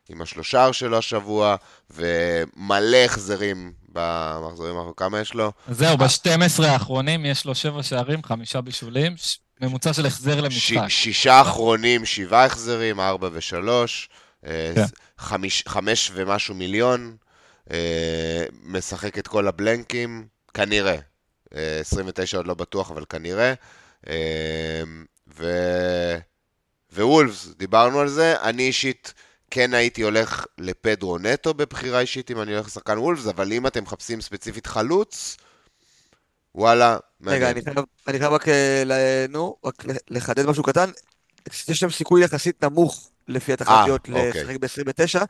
עם 0.08 0.22
השלושר 0.22 0.72
שלו 0.72 0.98
השבוע, 0.98 1.56
ומלא 1.90 2.96
החזרים 2.96 3.72
במחזורים 3.92 4.72
האחרונים. 4.76 4.94
כמה 4.96 5.20
יש 5.20 5.34
לו? 5.34 5.52
זהו, 5.70 5.96
ב-12 5.96 6.62
האחרונים 6.64 7.24
יש 7.26 7.44
לו 7.44 7.54
שבע 7.54 7.82
שערים, 7.82 8.22
חמישה 8.24 8.60
בישולים, 8.60 9.16
ש- 9.16 9.38
ממוצע 9.60 9.92
של 9.92 10.06
החזר 10.06 10.36
ש- 10.38 10.42
למשחק. 10.72 10.88
שישה 10.88 11.40
אחרונים, 11.40 12.04
שבעה 12.06 12.44
החזרים, 12.44 13.00
ארבע 13.00 13.28
ושלוש, 13.32 14.08
אה, 14.46 14.72
כן. 14.74 14.84
חמיש, 15.18 15.64
חמש 15.68 16.10
ומשהו 16.14 16.54
מיליון, 16.54 17.16
אה, 17.70 18.44
משחק 18.62 19.18
את 19.18 19.28
כל 19.28 19.48
הבלנקים, 19.48 20.26
כנראה. 20.54 20.96
אה, 21.54 21.78
29 21.80 22.36
עוד 22.36 22.46
לא 22.46 22.54
בטוח, 22.54 22.90
אבל 22.90 23.04
כנראה. 23.08 23.54
אה, 24.08 24.82
דיברנו 27.58 28.00
על 28.00 28.08
זה. 28.08 28.34
אני 28.42 28.62
אישית 28.62 29.14
כן 29.54 29.74
הייתי 29.74 30.02
הולך 30.02 30.46
לפדרו 30.58 31.18
נטו 31.18 31.54
בבחירה 31.54 32.00
אישית 32.00 32.30
אם 32.30 32.40
אני 32.40 32.52
הולך 32.52 32.66
לשחקן 32.66 32.98
וולפס, 32.98 33.26
אבל 33.26 33.52
אם 33.52 33.66
אתם 33.66 33.82
מחפשים 33.82 34.20
ספציפית 34.20 34.66
חלוץ, 34.66 35.36
וואלה, 36.54 36.96
רגע, 37.26 37.50
אני 37.50 37.60
חייב, 38.18 38.32
רק, 38.32 38.48
אה, 38.48 39.26
נו, 39.28 39.56
רק 39.64 39.84
לחדד 40.10 40.46
משהו 40.46 40.62
קטן. 40.62 40.90
יש 41.68 41.82
להם 41.82 41.92
סיכוי 41.92 42.24
יחסית 42.24 42.64
נמוך 42.64 43.10
לפי 43.28 43.52
התחזיות 43.52 44.08
אוקיי. 44.08 44.30
לשחק 44.30 44.56
ב-29, 44.56 45.24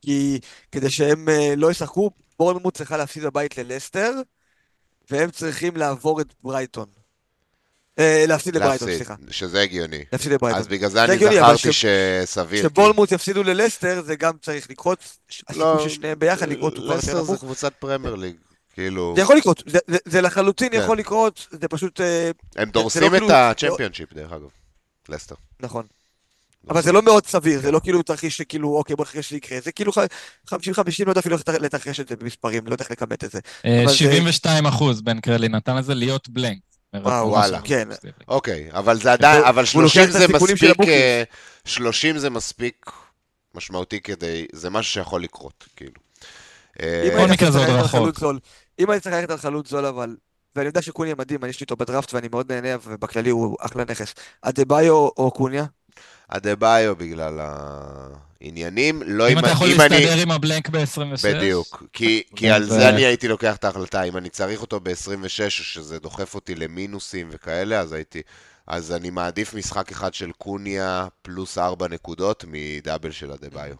כי 0.00 0.40
כדי 0.72 0.90
שהם 0.90 1.28
אה, 1.28 1.54
לא 1.56 1.70
ישחקו, 1.70 2.10
בורנמוט 2.38 2.76
צריכה 2.76 2.96
להפסיד 2.96 3.22
בבית 3.22 3.58
ללסטר, 3.58 4.12
והם 5.10 5.30
צריכים 5.30 5.76
לעבור 5.76 6.20
את 6.20 6.34
ברייטון. 6.42 7.03
אה, 7.98 8.24
להפסיד 8.28 8.56
לברייטון, 8.56 8.88
סליחה. 8.96 9.14
שזה 9.30 9.60
הגיוני. 9.60 10.04
להפסיד 10.12 10.32
לברייטון. 10.32 10.60
אז 10.60 10.68
בגלל 10.68 10.90
זה 10.90 11.04
אני 11.04 11.18
זכרתי 11.18 11.72
ש- 11.72 11.84
שסביר. 12.24 12.62
כי- 12.62 12.68
כשבורנמוט 12.68 13.12
יפסידו 13.12 13.42
ללסטר, 13.42 14.02
זה 14.06 14.16
גם 14.16 14.32
צריך 14.42 14.70
לקרות, 14.70 14.98
לא, 15.56 15.72
הסיכוי 15.74 15.90
ששניהם 15.90 16.18
ביחד 16.18 16.48
לקרות 16.48 16.76
הוא 16.76 16.84
כבר 16.84 16.94
יותר 16.94 17.06
לסטר 17.20 17.22
זה. 17.22 17.36
קבוצת 17.38 17.72
פרמייר 17.78 18.14
ליג, 18.14 18.36
כאילו, 18.74 19.12
זה 19.16 19.22
יכול 19.22 19.36
לקרות, 19.36 19.62
זה- 19.66 19.78
זה- 19.88 19.98
זה 20.04 20.20
לחלוטין 20.20 20.68
כן. 20.72 20.78
יכול 20.82 20.98
לקרות, 20.98 21.46
זה 21.50 21.68
פשוט, 21.68 22.00
אה, 22.00 22.30
הם 22.56 22.66
לא 22.66 22.72
דורסים 22.72 23.10
כאילו- 23.10 23.26
את 23.26 23.32
הצ'מפיונשיפ 23.34 24.12
דרך 24.12 24.32
אגב, 24.32 24.48
לסטר. 25.08 25.34
נכון. 25.60 25.86
אבל 26.70 26.82
זה 26.82 26.92
לא 26.92 27.02
מאוד 27.02 27.26
סביר, 27.26 27.60
זה 27.60 27.70
לא 27.70 27.80
כאילו 27.84 28.02
תרחיש 28.02 28.36
שכאילו, 28.36 28.76
אוקיי, 28.76 28.96
בוא 28.96 29.04
נחכה 29.04 29.22
שזה 29.22 29.36
יקרה. 29.36 29.58
זה 29.60 29.72
כאילו 29.72 29.92
50-50, 30.46 31.06
לא 31.06 31.10
יודע 31.10 31.20
אפילו 31.20 31.36
איך 31.36 31.48
לתרחש 31.62 32.00
את 32.00 32.08
זה 32.08 32.16
במספרים, 32.16 32.66
לא 32.66 32.72
יודע 32.72 32.82
איך 32.84 32.90
לכמת 32.90 33.24
את 33.24 33.30
זה. 33.30 33.38
אה, 33.64 33.78
אבל 33.82 33.88
זה- 33.90 33.96
72 33.96 34.66
אחוז 34.66 35.00
בן 35.02 35.20
קרלי 35.20 35.48
נתן 35.48 35.76
לזה 35.76 35.94
להיות 35.94 36.28
בלנק. 36.28 36.58
וואו, 37.02 37.28
וואלה. 37.28 37.60
כן. 37.64 37.88
אוקיי, 38.28 38.68
אבל 38.72 39.00
זה 39.00 39.12
עדיין, 39.12 39.44
אבל 39.44 39.64
הוא 39.74 39.82
לוקח 39.82 39.94
30 39.94 40.08
את 40.08 40.12
זה 40.12 40.28
מספיק, 40.28 40.70
הבוקינג. 40.70 40.88
אה, 40.88 41.22
30 41.64 42.18
זה 42.18 42.30
מספיק 42.30 42.90
משמעותי 43.54 44.00
כדי, 44.00 44.46
זה 44.52 44.70
משהו 44.70 44.92
שיכול 44.92 45.22
לקרות, 45.22 45.64
כאילו. 45.76 46.00
אה, 46.82 47.02
אם 47.08 47.16
בכל 47.16 47.32
מקרה 47.32 47.50
זה 47.50 47.58
צריך 47.58 47.70
עוד 47.70 47.78
ללכת 47.78 47.94
על 47.94 48.00
רחוק. 48.00 48.00
חלוץ 48.00 48.18
זול, 48.20 48.38
אם 48.78 48.90
היית 48.90 49.02
צריך 49.02 49.14
ללכת 49.14 49.30
על 49.30 49.38
חלוץ 49.38 49.68
זול 49.70 49.86
אבל, 49.86 50.16
ואני 50.56 50.66
יודע 50.66 50.82
שקוניה 50.82 51.14
מדהים, 51.18 51.40
אני 51.42 51.50
יש 51.50 51.60
לי 51.60 51.64
אותו 51.64 51.76
בדראפט 51.76 52.14
ואני 52.14 52.28
מאוד 52.28 52.52
נהנה, 52.52 52.68
ובכללי 52.86 53.30
הוא 53.30 53.56
אחלה 53.60 53.84
נכס. 53.88 54.14
אדה-ביו 54.42 54.94
או 54.94 55.30
קוניה? 55.30 55.64
אדה-ביו 56.28 56.96
בגלל 56.96 57.40
העניינים, 58.44 59.02
לא 59.06 59.28
אם 59.28 59.38
אתה 59.38 59.48
יכול 59.48 59.70
אם 59.70 59.80
אני... 59.80 59.88
להסתדר 59.88 60.22
עם 60.22 60.30
הבלנק 60.30 60.68
ב-26. 60.68 61.22
בדיוק, 61.24 61.82
כי, 61.92 62.22
כי 62.36 62.52
אז, 62.52 62.62
על 62.62 62.68
זה 62.68 62.84
אה, 62.84 62.88
אני 62.88 63.04
הייתי 63.04 63.28
לוקח 63.28 63.56
את 63.56 63.64
ההחלטה, 63.64 64.02
אם 64.02 64.16
אני 64.16 64.28
צריך 64.28 64.60
אותו 64.60 64.80
ב-26 64.80 65.44
או 65.44 65.50
שזה 65.50 65.98
דוחף 65.98 66.34
אותי 66.34 66.54
למינוסים 66.54 67.28
וכאלה, 67.32 67.80
אז 67.80 67.92
הייתי, 67.92 68.22
אז 68.66 68.92
אני 68.92 69.10
מעדיף 69.10 69.54
משחק 69.54 69.90
אחד 69.92 70.14
של 70.14 70.30
קוניה 70.38 71.06
פלוס 71.22 71.58
4 71.58 71.88
נקודות 71.88 72.44
מדאבל 72.48 73.10
של 73.10 73.32
אדה-ביו. 73.32 73.74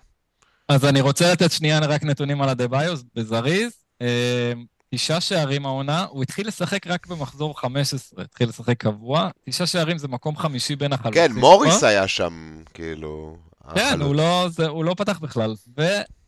אז 0.68 0.84
אני 0.84 1.00
רוצה 1.00 1.32
לתת 1.32 1.52
שנייה 1.52 1.78
רק 1.78 2.04
נתונים 2.04 2.42
על 2.42 2.48
הדה-ביו, 2.48 2.98
בזריז. 3.14 3.72
אה, 4.02 4.52
תשעה 4.94 5.20
שערים 5.20 5.66
העונה, 5.66 6.06
הוא 6.10 6.22
התחיל 6.22 6.48
לשחק 6.48 6.86
רק 6.86 7.06
במחזור 7.06 7.60
15, 7.60 8.24
התחיל 8.24 8.48
לשחק 8.48 8.76
קבוע. 8.78 9.28
תשעה 9.44 9.66
שערים 9.66 9.98
זה 9.98 10.08
מקום 10.08 10.36
חמישי 10.36 10.76
בין 10.76 10.92
החלוצים. 10.92 11.28
כן, 11.28 11.32
מוריס 11.32 11.84
היה 11.84 12.08
שם, 12.08 12.62
כאילו... 12.74 13.36
כן. 13.74 14.00
הוא 14.00 14.14
לא, 14.14 14.46
זה, 14.50 14.66
הוא 14.66 14.84
לא 14.84 14.94
פתח 14.94 15.18
בכלל. 15.18 15.54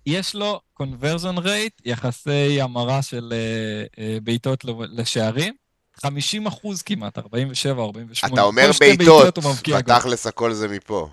ויש 0.07 0.35
לו 0.35 0.61
conversion 0.83 1.39
rate, 1.39 1.81
יחסי 1.85 2.63
המרה 2.63 3.03
של 3.03 3.33
אה, 3.37 4.03
אה, 4.05 4.19
בעיטות 4.23 4.65
ל- 4.65 4.71
לשערים, 5.01 5.55
50 6.03 6.47
אחוז 6.47 6.83
כמעט, 6.83 7.19
47, 7.19 7.83
48. 7.83 8.35
אתה 8.35 8.43
אומר 8.43 8.71
בעיטות. 8.81 9.39
בתכלס 9.69 10.27
הכל 10.27 10.53
זה 10.53 10.69
מפה. 10.69 11.09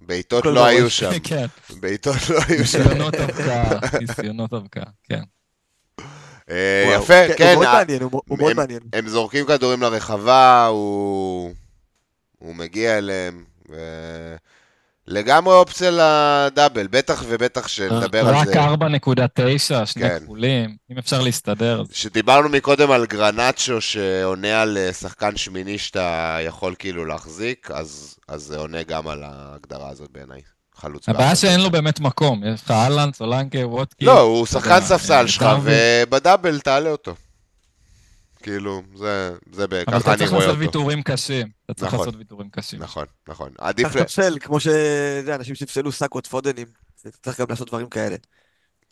בעיטות 0.00 0.44
לא. 0.46 0.64
היו 0.64 0.90
שם. 0.90 1.10
כן, 1.24 1.46
בעיטות 1.80 2.16
לא 2.30 2.38
היו 2.48 2.66
שם. 2.66 2.78
ניסיונות 2.78 3.14
הבקעה, 3.14 3.70
ניסיונות 4.00 4.52
הבקעה, 4.52 4.84
כן. 5.04 5.22
אה, 6.50 6.94
יפה, 6.96 7.14
כן, 7.36 7.54
הוא 7.54 7.64
מאוד 7.64 7.66
אה, 7.66 7.72
מעניין, 7.78 8.02
הוא 8.02 8.38
מאוד 8.38 8.50
הם- 8.50 8.56
מעניין. 8.56 8.80
הם 8.92 9.08
זורקים 9.08 9.46
כדורים 9.46 9.82
לרחבה, 9.82 10.66
הוא, 10.66 11.54
מגיע 12.54 12.98
אליהם. 12.98 13.44
לגמרי 15.08 15.54
אופציה 15.54 15.90
לדאבל, 15.90 16.86
בטח 16.86 17.24
ובטח 17.28 17.68
שנדבר 17.68 18.28
על 18.28 18.34
רק 18.34 18.46
זה. 18.46 18.64
4.9, 18.64 19.86
שני 19.86 20.02
כן. 20.02 20.18
כפולים, 20.24 20.76
אם 20.92 20.98
אפשר 20.98 21.20
להסתדר. 21.20 21.82
שדיברנו 21.92 22.48
מקודם 22.48 22.90
על 22.90 23.06
גרנצ'ו 23.06 23.80
שעונה 23.80 24.62
על 24.62 24.78
אה, 24.78 24.92
שחקן 24.92 25.36
שמיני 25.36 25.78
שאתה 25.78 26.38
יכול 26.40 26.74
כאילו 26.78 27.04
להחזיק, 27.04 27.70
אז, 27.70 28.16
אז 28.28 28.42
זה 28.42 28.58
עונה 28.58 28.82
גם 28.82 29.08
על 29.08 29.22
ההגדרה 29.24 29.88
הזאת 29.88 30.10
בעיניי. 30.12 30.40
חלוץ 30.76 31.08
הבעיה. 31.08 31.36
שאין 31.36 31.60
לו 31.60 31.70
באמת 31.70 32.00
מקום, 32.00 32.42
יש 32.44 32.62
לך 32.64 32.70
אהלן, 32.70 33.10
סולנקה, 33.12 33.58
וודקי. 33.58 34.04
לא, 34.04 34.20
הוא 34.20 34.46
שחקן 34.46 34.80
ספסל 34.80 35.26
שלך. 35.26 35.46
ובדאבל 35.62 36.60
תעלה 36.60 36.90
אותו. 36.90 37.14
כאילו, 38.46 38.82
זה, 38.94 39.32
זה 39.52 39.66
ב- 39.66 39.74
אבל 39.74 39.84
ככה 39.86 39.98
אתה 39.98 40.10
אני 40.10 40.18
צריך 40.18 40.30
רואה 40.30 40.40
לעשות 40.40 40.56
אותו. 40.56 40.60
ויתורים 40.60 41.02
קשים. 41.02 41.48
אתה 41.64 41.74
צריך 41.74 41.94
נכון. 41.94 42.06
לעשות 42.06 42.18
ויתורים 42.18 42.50
קשים. 42.50 42.82
נכון, 42.82 43.06
נכון. 43.28 43.52
עדיף 43.58 43.86
צריך 43.86 43.96
ל... 43.96 44.00
לפסל, 44.00 44.38
כמו 44.40 44.60
שזה, 44.60 45.34
אנשים 45.34 45.54
שיפסלו 45.54 45.92
סאקות 45.92 46.26
פודנים. 46.26 46.66
צריך 47.22 47.40
גם 47.40 47.46
לעשות 47.50 47.68
דברים 47.68 47.88
כאלה. 47.88 48.16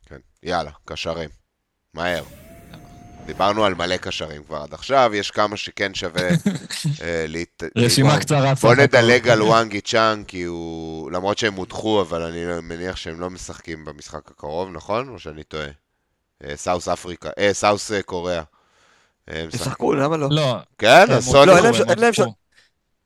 כן, 0.07 0.17
יאללה, 0.43 0.71
קשרים. 0.85 1.29
מהר. 1.95 2.25
דיברנו 3.27 3.65
על 3.65 3.75
מלא 3.75 3.97
קשרים 3.97 4.45
כבר 4.45 4.57
עד 4.57 4.75
עכשיו, 4.75 5.11
יש 5.15 5.31
כמה 5.31 5.57
שכן 5.57 5.95
שווה 5.95 6.29
אה, 7.03 7.25
להת... 7.29 7.63
רשימה 7.77 8.21
קצרה. 8.21 8.55
בוא. 8.55 8.75
נדלג 8.75 9.29
על 9.29 9.43
וואנגי 9.43 9.81
צ'אנג, 9.81 10.27
כי 10.27 10.43
הוא... 10.43 11.11
למרות 11.11 11.39
שהם 11.39 11.55
הודחו, 11.55 12.01
אבל 12.01 12.23
אני 12.23 12.61
מניח 12.63 12.97
שהם 12.97 13.21
לא 13.21 13.31
משחקים 13.31 13.85
במשחק 13.85 14.31
הקרוב, 14.31 14.71
נכון? 14.73 15.09
או 15.09 15.19
שאני 15.19 15.45
טועה? 15.45 15.69
אה, 16.45 16.57
South 16.57 16.89
Africa, 16.89 17.31
אה, 17.39 17.55
South 17.55 17.93
אה, 17.93 18.03
Korea. 18.03 18.43
הם. 19.29 19.49
ישחקו, 19.53 19.95
למה 19.95 20.17
לא? 20.17 20.29
לא, 20.31 20.57
כן, 20.79 21.11
אז 21.11 21.25
סון... 21.25 21.49
לא, 21.49 21.57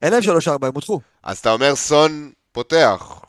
אין 0.03 0.13
להם 0.13 0.23
שלוש 0.23 0.49
ארבע, 0.49 0.67
הם 0.67 0.75
הודחו. 0.75 1.01
אז 1.23 1.39
אתה 1.39 1.51
אומר 1.53 1.77
סון 1.77 2.33
פותח. 2.53 3.21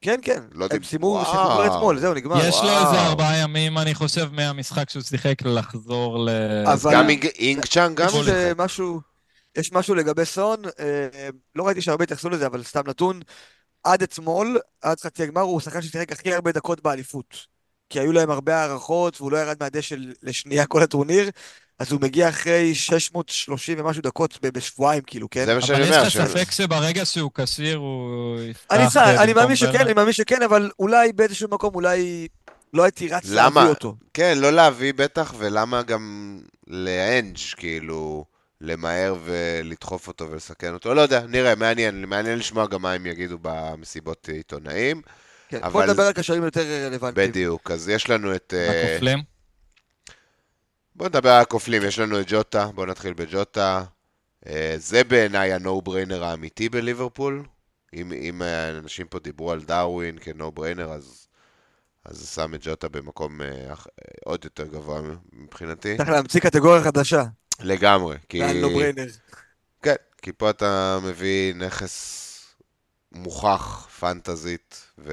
כן, 0.00 0.20
כן. 0.22 0.42
לא 0.52 0.66
הם 0.70 0.84
סיימו. 0.84 1.20
שיחקו 1.24 1.38
כבר 1.38 1.66
אתמול, 1.66 1.98
זהו, 1.98 2.14
נגמר. 2.14 2.46
יש 2.46 2.56
לו. 2.62 2.68
איזה 2.68 3.00
ארבעה 3.00 3.36
ימים, 3.36 3.78
אני 3.78 3.94
חושב, 3.94 4.28
מהמשחק 4.32 4.90
שהוא 4.90 5.02
שיחק 5.02 5.42
לחזור 5.44 6.18
ל... 6.24 6.28
אז 6.66 6.86
גם 6.92 7.10
הי-צ'אן 7.10 7.96
גם. 7.96 8.08
איזה 8.18 8.52
משהו, 8.56 9.00
יש 9.58 9.72
משהו 9.72 9.94
לגבי 9.94 10.24
סון, 10.24 10.62
אה, 10.80 11.28
לא 11.54 11.66
ראיתי 11.66 11.80
שהרבה 11.82 12.04
התייחסו 12.04 12.30
לזה, 12.30 12.46
אבל 12.46 12.62
סתם 12.62 12.82
נתון, 12.86 13.20
עד 13.84 14.02
אתמול, 14.02 14.58
עד 14.82 15.00
חצי 15.00 15.22
הגמר, 15.22 15.40
הוא 15.40 15.58
השחקן 15.58 15.82
ששיחק 15.82 16.12
הכי 16.12 16.34
הרבה 16.34 16.52
דקות 16.52 16.82
באליפות. 16.82 17.60
כי 17.90 18.00
היו 18.00 18.12
להם 18.12 18.30
הרבה 18.30 18.56
הערכות, 18.56 19.20
והוא 19.20 19.32
לא 19.32 19.36
ירד 19.38 19.56
מהדשא 19.60 19.94
לשנייה 20.22 20.66
כל 20.66 20.82
הטורניר, 20.82 21.30
אז 21.80 21.92
הוא 21.92 22.00
מגיע 22.00 22.28
אחרי 22.28 22.74
630 22.74 23.80
ומשהו 23.80 24.02
דקות 24.02 24.38
בשבועיים, 24.42 25.02
כאילו, 25.06 25.30
כן? 25.30 25.44
זה 25.46 25.52
מה 25.54 25.58
אבל 25.58 25.66
שאני 25.66 25.82
יש 25.82 25.88
אומר. 25.88 26.02
לך 26.02 26.10
ש- 26.10 26.16
ספק 26.16 26.50
שברגע 26.50 27.04
שהוא 27.04 27.30
כשיר 27.34 27.76
הוא 27.76 28.40
יפתח... 28.40 28.96
אני 28.96 29.32
אה, 29.32 29.34
מאמין 29.34 29.56
שכן? 29.56 29.80
אני 29.80 29.92
מאמין 29.92 30.12
שכן, 30.12 30.42
אבל 30.42 30.70
אולי 30.78 31.12
באיזשהו 31.12 31.48
מקום, 31.50 31.74
אולי 31.74 32.28
לא 32.74 32.82
הייתי 32.82 33.08
רץ 33.08 33.22
למה? 33.30 33.60
להביא 33.60 33.70
אותו. 33.70 33.94
כן, 34.14 34.38
לא 34.38 34.52
להביא 34.52 34.92
בטח, 34.96 35.34
ולמה 35.38 35.82
גם 35.82 36.38
לאנג', 36.66 37.36
כאילו, 37.56 38.24
למהר 38.60 39.14
ולדחוף 39.24 40.08
אותו 40.08 40.30
ולסכן 40.30 40.74
אותו. 40.74 40.94
לא 40.94 41.00
יודע, 41.00 41.20
נראה, 41.28 41.54
מעניין, 41.54 42.04
מעניין 42.04 42.38
לשמוע 42.38 42.66
גם 42.66 42.82
מה 42.82 42.92
הם 42.92 43.06
יגידו 43.06 43.38
במסיבות 43.42 44.28
עיתונאים. 44.32 45.02
כן, 45.48 45.58
אבל- 45.62 45.72
בוא 45.72 45.84
נדבר 45.84 46.02
על 46.02 46.12
קשרים 46.12 46.44
יותר 46.44 46.64
רלוונטיים. 46.86 47.30
בדיוק, 47.30 47.70
אז 47.70 47.88
יש 47.88 48.10
לנו 48.10 48.34
את... 48.34 48.54
אה, 48.56 48.90
הכופלים? 48.92 49.18
בואו 51.00 51.08
נדבר 51.08 51.30
על 51.30 51.42
הכופלים, 51.42 51.82
יש 51.82 51.98
לנו 51.98 52.20
את 52.20 52.26
ג'וטה, 52.28 52.66
בואו 52.66 52.86
נתחיל 52.86 53.12
בג'וטה. 53.12 53.84
אה, 54.46 54.74
זה 54.78 55.04
בעיניי 55.04 55.52
ה 55.52 55.62
no 55.62 55.82
brainer 55.82 56.24
האמיתי 56.24 56.68
בליברפול. 56.68 57.44
אם, 57.94 58.12
אם 58.12 58.42
אה, 58.42 58.68
אנשים 58.68 59.06
פה 59.06 59.18
דיברו 59.18 59.52
על 59.52 59.62
דרווין 59.62 60.18
כ 60.18 60.35
no 60.35 60.52
brainer, 60.52 60.92
אז, 60.92 61.26
אז 62.04 62.16
זה 62.16 62.26
שם 62.26 62.54
את 62.54 62.60
ג'וטה 62.62 62.88
במקום 62.88 63.42
אה, 63.42 63.46
אה, 63.46 63.74
עוד 64.24 64.44
יותר 64.44 64.66
גבוה 64.66 65.00
מבחינתי. 65.32 65.96
צריך 65.96 66.08
להמציא 66.08 66.40
קטגוריה 66.40 66.82
חדשה, 66.82 67.24
לגמרי, 67.60 68.16
כי... 68.28 68.40
זה. 69.08 69.18
כן, 69.82 69.94
כי 70.22 70.32
פה 70.32 70.50
אתה 70.50 70.98
מביא 71.02 71.54
נכס 71.54 72.26
מוכח, 73.12 73.88
פנטזית, 74.00 74.86
ו... 74.98 75.12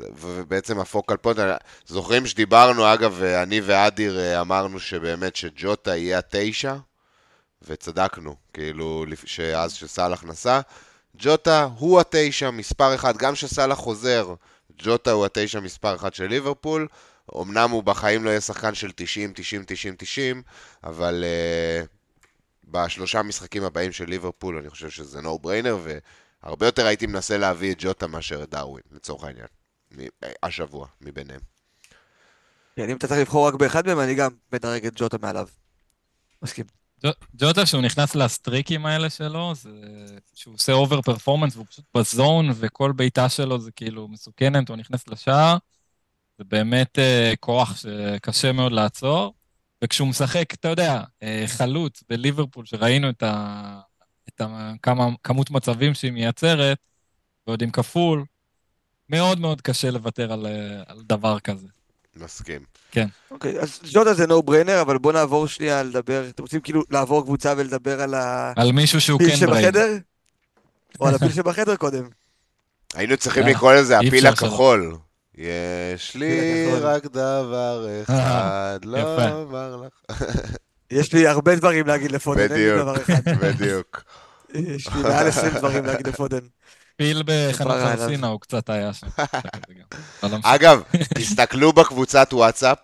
ובעצם 0.00 0.80
הפוקל 0.80 1.16
פוינט, 1.16 1.38
זוכרים 1.86 2.26
שדיברנו, 2.26 2.94
אגב, 2.94 3.22
אני 3.22 3.60
ואדיר 3.60 4.18
אה, 4.18 4.40
אמרנו 4.40 4.80
שבאמת 4.80 5.36
שג'וטה 5.36 5.96
יהיה 5.96 6.18
התשע, 6.18 6.74
וצדקנו, 7.62 8.36
כאילו, 8.52 9.04
שאז 9.24 9.72
שסאלח 9.72 10.24
נסע. 10.24 10.60
ג'וטה 11.18 11.68
הוא 11.78 12.00
התשע, 12.00 12.50
מספר 12.50 12.94
אחד, 12.94 13.16
גם 13.16 13.32
כשסאלח 13.32 13.78
חוזר, 13.78 14.34
ג'וטה 14.78 15.10
הוא 15.10 15.26
התשע 15.26 15.60
מספר 15.60 15.94
אחד 15.94 16.14
של 16.14 16.26
ליברפול. 16.26 16.88
אמנם 17.40 17.70
הוא 17.70 17.82
בחיים 17.82 18.24
לא 18.24 18.30
יהיה 18.30 18.40
שחקן 18.40 18.74
של 18.74 18.90
90, 18.94 19.32
90, 19.34 19.64
90, 19.66 19.94
90, 19.98 20.42
אבל 20.84 21.24
uh, 21.24 21.86
בשלושה 22.68 23.22
משחקים 23.22 23.64
הבאים 23.64 23.92
של 23.92 24.04
ליברפול 24.04 24.58
אני 24.58 24.70
חושב 24.70 24.90
שזה 24.90 25.20
no 25.20 25.38
brainer, 25.38 25.78
הרבה 26.42 26.66
יותר 26.66 26.86
הייתי 26.86 27.06
מנסה 27.06 27.38
להביא 27.38 27.72
את 27.72 27.76
ג'וטה 27.80 28.06
מאשר 28.06 28.42
את 28.42 28.50
דרווין, 28.50 28.82
לצורך 28.92 29.24
העניין. 29.24 29.46
השבוע, 30.42 30.86
מביניהם. 31.00 31.40
כן, 32.76 32.90
אם 32.90 32.96
אתה 32.96 33.06
צריך 33.06 33.20
לבחור 33.20 33.48
רק 33.48 33.54
באחד 33.54 33.86
מהם, 33.86 34.00
אני 34.00 34.14
גם 34.14 34.30
מדרג 34.52 34.86
את 34.86 34.92
ג'וטה 34.96 35.16
מעליו. 35.22 35.48
מסכים. 36.42 36.64
ג'ו- 37.04 37.10
ג'וטה, 37.34 37.66
שהוא 37.66 37.82
נכנס 37.82 38.14
לסטריקים 38.14 38.86
האלה 38.86 39.10
שלו, 39.10 39.54
זה 39.54 39.70
שהוא 40.34 40.54
עושה 40.54 40.72
over 40.72 41.02
performance 41.02 41.56
והוא 41.56 41.66
פשוט 41.70 41.84
ב 41.96 42.05
zone, 42.05 42.50
וכל 42.54 42.92
בעיטה 42.92 43.28
שלו 43.28 43.60
זה 43.60 43.70
כאילו 43.72 44.08
מסוכנת, 44.08 44.68
הוא 44.68 44.76
נכנס 44.76 45.08
לשער. 45.08 45.56
זה 46.38 46.44
באמת 46.44 46.98
אה, 46.98 47.32
כוח 47.40 47.76
שקשה 47.76 48.52
מאוד 48.52 48.72
לעצור. 48.72 49.34
וכשהוא 49.84 50.08
משחק, 50.08 50.54
אתה 50.54 50.68
יודע, 50.68 51.02
אה, 51.22 51.44
חלוץ 51.46 52.02
בליברפול, 52.08 52.66
שראינו 52.66 53.10
את, 53.10 53.22
ה, 53.22 53.80
את 54.28 54.40
ה, 54.40 54.72
כמה, 54.82 55.08
כמות 55.22 55.50
מצבים 55.50 55.94
שהיא 55.94 56.12
מייצרת, 56.12 56.78
ועוד 57.46 57.62
עם 57.62 57.70
כפול, 57.70 58.24
מאוד 59.14 59.40
מאוד 59.40 59.60
קשה 59.60 59.90
לוותר 59.90 60.32
על, 60.32 60.46
אה, 60.46 60.82
על 60.86 60.98
דבר 61.06 61.38
כזה. 61.40 61.66
מסכים. 62.16 62.60
אוקיי, 63.30 63.60
אז 63.60 63.80
ג'וטה 63.92 64.14
זה 64.14 64.26
no 64.26 64.42
brainer, 64.42 64.80
אבל 64.80 64.98
בואו 64.98 65.14
נעבור 65.14 65.46
שנייה 65.48 65.82
לדבר, 65.82 66.28
אתם 66.28 66.42
רוצים 66.42 66.60
כאילו 66.60 66.82
לעבור 66.90 67.22
קבוצה 67.22 67.54
ולדבר 67.56 68.00
על 68.00 68.14
על 68.56 68.72
מישהו 68.72 69.00
שהוא 69.00 69.18
כן 69.18 69.24
ברייד. 69.26 69.36
שבחדר? 69.36 69.96
או 71.00 71.08
על 71.08 71.14
הפיל 71.14 71.32
שבחדר 71.32 71.76
קודם. 71.76 72.08
היינו 72.94 73.16
צריכים 73.16 73.42
אה, 73.42 73.50
לקרוא 73.50 73.72
לזה 73.72 73.98
הפיל. 73.98 74.26
הכחול. 74.26 74.96
יש 75.34 76.14
לי. 76.14 76.66
רק 76.80 77.06
דבר 77.06 77.88
אחד, 78.02 78.78
לא. 78.84 79.32
אומר 79.32 79.76
לך. 79.76 80.20
יש 80.90 81.12
לי 81.12 81.26
הרבה 81.26 81.56
דברים 81.56 81.86
להגיד 81.86 82.12
לפודן, 82.12 82.40
אין 82.40 82.52
לי 82.52 82.76
דבר 82.76 82.96
אחד. 83.02 83.28
בדיוק. 83.40 84.04
יש 84.54 84.88
לי 84.88 85.02
מעל 85.02 85.26
20 85.28 85.54
דברים 85.54 85.84
להגיד 85.84 86.06
לפודן. 86.06 86.38
פיל 86.96 87.22
בחנות. 87.26 87.76
חרסינה 87.76 88.26
הוא 88.26 88.40
קצת 88.40 88.70
היה 88.70 88.92
שם. 88.92 89.06
לא. 90.22 90.28
אגב, 90.42 90.82
תסתכלו 91.14 91.72
בקבוצת 91.72 92.28
וואטסאפ, 92.32 92.78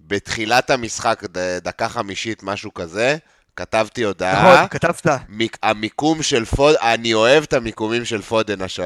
בתחילת 0.00 0.70
המשחק, 0.70 1.22
דקה 1.62 1.88
חמישית, 1.88 2.42
משהו 2.42 2.74
כזה, 2.74 3.16
כתבתי 3.56 4.02
הודעה. 4.02 4.54
נכון, 4.54 4.68
כתבת. 4.68 5.06
מיק- 5.28 5.58
המיקום 5.62 6.22
של 6.22 6.44
פודן, 6.44 6.76
אני 6.82 7.14
אוהב 7.14 7.42
את 7.42 7.52
המיקומים 7.52 8.04
של 8.04 8.22
פודן 8.22 8.62
הש... 8.62 8.80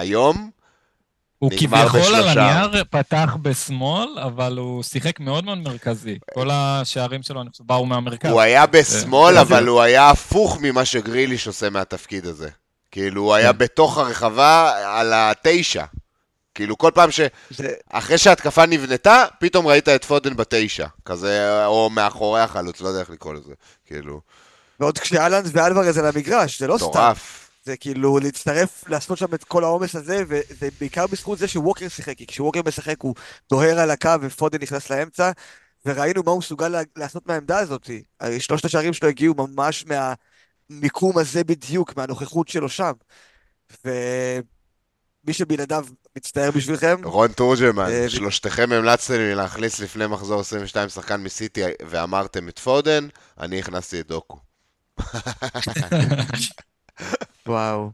היום. 0.00 0.50
הוא 1.38 1.50
כביכול 1.58 2.14
על. 2.14 2.38
הנייר 2.38 2.84
פתח 2.90 3.36
בשמאל, 3.42 4.18
אבל 4.18 4.58
הוא 4.58 4.82
שיחק 4.82 5.20
מאוד 5.20 5.44
מאוד 5.44 5.58
מרכזי. 5.58 6.18
כל 6.34 6.48
השערים 6.52 7.22
שלו, 7.22 7.40
אני 7.40 7.50
חושב, 7.50 7.64
באו 7.66 7.86
מהמרכז. 7.86 8.30
הוא 8.30 8.40
היה 8.40 8.66
בשמאל, 8.66 9.36
אה, 9.36 9.40
אבל 9.42 9.66
הוא 9.66 9.82
היה 9.82 10.10
הפוך 10.10 10.58
ממה 10.60 10.84
שגריליש 10.84 11.46
עושה 11.46 11.70
מהתפקיד 11.70 12.26
הזה. 12.26 12.48
כאילו, 12.94 13.22
הוא 13.22 13.34
היה. 13.34 13.52
בתוך 13.52 13.98
הרחבה 13.98 14.72
על 15.00 15.12
התשע. 15.14 15.84
כאילו, 16.54 16.78
כל 16.78 16.90
פעם 16.94 17.10
ש... 17.10 17.20
זה- 17.50 17.72
אחרי 17.90 18.18
שההתקפה 18.18 18.66
נבנתה, 18.66 19.24
פתאום 19.40 19.66
ראית 19.66 19.88
את 19.88 20.04
פודן 20.04 20.36
בתשע. 20.36 20.86
כזה, 21.04 21.66
או 21.66 21.90
מאחורי 21.90 22.40
החלוץ, 22.40 22.80
לא 22.80 22.88
יודע 22.88 23.00
איך 23.00 23.10
לקרוא 23.10 23.34
לזה. 23.34 23.52
כאילו, 23.86 24.20
ועוד 24.80 24.98
כשאלנד 24.98 25.48
ואלוורז 25.52 25.98
על 25.98 26.06
המגרש, 26.06 26.58
זה 26.60 26.66
לא 26.66 26.78
סתם. 26.78 26.86
מטורף. 26.88 27.50
זה 27.64 27.76
כאילו 27.76 28.18
להצטרף, 28.18 28.84
לעשות 28.88 29.18
שם 29.18 29.34
את 29.34 29.44
כל 29.44 29.64
העומס 29.64 29.94
הזה, 29.96 30.22
וזה 30.28 30.68
בעיקר 30.80 31.06
בזכות 31.06 31.38
זה 31.38 31.48
שווקר 31.48 31.88
שיחק, 31.88 32.18
כי 32.18 32.26
כשווקר 32.26 32.60
משחק 32.66 32.96
הוא 33.00 33.14
דוהר 33.50 33.78
על 33.78 33.90
הקו 33.90 34.10
ופודן 34.20 34.58
נכנס 34.62 34.90
לאמצע, 34.90 35.30
וראינו 35.86 36.22
מה 36.26 36.30
הוא 36.30 36.38
מסוגל 36.38 36.74
לעשות 36.96 37.26
מהעמדה 37.26 37.58
הזאת. 37.58 37.90
שלושת 38.38 38.64
השערים 38.64 38.92
שלו 38.92 39.08
הגיעו 39.08 39.34
ממש 39.38 39.84
מהמיקום 40.70 41.18
הזה 41.18 41.44
בדיוק, 41.44 41.96
מהנוכחות 41.96 42.48
שלו 42.48 42.68
שם. 42.68 42.92
ומי 43.84 45.32
שבלעדיו 45.32 45.86
מצטער 46.16 46.50
בשבילכם, 46.50 46.96
רון 47.04 47.32
תורג'מן, 47.32 47.90
אה, 47.90 48.10
שלושתכם 48.10 48.72
המלצתם 48.72 49.14
לי 49.14 49.34
להכניס 49.34 49.80
לפני 49.80 50.06
מחזור 50.06 50.40
22 50.40 50.88
שחקן 50.88 51.20
מסיטי 51.22 51.60
ואמרתם 51.88 52.48
את 52.48 52.58
פודן, 52.58 53.08
אני 53.40 53.58
הכנסתי 53.58 54.00
את 54.00 54.06
דוקו. 54.08 54.38
וואו. 57.46 57.90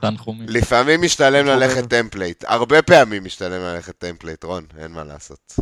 תנחומים. 0.00 0.46
לפעמים 0.48 1.02
משתלם. 1.02 1.46
ללכת 1.46 1.88
template, 1.90 2.44
הרבה 2.46 2.82
פעמים 2.82 3.24
משתלם 3.24 3.60
ללכת 3.60 3.98
template, 3.98 4.44
רון, 4.44 4.66
אין 4.78 4.90
מה 4.92 5.04
לעשות. 5.04 5.54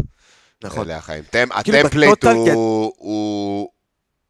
נכון. 0.64 0.86
אלה 0.86 0.96
החיים. 0.98 1.24
כאילו, 1.32 1.78
ה 1.78 1.83
template. 1.83 2.24
הוא- 2.24 3.70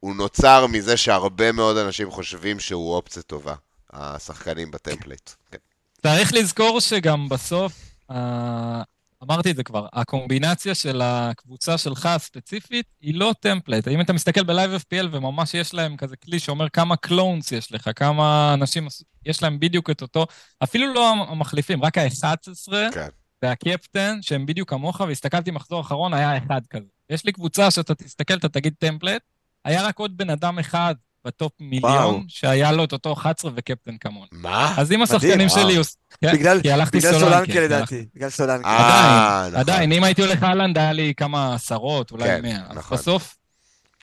הוא 0.05 0.15
נוצר 0.15 0.67
מזה 0.67 0.97
שהרבה 0.97 1.51
מאוד 1.51 1.77
אנשים 1.77 2.11
חושבים 2.11 2.59
שהוא 2.59 2.93
אופציה 2.93 3.23
טובה, 3.23 3.55
השחקנים 3.93 4.71
ב 4.71 4.77
template. 4.77 5.29
כן. 5.51 5.57
צריך 6.01 6.33
לזכור 6.33 6.79
שגם 6.79 7.29
בסוף, 7.29 7.73
אה, 8.11 8.81
אמרתי 9.23 9.51
את 9.51 9.55
זה 9.55 9.63
כבר, 9.63 9.87
הקומבינציה 9.93 10.75
של 10.75 11.01
הקבוצה 11.03 11.77
שלך 11.77 12.05
הספציפית 12.05 12.85
היא 13.01 13.15
לא 13.15 13.33
template. 13.39 13.87
אם 13.87 14.01
אתה 14.01 14.13
מסתכל 14.13 14.43
ב 14.43 14.49
Live 14.49 14.71
FPL 14.75 15.05
וממש 15.11 15.53
יש 15.53 15.73
להם 15.73 15.97
כזה 15.97 16.15
כלי 16.17 16.39
שאומר 16.39 16.69
כמה 16.69 16.95
clones 16.95 17.51
יש 17.51 17.71
לך, 17.71 17.89
כמה 17.95 18.53
אנשים 18.53 18.87
יש 19.25 19.43
להם 19.43 19.59
בדיוק 19.59 19.89
את 19.89 20.01
אותו, 20.01 20.25
אפילו 20.63 20.93
לא 20.93 21.11
המחליפים, 21.11 21.83
רק 21.83 21.97
ה-11 21.97 22.73
כן. 22.93 23.07
והקפטן, 23.41 24.17
שהם 24.21 24.45
בדיוק 24.45 24.69
כמוך, 24.69 24.99
והסתכלתי 24.99 25.51
מחזור 25.51 25.81
אחרון, 25.81 26.13
היה 26.13 26.37
אחד 26.37 26.61
כזה. 26.69 26.85
יש 27.09 27.25
לי 27.25 27.31
קבוצה 27.31 27.71
שאתה 27.71 27.95
תסתכל, 27.95 28.33
אתה 28.33 28.49
תגיד 28.49 28.73
template, 28.79 29.21
היה 29.65 29.81
רק 29.87 29.99
עוד 29.99 30.17
בן 30.17 30.29
אדם 30.29 30.59
אחד 30.59 30.95
ב 31.25 31.31
top 31.31 31.51
מיליון, 31.59 31.91
וואו. 31.93 32.21
שהיה 32.27 32.71
לו 32.71 32.83
את 32.83 32.93
אותו 32.93 33.13
11 33.13 33.51
וקפטן 33.55 33.97
כמוני. 33.97 34.27
מה? 34.31 34.73
אז 34.77 34.91
אם 34.91 35.01
השחקנים. 35.01 35.49
שלי... 35.49 35.77
כן, 36.21 36.33
בגלל 36.33 36.61
כי 36.61 36.71
הלכתי 36.71 36.97
בגלל 36.97 37.13
סולנקה. 37.19 37.37
הלכתי- 37.37 37.59
לדעתי, 37.59 38.05
בגלל 38.15 38.29
סולנקה. 38.29 38.67
אה, 38.67 38.75
עדיין, 39.39 39.47
נכון. 39.51 39.59
עדיין, 39.59 39.91
אם 39.91 40.03
הייתי 40.03 40.21
הולך 40.21 40.43
אהלנד, 40.43 40.77
היה 40.77 40.91
לי 40.93 41.13
כמה 41.17 41.53
עשרות, 41.55 42.11
אולי 42.11 42.23
כן, 42.23 42.41
מאה. 42.41 42.73
נכון. 42.73 42.97
בסוף, 42.97 43.35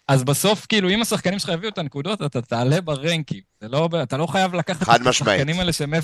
אז 0.09 0.25
בסוף, 0.25 0.67
כאילו, 0.69 0.91
אם 0.91 1.03
השחקנים 1.03 1.39
שלך 1.39 1.49
הביאו 1.51 1.71
את 1.73 1.79
הנקודות, 1.79 2.23
אתה 2.23 2.43
תעלה 2.43 2.81
ברנקים. 2.81 3.41
לא, 3.63 3.89
אתה 4.03 4.17
לא 4.17 4.27
חייב 4.27 4.55
לקחת 4.55 4.83
את. 5.01 5.07
השחקנים 5.07 5.59
האלה 5.59 5.73
שהם 5.73 5.95
0.1 5.95 6.01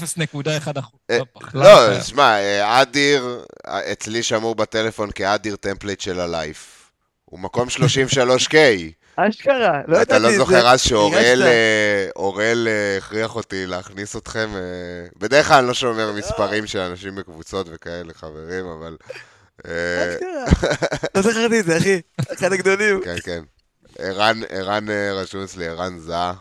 אחוז. 0.79 1.01
אה, 1.11 1.19
לא, 1.55 1.63
לא, 1.63 1.77
חייב. 1.89 2.03
שמע, 2.03 2.39
אה, 2.39 2.83
אדיר, 2.83 3.45
אה, 3.69 3.93
אצלי 3.93 4.23
שמור 4.23 4.55
בטלפון 4.55 5.11
כאדיר 5.15 5.57
template 5.57 6.01
של 6.01 6.21
ה 6.21 6.33
life. 6.33 6.91
הוא 7.25 7.41
מקום 7.41 7.69
33K. 7.69 8.55
אשכרה, 9.21 9.81
לא 9.89 10.03
אתה 10.03 10.15
ידעתי 10.15 10.23
לא 10.23 10.29
את 10.29 10.33
זה. 10.33 10.39
זוכר 10.39 10.69
אז 10.69 10.81
שאוראל? 10.81 11.43
אה, 11.43 12.69
אה, 12.69 12.97
הכריח 12.99 13.37
אותי 13.37 13.67
להכניס 13.67 14.17
אתכם? 14.17 14.51
אה, 14.55 15.09
בדרך 15.17 15.49
כלל 15.49 15.59
אני 15.59 15.67
לא 15.67 15.75
שומר 15.75 16.13
מספרים 16.13 16.67
של 16.67 16.79
אנשים 16.79 17.15
בקבוצות 17.15 17.67
וכאלה, 17.71 18.15
חברים, 18.15 18.67
אבל... 18.67 18.97
אשכרה. 19.61 20.69
לא 21.15 21.23
זכרתי 21.23 21.61
את 21.61 21.65
זה, 21.65 21.79
אחי. 21.79 22.01
אחד 22.33 22.53
הגדולים. 22.53 23.01
כן, 23.05 23.17
כן. 23.25 23.43
ערן, 23.99 24.41
ערן 24.49 24.87
רשום 25.15 25.43
אצלי, 25.43 25.69
ערן 25.69 25.99
זהה. 25.99 26.33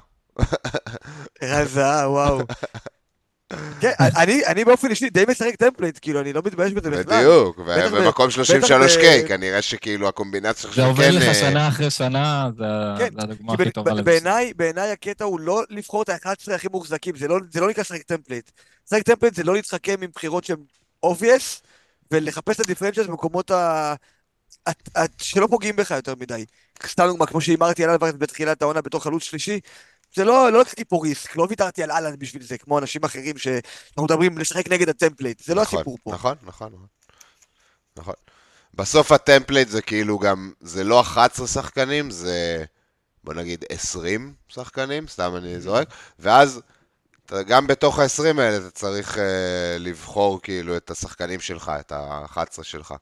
ערן 1.42 1.66
זהה, 1.66 2.10
וואו. 2.10 2.40
כן, 3.82 3.92
אני, 4.00 4.46
אני 4.46 4.66
באופן 4.66 4.90
אישי 4.90 5.10
די 5.10 5.24
משחק 5.30 5.56
template, 5.56 6.00
כאילו, 6.02 6.22
אני 6.22 6.34
לא 6.34 6.42
מתבייש 6.46 6.74
בזה 6.74 6.90
בכלל. 6.90 7.20
בדיוק, 7.20 7.60
ו- 7.60 7.64
בטח 7.64 7.92
ב- 7.92 7.96
במקום 7.96 8.28
בטח 8.30 8.38
33K, 8.38 9.04
ב- 9.04 9.28
כנראה 9.28 9.62
שכאילו 9.62 10.08
הקומבינציה 10.08 10.70
זה 10.70 10.76
שלך 10.76 10.98
כן... 10.98 11.16
לך 11.16 11.24
אה, 11.24 11.34
שנה 11.34 11.68
אחרי 11.68 11.90
שנה, 11.90 12.50
זה 12.58 12.64
כן, 12.98 13.10
זה 13.14 13.22
הדוגמה 13.22 13.58
כי 13.58 13.62
הכי 13.62 13.72
טובה 13.72 13.94
לזה. 13.94 14.04
בעיניי, 14.56 14.92
הקטע 14.92 15.26
הוא 15.26 15.40
לא 15.40 15.64
לבחור 15.70 16.04
את 16.04 16.10
ה-11 16.10 16.54
הכי 16.56 16.68
מוחזקים, 16.72 17.16
זה 17.16 17.28
לא, 17.28 17.38
זה 17.52 17.62
לא 17.62 17.70
נקרא 17.70 17.82
לשחק 17.82 18.02
template. 18.02 18.52
לשחק 18.88 19.04
template 19.04 19.36
זה 19.36 19.44
לא 19.44 19.54
להתחכם 19.54 19.96
עם 20.02 20.10
בחירות 20.16 20.44
שהן 20.44 20.58
obvious, 21.06 21.62
ולחפש 22.12 22.56
את 22.56 22.66
ה 22.66 22.69
differences 22.69 23.06
במקומות 23.06 23.52
ה... 23.52 23.94
שלא 25.22 25.48
פוגעים 25.48 25.76
בך 25.76 25.92
יותר 25.92 26.14
מדי. 26.20 26.46
סתם 26.88 27.06
דוגמה, 27.08 27.26
כמו 27.26 27.42
שהימרתי 27.42 27.84
על 27.84 27.90
אלוורז 27.90 28.16
בתחילת 28.16 28.62
העונה 28.62 28.82
בתור 28.82 29.04
חלוץ 29.04 29.24
שלישי, 29.24 29.60
זה 30.18 30.26
לא, 30.26 30.52
לא 30.52 30.62
לקחתי 30.62 30.86
פה 30.86 31.00
risk, 31.04 31.36
לא 31.36 31.48
ויתרתי 31.50 31.84
על 31.84 31.92
אהלנד 31.92 32.16
בשביל 32.20 32.44
זה, 32.44 32.58
כמו 32.58 32.80
אנשים 32.80 33.04
אחרים 33.04 33.38
שאנחנו 33.38 34.04
מדברים 34.04 34.38
לשחק 34.38 34.68
נגד 34.70 34.90
ה 34.90 34.95
template, 34.95 35.44
זה 35.44 35.56
לא 35.56 35.62
נכון, 35.62 35.80
הסיפור 35.80 35.98
פה. 36.04 36.12
נכון, 36.12 36.36
נכון, 36.44 36.72
נכון. 36.74 36.88
נכון. 37.98 38.14
בסוף 38.74 39.12
ה 39.12 39.18
template 39.18 39.70
זה 39.70 39.82
כאילו 39.82 40.20
גם, 40.20 40.52
זה 40.62 40.84
לא 40.84 41.02
11 41.02 41.48
שחקנים, 41.48 42.12
זה 42.12 42.66
בוא 43.24 43.34
נגיד 43.34 43.66
20 43.70 44.34
שחקנים, 44.48 45.08
סתם 45.08 45.36
אני 45.36 45.60
זורק, 45.60 45.88
ואז 46.20 46.62
גם 47.48 47.68
בתוך 47.68 48.00
ה-20 48.00 48.42
האלה 48.42 48.58
אתה 48.58 48.70
צריך 48.70 49.16
אה, 49.16 49.20
לבחור 49.80 50.42
כאילו 50.42 50.78
את 50.78 50.92
השחקנים 50.92 51.40
שלך, 51.40 51.72
את 51.80 51.92
ה-11 51.92 52.64
שלך. 52.64 52.94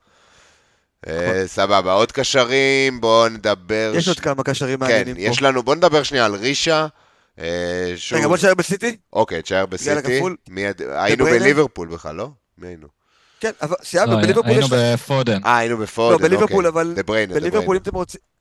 אה, 1.05 1.09
סבבה, 1.45 1.93
עוד 1.93 2.11
קשרים, 2.11 3.01
בואו 3.01 3.29
נדבר... 3.29 3.93
יש 3.95 4.07
עוד 4.07 4.19
כמה 4.19 4.43
קשרים 4.43 4.79
כן, 4.79 4.85
מעניינים 4.85 5.15
יש 5.17 5.39
פה. 5.39 5.45
לנו, 5.45 5.63
בוא 5.63 5.75
נדבר 5.75 6.03
שנייה 6.03 6.25
על 6.25 6.35
רישה. 6.35 6.87
אה, 7.37 7.41
רגע, 8.11 8.27
בוא 8.27 8.35
נשאר 8.37 8.53
בסיטי? 8.53 8.97
אוקיי, 9.13 9.41
תשאר 9.41 9.65
בסיטי. 9.65 10.19
היינו? 10.95 11.25
בליברפול 11.25 11.87
בכלל, 11.87 12.15
לא? 12.15 12.29
מי 12.57 12.67
היינו? 12.67 12.87
כן, 13.39 13.51
אבל 13.61 13.75
סיימנו, 13.83 14.11
לא, 14.11 14.21
בליברפול 14.21 14.51
היינו. 14.51 14.67
בפודן. 14.71 15.39
אה, 15.45 15.57
היינו 15.57 15.75
לא, 15.77 15.81
בפודן, 15.81 16.23
בליברפול, 16.23 16.67
אוקיי. 16.67 16.81
אבל... 16.81 16.93
דה 16.95 17.03
בריינה, 17.03 17.33
דה 17.33 17.39
בליברפול. 17.39 17.75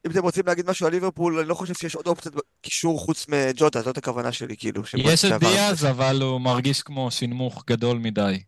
אם 0.06 0.10
אתם 0.10 0.22
רוצים- 0.22 0.46
להגיד 0.46 0.70
משהו 0.70 0.86
על 0.86 0.92
ליברפול, 0.92 1.38
אני 1.38 1.48
לא 1.48 1.54
חושב 1.54 1.74
שיש 1.74 1.94
עוד 1.94 2.06
אופציות 2.06 2.34
קישור 2.62 3.00
חוץ 3.00 3.26
מג'וטה, 3.28 3.82
זאת 3.82 3.98
הכוונה 3.98 4.32
שלי, 4.32 4.56
כאילו. 4.56 4.82
יש 4.94 5.24
את 5.24 5.40
דיאז, 5.40 5.84
אבל 5.84 6.22
הוא 6.22 6.40
מרגיש 6.40 6.82
כמו 6.82 7.10
שינמוך 7.10 7.64
גדול 7.66 7.98
מדי. 7.98 8.42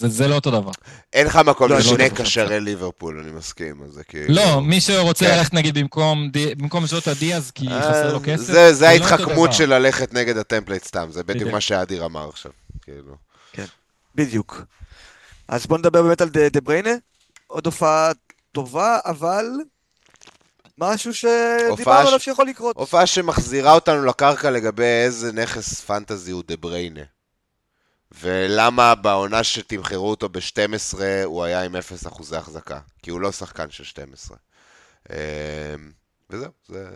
זה- 0.00 0.08
זה 0.08 0.28
לא 0.28 0.34
אותו 0.34 0.50
דבר. 0.50 0.70
אין 1.12 1.26
לך 1.26 1.36
מקום 1.36 1.68
לא, 1.70 1.78
לשני 1.78 1.98
לא, 1.98 2.04
לא. 2.04 2.08
קשרי 2.08 2.60
ליברפול, 2.60 3.20
אני 3.20 3.32
מסכים, 3.32 3.82
אז 3.84 3.92
זה 3.92 4.04
כאילו... 4.04 4.34
לא, 4.34 4.60
מי 4.60 4.80
שרוצה 4.80 5.24
כן. 5.24 5.36
ללכת 5.38 5.54
נגיד 5.54 5.78
במקום 5.78 6.28
די- 6.32 6.54
במקום 6.54 6.86
ז'וטה 6.86 7.14
דיאז, 7.14 7.50
כי 7.50 7.68
אה, 7.68 7.80
חסר 7.82 8.12
לו 8.12 8.20
כסף, 8.24 8.42
זה, 8.44 8.72
זה 8.74 8.84
לא 8.84 8.90
ההתחכמות 8.90 9.48
דבר. 9.48 9.52
של 9.58 9.74
ללכת 9.74 10.12
נגד 10.14 10.36
ה 10.36 10.41
template 10.41 10.84
סתם, 10.84 11.08
זה 11.10 11.22
בדיוק. 11.22 11.50
מה 11.50 11.60
שאדיר 11.60 12.04
אמר 12.04 12.28
עכשיו. 12.28 12.52
כאילו. 12.82 13.14
בדיוק. 14.14 14.62
אז 15.48 15.66
בוא 15.66 15.78
נדבר 15.78 16.02
באמת 16.02 16.20
על 16.20 16.28
דה 16.28 16.48
דה 16.48 16.60
בריינה. 16.60 16.90
עוד 17.46 17.66
הופעה 17.66 18.10
טובה, 18.52 18.98
אבל 19.04 19.46
משהו 20.78 21.14
שדיברנו 21.14 22.04
ש- 22.04 22.06
עליו 22.08 22.20
שיכול 22.20 22.46
לקרות. 22.46 22.76
הופעה 22.76 23.06
שמחזירה 23.06 23.72
אותנו 23.74 24.04
לקרקע 24.04 24.50
לגבי 24.50 24.82
איזה 25.04 25.32
נכס 25.32 25.80
fantasy 25.80 26.30
הוא 26.30 26.42
דה 26.48 26.56
בריינה. 26.56 27.00
ולמה 28.22 28.94
בעונה 28.94 29.44
שתמכרו 29.44 30.10
אותו 30.10 30.28
ב-12 30.28 30.98
הוא 31.24 31.44
היה 31.44 31.62
עם 31.62 31.76
0 31.76 32.06
אחוזי 32.06 32.36
החזקה. 32.36 32.80
כי 33.02 33.10
הוא 33.10 33.20
לא 33.20 33.32
שחקן 33.32 33.70
של 33.70 33.84
12. 33.84 34.36
אמ, 35.10 35.16
וזהו, 36.30 36.50
זה... 36.68 36.88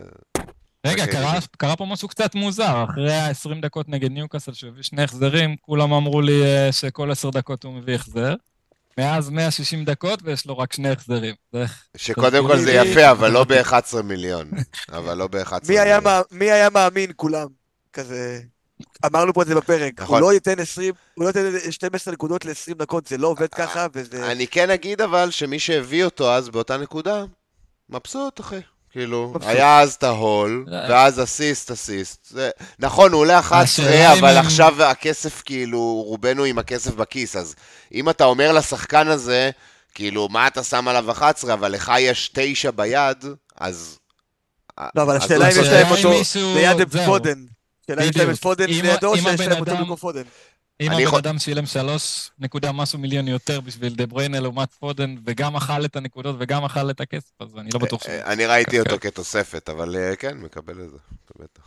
רגע, 0.85 1.07
קרה. 1.07 1.39
קרה 1.57 1.75
פה 1.75 1.85
משהו 1.85 2.07
קצת 2.07 2.35
מוזר. 2.35 2.85
אחרי 2.89 3.13
ה-20 3.13 3.61
דקות 3.61 3.89
נגד 3.89 4.11
ניוקאסל, 4.11 4.53
שהוא 4.53 4.69
הביא 4.69 4.83
שני 4.83 5.03
החזרים, 5.03 5.55
כולם 5.61 5.93
אמרו 5.93 6.21
לי 6.21 6.43
אה, 6.43 6.71
שכל 6.71 7.11
10 7.11 7.29
דקות 7.29 7.63
הוא 7.63 7.73
מביא 7.73 7.95
החזר. 7.95 8.35
מאז 8.97 9.29
160 9.29 9.85
דקות 9.85 10.19
ויש 10.23 10.45
לו 10.45 10.57
רק 10.57 10.73
שני 10.73 10.89
החזרים. 10.89 11.35
שקודם 11.97 12.47
כל 12.47 12.57
זה 12.57 12.73
יפה, 12.73 13.11
אבל 13.11 13.31
לא 13.31 13.43
ב-11 13.43 14.01
מיליון. 14.03 14.51
אבל 14.97 15.17
לא 15.17 15.27
ב-11 15.27 15.67
מי 15.67 15.79
היה, 15.79 15.99
מיליון. 15.99 16.23
מי 16.31 16.51
היה 16.51 16.69
מאמין 16.69 17.11
כולם? 17.15 17.47
כזה... 17.93 18.41
אמרנו 19.05 19.33
פה 19.33 19.41
את 19.41 19.47
זה 19.47 19.55
בפרק. 19.55 19.93
נכון. 20.01 20.21
הוא 20.21 20.29
לא 20.29 20.33
ייתן 20.33 20.59
20, 20.59 20.93
הוא 21.13 21.23
לא 21.23 21.29
ייתן 21.29 21.71
12 21.71 22.13
נקודות 22.13 22.45
ל-20 22.45 22.73
דקות, 22.77 23.07
זה 23.07 23.17
לא 23.17 23.27
עובד 23.27 23.47
ככה, 23.53 23.87
וזה... 23.93 24.31
אני 24.31 24.47
כן 24.47 24.69
אגיד 24.69 25.01
אבל 25.01 25.31
שמי 25.31 25.59
שהביא 25.59 26.03
אותו 26.05 26.33
אז 26.33 26.49
באותה 26.49 26.77
נקודה, 26.77 27.23
מבסוט 27.89 28.39
אחי. 28.39 28.59
כאילו, 28.91 29.27
מבסוט. 29.35 29.49
היה 29.49 29.79
אז 29.81 29.93
את 29.93 30.03
ההול, 30.03 30.65
לא. 30.67 30.77
ואז 30.89 31.23
אסיסט 31.23 31.71
אסיסט. 31.71 32.25
זה... 32.29 32.49
נכון, 32.79 33.11
הוא 33.11 33.19
עולה 33.21 33.39
11, 33.39 33.85
השאלה 33.85 34.13
אם 34.13 34.17
אבל 34.17 34.37
הם- 34.37 34.45
עכשיו 34.45 34.83
הכסף, 34.83 35.41
כאילו, 35.45 35.79
רובנו 36.07 36.43
עם 36.43 36.59
הכסף 36.59 36.93
בכיס, 36.93 37.35
אז 37.35 37.55
אם 37.93 38.09
אתה 38.09 38.23
אומר 38.25 38.51
לשחקן 38.53 39.07
הזה, 39.07 39.49
כאילו, 39.93 40.29
מה 40.29 40.47
אתה 40.47 40.63
שם 40.63 40.87
עליו 40.87 41.11
11, 41.11 41.53
אבל 41.53 41.71
לך 41.71 41.91
יש 41.99 42.29
9 42.33 42.71
ביד, 42.71 43.25
אז... 43.57 43.97
לא, 44.95 45.01
אבל 45.03 45.17
השאלה 45.17 45.45
אם 45.45 45.51
יש. 45.51 45.57
להם 45.57 45.87
אותו 45.91 46.09
מישהו- 46.09 46.55
ליד 46.55 46.81
השאלה 47.89 48.03
אם 48.03 48.09
יש 48.09 48.17
להם 48.17 48.29
את. 48.31 48.35
פודן 48.39 48.63
אם- 48.69 48.81
לידו, 48.85 49.15
שיש 49.15 49.25
להם 49.25 49.33
הבן 49.41 49.59
אותו 49.59 49.71
אדם- 49.71 49.79
במקום 49.79 49.95
פודן. 49.95 50.21
אם 50.81 50.91
הבן 50.91 50.99
יכול- 51.01 51.19
אדם 51.19 51.39
שילם 51.39 51.65
3 51.65 52.29
נקודה 52.39 52.71
משהו 52.71 52.99
מיליון 52.99 53.27
יותר 53.27 53.61
בשביל 53.61 53.95
דה 53.95 54.05
בריינה 54.05 54.39
לעומת 54.39 54.73
פודן, 54.79 55.15
וגם 55.25 55.55
אכל 55.55 55.85
את 55.85 55.95
הנקודות 55.95 56.35
וגם 56.39 56.65
אכל 56.65 56.89
את 56.89 57.01
הכסף, 57.01 57.31
אז 57.39 57.47
אני 57.57 57.69
לא 57.73 57.79
בטוח 57.79 58.03
ש... 58.03 58.07
אה, 58.07 58.33
אני 58.33 58.45
ראיתי 58.45 58.79
אותו 58.79 58.95
כתוספת, 59.01 59.69
אבל 59.69 59.95
אה, 59.95 60.15
כן, 60.15 60.37
מקבל 60.37 60.73
את 60.73 60.89
זה, 60.91 60.97
בטח. 61.39 61.61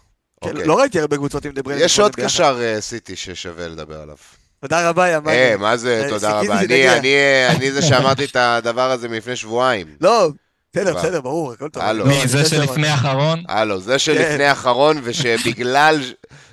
כן, 0.45 0.49
אוקיי. 0.51 0.67
לא 0.67 0.79
ראיתי 0.79 1.01
הרבה 1.01 1.17
קבוצות 1.17 1.45
עם 1.45 1.53
דברי... 1.53 1.75
יש 1.85 2.01
עוד 2.01 2.17
קשר 2.17 2.59
אה, 2.63 2.81
סיטי 2.81 3.17
ששווה 3.17 3.69
לדבר 3.69 4.01
עליו. 4.01 4.17
תודה 4.61 4.89
רבה, 4.89 5.09
יא 5.09 5.15
אה, 5.15 5.21
מאני. 5.21 5.57
מה 5.57 5.77
זה, 5.77 6.03
אה, 6.05 6.09
תודה 6.09 6.41
רבה. 6.41 6.61
שתגיע. 6.61 6.97
אני, 6.99 6.99
אני, 6.99 7.57
אני 7.57 7.73
זה 7.73 7.83
שאמרתי 7.83 8.25
את 8.25 8.37
הדבר 8.37 8.91
הזה 8.91 9.09
מלפני 9.09 9.37
שבועיים. 9.37 9.87
לא, 10.01 10.29
בסדר. 10.73 10.95
בסדר, 10.99 11.21
ברור, 11.21 11.53
הכל 11.53 11.69
טוב. 11.69 11.83
הלו. 11.83 12.05
לא, 12.05 12.11
מי, 12.11 12.29
זה 12.29 12.45
שלפני. 12.49 12.89
האחרון? 12.89 13.43
הלו, 13.49 13.81
זה 13.81 13.93
כן. 13.93 13.99
שלפני 13.99 14.45
האחרון, 14.45 15.01
ושבגלל... 15.03 16.01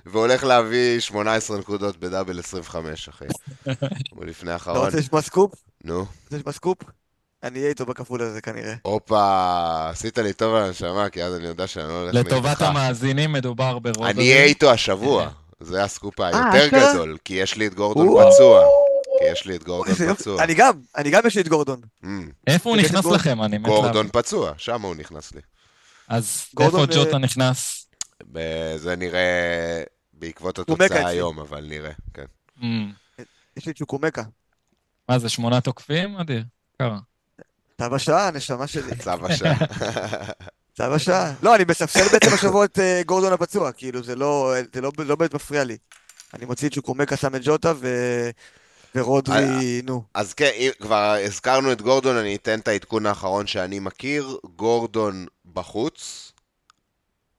והולך 0.06 0.44
להביא 0.44 1.00
18 1.00 1.58
נקודות 1.58 1.98
ב 2.00 2.06
double 2.06 2.40
25, 2.40 3.10
אחי. 3.10 3.26
הוא 4.12 4.26
לפני 4.26 4.50
אתה 4.50 4.54
האחרון. 4.54 4.86
רוצה 4.86 4.98
לשמוע 4.98 5.22
סקופ? 5.22 5.52
נו. 5.84 6.00
רוצה 6.00 6.38
לשמוע 6.38 6.54
סקופ? 6.54 6.78
אני 7.44 7.60
אהיה 7.60 7.70
איתו 7.70 7.86
בכפול 7.86 8.22
הזה 8.22 8.42
כנראה. 8.42 8.74
הופה, 8.82 9.90
עשית 9.90 10.18
לי 10.18 10.34
טוב 10.34 10.56
על 10.56 10.64
הנשמה, 10.64 11.10
כי 11.10 11.24
אז 11.24 11.36
אני 11.36 11.48
יודע 11.48 11.68
שאני 11.68 11.88
לא 11.88 12.02
הולך 12.02 12.14
לטובת 12.14 12.46
נגדך. 12.50 12.62
המאזינים 12.62 13.32
מדובר 13.34 13.80
ברוב... 13.80 14.06
אני 14.06 14.32
אהיה 14.32 14.44
איתו 14.44 14.72
השבוע. 14.72 15.28
זה 15.60 15.84
הסקופ 15.84 16.20
היותר 16.20 16.38
אה, 16.40 16.66
אשכרה? 16.66 16.94
גדול, 16.94 17.18
כי 17.26 17.34
יש 17.34 17.56
לי 17.58 17.68
את 17.68 17.74
גורדון. 17.74 18.08
פצוע. 18.08 18.64
כי 19.20 19.26
יש 19.32 19.46
לי 19.46 19.56
את 19.56 19.64
גורדון. 19.64 19.96
פצוע. 20.16 20.44
אני 20.44 20.54
גם, 20.54 20.74
אני 20.98 21.10
גם 21.10 21.22
יש 21.28 21.36
לי 21.36 21.42
את 21.42 21.48
גורדון. 21.48 21.82
אמ, 22.04 22.30
איפה 22.48 22.70
הוא 22.70 22.78
נכנס? 22.78 23.06
לכם? 23.06 23.42
אני 23.42 23.58
מת 23.58 23.66
גורדון. 23.66 24.08
פצוע, 24.12 24.54
שם 24.58 24.82
הוא 24.82 24.96
נכנס 24.96 25.34
לי. 25.34 25.42
אז 26.08 26.46
איפה 26.60 26.86
ג'וטה 26.86 27.14
אה, 27.14 27.18
נכנס? 27.18 27.88
זה 28.76 28.96
נראה 28.98 29.84
בעקבות 30.14 30.60
התוצאה. 30.60 31.08
היום, 31.08 31.40
אבל 31.40 31.66
נראה, 31.70 31.92
כן. 32.14 32.26
אמ, 32.62 32.92
יש 33.58 33.66
לי 33.66 33.74
צ'וקומקה. 33.74 34.24
מה 35.10 35.20
זה, 35.20 35.30
שמונה 35.30 35.62
תוקפים? 35.62 36.18
אדיר. 36.18 36.44
קרה. 36.78 37.00
צו 37.78 37.96
השעה, 37.96 38.32
נשמה 38.32 38.68
שלי. 38.68 38.96
צו 39.04 39.12
השעה. 39.12 39.56
צו 40.78 40.84
השעה. 40.84 41.34
לא, 41.44 41.56
אני 41.56 41.64
מספסל 41.70 42.08
בעצם 42.12 42.34
השבוע 42.34 42.66
את 42.66 42.80
אה, 42.80 43.02
גורדון 43.06 43.34
הפצוע, 43.34 43.72
כאילו 43.72 44.04
זה 44.04 44.16
לא, 44.16 44.54
זה 44.74 44.82
לא, 44.82 44.92
לא 44.98 45.16
באמת 45.16 45.34
מפריע 45.34 45.64
לי. 45.64 45.78
אני 46.34 46.46
מוציא 46.46 46.68
את 46.68 46.74
צ'וקומקה, 46.74 47.18
שם 47.18 47.36
את 47.36 47.42
ג'וטה 47.44 47.74
ו... 47.76 47.88
ורודרי, 48.96 49.82
נו. 49.84 50.04
אז 50.14 50.34
כן, 50.34 50.52
כבר 50.82 51.16
הזכרנו 51.26 51.72
את 51.72 51.82
גורדון, 51.82 52.16
אני 52.18 52.36
אתן 52.36 52.60
את 52.60 52.68
העדכון 52.68 53.06
האחרון 53.06 53.48
שאני 53.48 53.80
מכיר. 53.80 54.38
גורדון 54.56 55.26
בחוץ, 55.54 56.32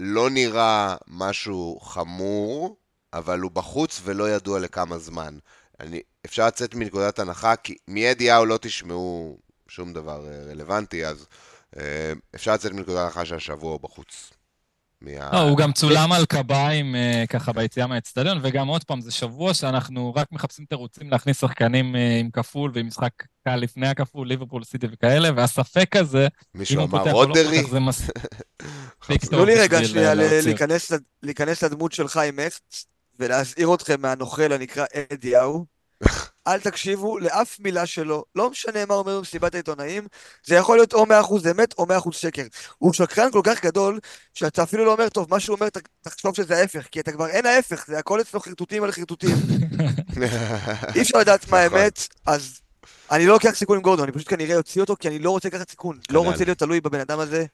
לא 0.00 0.30
נראה 0.30 0.96
משהו 1.06 1.80
חמור, 1.82 2.76
אבל 3.12 3.40
הוא 3.40 3.50
בחוץ 3.50 4.00
ולא 4.04 4.30
ידוע 4.30 4.58
לכמה 4.58 4.98
זמן. 4.98 5.38
אני, 5.80 6.00
אפשר 6.26 6.46
לצאת 6.46 6.74
מנקודת 6.74 7.18
הנחה, 7.18 7.56
כי 7.56 7.76
מידיעהו 7.88 8.46
לא 8.46 8.58
תשמעו 8.62 9.38
שום 9.68 9.92
דבר 9.92 10.26
אה, 10.28 10.42
רלוונטי, 10.50 11.06
אז 11.06 11.26
אה, 11.76 12.12
אפשר 12.34 12.54
לצאת 12.54 12.72
מנקודת 12.72 12.98
הנחה 12.98 13.24
שהשבוע 13.24 13.72
הוא 13.72 13.80
בחוץ. 13.80 14.30
מה... 15.01 15.31
לא, 15.32 15.39
הוא 15.39 15.56
גם 15.56 15.73
צולם 15.73 16.12
על 16.12 16.27
קביים 16.27 16.94
אה, 16.94 17.24
ככה 17.28 17.52
ביציאה 17.52 17.86
מהאצטדיון, 17.86 18.39
וגם 18.43 18.68
עוד 18.68 18.85
פעם, 18.85 19.01
זה 19.01 19.10
שבוע 19.10 19.55
שאנחנו 19.55 20.14
רק 20.14 20.27
מחפשים 20.32 20.64
תירוצים 20.64 21.10
להכניס 21.10 21.40
שחקנים 21.40 21.97
אה, 21.97 22.16
עם 22.20 22.31
כפול 22.31 22.70
ועם 22.74 22.86
משחק 22.86 23.10
קל 23.44 23.56
לפני 23.56 23.89
הכפול, 23.89 24.28
ליברפול, 24.28 24.64
סיטי 24.64 24.86
וכאלה, 24.93 25.31
והספק 25.36 25.97
הזה, 25.97 26.24
אם 26.24 26.60
מישהו 26.60 26.81
הוא 26.81 26.89
אמר 26.89 26.98
פותח 26.98 27.12
או 27.12 27.23
לא 27.23 27.28
רודרי? 27.28 27.59
פותח, 27.60 27.70
זה 27.70 27.81
מספיק 27.81 29.20
טוב 29.31 29.31
תנו 29.31 29.44
לי 29.44 29.55
רגע 29.55 29.85
שנייה 29.85 30.09
אה, 30.09 30.14
לד- 30.14 31.02
להיכנס 31.23 31.62
לדמות 31.62 31.93
של 31.93 32.09
חיים 32.09 32.40
אסט 32.40 32.86
ולהזהיר 33.18 33.74
אתכם 33.74 34.01
מהנוכל 34.01 34.52
הנקרא 34.52 34.85
אדיהו. 35.12 35.66
אל 36.47 36.60
תקשיבו 36.60 37.18
לאף 37.18 37.60
מילה 37.60 37.86
שלו, 37.86 38.24
לא 38.35 38.51
משנה 38.51 38.86
מה 38.86 38.94
אומר 38.94 39.18
במסיבת 39.18 39.55
העיתונאים, 39.55 40.06
זה 40.44 40.55
יכול 40.55 40.77
להיות 40.77 40.93
או 40.93 41.06
100% 41.06 41.10
אמת 41.51 41.74
או 41.78 41.86
100% 41.86 42.12
שקר. 42.12 42.43
הוא 42.78 42.93
שקרן 42.93 43.31
כל 43.31 43.40
כך 43.44 43.64
גדול, 43.64 44.01
שאתה 44.35 44.62
אפילו 44.62 44.85
לא 44.85 44.93
אומר, 44.93 45.09
טוב, 45.09 45.27
מה 45.31 45.40
שהוא 45.40 45.56
אומר, 45.56 45.68
תחשוב 46.02 46.36
שזה 46.36 46.56
ההפך, 46.56 46.86
כי 46.90 47.01
אתה 47.01 47.12
כבר 47.12 47.27
אין 47.27 47.47
ההפך, 47.47 47.85
זה 47.89 47.98
הכל 47.98 48.20
אצלו 48.20 48.40
חרטוטים 48.40 48.82
על 48.82 48.93
חרטוטים. 48.93 49.36
אי 50.94 51.02
אפשר 51.02 51.18
לדעת 51.18 51.51
מה 51.51 51.66
נכון. 51.66 51.78
האמת, 51.78 52.09
אז 52.27 52.60
אני 53.10 53.27
לא 53.27 53.32
לוקח 53.32 53.51
סיכון 53.55 53.77
עם 53.77 53.82
גורדון, 53.82 54.05
אני 54.05 54.12
פשוט 54.12 54.28
כנראה 54.28 54.56
אוציא 54.56 54.81
אותו, 54.81 54.97
כי 55.01 55.09
אני 55.09 55.18
לא 55.18 55.31
רוצה 55.31 55.48
לקחת 55.48 55.70
סיכון. 55.70 55.98
לא 56.10 56.20
כנ"ל. 56.20 56.31
רוצה 56.31 56.44
להיות 56.44 56.59
תלוי 56.59 56.81
בבן 56.81 57.01
אדם 57.01 57.20
הזה. 57.20 57.44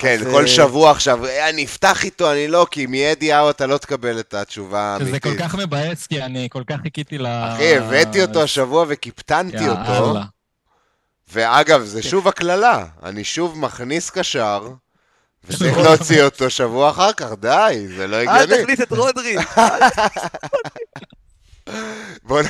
כן, 0.00 0.18
אז, 0.20 0.26
כל 0.32 0.42
אה, 0.42 0.48
שבוע 0.48 0.90
עכשיו, 0.90 1.26
"אה, 1.26 1.48
אני 1.48 1.64
אפתח 1.64 2.04
איתו, 2.04 2.32
אני 2.32 2.48
לא, 2.48 2.66
כי 2.70 2.86
מידיעהו 2.86 3.50
אתה 3.50 3.66
לא 3.66 3.78
תקבל 3.78 4.20
את 4.20 4.34
התשובה 4.34 4.80
האמיתית. 4.80 5.08
שזה 5.08 5.20
כל 5.20 5.38
כך 5.38 5.54
מבאס, 5.54 6.06
כי 6.06 6.22
אני 6.22 6.48
כל 6.50 6.62
כך 6.66 6.76
חיכיתי 6.82 7.18
ל... 7.18 7.26
אחי, 7.26 7.76
הבאתי 7.76 8.22
אותו 8.22 8.42
השבוע 8.42 8.84
וקיפטנתי 8.88 9.68
אותו. 9.68 9.92
יאללה. 9.92 10.22
ואגב, 11.32 11.82
זה 11.84 12.02
שוב 12.02 12.28
הקללה. 12.28 12.84
אני 13.02 13.24
שוב 13.24 13.58
מכניס 13.58 14.10
קשר, 14.10 14.68
וצריך. 15.44 15.78
להוציא 15.78 16.22
אותו 16.22 16.50
שבוע 16.50 16.90
אחר 16.90 17.12
כך, 17.12 17.32
די, 17.40 17.86
זה 17.96 18.06
לא 18.06 18.16
אל 18.16 18.28
הגיוני. 18.28 18.62
תכניס 18.62 18.80
את 18.80 18.92
רודרי! 18.92 19.36
בוא, 22.22 22.42
נ- 22.42 22.46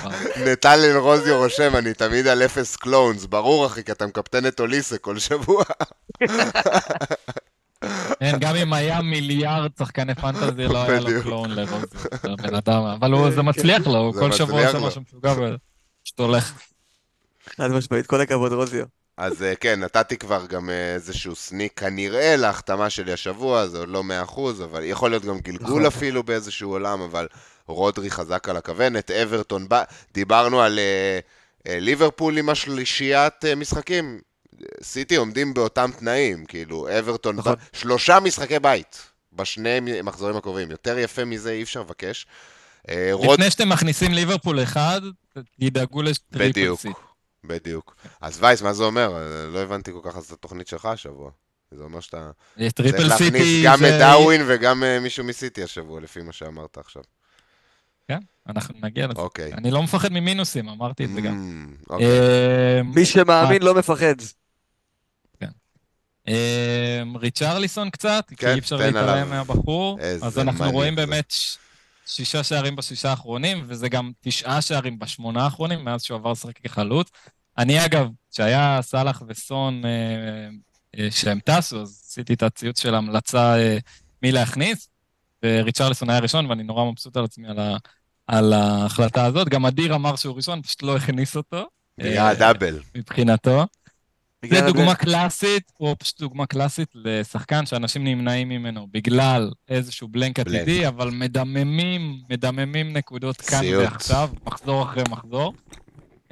נטל 0.49 0.79
אלרוזיו 0.85 1.39
רושם, 1.39 1.77
אני 1.77 1.95
תמיד 1.95 2.27
על 2.27 2.43
אפס 2.43 2.77
קלונס, 2.77 3.25
ברור 3.27 3.67
אחי, 3.67 3.85
כי 3.85 3.93
אתה 3.93 4.07
מקפטן 4.07 4.47
את 4.47 4.61
אוליסה 4.61 4.99
כל 4.99 5.19
שבוע. 5.19 5.65
כן, 8.21 8.37
גם 8.41 8.57
אם 8.57 8.73
היה 8.73 9.03
מיליארד 9.03 9.71
שחקני 9.79 10.15
פנטזי, 10.15 10.63
לא 10.69 10.83
היה 10.83 11.01
לו. 11.01 11.23
קלון 11.23 11.51
לרוז, 11.51 11.85
זה 12.23 12.31
הבן 12.33 12.55
אדם, 12.55 12.83
אבל 12.83 13.13
הוא- 13.13 13.31
זה 13.31 13.43
מצליח 13.43 13.87
לו, 13.87 13.97
הוא 13.99 14.13
כל 14.15 14.33
שבוע 14.33 14.67
עושה 14.67 14.79
לו. 14.79 14.87
משהו 14.87 15.01
משוגע 15.09 15.33
ופשוט 15.33 16.19
הולך. 16.21 16.53
חד 17.57 17.69
משמעית, 17.71 18.07
כל 18.07 18.21
הכבוד 18.21 18.53
רוזיו. 18.53 18.85
אז 19.17 19.43
אה, 19.43 19.55
כן, 19.61 19.81
נתתי 19.81 20.17
כבר 20.17 20.47
גם 20.47 20.71
אה, 20.71 20.95
איזשהו 20.95 21.35
סניק 21.35 21.79
כנראה 21.81 22.37
להחתמה 22.37 22.91
שלי 22.91 23.13
השבוע, 23.13 23.67
זה 23.67 23.79
עוד 23.79 23.89
לא 23.89 24.03
100%, 24.27 24.41
אבל 24.65 24.83
יכול 24.85 25.11
להיות 25.11 25.25
גם 25.25 25.39
גלגול 25.39 25.67
נכון. 25.67 25.87
אפילו 25.87 26.23
באיזשהו 26.23 26.71
עולם, 26.71 27.01
אבל 27.01 27.27
רודרי 27.71 28.11
חזק 28.11 28.49
על 28.49 28.57
הכוונת, 28.57 29.11
אברטון 29.11 29.67
דיברנו 30.15 30.63
על 30.63 30.79
אה, 30.79 31.21
אה, 31.67 31.81
ליברפול 31.81 32.39
עם 32.39 32.49
השלישיית 32.49 33.45
אה, 33.45 33.55
משחקים, 33.55 34.21
סיטי 34.83 35.17
עומדים 35.17 35.55
באותם 35.55 35.91
תנאים, 35.99 36.45
כאילו, 36.45 36.99
אברטון, 36.99 37.37
נכון. 37.37 37.55
שלושה 37.73 38.21
משחקי 38.21 38.59
בית 38.59 39.03
בשני 39.33 40.03
מחזורים 40.05 40.37
הקרובים, 40.37 40.71
יותר 40.71 40.99
יפה 40.99 41.25
מזה 41.25 41.51
אי 41.51 41.63
אפשר 41.63 41.81
לבקש. 41.81 42.27
אה, 42.89 43.09
רוד... 43.13 43.33
לפני 43.33 43.51
שאתם 43.51 43.69
מכניסים 43.69 44.13
ליברפול 44.13 44.63
אחד, 44.63 45.01
תדאגו 45.61 46.03
ל 46.03 46.09
triple 46.09 46.49
בדיוק, 46.49 46.81
סיטי. 46.81 46.97
בדיוק. 47.45 47.97
אז 48.21 48.39
וייס, 48.43 48.63
מה 48.63 48.73
זה 48.73 48.85
אומר? 48.85 49.15
לא 49.53 49.59
הבנתי 49.59 49.93
כל 49.93 50.11
כך 50.11 50.17
אז 50.17 50.25
את 50.25 50.33
התוכנית 50.33 50.69
שלך 50.69 50.85
השבוע. 50.85 51.31
זה 51.71 51.83
אומר 51.83 52.01
שאתה 52.01 52.31
צריך 52.77 52.95
להכניס 52.99 53.33
סיטי 53.33 53.63
גם 53.65 53.79
זה... 53.79 53.89
את 53.89 53.99
דאווין 53.99 54.43
וגם 54.47 54.85
מישהו 55.01 55.25
מסיטי 55.25 55.63
השבוע, 55.63 56.01
לפי 56.01 56.23
מה 56.23 56.33
שאמרת 56.33 56.79
עכשיו. 56.79 57.03
כן, 58.11 58.19
אנחנו 58.49 58.75
נגיע 58.83 59.07
לזה. 59.07 59.21
אוקיי. 59.21 59.53
אני 59.53 59.71
לא 59.71 59.83
מפחד 59.83 60.13
ממינוסים, 60.13 60.69
אמרתי 60.69 61.05
את 61.05 61.11
זה 61.11 61.21
גם. 61.21 61.67
Mm, 61.67 61.91
אוקיי. 61.91 62.07
אה, 62.07 62.83
מי 62.83 63.07
שמאמין 63.07 63.63
לא 63.63 63.75
מפחד. 63.75 64.15
אה, 66.29 67.03
ריצ'רליסון 67.15 67.91
קצת, 67.91 68.25
כי 68.29 68.37
כן, 68.37 68.55
אי 68.55 68.59
אפשר 68.59 68.77
להתעלם. 68.77 69.31
מהבחור. 69.31 69.99
אז 70.23 70.39
אנחנו 70.39 70.71
רואים 70.71 70.95
זה. 70.95 71.07
באמת 71.07 71.31
ש- 71.31 71.57
שישה 72.07 72.43
שערים 72.43 72.77
בשישה 72.77 73.11
האחרונים, 73.11 73.65
וזה 73.67 73.89
גם 73.89 74.11
תשעה 74.21 74.63
שערים 74.63 74.99
בשמונה 74.99 75.45
האחרונים, 75.45 75.85
מאז 75.85 76.03
שהוא 76.03 76.19
עבר 76.19 76.33
לשחק 76.33 76.59
כחלוץ. 76.59 77.11
אני 77.59 77.85
אגב, 77.85 78.09
כשהיה 78.33 78.79
סאלח 78.83 79.23
וסון 79.29 79.83
אה, 79.85 79.91
אה, 80.99 81.11
שהם 81.11 81.39
טסו, 81.45 81.83
אז 81.83 82.03
עשיתי 82.07 82.35
את 82.35 82.43
הציוץ 82.43 82.83
של 82.83 82.95
המלצה 82.95 83.59
אה, 83.59 83.79
מי 84.23 84.33
להכניס, 84.33 84.89
וריצ'רליסון 85.45 86.11
היה 86.11 86.19
ראשון, 86.19 86.47
ואני 86.47 86.63
נורא 86.63 86.91
מבסוט 86.91 87.17
על 87.17 87.25
עצמי 87.25 87.49
על, 87.49 87.59
ה, 87.59 87.77
על 88.31 88.53
ההחלטה 88.53 89.25
הזאת. 89.25 89.49
גם 89.49 89.67
אדיר 89.67 89.95
אמר 89.95 90.17
שהוא 90.17 90.37
ראשון, 90.37 90.63
פשוט 90.63 90.83
לא 90.83 90.97
הכניס 90.97 91.37
אותו. 91.37 91.69
נהיה 91.99 92.29
אה, 92.29 92.35
דאבל. 92.35 92.81
מבחינתו. 92.97 93.67
זה 94.45 94.61
דוגמה. 94.67 94.95
קלאסית, 94.95 95.73
או 95.81 95.97
פשוט 95.99 96.21
דוגמה 96.21 96.47
קלאסית 96.47 96.89
לשחקן 96.95 97.67
שאנשים 97.67 98.05
נמנעים 98.05 98.49
ממנו 98.49 98.87
בגלל 98.91 99.51
איזשהו 99.69 100.09
בלנק. 100.09 100.41
עתידי, 100.41 100.89
אבל 100.89 101.11
מדממים, 101.11 102.21
מדממים 102.31 102.93
נקודות 102.93 103.41
כאן. 103.41 103.61
ועכשיו, 103.79 104.31
מחזור 104.47 104.83
אחרי 104.83 105.03
מחזור. 105.11 105.55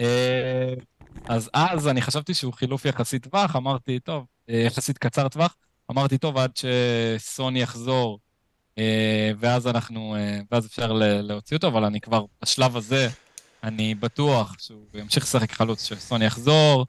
אה, 0.00 0.74
אז 1.28 1.50
אז 1.52 1.88
אני 1.88 2.02
חשבתי 2.02 2.34
שהוא 2.34 2.52
חילוף 2.52 2.84
יחסית 2.84 3.22
טווח, 3.22 3.56
אמרתי, 3.56 4.00
טוב, 4.00 4.24
אה, 4.50 4.54
יחסית 4.66 4.98
קצר 4.98 5.28
טווח, 5.28 5.56
אמרתי, 5.90 6.18
טוב, 6.18 6.36
עד 6.36 6.50
שסון 6.56 7.56
יחזור, 7.56 8.18
ואז 9.40 9.66
אנחנו, 9.66 10.16
אה, 10.18 10.40
ואז 10.50 10.66
אפשר 10.66 10.92
ל- 10.92 11.20
להוציא 11.20 11.56
אותו, 11.56 11.66
אבל 11.68 11.84
אני 11.84 12.00
כבר, 12.00 12.24
בשלב 12.42 12.76
הזה, 12.76 13.08
אני 13.64 13.94
בטוח 13.94 14.54
שהוא 14.58 14.84
ימשיך 14.94 15.24
לשחק 15.24 15.52
חלוץ, 15.52 15.84
שסון 15.84 16.22
יחזור, 16.22 16.86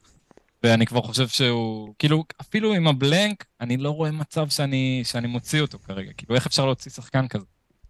ואני 0.62 0.86
כבר 0.86 1.02
חושב 1.02 1.28
שהוא, 1.28 1.94
כאילו, 1.98 2.24
אפילו 2.40 2.74
עם 2.74 2.88
הבלנק, 2.88 3.44
אני 3.60 3.76
לא 3.76 3.90
רואה 3.90 4.10
מצב 4.10 4.48
שאני, 4.48 5.02
שאני 5.04 5.26
מוציא 5.26 5.60
אותו 5.60 5.78
כרגע. 5.78 6.10
כאילו, 6.16 6.34
איך 6.34 6.46
אפשר 6.46 6.66
להוציא 6.66 6.90
שחקן 6.90 7.28
כזה? 7.28 7.44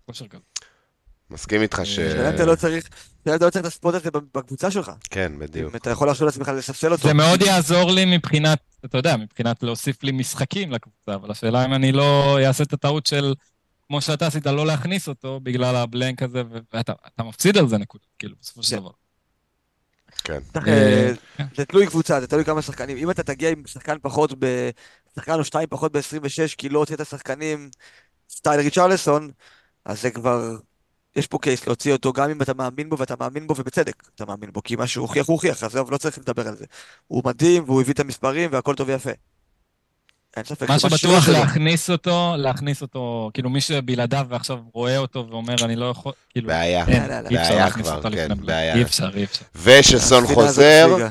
כושר 0.06 0.28
כזה. 0.28 0.42
מסכים 1.30 1.62
איתך 1.62 1.80
ש... 1.84 1.98
אם 1.98 2.34
אתה 2.34 2.44
לא 2.46 2.54
צריך, 2.54 2.88
אתה 3.22 3.46
לא 3.46 3.50
צריך 3.50 3.56
את 3.56 3.64
הספוט 3.64 3.94
הזה 3.94 4.10
בקבוצה 4.34 4.70
שלך. 4.70 4.90
כן, 5.10 5.32
בדיוק. 5.38 5.76
אתה 5.76 5.90
יכול 5.90 6.08
להרשות 6.08 6.26
לעצמך 6.26 6.48
לספסל 6.48 6.92
אותו. 6.92 7.08
זה 7.08 7.14
מאוד 7.14 7.42
יעזור 7.42 7.90
לי 7.90 8.04
מבחינת, 8.16 8.58
אתה 8.84 8.98
יודע, 8.98 9.16
מבחינת 9.16 9.62
להוסיף 9.62 10.02
לי 10.02 10.12
משחקים 10.12 10.72
לקבוצה, 10.72 11.14
אבל 11.14 11.30
השאלה 11.30 11.64
אם 11.64 11.74
אני 11.74 11.92
לא 11.92 12.38
אעשה 12.46 12.64
את 12.64 12.72
הטעות 12.72 13.06
של, 13.06 13.34
כמו 13.90 14.00
שאתה 14.00 14.26
עשית, 14.26 14.46
לא 14.46 14.66
להכניס 14.66 15.08
אותו 15.08 15.40
בגלל 15.40 15.76
הבלנק 15.76 16.22
הזה, 16.22 16.42
ואתה 16.72 16.92
אתה 17.06 17.22
מפסיד 17.22 17.56
על 17.56 17.68
זה 17.68 17.78
נקודה, 17.78 18.04
כאילו, 18.18 18.36
בסופו 18.40 18.62
של. 18.62 18.76
דבר. 18.76 18.90
כן. 20.24 20.38
אה, 20.56 21.12
אה, 21.40 21.44
זה 21.56 21.64
תלוי 21.64 21.86
קבוצה, 21.86 22.20
זה 22.20 22.26
תלוי 22.26 22.44
כמה 22.44 22.62
שחקנים. 22.62 22.96
אם 22.96 23.10
אתה 23.10 23.22
תגיע 23.22 23.50
עם 23.50 23.62
שחקן 23.66 23.96
פחות 24.02 24.34
ב... 24.38 24.70
שחקן 25.14 25.32
או 25.32 25.44
שתיים 25.44 25.68
פחות 25.70 25.92
ב-26, 25.92 26.54
כי 26.58 26.68
לא 26.68 26.78
הוצאת 26.78 27.06
שחקנים 27.06 27.70
סטייל 28.30 28.60
ריצ'רלסון, 28.60 29.30
אז 29.84 30.02
זה 30.02 30.10
כבר... 30.10 30.56
יש 31.16 31.26
פה 31.26 31.38
קייס 31.38 31.66
להוציא 31.66 31.92
אותו 31.92 32.12
גם 32.12 32.30
אם 32.30 32.42
אתה 32.42 32.54
מאמין 32.54 32.90
בו 32.90 32.98
ואתה 32.98 33.14
מאמין 33.20 33.46
בו 33.46 33.54
ובצדק 33.58 34.02
אתה 34.14 34.26
מאמין 34.26 34.52
בו 34.52 34.62
כי 34.62 34.76
מה 34.76 34.86
שהוא 34.86 35.02
הוכיח 35.02 35.26
הוא 35.26 35.34
הוכיח 35.34 35.64
אז 35.64 35.72
זהו, 35.72 35.90
לא 35.90 35.98
צריך 35.98 36.18
לדבר 36.18 36.48
על 36.48 36.56
זה. 36.56 36.64
הוא 37.06 37.22
מדהים 37.24 37.64
והוא 37.64 37.80
הביא 37.80 37.94
את 37.94 38.00
המספרים 38.00 38.50
והכל 38.52 38.74
טוב 38.74 38.88
ויפה. 38.88 39.10
אין 40.36 40.44
ספק 40.44 40.68
מה 40.68 40.78
שבטוח 40.78 41.28
להכניס 41.28 41.90
אותו, 41.90 42.34
להכניס 42.36 42.82
אותו, 42.82 43.30
כאילו 43.34 43.50
מי 43.50 43.60
שבלעדיו 43.60 44.26
ועכשיו 44.28 44.58
רואה 44.72 44.98
אותו 44.98 45.26
ואומר, 45.30 45.54
אני 45.64 45.76
לא 45.76 45.86
יכול, 45.86 46.12
כאילו, 46.30 46.48
בעיה. 46.48 46.86
אין, 46.86 47.02
לא, 47.02 47.08
לא, 47.08 47.20
לא. 47.20 47.28
אי 47.28 47.36
אפשר 47.36 47.50
בעיה 47.50 47.64
להכניס 47.64 47.86
כבר, 47.86 47.96
אותו 47.96 48.08
כן. 48.10 48.28
בעיה. 48.46 48.74
אי 48.74 48.82
אפשר, 48.82 49.10
אי 49.14 49.24
אפשר. 49.24 49.44
הזאת 49.54 50.24
חוזר. 50.24 51.08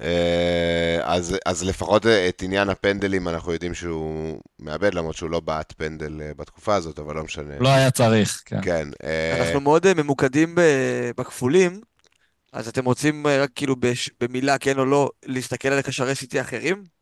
אה, 0.00 0.98
אז, 1.02 1.36
אז 1.46 1.64
לפחות 1.64 2.06
את 2.06 2.42
עניין 2.42 2.68
הפנדלים 2.68 3.28
אנחנו 3.28 3.52
יודעים 3.52 3.74
שהוא 3.74 4.40
מאבד, 4.58 4.94
למרות 4.94 5.16
שהוא 5.16 5.30
לא 5.30 5.40
בעט 5.40 5.72
פנדל 5.76 6.20
אה, 6.22 6.30
בתקופה 6.36 6.74
הזאת, 6.74 6.98
אבל 6.98 7.14
לא 7.14 7.24
משנה. 7.24 7.54
לא 7.60 7.68
היה 7.68 7.90
צריך, 7.90 8.42
כן. 8.46 8.62
כן. 8.62 8.88
אה, 9.04 9.44
אנחנו 9.44 9.60
מאוד 9.60 9.86
אה, 9.86 9.94
ממוקדים 9.94 10.54
בכפולים, 11.16 11.80
אז 12.52 12.68
אתם 12.68 12.84
רוצים 12.84 13.26
אה, 13.26 13.42
רק 13.42 13.50
כאילו 13.54 13.76
במילה 14.20 14.58
כן 14.58 14.78
או 14.78 14.84
לא 14.84 15.10
להסתכל 15.26 15.68
על 15.68 15.78
הקשרי 15.78 16.14
סיטי 16.14 16.38
האחרים? 16.38 16.95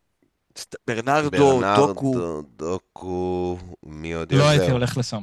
ברנרדו, 0.86 1.30
דוקו, 1.30 2.12
ברנרדו, 2.12 2.42
דוקו, 2.56 3.58
מי 3.82 4.12
עוד 4.12 4.32
לא 4.32 4.36
יודע? 4.36 4.48
הייתי 4.50 4.70
הולך 4.70 4.96
לשם. 4.96 5.22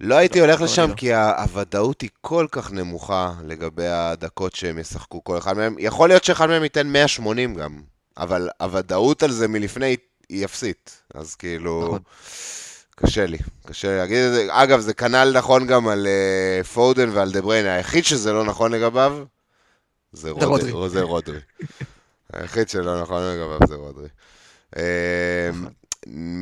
לא 0.00 0.14
הייתי 0.14 0.40
לא, 0.40 0.44
הולך 0.44 0.60
לא, 0.60 0.66
לשם 0.66 0.90
לא. 0.90 0.94
כי 0.94 1.14
הוודאות 1.14 2.00
היא 2.00 2.10
כל 2.20 2.46
כך 2.50 2.72
נמוכה 2.72 3.32
לגבי 3.44 3.86
הדקות 3.86 4.54
שהם 4.54 4.78
ישחקו 4.78 5.24
כל 5.24 5.38
אחד 5.38 5.56
מהם. 5.56 5.76
יכול 5.78 6.08
להיות 6.08 6.24
שאחד 6.24 6.46
מהם 6.46 6.62
ייתן 6.62 6.86
180 6.86 7.54
גם, 7.54 7.82
אבל 8.16 8.48
הוודאות 8.60 9.22
על 9.22 9.30
זה 9.30 9.48
מלפני 9.48 9.96
היא 10.28 10.44
אפסית. 10.44 11.02
אז 11.14 11.34
כאילו, 11.34 11.84
נכון. 11.86 12.02
קשה 12.96 13.26
לי, 13.26 13.38
קשה 13.66 13.88
לי 13.88 13.96
להגיד 13.96 14.18
את 14.18 14.32
זה. 14.32 14.46
אגב, 14.50 14.80
זה 14.80 14.94
כנ"ל 14.94 15.32
נכון 15.34 15.66
גם 15.66 15.88
על 15.88 16.06
אה, 16.06 16.64
פודן 16.64 17.10
ועל 17.12 17.32
דה 17.32 17.42
בריין. 17.42 17.66
היחיד 17.66 18.04
שזה 18.04 18.32
לא 18.32 18.44
נכון 18.44 18.72
לגביו, 18.72 19.18
זה 20.12 20.30
רודרי. 20.30 20.70
רודרי. 20.70 20.88
זה 20.88 21.02
רודרי. 21.02 21.38
היחיד 22.32 22.68
שלא 22.68 23.02
נכון 23.02 23.22
לגביו 23.22 23.58
זה 23.68 23.74
רודרי. 23.74 24.08
אה, 24.76 25.50
נכון. 25.52 25.72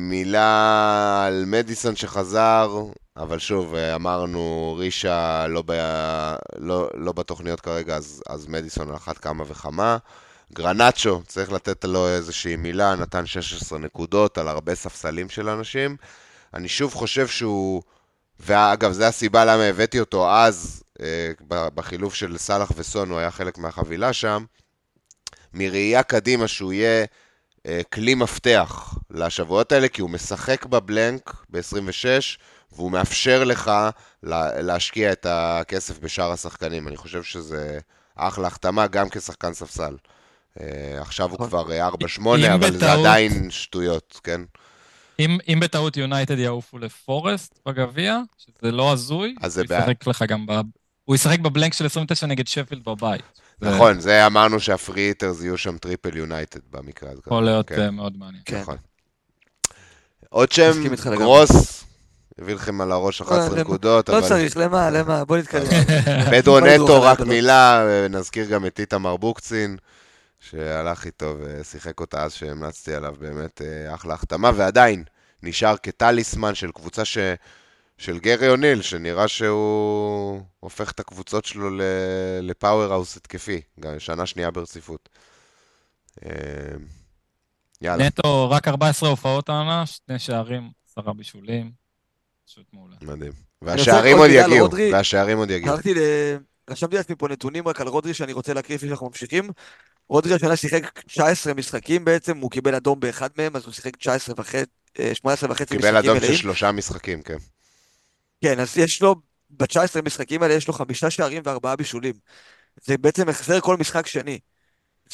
מילה 0.09 1.25
על 1.25 1.43
מדיסון 1.47 1.95
שחזר, 1.95 2.83
אבל 3.17 3.39
שוב, 3.39 3.75
אה, 3.75 3.95
אמרנו, 3.95 4.75
רישה 4.79 5.47
לא, 5.47 5.63
ב... 5.65 5.71
לא, 6.57 6.89
לא 6.93 7.11
בתוכניות 7.11 7.61
כרגע, 7.61 7.95
אז, 7.95 8.23
אז 8.29 8.47
מדיסון 8.47 8.89
על 8.89 8.95
אחת 8.95 9.17
כמה 9.17 9.43
וכמה. 9.47 9.97
גרנצ'ו, 10.53 11.21
צריך 11.27 11.51
לתת 11.51 11.85
לו 11.85 12.07
איזושהי 12.07 12.55
מילה, 12.55 12.95
נתן 12.95 13.25
16 13.25 13.79
נקודות 13.79 14.37
על 14.37 14.47
הרבה 14.47 14.75
ספסלים 14.75 15.29
של 15.29 15.49
אנשים. 15.49 15.97
אני 16.53 16.67
שוב 16.67 16.93
חושב 16.93 17.27
שהוא, 17.27 17.81
ואגב, 18.39 18.91
זו 18.91 19.03
הסיבה 19.03 19.45
למה 19.45 19.63
הבאתי 19.63 19.99
אותו 19.99 20.31
אז, 20.31 20.83
אה, 21.01 21.31
בחילוף 21.49 22.13
של 22.13 22.37
סאלח 22.37 22.71
וסון, 22.75 23.09
הוא 23.09 23.19
היה 23.19 23.31
חלק 23.31 23.57
מהחבילה 23.57 24.13
שם. 24.13 24.45
מראייה 25.53 26.03
קדימה 26.03 26.47
שהוא 26.47 26.73
יהיה 26.73 27.05
כלי 27.93 28.15
מפתח 28.15 28.93
לשבועות 29.11 29.71
האלה, 29.71 29.87
כי 29.87 30.01
הוא 30.01 30.09
משחק 30.09 30.65
בבלנק 30.65 31.35
ב-26, 31.49 32.05
והוא 32.71 32.91
מאפשר 32.91 33.43
לך 33.43 33.71
לה, 34.23 34.61
להשקיע 34.61 35.11
את 35.11 35.25
הכסף 35.29 35.99
בשאר 35.99 36.31
השחקנים. 36.31 36.87
אני 36.87 36.97
חושב 36.97 37.23
שזה 37.23 37.79
אחלה 38.15 38.47
החתמה, 38.47 38.87
גם 38.87 39.09
כשחקן 39.09 39.53
ספסל. 39.53 39.95
אה, 40.59 40.65
עכשיו 41.01 41.29
הוא 41.29 41.35
נכון. 41.35 41.47
כבר 41.49 41.71
אה, 41.71 41.89
4-8, 41.89 41.93
אם 42.19 42.51
אבל 42.51 42.71
זה 42.71 42.77
בטעות- 42.77 42.99
עדיין 42.99 43.51
שטויות, 43.51 44.19
כן? 44.23 44.41
אם, 45.19 45.37
אם 45.47 45.59
בטעות 45.61 45.97
יונייטד 45.97 46.39
יעופו 46.39 46.77
לפורסט 46.77 47.59
בגביע, 47.65 48.17
שזה 48.37 48.71
לא 48.71 48.91
הזוי, 48.93 49.35
אז 49.41 49.53
זה 49.53 49.61
הוא. 49.69 49.77
ישחק 49.77 50.07
לך 50.07 50.23
גם 50.27 50.45
ב... 50.45 50.51
הוא 51.05 51.15
ישחק 51.15 51.39
ב 51.39 51.45
blank 51.45 51.73
של 51.73 51.85
29 51.85 52.27
נגד 52.27 52.47
שפילד 52.47 52.83
בבית. 52.85 53.23
נכון, 53.61 53.99
זה 53.99 54.25
אמרנו 54.25 54.59
שה 54.59 54.77
free 54.77 55.01
hitters 55.01 55.41
יהיו 55.41 55.57
שם 55.57 55.77
triple 55.77 56.17
יונייטד 56.17 56.59
במקרה 56.71 57.09
הזה. 57.11 57.21
יכול 57.27 57.43
להיות 57.45 57.67
כן, 57.69 57.81
אה, 57.81 57.91
מאוד 57.91 58.17
מעניין. 58.17 58.43
כן. 58.45 58.59
נכון. 58.61 58.77
עוד 60.29 60.51
שם. 60.51 60.71
גרוס, 61.15 61.83
הביא 62.39 62.55
לכם 62.55 62.81
על 62.81 62.91
הראש 62.91 63.21
11 63.21 63.49
למה- 63.49 63.61
נקודות, 63.61 64.09
לא 64.09 64.21
צריך, 64.27 64.57
למה, 64.57 64.89
למה, 64.89 65.25
בוא 65.25 65.37
נתקדם. 65.37 65.67
פדרו 66.31 66.59
לא 66.59 66.67
נטו, 66.75 67.01
רק. 67.01 67.19
מילה, 67.19 67.85
נזכיר 68.09 68.45
גם 68.45 68.65
את 68.65 68.79
איתמר 68.79 69.17
בוקצין, 69.17 69.77
שהלך 70.39 71.05
איתו 71.05 71.35
ושיחק 71.39 71.99
אותה 71.99 72.23
אז 72.23 72.33
שהמלצתי 72.33 72.93
עליו, 72.95 73.15
באמת 73.19 73.61
אה, 73.61 73.95
אחלה 73.95 74.13
החתמה, 74.13 74.51
ועדיין 74.55 75.03
נשאר 75.43 75.75
כטליסמן 75.83 76.55
של 76.55 76.71
קבוצה 76.71 77.05
ש... 77.05 77.17
של 77.97 78.19
גרי 78.19 78.49
אוניל, 78.49 78.81
שנראה 78.81 79.27
שהוא 79.27 80.41
הופך 80.59 80.91
את 80.91 80.99
הקבוצות 80.99 81.45
שלו 81.45 81.69
ל... 81.69 81.81
לפאוור 82.41 82.93
האוס 82.93 83.17
התקפי, 83.17 83.61
גם 83.79 83.99
שנה 83.99 84.25
שנייה 84.25 84.51
ברציפות. 84.51 85.09
אה, 86.25 86.31
יאללה, 87.81 88.07
נטו, 88.07 88.49
רק 88.49 88.67
14 88.67 89.09
הופעות 89.09 89.49
העונה, 89.49 89.85
שני 89.85 90.19
שערים, 90.19 90.69
עשרה 90.89 91.13
בישולים. 91.13 91.71
פשוט 92.47 92.65
מעולה. 92.73 92.95
מדהים. 93.01 93.31
והשערים 93.61 94.17
עוד 94.17 94.29
יגיעו. 94.29 94.69
והשערים 94.91 95.37
עוד 95.37 95.49
יגיעו. 95.49 95.75
רשמתי 96.69 96.95
לעצמי 96.95 97.15
פה 97.15 97.27
נתונים 97.27 97.67
רק 97.67 97.81
על 97.81 97.87
רודרי 97.87 98.13
שאני 98.13 98.33
רוצה 98.33 98.53
להקריא 98.53 98.77
לפני 98.77 98.89
שאנחנו 98.89 99.07
ממשיכים. 99.07 99.49
רודרי 100.09 100.33
השנה 100.33 100.55
שיחק 100.55 100.99
19 101.05 101.53
משחקים 101.53 102.05
בעצם, 102.05 102.37
הוא 102.37 102.51
קיבל 102.51 102.75
אדום 102.75 102.99
באחד 102.99 103.29
מהם, 103.37 103.55
אז 103.55 103.65
הוא 103.65 103.73
שיחק 103.73 103.95
19 103.95 104.35
וחצי, 104.37 104.71
18 105.13 105.51
וחצי 105.51 105.63
משחקים 105.63 105.77
קיבל 105.77 105.91
מלאים. 105.91 106.17
אדום 106.17 106.27
של 106.27 106.35
שלושה 106.35 106.71
משחקים, 106.71 107.21
כן. 107.21 107.37
כן, 108.41 108.59
אז 108.59 108.77
יש 108.77 109.01
לו, 109.01 109.15
ב-19 109.49 110.01
משחקים 110.05 110.43
האלה 110.43 110.53
יש 110.53 110.67
לו 110.67 110.73
חמישה 110.73 111.09
שערים 111.09 111.41
וארבעה 111.45 111.75
בישולים. 111.75 112.13
זה 112.85 112.97
בעצם 112.97 113.29
החזר 113.29 113.59
כל 113.61 113.77
משחק 113.77 114.07
שני. 114.07 114.39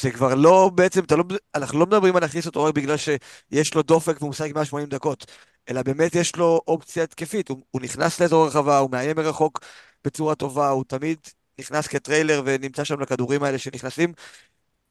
זה 0.00 0.10
כבר 0.10 0.34
לא, 0.34 0.70
בעצם, 0.74 1.00
לא, 1.10 1.24
אנחנו 1.54 1.78
לא 1.78 1.86
מדברים 1.86 2.16
על 2.16 2.22
להכניס 2.22 2.46
אותו 2.46 2.64
רק 2.64 2.74
בגלל 2.74 2.96
שיש 2.96 3.74
לו 3.74 3.82
דופק 3.82 4.16
והוא 4.20 4.30
משחק 4.30 4.54
180 4.54 4.88
דקות, 4.88 5.26
אלא 5.70 5.82
באמת 5.82 6.14
יש 6.14 6.36
לו 6.36 6.60
אופציה 6.68 7.04
התקפית. 7.04 7.48
הוא, 7.48 7.62
הוא 7.70 7.82
נכנס 7.82 8.20
לאזור 8.20 8.44
הרחבה, 8.44 8.78
הוא 8.78 8.90
מאיים 8.90 9.16
מרחוק 9.16 9.60
בצורה 10.04 10.34
טובה, 10.34 10.68
הוא 10.68 10.84
תמיד 10.88 11.18
נכנס 11.60 11.86
כטריילר 11.86 12.42
ונמצא 12.44 12.84
שם 12.84 13.00
לכדורים 13.00 13.42
האלה 13.42 13.58
שנכנסים. 13.58 14.12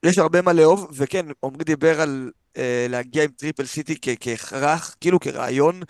יש 0.03 0.17
הרבה 0.17 0.41
מה 0.41 0.53
לאהוב, 0.53 0.87
וכן, 0.93 1.25
עמרי 1.43 1.63
דיבר 1.63 2.01
על 2.01 2.31
אה, 2.57 2.85
להגיע 2.89 3.23
עם 3.23 3.31
triple 3.31 3.65
סיטי 3.65 3.95
כהכרח, 4.21 4.95
כאילו 5.01 5.19
כרעיון, 5.19 5.81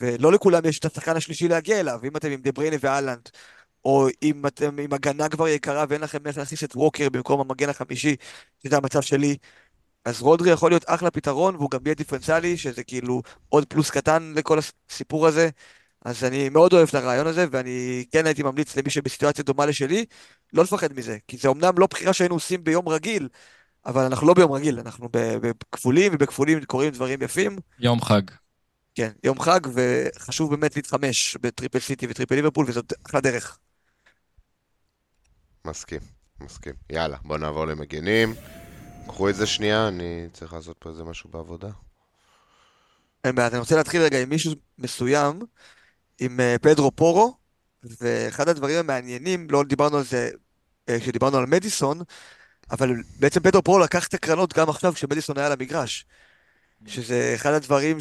ולא 0.00 0.32
לכולם 0.32 0.62
יש 0.64 0.78
את 0.78 0.84
השחקן 0.84 1.16
השלישי 1.16 1.48
להגיע 1.48 1.80
אליו. 1.80 2.00
אם 2.04 2.16
אתם 2.16 2.30
עם 2.30 2.40
דה 2.40 2.52
בריינה 2.52 2.76
והאלנד, 2.80 3.28
או 3.84 4.08
אם 4.22 4.46
אתם 4.46 4.78
עם 4.78 4.92
הגנה 4.92 5.28
כבר 5.28 5.48
יקרה 5.48 5.84
ואין 5.88 6.00
לכם 6.00 6.26
איך 6.26 6.38
להכניס 6.38 6.64
את 6.64 6.76
ווקר 6.76 7.08
במקום 7.08 7.40
המגן 7.40 7.68
החמישי, 7.68 8.16
שזה 8.62 8.76
המצב 8.76 9.00
שלי, 9.00 9.36
אז 10.04 10.22
רודרי 10.22 10.50
יכול 10.50 10.70
להיות 10.70 10.84
אחלה 10.86 11.10
פתרון, 11.10 11.56
והוא 11.56 11.70
גם 11.70 11.80
יהיה 11.84 11.94
דיפרנציאלי, 11.94 12.56
שזה 12.56 12.84
כאילו 12.84 13.22
עוד 13.48 13.64
פלוס 13.64 13.90
קטן 13.90 14.32
לכל 14.36 14.58
הסיפור 14.88 15.26
הזה. 15.26 15.48
אז 16.04 16.24
אני 16.24 16.48
מאוד 16.48 16.72
אוהב 16.72 16.88
את 16.88 16.94
הרעיון 16.94 17.26
הזה, 17.26 17.46
ואני 17.50 18.04
כן 18.12 18.26
הייתי 18.26 18.42
ממליץ 18.42 18.76
למי 18.76 18.90
שבסיטואציה 18.90 19.44
דומה 19.44 19.66
לשלי, 19.66 20.04
לא 20.52 20.62
לפחד 20.62 20.92
מזה. 20.92 21.18
כי 21.28 21.36
זה 21.36 21.48
אמנם 21.48 21.72
לא 21.78 21.86
בחירה 21.90 22.12
שהיינו 22.12 22.34
עושים 22.34 22.64
ביום 22.64 22.88
רגיל, 22.88 23.28
אבל 23.86 24.02
אנחנו 24.02 24.26
לא 24.26 24.34
ביום 24.34 24.52
רגיל, 24.52 24.80
אנחנו 24.80 25.08
בכפולים, 25.12 26.12
ובכפולים 26.14 26.64
קורים 26.64 26.90
דברים 26.90 27.22
יפים. 27.22 27.56
יום 27.78 28.00
חג. 28.00 28.22
כן, 28.94 29.10
יום 29.24 29.40
חג, 29.40 29.60
וחשוב 29.74 30.50
באמת 30.50 30.76
להתחמש 30.76 31.36
ב 31.40 31.45
triple 31.45 31.78
סיטי 31.78 32.06
ו 32.10 32.13
triple 32.13 32.34
ליברפול, 32.34 32.66
וזאת 32.68 32.92
אחלה 33.06 33.20
דרך. 33.20 33.58
מסכים, 35.66 36.00
מסכים. 36.40 36.74
יאללה, 36.90 37.16
בוא 37.24 37.38
נעבור 37.38 37.66
למגינים. 37.66 38.34
קחו 39.06 39.28
את 39.28 39.34
זה 39.34 39.46
שנייה, 39.46 39.88
אני 39.88 40.28
צריך 40.32 40.52
לעשות 40.52 40.76
פה 40.78 40.90
איזה 40.90 41.04
משהו 41.04 41.30
בעבודה. 41.30 41.68
אין 43.24 43.34
בעיה, 43.34 43.48
אני 43.48 43.58
רוצה 43.58 43.76
להתחיל 43.76 44.02
רגע 44.02 44.22
עם 44.22 44.28
מישהו 44.28 44.52
מסוים, 44.78 45.40
עם 46.20 46.40
אה, 46.40 46.56
פדרו 46.62 46.92
פורו, 46.92 47.36
ואחד 47.82 48.48
הדברים 48.48 48.78
המעניינים, 48.78 49.46
לא 49.50 49.64
דיברנו 49.64 49.96
על 49.96 50.04
זה 50.04 50.30
אה, 50.88 51.00
כשדיברנו 51.00 51.38
על 51.38 51.46
מדיסון, 51.46 52.00
אבל 52.70 52.94
בעצם 53.18 53.40
פדרו 53.40 53.62
פורו 53.62 53.78
לקח 53.78 54.08
את 54.08 54.14
הקרנות 54.14 54.52
גם 54.52 54.68
עכשיו 54.68 54.92
כשמדיסון 54.92 55.38
היה 55.38 55.46
על 55.46 55.52
המגרש, 55.52 56.06
שזה 56.86 57.32
אחד 57.34 57.52
הדברים 57.52 58.00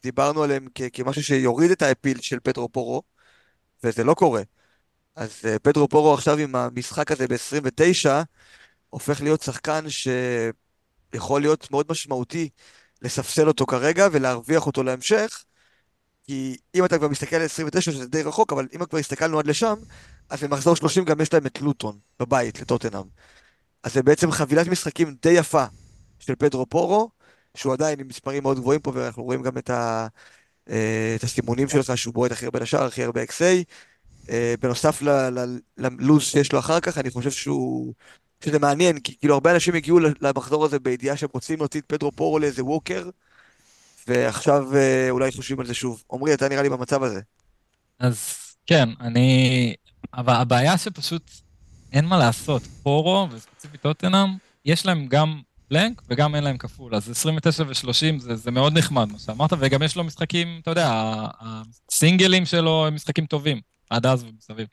שדיברנו 0.00 0.42
עליהם 0.42 0.66
כ- 0.74 0.82
כמשהו 0.92 1.22
שיוריד 1.22 1.70
את 1.70 1.82
האפיל 1.82 2.20
של 2.20 2.40
פדרו 2.40 2.68
פורו, 2.68 3.02
וזה 3.84 4.04
לא 4.04 4.14
קורה. 4.14 4.42
אז 5.16 5.30
אה, 5.44 5.58
פדרו 5.58 5.88
פורו 5.88 6.14
עכשיו 6.14 6.38
עם 6.38 6.56
המשחק 6.56 7.12
הזה 7.12 7.28
ב-29, 7.28 8.10
הופך 8.90 9.20
להיות 9.20 9.42
שחקן 9.42 9.84
שיכול 9.88 11.40
להיות 11.40 11.70
מאוד 11.70 11.86
משמעותי 11.90 12.48
לספסל 13.02 13.48
אותו 13.48 13.66
כרגע 13.66 14.08
ולהרוויח 14.12 14.66
אותו 14.66 14.82
להמשך. 14.82 15.44
כי 16.24 16.56
אם 16.74 16.84
אתה 16.84 16.98
כבר 16.98 17.08
מסתכל 17.08 17.36
על 17.36 17.42
29, 17.42 17.92
שזה 17.92 18.06
די 18.06 18.22
רחוק, 18.22 18.52
אבל 18.52 18.68
אם 18.74 18.84
כבר 18.84 18.98
הסתכלנו 18.98 19.38
עד 19.38 19.46
לשם, 19.46 19.74
אז 20.30 20.44
במחזור 20.44 20.76
30 20.76 21.04
גם 21.04 21.20
יש 21.20 21.32
להם 21.32 21.46
את 21.46 21.60
לוטון 21.60 21.98
בבית, 22.20 22.60
לטוטנאם. 22.60 23.04
אז 23.82 23.92
זה 23.92 24.02
בעצם 24.02 24.30
חבילת 24.30 24.66
משחקים 24.66 25.16
די 25.22 25.30
יפה 25.30 25.64
של 26.18 26.34
פדרו 26.34 26.66
פורו, 26.66 27.10
שהוא 27.54 27.72
עדיין 27.72 28.00
עם 28.00 28.08
מספרים 28.08 28.42
מאוד 28.42 28.58
גבוהים 28.58 28.80
פה, 28.80 28.92
ואנחנו 28.94 29.22
רואים 29.24 29.42
גם 29.42 29.58
את, 29.58 29.70
ה, 29.70 30.06
אה, 30.70 31.14
את 31.16 31.24
הסימונים 31.24 31.68
שלך, 31.68 31.98
שהוא 31.98 32.14
בועט 32.14 32.32
הכי 32.32 32.44
הרבה 32.44 32.60
לשער, 32.60 32.86
הכי 32.86 33.04
הרבה 33.04 33.22
XA. 33.24 33.64
אה, 34.30 34.54
בנוסף 34.60 35.02
ללו"ז 35.78 36.22
שיש 36.22 36.52
לו 36.52 36.58
אחר 36.58 36.80
כך, 36.80 36.98
אני 36.98 37.10
חושב 37.10 37.30
שהוא... 37.30 37.94
שזה 38.44 38.58
מעניין, 38.58 39.00
כי 39.00 39.16
כאילו 39.18 39.34
הרבה 39.34 39.54
אנשים 39.54 39.74
הגיעו 39.74 39.98
למחזור 40.20 40.64
הזה 40.64 40.78
בידיעה 40.78 41.16
שהם 41.16 41.28
רוצים 41.32 41.58
להוציא 41.58 41.80
את 41.80 41.86
פדרו 41.86 42.12
פורו 42.12 42.38
לאיזה 42.38 42.64
ווקר, 42.64 43.10
ועכשיו 44.08 44.76
אה, 44.76 45.10
אולי 45.10 45.32
חושבים 45.32 45.60
על 45.60 45.66
זה 45.66 45.74
שוב. 45.74 46.02
עמרי, 46.12 46.34
אתה 46.34 46.48
נראה 46.48 46.62
לי 46.62 46.68
במצב 46.68 47.02
הזה. 47.02 47.20
אז 47.98 48.34
כן, 48.66 48.88
אני... 49.00 49.74
אבל 50.14 50.34
הבעיה 50.34 50.78
שפשוט 50.78 51.30
אין 51.92 52.04
מה 52.04 52.18
לעשות. 52.18 52.62
פורו, 52.82 53.28
וספציפית 53.30 53.80
טוטנאם, 53.82 54.28
יש 54.64 54.86
להם 54.86 55.06
גם 55.06 55.40
בלנק 55.70 56.02
וגם 56.08 56.34
אין 56.34 56.44
להם 56.44 56.58
כפול. 56.58 56.94
אז 56.94 57.10
29 57.10 57.64
ו-30 57.64 58.20
זה, 58.20 58.36
זה 58.36 58.50
מאוד 58.50 58.78
נחמד, 58.78 59.12
מה 59.12 59.18
שאמרת, 59.18 59.50
וגם 59.58 59.82
יש 59.82 59.96
לו 59.96 60.04
משחקים, 60.04 60.58
אתה 60.62 60.70
יודע, 60.70 60.90
הסינגלים 61.40 62.46
שלו 62.46 62.86
הם 62.86 62.94
משחקים 62.94 63.26
טובים, 63.26 63.60
עד 63.90 64.06
אז 64.06 64.24
ומסביב. 64.24 64.66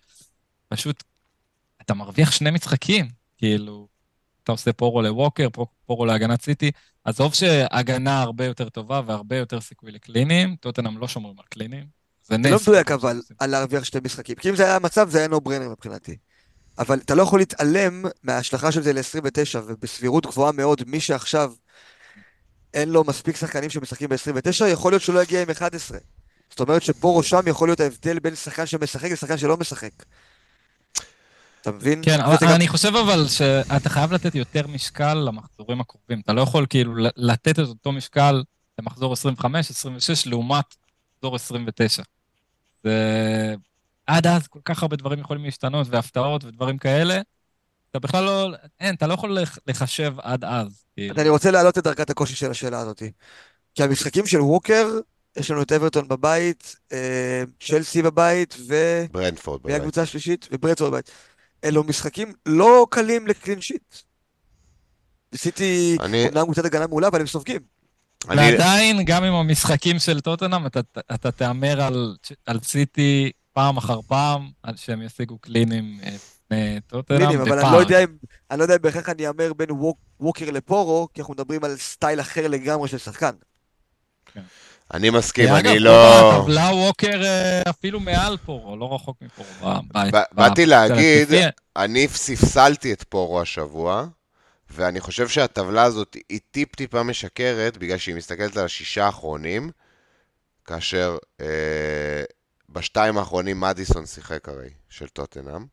פשוט, 0.70 1.04
אתה 1.82 1.94
מרוויח 1.94 2.32
שני 2.32 2.52
משחקים, 2.52 3.08
כאילו, 3.38 3.88
אתה 4.44 4.52
עושה 4.52 4.74
פורו 4.74 5.02
לווקר, 5.02 5.50
פור- 5.50 5.68
פורו 5.86 6.06
להגנת 6.06 6.42
סיטי. 6.42 6.72
עזוב 7.04 7.34
שהגנה 7.34 8.22
הרבה 8.22 8.46
יותר 8.46 8.70
טובה 8.70 9.02
והרבה 9.06 9.36
יותר 9.38 9.62
סיכוי 9.62 9.92
לקליניים, 9.92 10.56
טוטנאם 10.56 10.98
לא 10.98 11.08
שומרים 11.08 11.40
על 11.40 11.46
קליניים. 11.50 11.86
זה 12.24 12.38
לא 12.38 12.50
נס. 12.56 12.68
מדויק 12.68 12.92
אבל, 12.92 13.22
על 13.40 13.50
להרוויח 13.50 13.84
שתי 13.84 13.98
משחקים. 14.04 14.36
כי 14.36 14.50
אם 14.50 14.56
זה 14.56 14.64
היה 14.64 14.76
המצב, 14.76 15.10
זה 15.10 15.18
היה 15.18 15.28
נו 15.28 15.42
ברנר 15.42 15.70
מבחינתי. 15.70 16.16
אבל 16.80 17.00
אתה 17.06 17.16
לא 17.16 17.24
יכול 17.24 17.40
להתעלם 17.40 18.04
מההשלכה 18.24 18.72
של 18.72 18.84
זה 18.84 18.94
ל-29, 18.94 19.60
ובסבירות 19.68 20.26
גבוהה 20.26 20.52
מאוד, 20.52 20.82
מי 20.88 21.00
שעכשיו 21.00 21.54
אין 22.74 22.90
לו 22.90 23.04
מספיק 23.04 23.36
שחקנים 23.36 23.70
שמשחקים 23.70 24.10
ב-29, 24.10 24.66
יכול 24.68 24.92
להיות 24.92 25.02
שהוא 25.02 25.16
לא 25.16 25.24
יגיע 25.24 25.42
עם 25.42 25.50
11. 25.50 25.98
זאת 26.50 26.60
אומרת 26.60 26.84
שפה 26.84 27.14
ראשם 27.18 27.40
יכול 27.48 27.68
להיות 27.68 27.80
ההבדל 27.80 28.20
בין 28.20 28.36
שחקן 28.36 28.66
שמשחק 28.66 29.12
לשחקן 29.12 29.38
שלא 29.38 29.58
משחק. 29.58 29.92
אתה 31.62 31.72
מבין? 31.72 32.02
כן, 32.06 32.12
וזה 32.12 32.26
אבל 32.26 32.38
גם- 32.42 32.56
אני 32.56 32.68
חושב 32.68 32.96
אבל 32.96 33.28
שאתה 33.28 33.90
חייב 33.90 34.14
לתת 34.14 34.36
יותר 34.36 34.68
משקל 34.68 35.14
למחזורים 35.14 35.82
הקרובים. 35.82 36.20
אתה 36.20 36.34
לא 36.34 36.42
יכול 36.42 36.66
כאילו 36.70 36.94
לתת 37.18 37.60
את 37.60 37.68
אותו 37.68 37.92
משקל 37.92 38.44
למחזור 38.80 39.14
25, 39.14 39.72
26, 39.72 40.28
לעומת 40.28 40.66
מחזור 41.18 41.36
29. 41.36 42.04
זה... 42.84 43.56
עד 44.07 44.27
אז 44.27 44.48
כל 44.48 44.60
כך 44.65 44.82
הרבה 44.84 44.95
דברים 44.95 45.19
יכולים 45.19 45.44
להשתנות, 45.44 45.88
והפתעות 45.90 46.44
ודברים 46.44 46.77
כאלה. 46.77 47.22
אתה 47.91 47.99
בכלל 47.99 48.23
לא... 48.23 48.49
אין, 48.80 48.95
אתה 48.95 49.07
לא 49.07 49.14
יכול 49.14 49.40
לח- 49.40 49.57
לחשב 49.68 50.14
עד 50.22 50.44
אז. 50.45 50.84
כאילו. 50.95 51.14
אז 51.14 51.19
אני 51.22 51.30
רוצה 51.30 51.52
להעלות 51.52 51.77
את 51.77 51.84
דרגת 51.84 52.10
הקושי 52.10 52.36
של 52.36 52.52
השאלה 52.52 52.80
הזאת. 52.80 53.03
כי 53.76 53.84
המשחקים 53.84 54.27
של 54.27 54.41
ווקר, 54.41 54.88
יש 55.38 55.52
לנו 55.52 55.61
את 55.61 55.72
אברטון 55.72 56.07
בבית, 56.07 56.76
אה, 56.91 57.44
צ'לסי 57.60 58.02
בבית, 58.02 58.56
ו... 58.68 58.76
ברנדפורד 59.11 59.60
מי 59.64 59.69
בבית. 59.69 59.82
הקבוצה 59.82 60.02
השלישית? 60.02 60.48
וברצור 60.52 60.90
בבית. 60.90 61.11
אלו 61.64 61.84
משחקים 61.84 62.34
לא 62.45 62.88
קלים 62.91 63.27
לקלין 63.27 63.61
שיט. 63.61 63.95
סיטי 65.36 65.98
אני- 66.02 66.27
אומנם 66.27 66.44
קבוצת 66.44 66.65
הגנה 66.65 66.88
מעולה, 66.88 67.07
אבל 67.07 67.19
הם 67.19 67.27
סופגים. 67.27 67.61
אני- 68.30 68.41
ועדיין, 68.41 69.03
גם 69.06 69.23
עם 69.23 69.34
המשחקים 69.34 69.99
של 69.99 70.19
טוטנאם, 70.22 70.65
אתה, 70.65 70.80
אתה 71.14 71.32
תהמר 71.32 71.82
על, 71.82 72.15
על 72.45 72.60
סיטי 72.64 73.32
פעם 73.56 73.77
אחר 73.77 74.02
פעם, 74.02 74.49
על 74.64 74.76
שהם 74.77 75.02
ישיגו 75.02 75.38
קלינים 75.38 75.99
אה, 76.03 76.10
לפני 76.10 76.80
טוטנאם, 76.88 77.19
קלינים, 77.19 77.41
אבל 77.41 77.60
אני. 77.60 77.72
לא 77.72 77.77
יודע 77.77 78.03
אם, 78.03 78.07
אני 78.52 78.60
לא 78.60 78.64
יודע 78.64 78.76
אם 78.76 78.82
בהכרח 78.82 79.10
אני 79.10 79.27
אאמר 79.27 79.53
בין 79.53 79.72
ווק, 79.72 79.98
ווקר 80.19 80.52
לפורו, 80.52 81.07
כי 81.14 81.22
אנחנו 81.22 81.34
מדברים 81.34 81.64
על 81.64 81.77
סטייל 81.77 82.19
אחר 82.22 82.48
לגמרי 82.48 82.88
של 82.90 82.98
שחקן. 82.98 83.32
אני 84.94 85.10
מסכים, 85.10 85.49
אגב, 85.49 85.65
אני 85.68 85.80
לא... 85.80 86.40
בטבלה 86.40 86.69
ווקר 86.73 87.23
אה, 87.23 87.61
אפילו 87.69 87.99
מעל 87.99 88.38
פורו, 88.38 88.77
לא 88.77 88.95
רחוק 88.95 89.18
מפורו. 89.22 89.73
באתי 90.32 90.65
להגיד, 90.65 91.30
לפי- 91.32 91.45
אני 91.76 92.07
ספסלתי 92.07 92.94
את 92.94 93.03
פורו 93.03 93.41
השבוע, 93.41 94.06
ואני 94.69 94.99
חושב 94.99 95.27
שהטבלה 95.27 95.84
הזאת 95.84 96.15
היא 96.30 96.40
טיפ-טיפה 96.52 97.03
משקרת, 97.03 97.77
בגלל 97.77 97.98
שהיא 97.98 98.15
מסתכלת 98.15 98.57
על 98.57 98.65
השישה 98.65 99.06
האחרונים, 99.06 99.72
כאשר 100.65 101.18
אה, 101.41 102.23
בשתיים 102.76 103.18
האחרונים 103.18 103.60
מדיסון 103.60 104.06
שיחק 104.06 104.50
הרי, 104.50 104.70
של 104.90 105.08
טוטנאם, 105.08 105.66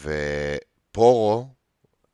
ופורו, 0.00 1.48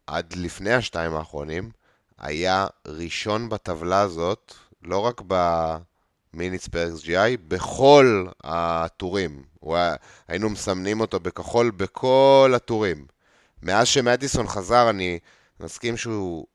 עד 0.06 0.34
לפני 0.36 0.72
השתיים 0.72 1.14
האחרונים, 1.14 1.70
היה 2.18 2.66
ראשון 2.86 3.48
בטבלה 3.48 4.00
הזאת, 4.00 4.54
לא 4.82 4.98
רק 4.98 5.22
במיניץ 5.26 6.68
פר 6.68 6.88
XGI, 6.96 7.36
בכל 7.48 8.26
הטורים. 8.44 9.42
היה, 9.62 9.94
היינו 10.28 10.50
מסמנים 10.50 11.00
אותו 11.00 11.20
בכחול 11.20 11.70
בכל 11.70 12.52
הטורים. 12.56 13.06
מאז 13.62 13.86
שמדיסון 13.86 14.46
חזר, 14.46 14.90
אני 14.90 15.18
מסכים 15.60 15.96
שהוא 15.96 16.46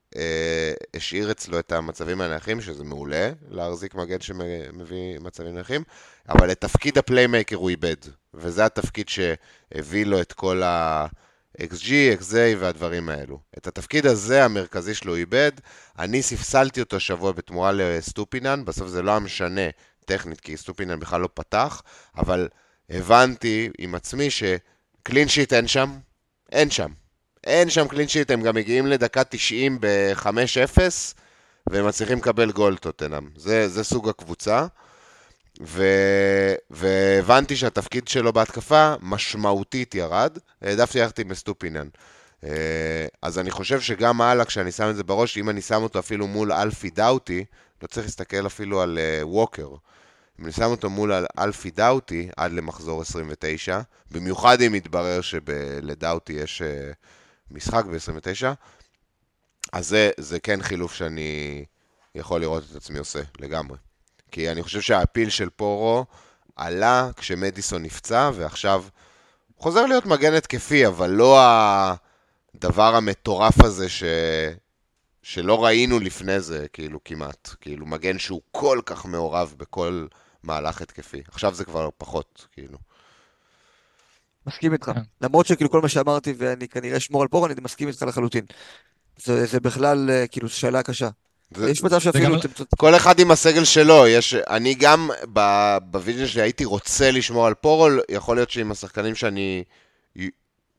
השאיר 0.96 1.32
אצלו 1.32 1.60
את 1.60 1.72
המצבים 1.72 2.22
הנייחים, 2.22 2.62
שזה 2.62 2.84
מעולה, 2.84 3.32
להחזיק 3.50 3.96
מגן 3.96 4.22
שמביא 4.22 5.20
מצבים 5.20 5.54
נייחים, 5.54 5.84
אבל 6.30 6.52
את 6.52 6.62
תפקיד 6.62 6.98
ה 6.98 7.03
playmaker 7.03 7.56
הוא 7.56 7.70
איבד, 7.70 7.96
וזה 8.34 8.66
התפקיד 8.66 9.10
שהביא 9.10 10.06
לו 10.06 10.22
את 10.22 10.34
כל 10.34 10.64
ה-XG, 10.64 11.90
XA 12.20 12.58
והדברים 12.60 13.10
האלו. 13.10 13.40
את 13.58 13.68
התפקיד 13.68 14.06
הזה, 14.06 14.46
המרכזי 14.46 14.94
שלו, 14.94 15.16
איבד. 15.16 15.52
אני 16.00 16.22
ספסלתי 16.22 16.80
אותו 16.80 16.96
השבוע 16.98 17.32
בתמורה 17.32 17.72
לסטופינן, 17.72 18.66
בסוף 18.66 18.88
זה 18.88 19.02
לא 19.02 19.12
היה 19.12 19.20
משנה 19.20 19.70
טכנית, 20.06 20.40
כי 20.40 20.58
סטופינן 20.58 21.00
בכלל 21.00 21.22
לא 21.22 21.30
פתח, 21.34 21.82
אבל 22.18 22.48
הבנתי 22.90 23.70
עם 23.78 23.96
עצמי 23.96 24.28
ש 24.30 24.57
clean 24.57 25.28
sheet 25.28 25.53
אין 25.54 25.68
שם, 25.68 25.98
אין 26.52 26.70
שם. 26.70 26.92
אין 27.46 27.70
שם 27.70 27.88
clean 27.88 28.07
sheet, 28.07 28.32
הם 28.32 28.42
גם 28.42 28.56
מגיעים 28.56 28.88
לדקה 28.88 29.24
90 29.24 29.78
ב-5-0, 29.80 30.80
והם 31.70 31.88
מצליחים 31.88 32.18
לקבל 32.18 32.52
גול 32.52 32.78
טוטנאם. 32.78 33.30
זה, 33.36 33.70
זה 33.70 33.84
סוג 33.84 34.10
הקבוצה. 34.10 34.66
ו... 35.62 35.84
והבנתי 36.70 37.56
שהתפקיד 37.56 38.08
שלו 38.08 38.34
בהתקפה 38.34 38.94
משמעותית 39.02 39.96
ירד, 39.96 40.38
העדפתי 40.62 41.00
ללכת 41.00 41.20
עם 41.20 41.34
סטופינן. 41.34 41.88
אה, 42.44 42.50
אז 43.22 43.40
אני 43.40 43.52
חושב 43.52 43.82
שגם 43.82 44.22
הלאה, 44.22 44.46
כשאני 44.46 44.72
שם 44.72 44.90
את 44.90 44.96
זה 44.96 45.04
בראש, 45.04 45.38
אם 45.38 45.50
אני 45.50 45.62
שם 45.62 45.84
אותו 45.84 46.00
אפילו 46.00 46.28
מול 46.28 46.52
אלפי 46.52 46.90
דאוטי, 46.90 47.46
לא 47.82 47.88
צריך 47.88 48.06
להסתכל 48.06 48.48
אפילו 48.48 48.82
על 48.82 48.98
uh, 48.98 49.26
ווקר. 49.26 49.68
אם 50.40 50.46
אני 50.46 50.52
שם 50.52 50.64
אותו 50.64 50.90
מול 50.90 51.12
אלפי 51.40 51.72
דאוטי 51.72 52.30
עד 52.38 52.52
למחזור 52.52 53.02
29, 53.02 53.80
במיוחד 54.12 54.62
אם 54.62 54.76
יתברר 54.76 55.22
שלדאוטי 55.22 56.34
יש 56.34 56.62
uh, 56.62 56.96
משחק 57.52 57.86
ב-29, 57.86 58.46
אז 59.74 59.88
זה, 59.88 60.12
זה 60.18 60.40
כן 60.40 60.62
חילוף 60.62 60.94
שאני 60.94 61.66
יכול 62.16 62.42
לראות 62.42 62.64
את 62.72 62.76
עצמי 62.76 63.00
עושה, 63.00 63.22
לגמרי. 63.40 63.78
כי 64.32 64.52
אני 64.52 64.64
חושב 64.64 64.82
שהאפיל 64.82 65.30
של 65.30 65.50
פורו 65.50 66.06
עלה 66.56 67.10
כשמדיסון 67.18 67.84
נפצע, 67.84 68.32
ועכשיו 68.36 68.84
חוזר 69.58 69.86
להיות 69.86 70.06
מגן 70.06 70.34
התקפי, 70.34 70.88
אבל 70.88 71.10
לא 71.10 71.40
הדבר 72.56 72.96
המטורף 72.96 73.64
הזה 73.64 73.90
ש... 73.90 74.04
שלא 75.24 75.66
ראינו 75.66 76.00
לפני 76.00 76.40
זה, 76.40 76.66
כאילו, 76.74 77.00
כמעט. 77.06 77.50
כאילו, 77.62 77.86
מגן 77.86 78.20
שהוא 78.20 78.42
כל 78.52 78.82
כך 78.86 79.06
מעורב 79.06 79.54
בכל 79.58 80.08
מהלך 80.44 80.82
התקפי. 80.82 81.22
עכשיו 81.28 81.54
זה 81.54 81.66
כבר 81.66 81.90
פחות, 81.98 82.48
כאילו. 82.52 82.78
מסכים 84.48 84.74
איתך. 84.74 84.86
כן. 84.86 85.02
למרות 85.22 85.46
שכאילו 85.46 85.70
כל 85.70 85.82
מה 85.82 85.90
שאמרתי, 85.90 86.34
ואני 86.38 86.68
כנראה 86.68 86.98
אשמור 86.98 87.22
על 87.22 87.28
פורו, 87.28 87.46
אני 87.46 87.54
מסכים 87.62 87.88
איתך 87.88 88.02
לחלוטין. 88.02 88.46
זה, 89.18 89.46
זה 89.46 89.60
בכלל, 89.60 90.10
אה, 90.10 90.28
כאילו, 90.28 90.50
שאלה 90.50 90.84
קשה. 90.84 91.10
זה, 91.56 91.70
יש 91.70 91.84
מצב 91.84 92.00
שאפילו... 92.00 92.36
גם... 92.36 92.40
כל 92.78 92.96
אחד 92.96 93.20
עם 93.20 93.32
הסגל 93.32 93.64
שלו, 93.64 94.08
יש... 94.08 94.34
אני 94.34 94.74
גם 94.74 95.10
ב 95.91 95.97
vision 95.97 96.28
שלי 96.28 96.42
הייתי 96.42 96.66
רוצה 96.66 97.12
לשמור 97.12 97.48
על 97.48 97.54
פורו, 97.53 98.02
יכול 98.10 98.38
להיות 98.38 98.50
שעם 98.50 98.72
השחקנים 98.72 99.16
שאני 99.16 99.64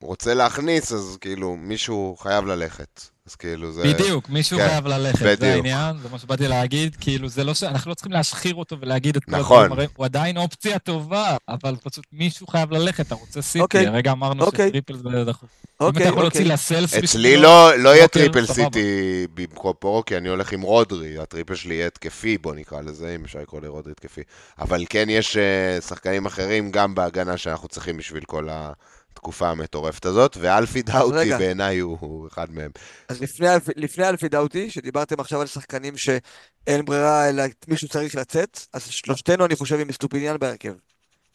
רוצה 0.01 0.33
להכניס, 0.33 0.91
אז 0.91 1.17
כאילו, 1.21 1.55
מישהו 1.55 2.15
חייב 2.19 2.45
ללכת. 2.45 3.01
אז 3.27 3.35
כאילו 3.35 3.71
זה... 3.71 3.83
בדיוק, 3.83 4.29
מישהו 4.29 4.59
כן, 4.59 4.67
חייב 4.67 4.87
ללכת, 4.87 5.21
בדיוק. 5.21 5.39
זה 5.39 5.53
העניין, 5.53 5.97
זה 6.03 6.09
מה 6.11 6.19
שבאתי 6.19 6.47
להגיד, 6.47 6.95
כאילו 6.95 7.29
זה 7.29 7.43
לא 7.43 7.53
ש... 7.53 7.63
אנחנו 7.63 7.89
לא 7.89 7.95
צריכים 7.95 8.11
להשחיר 8.11 8.55
אותו 8.55 8.79
ולהגיד 8.81 9.15
את 9.15 9.23
כל 9.23 9.31
נכון. 9.31 9.63
הדברים, 9.63 9.89
הוא 9.95 10.05
עדיין 10.05 10.37
אופציה 10.37 10.79
טובה, 10.79 11.37
אבל 11.49 11.75
פשוט 11.83 12.05
מישהו 12.11 12.47
חייב 12.47 12.71
ללכת, 12.71 13.07
אתה 13.07 13.15
רוצה 13.15 13.41
סיטי, 13.41 13.63
אוקיי. 13.63 13.87
הרגע 13.87 14.11
אמרנו 14.11 14.43
אוקיי. 14.43 14.67
ש 14.67 14.75
triple 14.75 14.97
זה 14.97 15.25
דחוף. 15.25 15.49
אוקיי, 15.79 16.01
אם 16.01 16.07
אתה 16.07 16.09
יכול 16.09 16.23
להוציא 16.23 16.39
אוקיי. 16.39 16.53
לסלס 16.53 16.93
בשבילו... 16.93 17.05
אצלי 17.05 17.37
לא, 17.37 17.75
לא 17.75 17.89
יהיה 17.89 18.07
triple 18.07 18.45
סיטי 18.45 19.27
במקום 19.33 19.73
פורו, 19.79 20.05
כי 20.05 20.17
אני 20.17 20.29
הולך 20.29 20.51
עם 20.51 20.61
רודרי, 20.61 21.17
ה 21.17 21.22
triple 21.22 21.55
שלי 21.55 21.75
יהיה 21.75 21.87
התקפי, 21.87 22.37
בוא 22.37 22.53
נקרא 22.55 22.81
לזה, 22.81 23.15
אם 23.15 23.23
אפשר 23.25 23.39
לקרוא 23.39 23.61
לרודרי 23.61 23.91
התקפי. 23.91 24.21
אבל 24.59 24.85
כן 24.89 25.09
יש 25.09 25.37
אה, 25.37 25.81
שחקנים 25.81 26.25
אחרים 26.25 26.71
גם 26.71 26.95
בהגנה 26.95 27.37
שאנחנו 27.37 27.67
צריכים 27.67 27.97
בשביל 27.97 28.23
כל 28.23 28.49
ה... 28.49 28.71
התקופה 29.17 29.49
המטורפת 29.49 30.05
הזאת, 30.05 30.37
ואלפי 30.39 30.81
דאוטי 30.81 31.31
בעיניי 31.37 31.79
הוא, 31.79 31.97
הוא 31.99 32.27
אחד 32.27 32.51
מהם. 32.51 32.71
אז 33.09 33.21
לפני, 33.21 33.47
לפני 33.75 34.09
אלפי 34.09 34.29
דאוטי, 34.29 34.69
שדיברתם 34.69 35.19
עכשיו 35.19 35.41
על 35.41 35.47
שחקנים 35.47 35.97
שאין 35.97 36.85
ברירה 36.85 37.29
אלא 37.29 37.43
מישהו 37.67 37.87
צריך 37.87 38.15
לצאת, 38.15 38.59
אז 38.73 38.87
שלושתנו 38.87 39.45
אני 39.45 39.55
חושב 39.55 39.79
עם 39.79 39.91
סטופיניאן 39.91 40.37
בהרכב, 40.39 40.73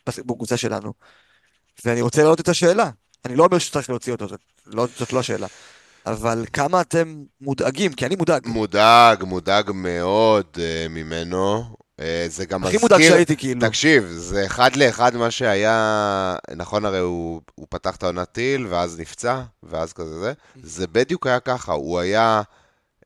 בקבוצה 0.06 0.56
שלנו. 0.56 0.92
ואני 1.84 2.00
רוצה 2.00 2.20
להעלות 2.20 2.40
את 2.40 2.48
השאלה. 2.48 2.90
אני 3.24 3.36
לא 3.36 3.44
אומר 3.44 3.58
שצריך 3.58 3.90
להוציא 3.90 4.12
אותו, 4.12 4.28
זאת 4.28 4.40
לא, 4.66 4.86
זאת 4.98 5.12
לא 5.12 5.20
השאלה. 5.20 5.46
אבל 6.06 6.44
כמה 6.52 6.80
אתם 6.80 7.24
מודאגים? 7.40 7.92
כי 7.92 8.06
אני 8.06 8.16
מודאג. 8.16 8.46
מודאג, 8.46 9.24
מודאג 9.24 9.70
מאוד 9.74 10.46
אה, 10.54 10.88
ממנו. 10.88 11.76
אה, 12.00 12.26
זה 12.28 12.44
גם 12.44 12.60
מזכיר... 12.60 12.76
הכי 12.76 12.82
מודאג 12.82 13.00
שהייתי 13.00 13.36
כאילו. 13.36 13.60
תקשיב, 13.60 14.04
זה 14.16 14.46
אחד 14.46 14.76
לאחד 14.76 15.16
מה 15.16 15.30
שהיה... 15.30 16.36
נכון, 16.56 16.84
הרי 16.84 16.98
הוא, 16.98 17.40
הוא 17.54 17.66
פתח 17.70 17.96
את 17.96 18.02
העונת 18.02 18.32
טיל, 18.32 18.66
ואז 18.66 19.00
נפצע, 19.00 19.42
ואז 19.62 19.92
כזה 19.92 20.20
זה. 20.20 20.32
זה 20.62 20.86
בדיוק 20.86 21.26
היה 21.26 21.40
ככה, 21.40 21.72
הוא 21.72 21.98
היה... 21.98 22.42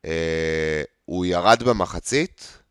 אה, 0.05 0.83
הוא 1.05 1.25
ירד 1.25 1.63
במחצית, 1.63 2.61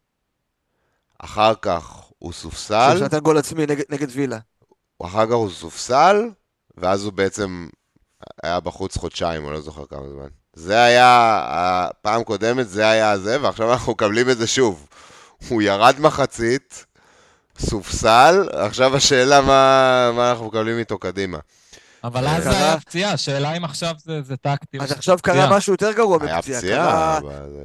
אחר 1.18 1.52
כך 1.62 2.06
הוא 2.18 2.32
סופסל. 2.32 2.96
שנתן 2.98 3.18
גול 3.18 3.38
עצמי 3.38 3.66
נגד, 3.66 3.84
נגד 3.90 4.06
וילה. 4.10 4.38
אחר 5.02 5.26
כך 5.26 5.32
הוא 5.32 5.50
סופסל, 5.50 6.30
ואז 6.76 7.04
הוא 7.04 7.12
בעצם 7.12 7.68
היה 8.42 8.60
בחוץ 8.60 8.96
חודשיים, 8.96 9.44
אני 9.44 9.52
לא 9.52 9.60
זוכר 9.60 9.86
כמה 9.86 10.08
זמן. 10.08 10.28
זה 10.54 10.82
היה, 10.82 11.40
הפעם 11.48 12.24
קודמת 12.24 12.68
זה 12.68 12.88
היה 12.88 13.18
זה, 13.18 13.42
ועכשיו 13.42 13.72
אנחנו 13.72 13.92
מקבלים 13.92 14.30
את 14.30 14.38
זה 14.38 14.46
שוב. 14.46 14.86
הוא 15.48 15.62
ירד 15.62 15.94
מחצית, 15.98 16.86
סופסל, 17.58 18.48
עכשיו 18.52 18.96
השאלה 18.96 19.40
מה, 19.40 20.10
מה 20.16 20.30
אנחנו 20.30 20.46
מקבלים 20.46 20.78
איתו 20.78 20.98
קדימה. 20.98 21.38
אבל 22.04 22.28
אז 22.28 22.44
זה 22.44 22.50
היה 22.50 22.80
פציעה, 22.80 23.12
השאלה 23.12 23.52
אם 23.56 23.64
עכשיו 23.64 23.94
זה, 24.04 24.22
זה 24.22 24.36
טקטי. 24.36 24.78
אז 24.80 24.92
עכשיו 24.92 25.18
קרה 25.22 25.56
משהו 25.56 25.72
יותר 25.72 25.92
גרוע 25.92 26.18
בפציעה. 26.18 26.38
היה 26.38 26.60
פציעה, 26.60 27.18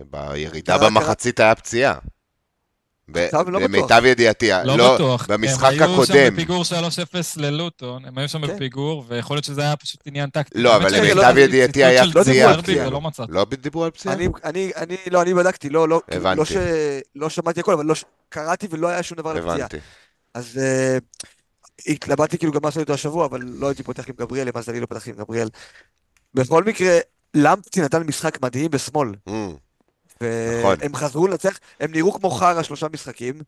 בירידה 0.09 0.77
במחצית 0.77 1.39
היה 1.39 1.55
פציעה. 1.55 1.93
לא 3.47 3.61
למיטב 3.61 4.01
ידיעתי, 4.05 4.49
לא, 4.49 4.77
לא 4.77 4.95
בטוח. 4.95 5.27
במשחק 5.29 5.73
הקודם. 5.81 5.85
הם 5.85 5.99
היו 5.99 6.05
שם 6.05 6.33
בפיגור 6.33 6.63
3-0 6.63 6.65
ללוטון, 7.37 8.05
הם 8.05 8.17
היו 8.17 8.29
שם 8.29 8.47
כן. 8.47 8.55
בפיגור, 8.55 9.05
ויכול 9.07 9.35
להיות 9.35 9.45
שזה 9.45 9.61
היה 9.61 9.75
פשוט 9.75 10.01
עניין 10.05 10.29
טקטי. 10.29 10.61
לא, 10.61 10.75
אבל 10.75 10.95
למיטב 10.97 11.37
ידיעתי 11.37 11.83
היה 11.83 12.03
פציעה. 12.13 12.89
לא 13.29 13.45
דיברו 13.61 13.83
על 13.83 13.91
פציעה? 13.91 14.15
אני, 14.43 14.97
לא, 15.11 15.21
אני 15.21 15.33
בדקתי, 15.33 15.69
לא, 15.69 15.89
לא, 15.89 16.01
לא 17.15 17.29
שמעתי 17.29 17.59
הכל, 17.59 17.73
אבל 17.73 17.85
קראתי 18.29 18.67
ולא 18.69 18.87
היה 18.87 19.03
שום 19.03 19.17
דבר 19.17 19.33
לפציעה. 19.33 19.55
הבנתי. 19.55 19.77
אז 20.33 20.59
אה, 20.61 20.97
התלבטתי 21.87 22.37
כאילו 22.37 22.53
גם 22.53 22.59
מה 22.63 22.67
עשיתי 22.67 22.81
אותו 22.81 22.93
השבוע, 22.93 23.25
אבל 23.25 23.41
לא 23.43 23.67
הייתי 23.67 23.83
פותח 23.83 24.09
עם 24.09 24.15
גבריאל, 24.19 24.47
למזלי 24.47 24.79
לא 24.79 24.85
פתחתי 24.85 25.09
עם 25.09 25.15
גבריאל. 25.15 25.49
בכל 26.33 26.63
מקרה, 26.63 26.97
למפטי 27.33 27.81
נתן 27.81 28.03
משחק 28.03 28.41
מדהים 28.41 28.71
בשמאל. 28.71 29.09
Mm. 30.21 30.65
והם 30.65 30.91
נכון. 30.91 30.95
חזרו 30.95 31.27
לנצח, 31.27 31.59
הם 31.79 31.91
נראו 31.91 32.13
כמו 32.13 32.29
חרא 32.31 32.63
שלושה 32.63 32.87
משחקים, 32.93 33.41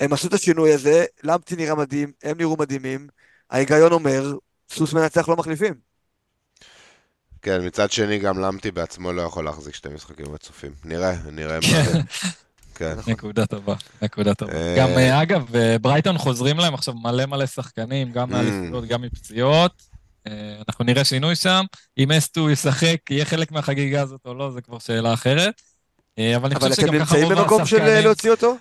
הם 0.00 0.12
עשו 0.12 0.28
את 0.28 0.32
השינוי 0.32 0.72
הזה, 0.74 1.04
למפטי 1.22 1.56
נראה 1.56 1.74
מדהים, 1.74 2.12
הם 2.22 2.38
נראו 2.38 2.56
מדהימים, 2.58 3.08
ההיגיון 3.50 3.92
אומר, 3.92 4.32
סוס 4.70 4.92
מנצח 4.92 5.28
לא 5.28 5.36
מחליפים. 5.36 5.74
כן, 7.42 7.66
מצד 7.66 7.90
שני 7.90 8.18
גם 8.18 8.38
למפטי 8.38 8.70
בעצמו 8.70 9.12
לא 9.12 9.22
יכול 9.22 9.44
להחזיק 9.44 9.74
שתי 9.74 9.88
משחקים 9.88 10.26
רצופים. 10.34 10.72
נראה, 10.84 11.14
נראה 11.32 11.58
מה... 11.60 12.00
כן. 12.78 12.94
נקודה 13.06 13.46
טובה, 13.46 13.74
נקודה 14.02 14.34
טובה. 14.34 14.52
אה, 14.52 14.74
גם, 14.78 14.88
אה, 14.88 15.22
אגב, 15.22 15.56
אה, 15.56 15.76
ברייטון 15.78 16.18
חוזרים 16.18 16.58
להם 16.58 16.74
עכשיו 16.74 16.94
מלא 16.94 17.26
מלא 17.26 17.46
שחקנים, 17.46 18.12
גם 18.12 18.30
מהליפויות, 18.30 18.84
mm. 18.84 18.86
גם 18.86 19.02
מפציעות. 19.02 19.88
אנחנו 20.68 20.84
נראה 20.84 21.04
שינוי 21.04 21.36
שם. 21.36 21.64
אם 21.98 22.12
אסטו 22.12 22.50
ישחק, 22.50 22.96
יהיה 23.10 23.24
חלק 23.24 23.52
מהחגיגה 23.52 24.02
הזאת 24.02 24.20
או 24.26 24.34
לא, 24.34 24.50
זה 24.50 24.60
כבר 24.60 24.78
שאלה 24.78 25.14
אחרת. 25.14 25.62
אה, 26.18 26.36
אבל 26.36 26.50
אני 26.50 26.54
חושב 26.54 26.74
שגם 26.74 26.86
ככה 26.86 26.94
רוב 26.94 27.02
השחקנים... 27.02 27.32
אבל 27.32 27.42
אתם 27.42 27.44
נמצאים 27.44 27.44
במקום 27.44 27.66
של 27.66 27.80
אה, 27.80 28.00
להוציא 28.00 28.30
אותו? 28.30 28.56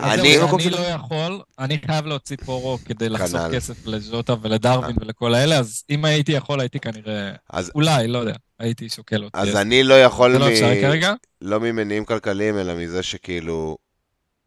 אני 0.00 0.70
לא 0.70 0.78
יכול, 0.78 1.40
אני 1.58 1.78
חייב 1.86 2.06
להוציא 2.06 2.36
פורו 2.44 2.78
כדי 2.84 3.08
לחסוך 3.08 3.40
כסף 3.52 3.86
לז'וטה 3.86 4.34
ולדרווין 4.42 4.96
אה. 4.96 5.02
ולכל 5.04 5.34
האלה, 5.34 5.58
אז 5.58 5.84
אם 5.90 6.04
הייתי 6.04 6.32
יכול, 6.32 6.60
הייתי 6.60 6.80
כנראה... 6.80 7.32
אולי, 7.74 8.08
לא 8.08 8.18
יודע, 8.18 8.34
הייתי 8.58 8.88
שוקל 8.88 9.24
אותי. 9.24 9.38
אז 9.38 9.56
אני 9.56 9.82
לא 9.82 10.02
יכול... 10.02 10.30
לא 10.30 10.46
מ... 10.46 11.14
לא 11.42 11.60
ממניעים 11.60 12.04
כלכליים, 12.04 12.58
אלא 12.58 12.74
מזה 12.74 13.02
שכאילו... 13.02 13.76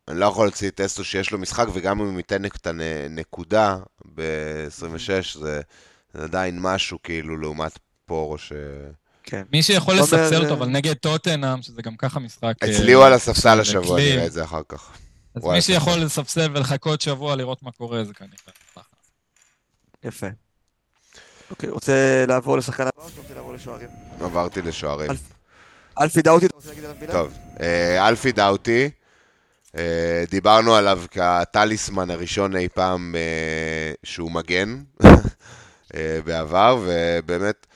אני 0.07 0.19
לא 0.19 0.25
יכול 0.25 0.45
להוציא 0.45 0.69
את 0.69 0.81
אסטו 0.81 1.03
שיש 1.03 1.31
לו 1.31 1.37
משחק, 1.37 1.65
וגם 1.73 2.01
אם 2.01 2.09
הוא 2.09 2.17
ייתן 2.17 2.45
את 2.45 2.67
הנקודה 2.67 3.77
ב-26, 4.15 5.39
זה 5.39 5.61
עדיין 6.13 6.59
משהו 6.61 6.97
כאילו 7.03 7.37
לעומת 7.37 7.79
פורו 8.05 8.37
ש... 8.37 8.53
כן. 9.23 9.43
מי 9.53 9.63
שיכול 9.63 9.95
לספסל 9.95 10.43
אותו, 10.43 10.53
אבל 10.53 10.67
נגד 10.67 10.93
טוטנאם, 10.93 11.61
שזה 11.61 11.81
גם 11.81 11.95
ככה 11.97 12.19
משחק... 12.19 12.53
אצלי 12.63 12.93
הוא 12.93 13.05
על 13.05 13.13
הספסל 13.13 13.59
השבוע, 13.59 13.99
נראה 13.99 14.25
את 14.25 14.31
זה 14.31 14.43
אחר 14.43 14.61
כך. 14.69 14.91
אז 15.35 15.43
מי 15.43 15.61
שיכול 15.61 15.93
לספסל 15.93 16.51
ולחכות 16.53 17.01
שבוע 17.01 17.35
לראות 17.35 17.63
מה 17.63 17.71
קורה, 17.71 18.03
זה 18.03 18.13
כנראה. 18.13 18.33
יפה. 20.03 20.27
אוקיי, 21.51 21.69
רוצה 21.69 22.25
לעבור 22.27 22.57
לשחקן 22.57 22.83
הבא 22.83 23.03
או 23.03 23.09
שאתה 23.09 23.21
רוצה 23.21 23.33
לעבור 23.33 23.53
לשוערים? 23.53 23.89
עברתי 24.21 24.61
לשוערים. 24.61 25.11
אלפי 26.01 26.21
דאוטי, 26.21 26.45
אתה 26.45 26.55
רוצה 26.55 26.69
להגיד 26.69 26.83
עליו 26.83 26.97
מילה? 27.01 27.13
טוב, 27.13 27.33
אה, 27.59 28.07
אלפי 28.07 28.31
דאוטי, 28.31 28.89
אה, 29.77 30.23
דיברנו 30.29 30.75
עליו 30.75 31.01
כטליסמן 31.11 32.09
הראשון 32.09 32.55
אי 32.55 32.67
פעם 32.69 33.15
אה, 33.15 33.93
שהוא 34.03 34.31
מגן 34.31 34.83
אה, 35.95 36.19
בעבר, 36.25 36.81
ובאמת, 36.85 37.67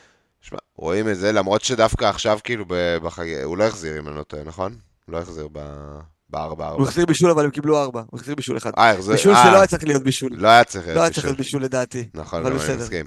שמע, 0.50 0.60
רואים 0.76 1.10
את 1.10 1.18
זה, 1.18 1.32
למרות 1.32 1.64
שדווקא 1.64 2.06
עכשיו 2.06 2.40
כאילו 2.44 2.66
בחג... 3.04 3.44
הוא 3.44 3.58
לא 3.58 3.64
החזיר 3.64 4.00
אם 4.00 4.08
אני 4.08 4.16
לא 4.16 4.24
טועה, 4.24 4.44
נכון? 4.44 4.76
הוא 5.06 5.14
לא 5.14 5.18
החזיר 5.18 5.48
ב- 5.52 6.00
בארבע 6.30 6.66
הוא 6.66 6.72
ארבע. 6.72 6.84
החזיר 6.84 7.06
בישול, 7.06 7.32
אבל 7.32 7.44
הם 7.46 7.52
קיבלו 7.52 7.82
ארבע. 7.82 8.04
הוא 8.12 8.20
החזיר 8.20 8.36
בישול 8.36 8.58
אחד. 8.58 8.72
אה, 8.78 8.92
החזיר... 8.92 9.16
בישול 9.16 9.34
אה, 9.36 9.44
שלא 9.44 9.58
היה 9.58 9.68
צריך 9.68 9.84
להיות 9.84 10.04
בישול. 10.04 10.30
לא 10.34 10.48
היה 10.48 10.64
צריך 10.64 10.88
לא 10.88 10.92
היה 10.92 11.02
להיות 11.02 11.14
צריך 11.14 11.26
בישול. 11.26 11.30
להיות 11.30 11.38
בישול 11.38 11.64
לדעתי. 11.64 12.08
נכון, 12.14 12.40
אבל 12.40 12.50
גם 12.50 12.56
אני 12.56 12.64
בסדר. 12.66 12.84
מסכים. 12.84 13.06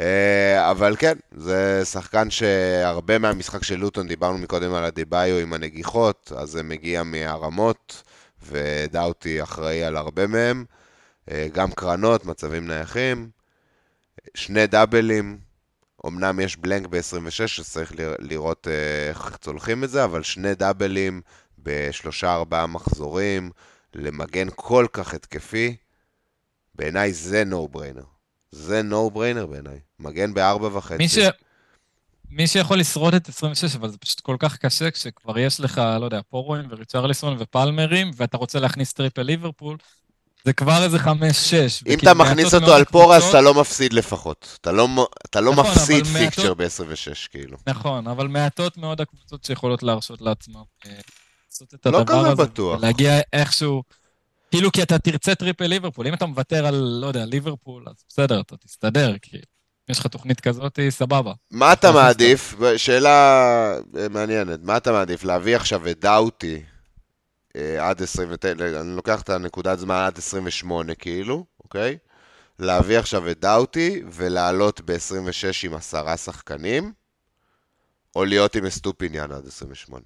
אה, 0.00 0.70
אבל 0.70 0.96
כן, 0.98 1.14
זה 1.36 1.82
שחקן 1.84 2.30
שהרבה 2.30 3.18
מהמשחק 3.18 3.64
של 3.64 3.76
לוטון, 3.76 4.08
דיברנו 4.08 4.38
מקודם 4.38 4.74
על 4.74 4.84
הדיבאיו 4.84 5.36
עם 5.38 5.52
הנגיחות, 5.52 6.32
אז 6.36 6.50
זה 6.50 6.62
מגיע 6.62 7.02
מהרמות, 7.02 8.02
ודאוטי 8.50 9.42
אחראי 9.42 9.84
על 9.84 9.96
הרבה 9.96 10.26
מהם, 10.26 10.64
אה, 11.30 11.46
גם 11.52 11.72
קרנות, 11.72 12.24
מצבים 12.24 12.66
נייחים, 12.66 13.28
שני 14.34 14.66
דאבלים, 14.66 15.38
אמנם 16.06 16.40
יש 16.40 16.56
בלנק 16.56 16.86
ב-26, 16.86 17.60
אז 17.60 17.70
צריך 17.70 17.92
ל- 17.92 18.14
לראות 18.18 18.68
אה, 18.68 19.08
איך 19.08 19.36
צולחים 19.40 19.84
את 19.84 19.90
זה, 19.90 20.04
אבל 20.04 20.22
שני 20.22 20.54
דאבלים 20.54 21.20
בשלושה 21.58 22.34
ארבעה 22.34 22.66
מחזורים, 22.66 23.50
למגן 23.94 24.46
כל 24.54 24.86
כך 24.92 25.14
התקפי, 25.14 25.76
בעיניי 26.74 27.12
זה 27.12 27.44
no 27.44 27.68
brainer. 27.68 28.04
זה 28.50 28.82
no 28.82 29.10
brainer 29.10 29.46
בעיניי. 29.46 29.80
מגן 29.98 30.34
בארבע 30.34 30.76
וחצי. 30.78 30.96
מי 30.96 31.08
ש... 31.08 31.18
מי 32.30 32.46
שיכול 32.46 32.78
לשרוד 32.78 33.14
את 33.14 33.28
26, 33.28 33.76
אבל 33.76 33.88
זה 33.88 33.98
פשוט 33.98 34.20
כל 34.20 34.36
כך 34.38 34.56
קשה, 34.56 34.90
כשכבר 34.90 35.38
יש 35.38 35.60
לך, 35.60 35.80
לא 36.00 36.04
יודע, 36.04 36.20
פורואים 36.30 36.64
וריצ'רליסון 36.70 37.36
ופלמרים, 37.38 38.10
ואתה 38.16 38.36
רוצה 38.36 38.60
להכניס 38.60 38.92
triple 38.92 39.22
ליברפול, 39.22 39.76
זה 40.44 40.52
כבר 40.52 40.82
איזה 40.84 40.96
5-6. 40.98 41.06
אם 41.86 41.98
אתה 41.98 42.14
מכניס 42.14 42.54
אותו 42.54 42.74
על 42.74 42.84
פורו, 42.84 43.14
אז 43.14 43.22
אתה 43.24 43.40
לא 43.40 43.54
מפסיד 43.54 43.92
לפחות. 43.92 44.58
אתה 44.60 44.72
לא, 44.72 44.88
אתה 45.26 45.40
לא 45.40 45.52
נכון, 45.52 45.64
מפסיד 45.70 46.06
fixture 46.06 46.42
מעטות- 46.54 46.56
ב-26, 46.56 47.28
כאילו. 47.30 47.56
נכון, 47.66 48.06
אבל 48.06 48.28
מעטות 48.28 48.78
מאוד 48.78 49.00
הקבוצות 49.00 49.44
שיכולות 49.44 49.82
להרשות 49.82 50.20
לעצמם 50.20 50.62
אה, 50.86 50.90
לעשות 51.50 51.74
את 51.74 51.86
לא 51.86 51.98
הדבר 52.00 52.18
כזה 52.20 52.32
הזה. 52.32 52.42
בטוח. 52.42 52.80
להגיע 52.80 53.20
איכשהו, 53.32 53.82
כאילו 54.50 54.72
כי 54.72 54.82
אתה 54.82 54.98
תרצה 54.98 55.34
triple 55.34 55.66
ליברפול, 55.66 56.06
אם 56.06 56.14
אתה 56.14 56.26
מוותר 56.26 56.66
על, 56.66 56.74
לא 57.00 57.06
יודע, 57.06 57.24
ליברפול, 57.24 57.84
אז 57.86 57.94
בסדר, 58.08 58.40
אתה 58.40 58.56
תסתדר, 58.56 59.14
כי 59.22 59.36
אם 59.36 59.42
יש 59.88 59.98
לך 59.98 60.06
תוכנית 60.06 60.40
כזאת, 60.40 60.78
סבבה. 60.90 61.32
מה 61.50 61.72
אתה 61.72 61.86
להכניס 61.90 62.04
מעדיף? 62.04 62.54
שאלה 62.76 63.10
אה, 63.98 64.08
מעניינת. 64.10 64.60
מה 64.62 64.76
אתה 64.76 64.92
מעדיף? 64.92 65.24
להביא 65.24 65.56
עכשיו 65.56 65.88
את 65.88 66.00
דאוטי 66.00 66.62
עד 67.80 68.02
29, 68.02 68.80
אני 68.80 68.96
לוקח 68.96 69.20
את 69.20 69.30
הנקודת 69.30 69.78
זמן 69.78 69.94
עד 69.94 70.18
28 70.18 70.94
כאילו, 70.94 71.44
אוקיי? 71.64 71.98
להביא 72.58 72.98
עכשיו 72.98 73.30
את 73.30 73.40
דאוטי 73.40 74.02
ולעלות 74.12 74.80
ב-26 74.80 75.66
עם 75.66 75.74
עשרה 75.74 76.16
שחקנים, 76.16 76.92
או 78.16 78.24
להיות 78.24 78.56
עם 78.56 78.66
אסטופיניאן 78.66 79.32
עד 79.32 79.46
28. 79.46 80.02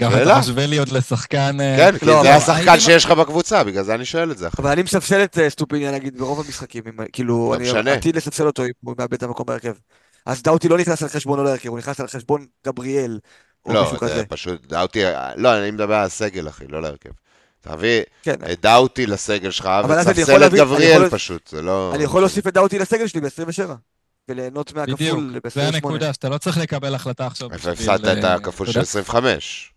גם 0.00 0.10
שאלה. 0.10 0.32
אתה 0.32 0.40
משווה 0.40 0.66
לי 0.66 0.78
עוד 0.78 0.88
לשחקן... 0.88 1.60
אה, 1.60 1.76
כן, 1.76 1.98
כי 1.98 2.06
לא, 2.06 2.22
זה 2.22 2.36
אבל 2.36 2.36
השחקן 2.36 2.80
שיש 2.80 3.04
לך 3.04 3.10
בקבוצה, 3.10 3.64
בגלל 3.64 3.84
זה 3.84 3.94
אני 3.94 4.04
שואל 4.04 4.30
את 4.30 4.38
זה. 4.38 4.48
אבל 4.58 4.70
אני 4.70 4.82
מספסל 4.82 5.24
את 5.24 5.38
אה, 5.38 5.50
סטופיניה 5.50 5.92
נגיד 5.92 6.18
ברוב 6.18 6.40
המשחקים, 6.46 6.82
כאילו, 7.12 7.54
לא 7.60 7.80
אני. 7.80 7.90
עתיד 7.90 8.16
לספסל 8.16 8.46
אותו 8.46 8.64
אם 8.64 8.70
הוא 8.80 8.94
מאבד 8.98 9.14
את 9.14 9.22
המקום 9.22 9.46
בהרכב. 9.46 9.72
אז 10.26 10.42
דאוטי 10.42 10.68
לא 10.68 10.78
נכנס 10.78 11.02
על 11.02 11.08
חשבונו 11.08 11.44
להרכב, 11.44 11.68
הוא 11.68 11.78
נכנס 11.78 12.00
על 12.00 12.06
חשבון 12.06 12.46
גבריאל, 12.66 13.18
לא, 13.66 13.90
זה 13.92 13.98
כזה. 13.98 14.24
פשוט 14.28 14.66
דאוטי, 14.66 15.02
לא, 15.36 15.58
אני 15.58 15.70
מדבר 15.70 15.94
על 15.94 16.06
הסגל, 16.06 16.48
אחי, 16.48 16.64
לא 16.68 16.82
להרכב. 16.82 17.10
תביא 17.60 18.02
כן, 18.22 18.34
את 18.52 18.60
דאוטי 18.60 19.06
לסגל 19.06 19.50
שלך, 19.50 19.70
ותספסל 19.88 20.46
את 20.46 20.52
גבריאל 20.52 20.96
יכול- 20.96 21.10
פשוט, 21.10 21.48
זה 21.48 21.62
לא... 21.62 21.92
אני 21.94 22.04
יכול 22.04 22.20
להוסיף 22.22 22.46
את 22.46 22.54
דאוטי 22.54 22.78
לסגל 22.78 23.06
שלי 23.06 23.20
ב-27, 23.20 23.70
וליהנות 24.28 24.72
בדיוק, 24.72 25.00
מהכפול 25.00 25.30
זה 25.32 25.60
ב-28. 25.60 25.74
הנקודה, 25.74 26.12
שאתה 26.12 26.28
לא 26.28 26.38
צריך 26.38 26.58
לקבל 26.58 26.94
החלטה 26.94 27.26
עכשיו. 27.26 27.48
והפסדת 27.50 28.18
את 28.18 28.24
אה, 28.24 28.34
הכפול 28.34 28.66
אתה 28.66 28.72
של 28.72 28.78
יודע. 28.78 28.88
25. 28.88 29.72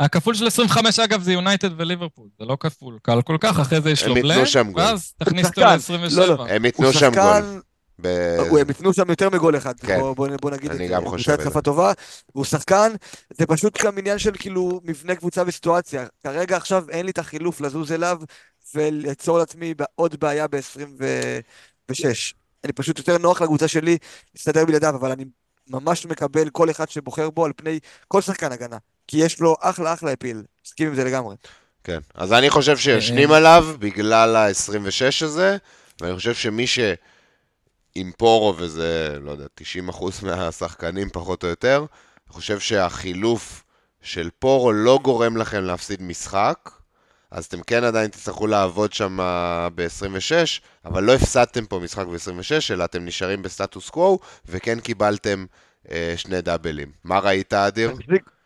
הכפול 0.00 0.34
של 0.34 0.46
25, 0.46 0.98
אגב, 0.98 1.22
זה 1.22 1.32
יונייטד 1.32 1.80
וליברפול, 1.80 2.28
זה 2.38 2.44
לא 2.44 2.56
כפול, 2.60 2.98
קל 3.02 3.22
כל 3.22 3.36
כך, 3.40 3.60
אחרי 3.60 3.80
זה 3.80 3.90
יש 3.90 4.04
לו 4.04 4.14
בלנק. 4.14 4.48
ואז 4.76 5.12
תכניס 5.18 5.46
אותו 5.46 5.60
שחקן, 5.60 5.94
ל-27. 5.94 6.16
לא, 6.16 6.26
לא. 6.26 6.46
הם 6.48 6.62
הוא 6.62 6.66
ייתנו 6.66 6.92
שם 6.92 7.12
גול. 7.14 7.60
ב- 8.00 8.36
הוא- 8.48 8.58
הם 8.58 8.68
ייתנו 8.68 8.92
שם 8.92 9.10
יותר 9.10 9.30
מגול 9.30 9.56
אחד, 9.56 9.80
כן. 9.80 10.00
בוא- 10.00 10.12
בוא 10.16 10.28
בוא 10.42 10.50
נגיד 10.50 10.70
את 10.70 10.76
אני 10.76 10.88
זה. 10.88 10.94
גם 10.94 11.02
הוא 11.02 11.10
חושב 11.10 11.22
קבוצה 11.24 11.34
את 11.34 11.38
זה. 11.38 11.44
התקפה 11.44 11.60
טובה, 11.62 11.92
והוא 12.34 12.44
שחקן, 12.44 12.92
זה 13.34 13.46
פשוט 13.46 13.82
גם 13.84 13.98
עניין 13.98 14.18
של 14.18 14.30
כאילו 14.38 14.80
מבנה 14.84 15.14
קבוצה 15.14 15.42
וסיטואציה. 15.46 16.06
כרגע 16.24 16.56
עכשיו 16.56 16.84
אין 16.90 17.06
לי 17.06 17.12
את 17.12 17.18
החילוף 17.18 17.60
לזוז 17.60 17.92
אליו 17.92 18.18
וליצור 18.74 19.38
לעצמי 19.38 19.74
עוד 19.94 20.20
בעיה 20.20 20.46
ב-26. 20.48 22.04
אני 22.64 22.72
פשוט 22.72 22.98
יותר 22.98 23.18
נוח 23.18 23.42
לקבוצה 23.42 23.68
שלי 23.68 23.98
להסתדר 24.34 24.64
בלעדיו, 24.64 24.94
אבל 24.96 25.10
אני 25.10 25.24
ממש 25.70 26.06
מקבל 26.06 26.50
כל 26.50 26.70
אחד 26.70 26.88
שבוחר 26.90 27.30
בו 27.30 27.44
על 27.44 27.52
פני 27.56 27.78
כל 28.08 28.20
שחקן 28.20 28.52
הגנה. 28.52 28.76
כי 29.08 29.16
יש 29.16 29.40
לו 29.40 29.56
אחלה 29.60 29.92
אחלה 29.92 30.12
אפיל, 30.12 30.42
מסכים 30.66 30.88
עם 30.88 30.94
זה 30.94 31.04
לגמרי. 31.04 31.36
כן. 31.84 31.98
אז 32.14 32.32
אני 32.32 32.50
חושב 32.50 32.76
שיושנים 32.76 33.32
אה, 33.32 33.36
עליו 33.36 33.66
בגלל 33.78 34.36
ה-26 34.36 35.24
הזה, 35.24 35.56
ואני 36.00 36.16
חושב 36.16 36.34
שמי 36.34 36.66
ש... 36.66 36.78
עם 38.00 38.12
פורו, 38.16 38.54
וזה, 38.56 39.18
לא 39.20 39.30
יודע, 39.30 39.44
90% 39.90 40.04
מהשחקנים 40.26 41.10
פחות 41.10 41.42
או 41.42 41.48
יותר, 41.48 41.78
אני 42.26 42.34
חושב 42.34 42.60
שהחילוף 42.60 43.64
של 44.02 44.30
פורו 44.38 44.72
לא 44.72 44.98
גורם 45.02 45.36
לכם 45.36 45.64
להפסיד 45.64 46.02
משחק, 46.02 46.70
אז 47.30 47.44
אתם 47.44 47.62
כן 47.62 47.84
עדיין 47.84 48.10
תצטרכו 48.10 48.46
לעבוד 48.46 48.92
שם 48.92 49.18
ב-26, 49.74 50.32
אבל 50.84 51.04
לא 51.04 51.14
הפסדתם 51.14 51.66
פה 51.66 51.78
משחק 51.78 52.06
ב-26, 52.06 52.72
אלא 52.72 52.84
אתם 52.84 53.04
נשארים 53.04 53.42
בסטטוס 53.42 53.90
קוו, 53.90 54.18
וכן 54.46 54.80
קיבלתם 54.80 55.46
אה, 55.90 56.14
שני 56.16 56.40
דאבלים. 56.40 56.92
מה 57.04 57.18
ראית, 57.18 57.52
אדיר? 57.52 57.92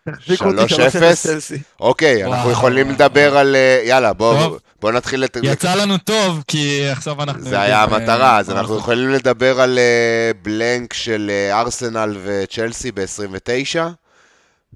תחזיקו 0.08 0.44
אותי 0.44 0.74
3-0? 0.74 0.76
3-0 0.76 1.14
צלסי. 1.14 1.58
אוקיי, 1.80 2.24
אנחנו 2.24 2.50
יכולים 2.50 2.90
לדבר 2.90 3.36
על... 3.36 3.56
אה, 3.56 3.82
יאללה, 3.84 4.12
בואו. 4.12 4.56
בוא 4.80 4.92
נתחיל 4.92 5.24
את... 5.24 5.36
יצא 5.42 5.74
לנו 5.74 5.98
טוב, 5.98 6.42
כי 6.48 6.88
עכשיו 6.88 7.22
אנחנו... 7.22 7.42
זה 7.42 7.60
היה 7.60 7.82
יודעים, 7.82 8.00
המטרה, 8.00 8.30
אה, 8.32 8.38
אז 8.38 8.50
מה 8.50 8.60
אנחנו 8.60 8.76
יכולים 8.78 9.08
לדבר 9.08 9.60
על 9.60 9.78
אה, 9.78 10.30
בלנק 10.42 10.92
של 10.92 11.30
אה, 11.30 11.60
ארסנל 11.60 12.16
וצ'לסי 12.24 12.92
ב-29, 12.92 13.78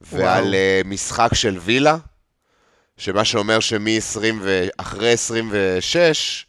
ועל 0.01 0.55
אה, 0.55 0.81
משחק 0.85 1.35
של 1.35 1.59
וילה, 1.59 1.97
שמה 2.97 3.25
שאומר 3.25 3.61
שמ-20 3.61 4.21
ואחרי 4.43 5.13
26 5.13 6.47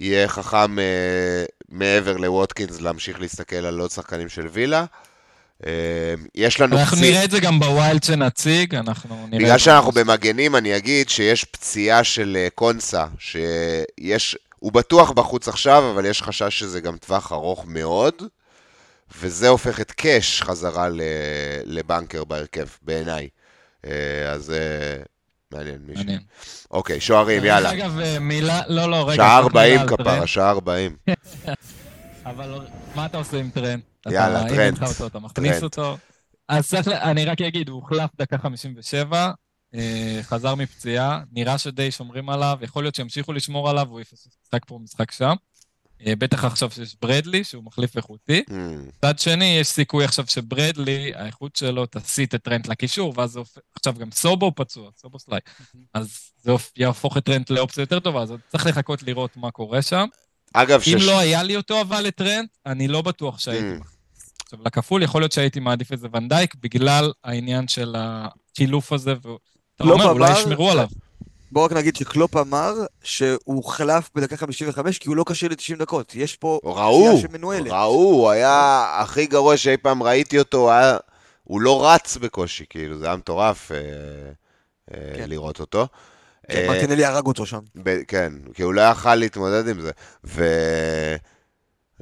יהיה 0.00 0.28
חכם 0.28 0.78
אה, 0.78 0.84
מעבר 1.68 2.16
לווטקינס 2.16 2.80
להמשיך 2.80 3.20
להסתכל 3.20 3.56
על 3.56 3.78
עוד 3.80 3.90
שחקנים 3.90 4.28
של 4.28 4.46
וילה. 4.52 4.84
אה, 5.66 5.72
יש 6.34 6.60
לנו 6.60 6.78
אנחנו 6.78 6.96
פציע- 6.96 7.10
נראה 7.10 7.24
את 7.24 7.30
זה 7.30 7.40
גם 7.40 7.60
ב 7.60 7.68
wild 7.68 8.02
שנציג, 8.02 8.74
אנחנו 8.74 9.26
נראה... 9.28 9.38
בגלל 9.38 9.58
זה 9.58 9.64
שאנחנו. 9.64 9.92
במגנים, 9.92 10.56
אני 10.56 10.76
אגיד 10.76 11.08
שיש 11.08 11.44
פציעה 11.44 12.04
של 12.04 12.36
אה, 12.40 12.48
קונסה, 12.54 13.04
שיש... 13.18 14.36
הוא 14.58 14.72
בטוח 14.72 15.10
בחוץ 15.10 15.48
עכשיו, 15.48 15.90
אבל 15.94 16.04
יש 16.06 16.22
חשש 16.22 16.58
שזה 16.58 16.80
גם 16.80 16.96
טווח 16.96 17.32
ארוך 17.32 17.64
מאוד, 17.68 18.14
וזה 19.20 19.48
הופך 19.48 19.80
את 19.80 19.92
קאש 19.92 20.42
חזרה. 20.42 20.88
לבנקר 21.64 22.24
בהרכב, 22.24 22.66
בעיניי. 22.82 23.28
אה, 23.86 23.90
אז 24.32 24.50
אה, 24.50 25.02
מעניין 25.52 25.78
מישהו. 25.86 26.04
מעניין. 26.04 26.20
אוקיי, 26.70 27.00
שוערים, 27.00 27.44
יאללה. 27.44 27.72
אגב, 27.72 27.98
מילה... 28.20 28.60
לא, 28.68 28.90
לא, 28.90 29.08
רגע. 29.08 29.16
שעה 29.22 29.40
רק 29.40 29.54
מילה 29.54 29.80
40 29.80 29.80
על 29.80 29.88
כפרה. 29.88 30.26
שעה 30.26 30.50
40. 30.50 30.96
אבל 32.26 32.58
מה 32.94 33.06
אתה 33.06 33.18
עושה 33.18 33.36
עם 33.36 33.50
טרנט? 33.54 33.82
יאללה, 34.10 34.44
אותו, 34.88 35.06
אתה 35.06 35.18
מכניס. 35.18 35.62
אותו. 35.62 35.96
אז 36.48 36.68
צריך, 36.68 36.88
אני 36.88 37.24
רק 37.24 37.40
אגיד, 37.40 37.68
הוא 37.68 37.76
הוחלף 37.76 38.10
דקה 38.18 38.38
57, 38.38 39.30
אה, 39.74 40.18
חזר 40.22 40.54
מפציעה, 40.54 41.20
נראה 41.32 41.58
שדי 41.58 41.90
שומרים 41.90 42.30
עליו, 42.30 42.58
יכול 42.62 42.84
להיות 42.84 42.94
שימשיכו 42.94 43.32
לשמור 43.32 43.70
עליו, 43.70 43.88
הוא 43.88 44.00
יפספס 44.00 44.36
משחק 44.44 44.64
פה 44.66 44.74
ומשחק 44.74 45.10
שם. 45.10 45.34
אה, 46.06 46.16
בטח 46.16 46.44
עכשיו 46.44 46.70
שיש 46.70 46.96
ברדלי, 47.02 47.44
שהוא 47.44 47.64
מחליף 47.64 47.96
איכותי. 47.96 48.42
Hmm, 48.48 48.52
מצד 48.88 49.18
שני, 49.18 49.56
יש 49.60 49.68
סיכוי 49.68 50.04
עכשיו 50.04 50.24
שברדלי, 50.28 51.12
האיכות 51.14 51.56
שלו 51.56 51.86
תסיט 51.86 52.34
את 52.34 52.42
טרנט 52.42 52.68
לקישור, 52.68 53.14
ואז 53.16 53.30
זה 53.30 53.38
הופך... 53.38 53.58
עכשיו 53.76 53.94
גם 53.98 54.10
סובו 54.10 54.52
פצוע, 54.54 54.90
סובו 54.96 55.18
סליי. 55.18 55.40
אז 55.94 56.18
זה 56.42 56.52
יהפוך 56.76 57.16
את 57.16 57.24
טרנט 57.24 57.50
לאופציה 57.50 57.82
יותר 57.82 58.00
טובה, 58.00 58.22
אז 58.22 58.34
צריך 58.48 58.66
לחכות 58.66 59.02
לראות 59.02 59.36
מה 59.36 59.50
קורה 59.50 59.82
שם. 59.82 60.06
אגב, 60.52 60.80
אם 60.86 60.98
שש... 60.98 61.06
לא 61.06 61.18
היה 61.18 61.42
לי 61.42 61.56
אותו 61.56 61.80
אבל 61.80 62.00
לטרנט, 62.00 62.48
אני 62.66 62.88
לא 62.88 63.02
בטוח 63.02 63.38
שהייתי 63.38 63.62
Mm. 63.80 63.84
עכשיו, 64.44 64.58
לכפול 64.66 65.02
יכול 65.02 65.20
להיות 65.20 65.32
שהייתי 65.32 65.60
מעדיף 65.60 65.92
איזה 65.92 66.08
ונדייק, 66.12 66.54
בגלל 66.54 67.12
העניין 67.24 67.68
של 67.68 67.94
החילוף 67.98 68.92
הזה, 68.92 69.12
ואתה 69.12 69.84
לא 69.84 69.92
אומר, 69.92 70.10
אולי 70.10 70.32
ישמרו 70.32 70.70
עליו. 70.70 70.88
בואו 71.52 71.64
רק 71.64 71.72
נגיד 71.72 71.96
שקלופ 71.96 72.36
אמר 72.36 72.74
שהוא 73.02 73.38
הוחלף 73.44 74.10
בדקה 74.14 74.36
55 74.36 74.98
כי 74.98 75.08
הוא 75.08 75.16
לא 75.16 75.24
כשיר 75.28 75.50
ל-90 75.50 75.78
דקות. 75.78 76.14
יש 76.14 76.36
פה 76.36 76.60
ראו, 76.64 77.18
שמנוהלת. 77.20 77.70
ראו, 77.70 78.12
הוא 78.12 78.30
היה 78.30 78.84
הכי 78.98 79.26
גרוע 79.26 79.56
שאי 79.56 79.76
פעם 79.76 80.02
ראיתי 80.02 80.38
אותו, 80.38 80.58
הוא 80.58 80.70
היה 80.70 80.96
הוא 81.44 81.60
לא 81.60 81.86
רץ 81.86 82.16
בקושי, 82.16 82.64
כאילו, 82.70 82.98
זה 82.98 83.06
היה 83.06 83.16
מטורף 83.16 83.72
אה, 83.72 83.76
אה, 84.94 85.12
כן. 85.16 85.30
לראות 85.30 85.60
אותו. 85.60 85.86
כן, 86.50 86.58
אה, 86.58 86.66
מרטינלי 86.68 87.04
הרג 87.04 87.26
אותו 87.26 87.46
שם. 87.46 87.58
כן, 88.08 88.32
כי 88.54 88.62
הוא 88.62 88.74
לא 88.74 88.80
יכל 88.80 89.14
להתמודד 89.14 89.68
עם 89.68 89.80
זה. 89.80 89.90
ואני 90.24 91.18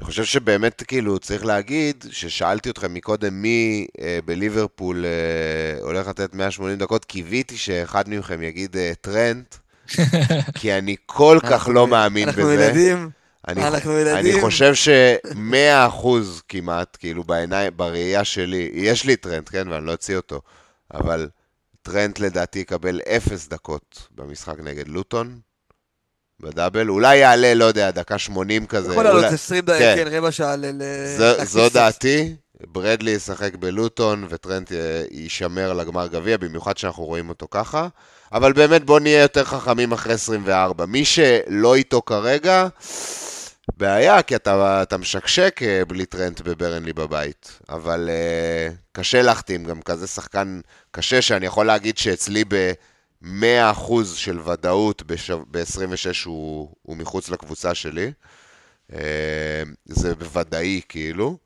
חושב 0.06 0.24
שבאמת, 0.24 0.82
כאילו, 0.82 1.18
צריך 1.18 1.44
להגיד, 1.44 2.04
ששאלתי 2.10 2.70
אתכם 2.70 2.94
מקודם 2.94 3.42
מי 3.42 3.86
אה, 4.00 4.18
בליברפול 4.24 5.04
אה, 5.04 5.82
הולך 5.82 6.08
לתת 6.08 6.34
180 6.34 6.78
דקות, 6.78 7.04
קיוויתי 7.04 7.56
שאחד 7.56 8.04
מכם 8.08 8.42
יגיד 8.42 8.76
טרנט, 9.00 9.54
כי 10.58 10.72
אני 10.72 10.96
כל 11.06 11.38
כך 11.42 11.52
אנחנו- 11.52 11.72
לא 11.72 11.86
מאמין 11.86 12.28
אנחנו 12.28 12.42
בזה. 12.42 12.54
ילדים, 12.54 13.10
אני, 13.48 13.66
אנחנו 13.68 13.92
אני. 14.16 14.40
חושב 14.40 14.72
שמאה 14.74 15.86
אחוז 15.86 16.42
כמעט, 16.48 16.96
כאילו 17.00 17.24
בעיניי, 17.24 17.70
בראייה 17.70 18.24
שלי, 18.24 18.70
יש 18.74 19.04
לי 19.04 19.16
טרנט, 19.16 19.48
כן, 19.48 19.68
ואני 19.68 19.86
לא 19.86 19.92
אוציא 19.92 20.16
אותו, 20.16 20.40
אבל 20.94 21.28
טרנט 21.92 22.18
לדעתי 22.18 22.58
יקבל 22.58 23.00
אפס 23.16 23.48
דקות 23.48 24.08
במשחק 24.14 24.58
נגד 24.58 24.88
לוטון, 24.88 25.38
בדאבל, 26.40 26.88
אולי 26.88 27.16
יעלה, 27.16 27.54
לא 27.54 27.64
יודע, 27.64 27.90
דקה 27.90 28.18
80 28.18 28.66
כזה, 28.66 28.92
יכול. 28.92 29.04
לעלות 29.04 29.24
20 29.24 29.64
דקות, 29.64 29.78
כן. 29.78 29.94
כן, 29.96 30.08
רבע 30.10 30.32
שעה 30.32 30.56
ל... 30.56 30.82
זו. 31.44 31.68
דעתי, 31.68 32.34
ברדלי 32.66 33.10
ישחק 33.10 33.54
בלוטון 33.54 34.26
וטרנט 34.28 34.72
יישמר 35.10 35.72
לגמר 35.72 36.06
גביע, 36.06 36.36
במיוחד 36.36 36.76
שאנחנו 36.76 37.04
רואים 37.04 37.28
אותו 37.28 37.46
ככה. 37.50 37.88
אבל 38.32 38.52
באמת 38.52 38.84
בואו 38.84 38.98
נהיה 38.98 39.22
יותר 39.22 39.44
חכמים 39.44 39.92
אחרי 39.92 40.12
24. 40.12 40.86
מי 40.86 41.04
שלא 41.04 41.74
איתו 41.74 42.02
כרגע, 42.02 42.68
בעיה, 43.76 44.22
כי 44.22 44.36
אתה, 44.36 44.82
אתה 44.82 44.96
משקשק 44.96 45.60
אה, 45.62 45.84
בלי 45.84 46.06
טרנט 46.06 46.40
בברנלי 46.40 46.92
בבית. 46.92 47.58
אבל 47.68 48.10
uh, 48.10 48.74
קשה 48.92 49.22
להחתים, 49.22 49.64
גם 49.64 49.82
כזה 49.82 50.06
שחקן 50.06 50.60
קשה, 50.90 51.22
שאני 51.22 51.46
יכול 51.46 51.66
להגיד 51.66 51.98
שאצלי 51.98 52.44
ב-100% 52.48 54.04
של 54.14 54.40
ודאות 54.48 55.02
ב-26 55.06 56.24
הוא, 56.24 56.74
הוא 56.82 56.96
מחוץ 56.96 57.28
לקבוצה 57.28 57.74
שלי. 57.74 58.12
אה, 58.92 59.62
זה 59.84 60.14
בוודאי, 60.14 60.80
כאילו. 60.88 61.38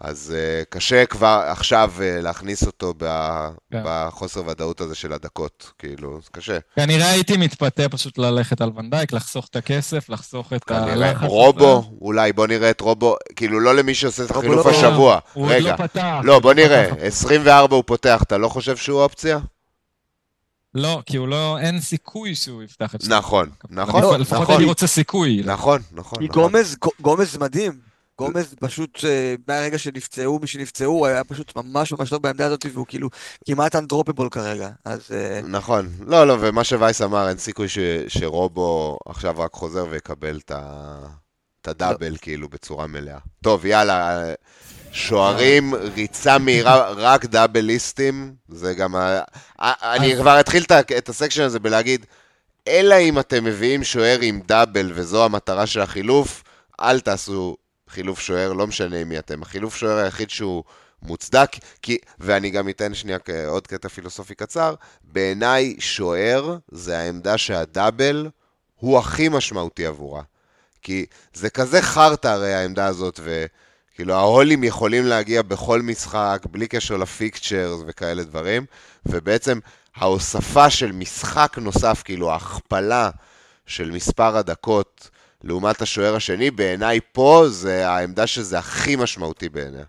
אז 0.00 0.34
אה, 0.36 0.62
קשה 0.70 1.06
כבר 1.06 1.42
עכשיו 1.46 1.92
אה, 2.00 2.20
להכניס 2.20 2.66
אותו 2.66 2.94
ב- 2.98 3.48
כן. 3.72 3.82
בחוסר 3.84 4.42
ודאות 4.46 4.80
הזה 4.80 4.94
של 4.94 5.12
הדקות, 5.12 5.70
כאילו, 5.78 6.20
זה 6.24 6.28
קשה. 6.32 6.58
כנראה 6.76 7.10
הייתי 7.10 7.36
מתפתה 7.36 7.88
פשוט 7.88 8.18
ללכת 8.18 8.60
על 8.60 8.70
ונדייק, 8.76 9.12
לחסוך 9.12 9.46
את 9.50 9.56
הכסף, 9.56 10.08
לחסוך 10.08 10.52
את 10.52 10.64
כנראה. 10.64 10.92
הלחץ. 10.92 11.16
הזה. 11.16 11.26
רובו, 11.26 11.90
אולי, 12.00 12.32
בוא 12.32 12.46
נראה 12.46 12.70
את 12.70 12.80
רובו, 12.80 13.16
כאילו, 13.36 13.60
לא 13.60 13.74
למי 13.74 13.94
שעושה 13.94 14.24
את 14.24 14.30
החילוף 14.30 14.66
לא- 14.66 14.70
השבוע. 14.70 15.18
הוא 15.32 15.44
עוד 15.44 15.52
רגע, 15.52 15.70
לא 15.72 15.76
פתח. 15.76 16.14
לא, 16.24 16.38
בוא 16.38 16.52
הוא 16.52 16.56
נראה, 16.60 16.86
פתח. 16.90 17.02
24 17.02 17.76
הוא 17.76 17.84
פותח, 17.86 18.22
אתה 18.22 18.38
לא 18.38 18.48
חושב 18.48 18.76
שהוא 18.76 19.00
אופציה? 19.02 19.38
לא, 20.74 21.02
כי 21.06 21.16
הוא 21.16 21.28
לא, 21.28 21.58
אין 21.58 21.80
סיכוי 21.80 22.34
שהוא 22.34 22.62
יפתח 22.62 22.94
את 22.94 23.00
שני 23.00 23.16
נכון. 23.16 23.50
נכון, 23.70 24.04
אני- 24.14 24.20
לפחות 24.22 24.42
נכון. 24.42 24.54
אני 24.56 24.64
רוצה 24.64 24.86
סיכוי. 24.86 25.42
נכון, 25.44 25.80
נכון. 25.92 26.18
כי 26.18 26.24
נכון. 26.28 26.42
גומז, 26.42 26.76
גומז 27.00 27.36
מדהים. 27.36 27.87
גומז 28.18 28.54
פשוט, 28.60 29.04
אה, 29.04 29.34
מהרגע 29.48 29.78
שנפצעו, 29.78 30.38
מי 30.38 30.46
שנפצעו, 30.46 31.06
היה 31.06 31.24
פשוט 31.24 31.56
ממש 31.56 31.92
ממש 31.92 32.10
טוב 32.10 32.22
בעמדה 32.22 32.46
הזאת, 32.46 32.66
והוא 32.72 32.86
כאילו 32.88 33.08
כמעט 33.46 33.76
אנדרופבול 33.76 34.28
כרגע. 34.28 34.68
אז 34.84 35.00
אה, 35.12 35.40
נכון. 35.44 35.88
לא, 36.06 36.26
לא, 36.26 36.36
ומה 36.40 36.64
שווייס 36.64 37.02
אמר, 37.02 37.28
אין 37.28 37.38
סיכוי 37.38 37.68
ש, 37.68 37.78
שרובו 38.08 38.98
עכשיו 39.06 39.34
רק 39.38 39.52
חוזר 39.52 39.86
ויקבל 39.90 40.38
את, 40.44 40.50
ה, 40.50 40.98
את 41.62 41.68
הדאבל, 41.68 42.16
כאילו, 42.20 42.48
בצורה 42.48 42.86
מלאה. 42.86 43.18
טוב, 43.42 43.66
יאללה, 43.66 44.24
שוערים, 44.92 45.74
ריצה 45.74 46.38
מהירה, 46.38 46.90
רק 46.90 47.24
דאבליסטים, 47.24 48.34
זה 48.48 48.74
גם 48.74 48.96
ה... 48.96 49.20
אני 49.94 50.16
כבר 50.16 50.40
אתחיל 50.40 50.64
את 50.98 51.08
הסקשן 51.08 51.42
הזה 51.42 51.58
בלהגיד, 51.58 52.06
אלא 52.68 52.94
אם 52.94 53.18
אתם 53.18 53.44
מביאים 53.44 53.84
שוער 53.84 54.18
עם 54.22 54.40
דאבל 54.46 54.92
וזו 54.94 55.24
המטרה 55.24 55.66
של 55.66 55.80
החילוף, 55.80 56.42
אל 56.80 57.00
תעשו 57.00 57.56
חילוף 57.88 58.20
שוער, 58.20 58.52
לא 58.52 58.66
משנה 58.66 59.04
מי 59.04 59.18
אתם. 59.18 59.42
החילוף 59.42 59.76
שוער 59.76 59.98
היחיד 59.98 60.30
שהוא 60.30 60.64
מוצדק, 61.02 61.50
כי, 61.82 61.98
ואני 62.18 62.50
גם 62.50 62.68
אתן 62.68 62.94
שנייה 62.94 63.18
עוד 63.46 63.66
קטע 63.66 63.88
פילוסופי 63.88 64.34
קצר, 64.34 64.74
בעיניי 65.04 65.76
שוער 65.78 66.56
זה 66.68 66.98
העמדה 66.98 67.38
שהדאבל 67.38 68.28
הוא 68.76 68.98
הכי 68.98 69.28
משמעותי 69.28 69.86
עבורה. 69.86 70.22
כי 70.82 71.06
זה 71.34 71.50
כזה 71.50 71.82
חרטא 71.82 72.28
הרי 72.28 72.54
העמדה 72.54 72.86
הזאת, 72.86 73.20
וכאילו 73.22 74.14
ההולים 74.14 74.64
יכולים 74.64 75.06
להגיע 75.06 75.42
בכל 75.42 75.82
משחק, 75.82 76.42
בלי 76.50 76.68
קשר 76.68 76.96
לפיקצ'רס 76.96 77.80
וכאלה 77.86 78.24
דברים, 78.24 78.66
ובעצם 79.06 79.58
ההוספה 79.96 80.70
של 80.70 80.92
משחק 80.92 81.58
נוסף, 81.58 82.02
כאילו 82.04 82.30
ההכפלה 82.30 83.10
של 83.66 83.90
מספר 83.90 84.36
הדקות 84.36 85.10
לעומת 85.44 85.82
השוער 85.82 86.16
השני, 86.16 86.50
בעיניי 86.50 87.00
פה 87.12 87.44
זה 87.48 87.88
העמדה 87.90 88.26
שזה 88.26 88.58
הכי 88.58 88.96
משמעותי 88.96 89.48
בעיניה, 89.48 89.84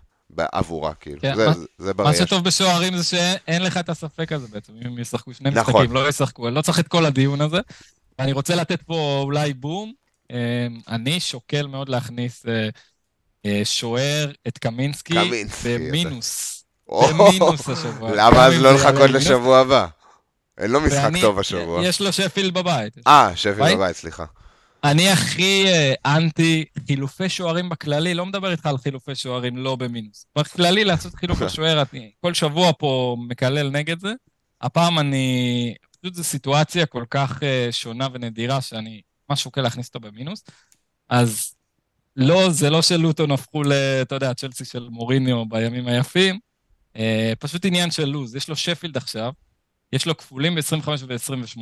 עבורה, 0.52 0.94
כאילו. 0.94 1.20
כן, 1.20 1.34
זה, 1.36 1.46
מה- 1.46 1.52
זה, 1.54 1.64
זה 1.78 1.86
מה 1.86 1.92
בראייה 1.92 2.16
שלי. 2.16 2.26
שטוב 2.26 2.44
בשוערים 2.44 2.96
זה 2.96 3.04
שאין 3.04 3.62
לך 3.62 3.76
את 3.76 3.88
הספק 3.88 4.32
הזה 4.32 4.46
בעצם, 4.52 4.72
אם 4.86 4.98
ישחקו 4.98 5.34
שני 5.34 5.50
נכון. 5.50 5.74
משחקים, 5.74 5.92
לא 5.92 6.08
ישחקו, 6.08 6.46
אני 6.48 6.54
לא 6.54 6.62
צריך 6.62 6.80
את 6.80 6.88
כל 6.88 7.06
הדיון 7.06 7.40
הזה. 7.40 7.58
ואני 8.18 8.32
רוצה 8.32 8.54
לתת 8.54 8.82
פה 8.82 9.20
אולי 9.24 9.54
בום. 9.54 9.92
אה, 10.32 10.36
אני 10.88 11.20
שוקל 11.20 11.66
מאוד 11.66 11.88
להכניס 11.88 12.46
אה, 12.48 12.68
אה, 13.46 13.60
שוער, 13.64 14.30
את 14.48 14.58
קמינסקי, 14.58 15.14
קמינסקי, 15.14 15.78
במינוס. 15.78 16.64
או, 16.88 17.06
במינוס 17.08 17.68
השבוע. 17.68 18.10
למה 18.16 18.46
אז 18.46 18.54
לא 18.58 18.76
זה 18.78 18.84
לחכות. 18.90 19.10
לשבוע 19.10 19.58
הבא? 19.58 19.86
אין 20.58 20.70
לו 20.70 20.80
משחק 20.80 21.00
ואני- 21.04 21.20
טוב 21.20 21.38
השבוע. 21.38 21.84
יש 21.86 22.00
לו 22.00 22.12
שפילד 22.12 22.54
בבית. 22.54 22.92
אה, 23.06 23.32
שפי 23.36 23.52
ביי? 23.52 23.76
בבית, 23.76 23.96
סליחה. 23.96 24.24
אני 24.84 25.10
הכי 25.10 25.66
אה, 25.66 25.94
אנטי 26.06 26.64
חילופי 26.86 27.28
שוערים 27.28 27.68
בכללי, 27.68 28.14
לא 28.14 28.26
מדבר 28.26 28.50
איתך 28.50 28.66
על 28.66 28.78
חילופי 28.78 29.14
שוערים 29.14 29.56
לא 29.56 29.76
במינוס. 29.76 30.26
בכללי 30.38 30.84
לעשות 30.84 31.14
חילוף 31.14 31.42
השוער, 31.42 31.82
אני 31.92 32.10
כל 32.20 32.34
שבוע 32.34 32.72
פה 32.78 33.16
מקלל 33.28 33.70
נגד 33.70 34.00
זה. 34.00 34.12
הפעם 34.60 34.98
אני, 34.98 35.74
פשוט 36.00 36.14
זו 36.14 36.24
סיטואציה 36.24 36.86
כל 36.86 37.04
כך 37.10 37.42
אה, 37.42 37.68
שונה 37.70 38.08
ונדירה, 38.12 38.60
שאני 38.60 39.00
ממש 39.30 39.42
שוקל 39.42 39.60
להכניס 39.60 39.88
אותו 39.88 40.00
במינוס. 40.00 40.44
אז 41.08 41.54
לא, 42.16 42.50
זה 42.50 42.70
לא 42.70 42.82
שלוטון 42.82 43.30
הפכו 43.30 43.62
ל... 43.62 43.72
אתה 44.02 44.14
יודע, 44.14 44.34
צ'לסי 44.34 44.64
של 44.64 44.88
מוריניו 44.90 45.46
בימים 45.46 45.86
היפים, 45.86 46.38
אה, 46.96 47.32
פשוט 47.38 47.64
עניין 47.64 47.90
של 47.90 48.04
לוז. 48.04 48.36
יש 48.36 48.48
לו 48.48 48.56
שפילד 48.56 48.96
עכשיו, 48.96 49.32
יש 49.92 50.06
לו 50.06 50.16
כפולים 50.16 50.54
ב-25 50.54 50.88
וב-28. 51.06 51.60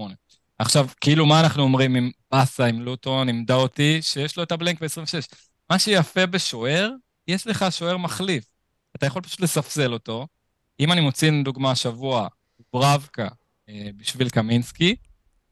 עכשיו, 0.59 0.89
כאילו, 1.01 1.27
מה 1.27 1.41
אנחנו 1.41 1.63
אומרים 1.63 1.95
עם 1.95 2.11
באסה, 2.31 2.67
עם 2.67 2.81
לוטון, 2.81 3.29
עם 3.29 3.45
דאוטי, 3.45 4.03
שיש 4.03 4.37
לו 4.37 4.43
את 4.43 4.53
הבלנק 4.53 4.81
ב-26? 4.83 5.37
מה 5.71 5.79
שיפה 5.79 6.27
בשוער, 6.27 6.91
יש 7.29 7.47
לך 7.47 7.67
שוער 7.71 7.97
מחליף. 7.97 8.45
אתה 8.97 9.07
יכול 9.07 9.23
פשוט 9.23 9.41
לספסל 9.41 9.93
אותו. 9.93 10.27
אם 10.81 10.93
אני 10.93 11.01
מוציא, 11.01 11.31
לדוגמה, 11.31 11.71
השבוע 11.71 12.29
ברבקה 12.73 13.29
אה, 13.69 13.89
בשביל 13.97 14.29
קמינסקי, 14.29 14.97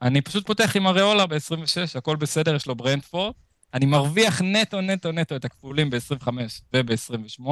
אני 0.03 0.21
פשוט 0.21 0.47
פותח 0.47 0.77
עם 0.77 0.87
אריולה 0.87 1.27
ב-26, 1.27 1.99
הכל 1.99 2.17
בסדר, 2.17 2.55
יש 2.55 2.67
לו 2.67 2.75
ברנדפורד. 2.75 3.33
אני 3.75 3.87
מרוויח 3.87 4.43
נטו, 4.43 4.81
נטו, 4.81 5.13
נטו 5.13 5.37
את 5.37 5.45
הכפולים 5.45 5.91
ב-25 5.91 6.29
וב-28. 6.73 7.47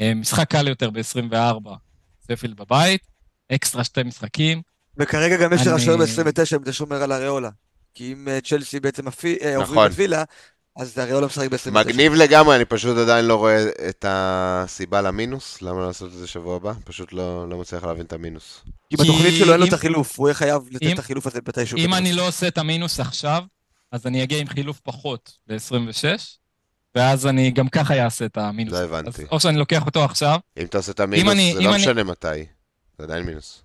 אה, 0.00 0.14
משחק 0.14 0.50
קל 0.50 0.68
יותר 0.68 0.90
ב-24, 0.90 1.70
ספילד 2.20 2.56
בבית, 2.56 3.06
אקסטרה 3.52 3.84
שתי 3.84 4.02
משחקים. 4.02 4.62
וכרגע 4.98 5.36
גם 5.36 5.52
יש 5.52 5.60
שוער 5.84 5.96
ב-29 5.96 6.22
אם 6.56 6.62
אתה 6.62 6.72
שומר 6.72 7.02
על 7.02 7.12
אריולה. 7.12 7.50
כי 7.94 8.12
אם 8.12 8.28
אה, 8.28 8.40
צ'לסי 8.40 8.80
בעצם 8.80 9.02
אה, 9.08 9.12
עוברים 9.56 9.72
נכון. 9.72 9.86
את 9.86 9.92
וילה, 9.94 10.24
אז 10.76 10.98
אריולה 10.98 11.26
משחק 11.26 11.48
ב-29. 11.50 11.70
מגניב 11.70 12.12
לגמרי, 12.14 12.56
אני 12.56 12.64
פשוט 12.64 12.96
עדיין 12.98 13.24
לא 13.24 13.34
רואה 13.34 13.66
את 13.88 14.04
הסיבה 14.08 15.02
למינוס. 15.02 15.62
למה 15.62 15.80
לא 15.80 15.86
לעשות 15.86 16.12
את 16.12 16.18
זה 16.18 16.26
שבוע 16.26 16.56
הבא? 16.56 16.72
פשוט 16.84 17.12
לא 17.12 17.48
לא 17.48 17.58
מצליח 17.58 17.84
להבין 17.84 18.06
את 18.06 18.12
המינוס. 18.12 18.60
כי 18.90 18.96
בתוכנית 18.96 19.34
שלו 19.38 19.52
אין 19.52 19.60
לו 19.60 19.66
את 19.66 19.72
החילוף, 19.72 20.18
הוא 20.18 20.28
יהיה 20.28 20.34
חייב 20.34 20.62
לתת 20.70 20.92
את 20.94 20.98
החילוף 20.98 21.26
הזה 21.26 21.38
מתישהו. 21.48 21.78
אם. 21.78 21.94
אני 21.94 22.12
לא 22.12 22.28
עושה 22.28 22.48
את 22.48 22.58
המינוס 22.58 23.00
עכשיו, 23.00 23.42
אז 23.92 24.06
אני 24.06 24.22
אגיע 24.22 24.38
עם 24.38 24.46
חילוף 24.48 24.80
פחות 24.80 25.32
ל-26, 25.48 26.04
ואז 26.94 27.26
אני 27.26 27.50
גם 27.50 27.68
ככה 27.68 28.04
אעשה 28.04 28.24
את 28.24 28.36
המינוס. 28.38 28.72
לא 28.74 28.78
אז 28.78 28.84
הבנתי. 28.84 29.22
או 29.30 29.40
שאני 29.40 29.58
לוקח 29.58 29.86
אותו 29.86 30.04
עכשיו, 30.04 30.38
אם 30.58 30.64
אתה 30.66 30.78
עושה 30.78 30.92
את 30.92 31.00
המינוס, 31.00 31.32
אני- 31.32 31.52
זה 31.54 31.60
לא 31.60 31.68
אני- 31.74 31.82
משנה 31.82 32.04
מתי. 32.04 32.26
זה 32.98 33.04
עדיין 33.04 33.24
מינוס. 33.26 33.62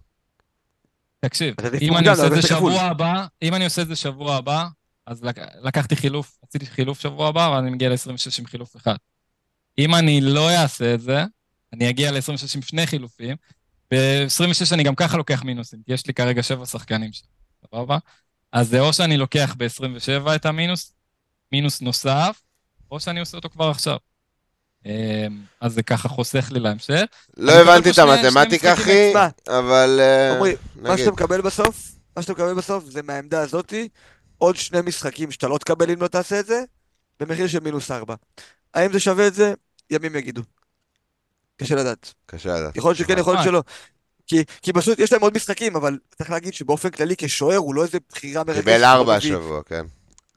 תקשיב, 1.25 1.55
אם 1.81 1.97
אני 1.97 2.09
עושה 2.09 2.27
את 2.27 2.31
זה. 2.31 2.41
שבוע 2.41 2.81
הבא, 2.81 3.25
אם 3.41 3.53
אני 3.53 3.65
עושה 3.65 3.81
את 3.81 3.87
זה 3.87 3.95
שבוע 3.95 4.35
הבא, 4.35 4.67
אז 5.07 5.23
לק... 5.23 5.35
לקחתי 5.61 5.95
חילוף, 5.95 6.37
עשיתי 6.47 6.65
חילוף 6.65 6.99
שבוע 6.99 7.27
הבא, 7.27 7.53
ואני 7.55 7.69
מגיע 7.71 7.89
ל-26 7.89 8.39
עם 8.39 8.45
חילוף 8.45 8.75
אחד. 8.75 8.95
אם 9.77 9.95
אני 9.95 10.21
לא 10.21 10.49
אעשה 10.49 10.93
את 10.93 11.01
זה, 11.01 11.23
אני 11.73 11.89
אגיע 11.89 12.11
ל-26 12.11 12.55
עם 12.55 12.61
שני 12.61 12.87
חילופים, 12.87 13.35
ב-26 13.91 14.73
אני 14.73 14.83
גם 14.83 14.95
ככה 14.95 15.17
לוקח 15.17 15.43
מינוסים, 15.43 15.79
כי 15.85 15.93
יש 15.93 16.07
לי 16.07 16.13
כרגע 16.13 16.43
שבע 16.43 16.65
שחקנים 16.65 17.13
שם, 17.13 17.25
סבבה? 17.67 17.97
אז 18.51 18.69
זה 18.69 18.79
או 18.79 18.93
שאני 18.93 19.17
לוקח 19.17 19.55
ב-27 19.57 20.35
את 20.35 20.45
המינוס, 20.45 20.93
מינוס 21.51 21.81
נוסף, 21.81 22.41
או 22.91 22.99
שאני 22.99 23.19
עושה 23.19 23.37
אותו 23.37 23.49
כבר 23.49 23.69
עכשיו. 23.69 23.97
אה, 24.85 25.27
אז 25.61 25.73
זה 25.73 25.83
ככה 25.83 26.09
חוסך 26.09 26.51
לי 26.51 26.59
להמשך. 26.59 27.03
לא 27.37 27.51
הבנתי 27.51 27.89
את 27.89 27.97
המתמטיקה, 27.97 28.73
אחי, 28.73 29.13
אבל... 29.47 29.99
אה, 30.01 30.35
עמרי, 30.35 30.55
מה. 30.75 30.97
שאתה 30.97 31.11
מקבל 31.11 31.41
בסוף, 31.41 31.91
מה 32.15 32.21
שאתה 32.21 32.33
מקבל 32.33 32.53
בסוף 32.53 32.83
זה 32.85 33.01
מהעמדה 33.01 33.41
הזאתי 33.41 33.87
עוד 34.37 34.55
שני 34.55 34.79
משחקים 34.85 35.31
שאתה 35.31 35.47
לא 35.47 35.57
תקבל 35.57 35.91
אם 35.91 36.01
לא 36.01 36.07
תעשה 36.07 36.39
את 36.39 36.45
זה, 36.45 36.63
במחיר 37.19 37.47
של 37.47 37.59
מינוס 37.59 37.91
ארבע. 37.91 38.15
האם 38.73 38.93
זה 38.93 38.99
שווה 38.99 39.27
את 39.27 39.33
זה? 39.33 39.53
ימים 39.89 40.15
יגידו. 40.15 40.41
קשה 41.57 41.75
לדעת. 41.75 42.13
קשה 42.25 42.59
לדעת. 42.59 42.75
יכול 42.75 42.89
להיות 42.89 42.97
שכן, 42.97 43.17
יכול 43.17 43.33
להיות 43.33 43.45
שלא. 43.45 43.63
כי, 44.27 44.43
כי 44.61 44.73
פשוט 44.73 44.99
יש 44.99 45.13
להם 45.13 45.21
עוד 45.21 45.35
משחקים, 45.35 45.75
אבל 45.75 45.97
צריך 46.17 46.29
להגיד 46.29 46.53
שבאופן 46.53 46.89
כללי 46.89 47.15
כשוער 47.17 47.57
הוא 47.57 47.75
לא 47.75 47.83
איזה 47.83 47.97
בחירה 48.09 48.43
מרגשת. 48.43 48.59
קיבל 48.59 48.83
ארבע 48.83 49.15
השבוע, 49.15 49.63
כן. 49.63 49.85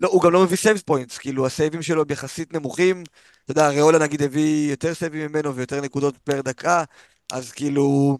לא, 0.01 0.09
הוא 0.09 0.23
גם 0.23 0.33
לא 0.33 0.45
מביא 0.45 0.57
save 0.57 0.83
points, 0.87 1.19
כאילו 1.19 1.47
הסייבים 1.47 1.83
שלו 1.83 2.03
הם 2.03 2.07
יחסית 2.11 2.53
נמוכים. 2.53 3.05
אתה 3.45 3.53
יודע, 3.53 3.69
ריאולה 3.69 3.99
נגיד 3.99 4.23
הביא 4.23 4.71
יותר 4.71 4.95
סייבים 4.95 5.27
ממנו 5.27 5.55
ויותר 5.55 5.81
נקודות 5.81 6.17
פר 6.17 6.41
דקה, 6.41 6.85
אז 7.33 7.53
כאילו... 7.53 8.19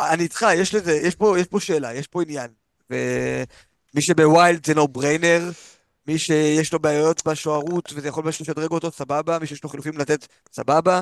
אני 0.00 0.22
איתך, 0.22 0.46
יש 0.54 0.74
לזה, 0.74 0.92
יש 0.92 1.14
פה, 1.14 1.38
יש 1.38 1.46
פה 1.46 1.60
שאלה, 1.60 1.94
יש 1.94 2.06
פה 2.06 2.22
עניין. 2.22 2.48
ומי 2.90 4.02
שבווילד 4.02 4.66
זה 4.66 4.74
נו 4.74 4.88
בריינר, 4.88 5.50
מי 6.06 6.18
שיש 6.18 6.72
לו 6.72 6.78
בעיות 6.78 7.26
בשוערות 7.26 7.92
וזה 7.94 8.08
יכול 8.08 8.24
ממש 8.24 8.40
לשדרג 8.40 8.70
אותו, 8.70 8.90
סבבה, 8.90 9.38
מי 9.38 9.46
שיש 9.46 9.64
לו 9.64 9.70
חילופים 9.70 9.98
לתת, 9.98 10.26
סבבה. 10.52 11.00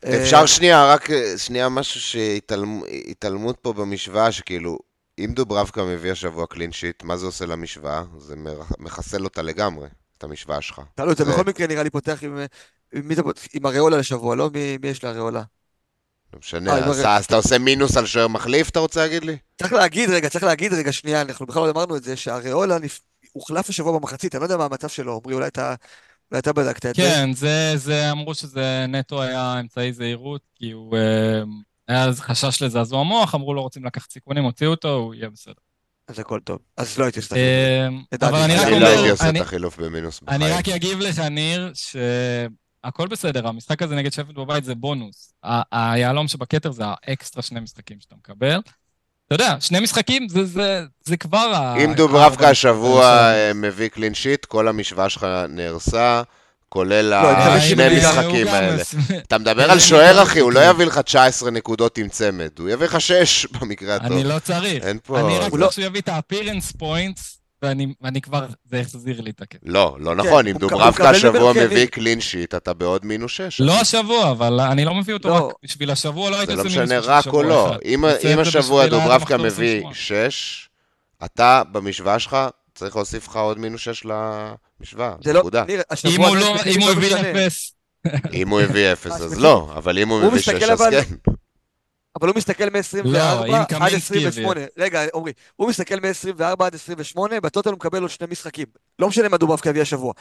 אפשר 0.00 0.46
שנייה, 0.46 0.92
רק 0.92 1.10
אה, 1.10 1.38
שנייה 1.38 1.68
משהו 1.68 2.00
שהתעלמות 2.00 3.58
פה 3.62 3.72
במשוואה, 3.72 4.32
שכאילו, 4.32 4.78
אם 5.18 5.32
דוברבקה 5.34 5.84
מביא 5.84 6.12
השבוע 6.12 6.46
קלין 6.46 6.72
שיט, 6.72 7.02
מה 7.02 7.16
זה 7.16 7.26
עושה 7.26 7.46
למשוואה? 7.46 8.02
זה 8.18 8.34
מחסל 8.78 9.24
אותה 9.24 9.42
לגמרי, 9.42 9.88
את 10.18 10.24
המשוואה 10.24 10.60
שלך. 10.60 10.80
תלוי, 10.94 11.12
אתה 11.12 11.24
זה- 11.24 11.32
בכל 11.32 11.44
מקרה 11.44 11.66
נראה 11.66 11.82
לי 11.82 11.90
פותח 11.90 12.18
עם... 12.22 12.38
עם 13.54 13.66
הריאולה 13.66 13.96
לשבוע, 13.96 14.36
לא? 14.36 14.50
מי 14.82 14.88
יש 14.88 15.04
לאריאולה? 15.04 15.42
לא 16.32 16.38
משנה, 16.38 16.78
אה, 16.78 17.16
אז 17.16 17.24
אתה 17.24 17.36
עושה 17.36 17.58
מינוס 17.58 17.96
על 17.96 18.06
שוער 18.06 18.28
מחליף, 18.28 18.70
אתה 18.70 18.78
רוצה 18.78 19.00
להגיד 19.00 19.24
לי? 19.24 19.36
צריך 19.58 19.72
להגיד 19.72 20.10
רגע, 20.10 20.28
צריך 20.28 20.44
להגיד 20.44 20.72
רגע 20.72 20.92
שנייה, 20.92 21.20
אנחנו 21.20 21.46
בכלל 21.46 21.62
לא 21.62 21.70
אמרנו 21.70 21.96
את 21.96 22.04
זה, 22.04 22.16
שהריאולה. 22.16 22.76
הוחלף 23.32 23.68
השבוע 23.68 23.98
במחצית, 23.98 24.34
אני 24.34 24.40
לא 24.40 24.44
יודע 24.44 24.56
מה 24.56 24.64
המצב 24.64 24.88
שלו, 24.88 25.20
עמרי, 25.24 25.34
אולי 25.34 25.46
אתה, 25.46 25.74
אולי 26.30 26.38
אתה 26.38 26.52
בדקת 26.52 26.86
את 26.86 26.94
זה. 26.94 27.02
כן, 27.02 27.32
זה, 27.32 27.72
זה, 27.76 28.10
אמרו 28.10 28.34
שזה 28.34 28.86
נטו 28.88 29.22
היה 29.22 29.60
אמצעי 29.60 29.92
זהירות, 29.92 30.40
כי 30.54 30.70
הוא... 30.70 30.96
היה 31.88 32.06
איזה 32.06 32.22
חשש 32.22 32.62
לזעזוע 32.62 33.02
מוח, 33.02 33.34
אמרו 33.34 33.54
לא 33.54 33.60
רוצים 33.60 33.84
לקחת 33.84 34.10
סיכונים, 34.10 34.44
הוציאו 34.44 34.70
אותו, 34.70 34.88
הוא 34.94 35.14
יהיה 35.14 35.30
בסדר. 35.30 35.52
אז 36.08 36.18
הכל 36.18 36.40
טוב. 36.44 36.58
אז 36.76 36.98
לא 36.98 37.04
הייתי 37.04 37.18
עושה 37.18 37.34
את. 37.34 37.40
אה, 37.40 37.88
לדעתי, 38.12 38.32
אבל 38.34 38.42
אני 38.42 38.54
רק 38.56 38.62
אני 38.66 38.70
לא 38.70 38.76
אומר, 38.76 38.88
הייתי 38.88 39.10
עושה 39.10 39.28
אני- 39.28 39.40
את 39.40 39.44
החילוף 39.46 39.78
במינוס 39.78 40.20
אני 40.28 40.38
בחיים. 40.44 40.58
רק 40.58 40.68
אגיב 40.68 40.98
לך, 40.98 41.18
ניר, 41.18 41.72
שהכל 41.74 43.08
בסדר, 43.08 43.48
המשחק 43.48 43.82
הזה 43.82 43.94
נגד 43.96 44.12
שפט 44.12 44.34
בבית 44.34 44.64
זה 44.64 44.74
בונוס. 44.74 45.32
היהלום 45.72 46.28
שבכתר 46.28 46.70
זה 46.72 46.84
האקסטרה 46.86 47.42
שני 47.42 47.60
משחקים 47.60 47.96
שאתה 48.00 48.14
מקבל. 48.16 48.60
אתה 49.26 49.34
יודע, 49.34 49.56
שני 49.60 49.80
משחקים 49.80 50.28
זה, 50.28 50.44
זה, 50.44 50.82
זה 51.04 51.16
כבר. 51.16 51.74
אם 51.84 51.94
דוברבקה 51.94 52.48
השבוע 52.50 53.04
אה, 53.32 53.52
מביא 53.54 53.88
קלין 53.88 54.14
שיט, 54.14 54.44
כל 54.44 54.68
המשוואה 54.68 55.08
שלך 55.08 55.26
נהרסה, 55.48 56.22
כולל 56.74 57.04
לא, 57.04 57.16
השני 57.16 57.96
משחקים 57.98 58.48
האלה. 58.48 58.82
אתה 59.26 59.38
מדבר 59.38 59.70
על 59.70 59.78
שוער, 59.80 60.22
אחי, 60.22 60.40
הוא 60.40 60.52
לא. 60.52 60.60
יביא 60.70 60.84
לך 60.86 60.98
19 60.98 61.50
נקודות 61.50 61.98
עם 61.98 62.08
צמד, 62.08 62.50
הוא 62.58 62.68
יביא 62.68 62.86
לך 62.86 63.00
6 63.00 63.46
במקרה 63.60 63.94
הטוב. 63.94 64.12
אני 64.12 64.24
לא 64.24 64.38
צריך. 64.38 64.84
אין 64.84 64.98
פה... 65.02 65.20
אני 65.20 65.38
רק 65.38 65.50
הוא 65.50 65.58
לא- 65.58 65.64
צריך 65.64 65.74
שהוא 65.74 65.84
יביא 65.84 66.00
את 66.00 66.08
ה 66.08 66.14
appearance 66.14 66.72
points, 66.72 67.40
ואני 67.62 68.20
כבר, 68.22 68.46
זה 68.70 68.80
החזיר 68.80 69.20
לי 69.20 69.30
את 69.30 69.42
הקטע. 69.42 69.58
לא, 69.62 69.96
לא 70.00 70.10
כן, 70.10 70.16
נכון, 70.28 70.46
אם 70.46 70.58
דוברבקה 70.58 71.10
השבוע 71.10 71.52
מביא. 71.52 71.86
clean 71.86 72.20
sheet, 72.20 72.54
אתה 72.54 72.72
בעוד 72.72 73.06
מינוס 73.06 73.32
6. 73.32 73.60
לא 73.60 73.80
השבוע, 73.80 74.30
אבל 74.30 74.60
אני 74.60 74.84
לא 74.84 74.94
מביא 74.94 75.14
אותו 75.14 75.28
לא. 75.28 75.34
רק 75.34 75.54
בשביל 75.62 75.90
השבוע, 75.90 76.30
לא 76.30 76.36
הייתי 76.36 76.56
זה 76.56 76.62
לא 76.62 76.68
עושה 76.68 76.78
מינוס 76.78 76.90
משנה 76.90 77.00
בשביל 77.00 77.14
רק 77.14 77.24
שבוע 77.24 77.42
או 77.42 77.48
לא. 77.48 77.70
אחד. 77.70 77.78
אם 77.84 78.04
עושה 78.04 78.16
את 78.18 78.24
אם 78.24 78.34
זה 78.34 78.40
השבוע 78.40 78.86
דוברבקה 78.86 79.36
מביא 79.36 79.86
28. 79.86 79.94
6, 80.30 80.68
אתה 81.24 81.62
במשוואה 81.72 82.18
שלך 82.18 82.36
צריך 82.74 82.96
להוסיף 82.96 83.28
לך 83.28 83.36
עוד 83.36 83.58
מינוס 83.58 83.80
6 83.80 84.04
למשוואה, 84.84 85.14
זה 85.24 85.32
לא, 85.32 85.40
נקודה. 85.40 85.64
ניר, 85.64 85.82
אם 86.14 86.20
הוא 86.22 86.36
לא- 86.36 86.56
אם 86.66 86.80
הוא 86.80 86.90
לא 86.90 86.92
הביא. 86.92 87.16
אפס, 87.16 87.72
אם 88.32 88.48
הוא 88.48 88.60
הביא 88.60 88.86
0 88.92 89.10
אה, 89.10 89.16
אז. 89.16 89.38
לא, 89.38 89.72
אבל 89.76 89.98
אם 89.98 90.08
הוא 90.08 90.22
מביא 90.22 90.38
6 90.40 90.48
מסתכל 90.48 90.70
אז 90.72 90.80
כן. 90.90 91.14
אבל 92.20 92.28
הוא 92.28 92.36
מסתכל 92.36 92.64
לא, 92.64 92.70
מ-24 92.70 93.46
אם 93.48 93.54
עד 93.54 93.66
קמינסקי 93.68 94.26
28. 94.26 94.60
רגע, 94.78 95.04
עמרי, 95.14 95.32
הוא 95.56 95.68
מסתכל 95.68 95.94
מ-24 96.00 96.64
עד 96.64 96.74
28, 96.74 97.40
בטוטל 97.40 97.70
הוא 97.70 97.76
מקבל 97.76 98.02
עוד 98.02 98.10
שני 98.10 98.26
משחקים. 98.30 98.66
לא 98.98 99.08
משנה 99.08 99.28
מה 99.28 99.36
דוברבקה 99.36 99.70
יביא 99.70 99.82
השבוע. 99.82 100.12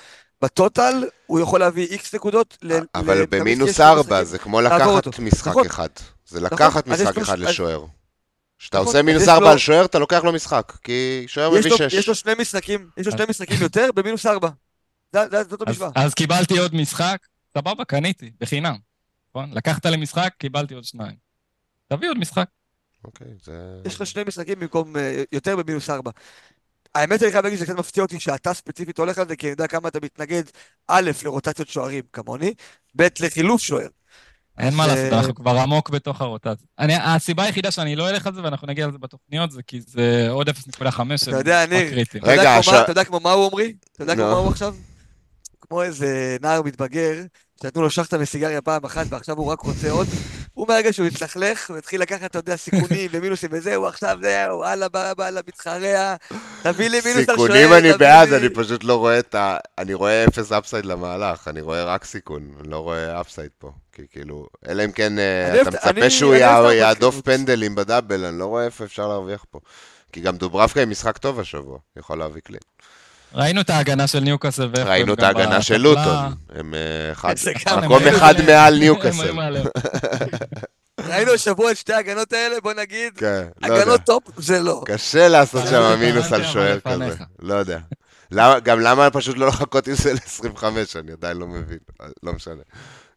בטוטל 0.42 1.04
הוא 1.26 1.40
יכול 1.40 1.60
להביא 1.60 1.88
איקס 1.88 2.16
נקודות. 2.16 2.58
אבל 2.96 3.26
במינוס 3.26 3.76
שני 3.76 3.86
4 3.86 4.02
משחקים. 4.02 4.24
זה 4.24 4.38
כמו 4.38 4.62
לקחת. 4.62 5.20
משחק 5.20 5.48
נכון. 5.48 5.66
אחד. 5.66 5.90
זה 6.26 6.40
לקחת 6.42 6.88
אז 6.88 7.02
יש 7.02 7.08
משחק 7.08 7.18
אחד 7.22 7.40
לשוער. 7.40 7.86
כשאתה 8.64 8.78
נכון, 8.78 8.88
עושה 8.88 9.02
מינוס 9.02 9.24
יש 9.24 9.30
4 9.30 9.46
לו- 9.46 9.52
על 9.52 9.58
שוער, 9.58 9.86
אתה 9.86 10.00
לוקח 10.00 10.24
לו 10.24 10.34
משחק. 10.34 10.74
כי 10.84 11.24
שוער 11.28 11.50
מביא 11.50 11.72
6. 11.78 11.94
יש 11.94 12.08
לו 12.08 12.16
שני 12.16 12.32
משחקים, 12.40 12.90
יש 12.98 13.06
לו 13.06 13.12
שני 13.12 13.26
משחקים 13.30 13.58
יותר 13.62 13.90
במינוס 13.96 14.26
4. 14.26 14.50
זאת 15.50 15.62
המשוואה. 15.68 15.90
אז 15.96 16.14
קיבלתי 16.14 16.58
עוד 16.58 16.76
משחק, 16.76 17.18
סבבה, 17.58 17.86
קניתי, 17.86 18.32
בחינם. 18.40 18.76
נכון? 19.30 19.52
לקחת 19.54 19.86
לי 19.86 19.98
משחק, 19.98 20.34
קיבלתי 20.38 20.74
עוד 20.74 20.84
שניים. 20.84 21.16
תביא 21.88 22.10
עוד 22.10 22.18
משחק. 22.18 22.46
אוקיי, 23.04 23.28
זה... 23.44 23.82
יש 23.86 23.96
לך 24.02 24.08
שני 24.08 24.24
משחקים 24.28 24.60
במקום 24.60 24.98
אה, 24.98 25.24
יותר 25.32 25.56
במינוס 25.56 25.90
4. 25.90 26.12
האמת 26.96 27.24
אני 27.24 27.32
חייב 27.32 27.44
להגיד 27.44 27.58
שזה 27.58 27.66
קצת 27.66 27.76
מפתיע 27.76 28.04
אותי 28.04 28.20
שאתה 28.20 28.54
ספציפית 28.54 28.98
הולך 28.98 29.18
על 29.18 29.28
זה, 29.28 29.36
כי 29.36 29.46
אני 29.48 29.52
יודע 29.52 29.68
כמה 29.68 29.88
אתה 29.90 30.00
מתנגד, 30.04 30.44
א', 30.88 31.12
לרוטציות 31.24 31.68
שוערים 31.68 32.04
כמוני, 32.14 32.54
ב', 32.96 33.08
לחילוף 33.20 33.62
שוער. 33.62 33.88
אין 34.60 34.74
מה 34.74 34.88
לעשות, 34.88 35.14
אנחנו 35.14 35.36
כבר 35.36 35.58
עמוק 35.58 35.90
בתוך 35.90 36.22
הרוטציה. 36.22 36.68
אני, 36.80 36.96
הסיבה 36.96 37.44
היחידה 37.44 37.72
שאני 37.72 37.96
לא 37.96 38.10
אלך 38.10 38.28
על 38.28 38.34
זה, 38.34 38.44
ואנחנו 38.44 38.68
נגיע 38.68 38.88
לזה 38.88 38.98
בתוכניות, 38.98 39.52
זה 39.52 39.62
כי 39.68 39.82
זה 39.82 40.28
עוד 40.30 40.50
0.5 40.50 40.86
של 41.18 41.32
אתה 41.32 41.40
יודע, 41.40 41.66
ניר. 41.66 42.02
אתה 42.82 42.92
יודע 42.92 43.04
כמו 43.04 43.20
מה- 43.20 43.32
הוא 43.32 43.46
עמרי? 43.48 43.74
אתה 43.92 44.04
יודע 44.04 44.16
כמו. 44.16 44.24
מה 44.24 44.32
הוא 44.38 44.50
עכשיו? 44.50 44.76
כמו 45.62 45.84
איזה 45.84 46.38
נער 46.42 46.62
מתבגר, 46.62 47.14
שנתנו 47.62 47.82
לו 47.82 47.90
שחטה 47.90 48.18
מסיגריה 48.18 48.62
פעם 48.62 48.86
אחת 48.86 49.06
ועכשיו 49.10 49.38
הוא 49.38 49.52
רק 49.52 49.60
רוצה 49.62 49.92
עוד. 49.92 50.08
הוא 50.54 50.68
מהרגע 50.68 50.94
שהוא 50.94 51.08
התלכלך, 51.08 51.70
הוא 51.70 51.78
התחיל 51.78 52.02
לקחת, 52.02 52.26
אתה 52.26 52.40
יודע, 52.40 52.56
סיכונים 52.56 53.10
ומינוסים 53.14 53.50
וזהו, 53.54 53.88
עכשיו 53.88 54.18
זהו, 54.22 54.64
הלאה, 54.64 54.90
בא, 54.90 55.14
מתחרע, 55.48 56.16
תביא 56.64 56.90
לי 56.90 57.00
מינוס 57.06 57.30
על 57.30 57.36
שוער, 57.36 57.48
סיכונים 57.48 57.74
אני 57.74 57.94
בעד, 57.94 58.34
אני 58.34 58.50
פשוט 58.50 58.84
לא 58.84 58.96
רואה 58.96 59.20
את 59.20 59.36
ה... 59.36 59.58
אני 59.78 59.94
רואה 59.94 60.26
אפס 60.26 60.52
upside 60.52 60.86
למהלך, 60.86 61.48
אני 61.48 61.62
רואה 61.62 61.84
רק 61.84 62.04
סיכון, 62.06 62.52
אני 62.60 62.70
לא 62.70 62.80
רואה 62.80 63.22
upside 63.22 63.50
פה. 63.58 63.72
כי 63.92 64.02
כאילו, 64.12 64.48
אלא 64.70 64.86
אם 64.86 64.92
כן 64.92 65.20
אה, 65.20 65.62
אתה 65.62 65.70
מצפה 65.70 66.10
שהוא 66.10 66.34
אני 66.34 66.42
יע- 66.42 66.58
אוהב 66.60 66.72
את 66.72 66.78
יהדוף 66.78 67.16
המקסימות. 67.16 67.40
פנדלים 67.40 67.76
ב 67.76 67.82
double, 67.82 68.26
אני 68.26 68.40
לא 68.40 68.46
רואה 68.46 68.66
איפה 68.66 68.84
אפשר 68.84 69.08
להרוויח 69.08 69.46
פה. 69.52 69.60
כי 70.12 70.22
גם 70.22 70.38
דוברבקה 70.38 70.82
עם 70.82 70.90
משחק 70.90 71.18
טוב 71.18 71.40
השבוע, 71.40 71.78
יכול 71.98 72.20
להביא 72.20 72.42
clean. 72.42 72.60
ראינו 73.34 73.62
את 73.62 73.70
ההגנה 73.70 74.08
של 74.08 74.20
ניוקאסל 74.20 74.70
ואיך 74.76 74.88
ראינו 74.88 75.14
את 75.14 75.24
ההגנה 75.24 75.62
של. 75.62 75.78
לוטון, 75.78 76.34
הם 76.56 76.74
אה, 76.74 77.12
אחד- 77.12 77.38
זה 77.38 77.52
מקום 77.84 78.04
אחד. 78.08 78.36
מעל 78.48 78.78
ניוקאסל. 78.80 79.38
ראינו 81.08 81.32
השבוע 81.32 81.72
את 81.72 81.78
שתי 81.78 81.94
ההגנות 81.94 82.34
האלה, 82.34 82.56
בוא 82.64 82.74
נגיד, 82.74 83.14
כן, 83.18 83.44
לא. 83.68 83.76
הגנות 83.80 84.02
top 84.06 84.24
זה 84.38 84.60
לא. 84.60 84.82
קשה 84.86 85.28
לעשות 85.28 85.64
שם 85.64 85.70
זה 85.70 85.96
מינוס 85.96 86.32
על 86.34 86.44
שוער 86.44 86.80
כזה. 86.80 87.10
לא 87.40 87.54
יודע. 87.54 87.80
למה- 88.32 88.60
גם 88.60 88.80
למה 88.80 89.10
פשוט 89.10 89.38
לא 89.38 89.48
לחכות 89.48 89.88
עם 89.88 89.94
זה 89.96 90.14
ל-25, 90.14 90.64
אני 91.00 91.12
עדיין 91.12 91.38
לא 91.38 91.48
מבין, 91.48 91.78
לא 92.24 92.34
משנה. 92.34 92.62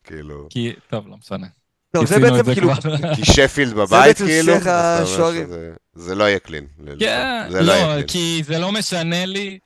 כאילו, 0.04 0.46
כי, 0.50 0.72
טוב, 0.90 1.08
לא 1.08 1.16
משנה. 1.16 1.46
טוב, 1.94 2.06
זה 2.06 2.16
את 2.16 2.20
בעצם 2.20 2.44
זה 2.44 2.54
כאילו. 2.54 2.70
כי 3.14 3.24
שפילד 3.24 3.72
בבית, 3.74 4.06
בעצם 4.06 4.26
כאילו, 4.26 4.52
שיח 4.54 4.66
אז 4.66 4.66
אתה 4.66 5.02
אומר 5.02 5.12
השוערים. 5.14 5.46
זה 5.94 6.14
לא 6.14 6.24
יהיה 6.24 6.38
קלין. 6.38 6.66
כן, 6.98 7.46
זה 7.50 7.62
לא 7.62 7.74
לא. 7.96 8.02
כי 8.06 8.42
זה 8.46 8.58
לא 8.58 8.72
משנה 8.72 9.26
לי 9.26 9.48
אה, 9.48 9.58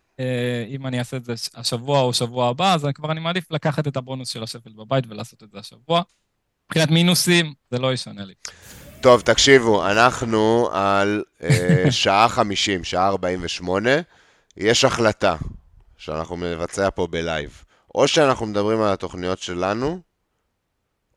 אם 0.68 0.86
אני 0.86 0.98
אעשה 0.98 1.16
את 1.16 1.24
זה 1.24 1.34
השבוע 1.54 2.00
או 2.00 2.12
שבוע 2.12 2.48
הבא, 2.48 2.74
אז 2.74 2.84
אני 2.84 2.94
כבר 2.94 3.12
אני 3.12 3.20
מעדיף 3.20 3.50
לקחת 3.50 3.88
את 3.88 3.96
הבונוס 3.96 4.28
של 4.28 4.42
השפל 4.42 4.70
בבית 4.72 5.04
ולעשות 5.08 5.42
את 5.42 5.50
זה 5.50 5.58
השבוע. 5.58 6.02
מבחינת 6.66 6.90
מינוסים, 6.90 7.54
זה 7.70 7.78
לא 7.78 7.92
ישנה 7.92 8.24
לי. 8.24 8.34
טוב, 9.00 9.20
תקשיבו, 9.20 9.90
אנחנו 9.90 10.68
על 10.72 11.22
אה, 11.42 11.90
שעה 12.02 12.28
50, 12.28 12.84
שעה 12.84 13.08
48, 13.08 13.90
יש 14.56 14.84
החלטה 14.84 15.36
שאנחנו 15.96 16.36
נבצע 16.36 16.88
פה 16.90 17.06
בלייב. 17.06 17.64
או 17.94 18.08
שאנחנו 18.08 18.46
מדברים 18.46 18.82
על 18.82 18.92
התוכניות 18.92 19.38
שלנו, 19.38 20.00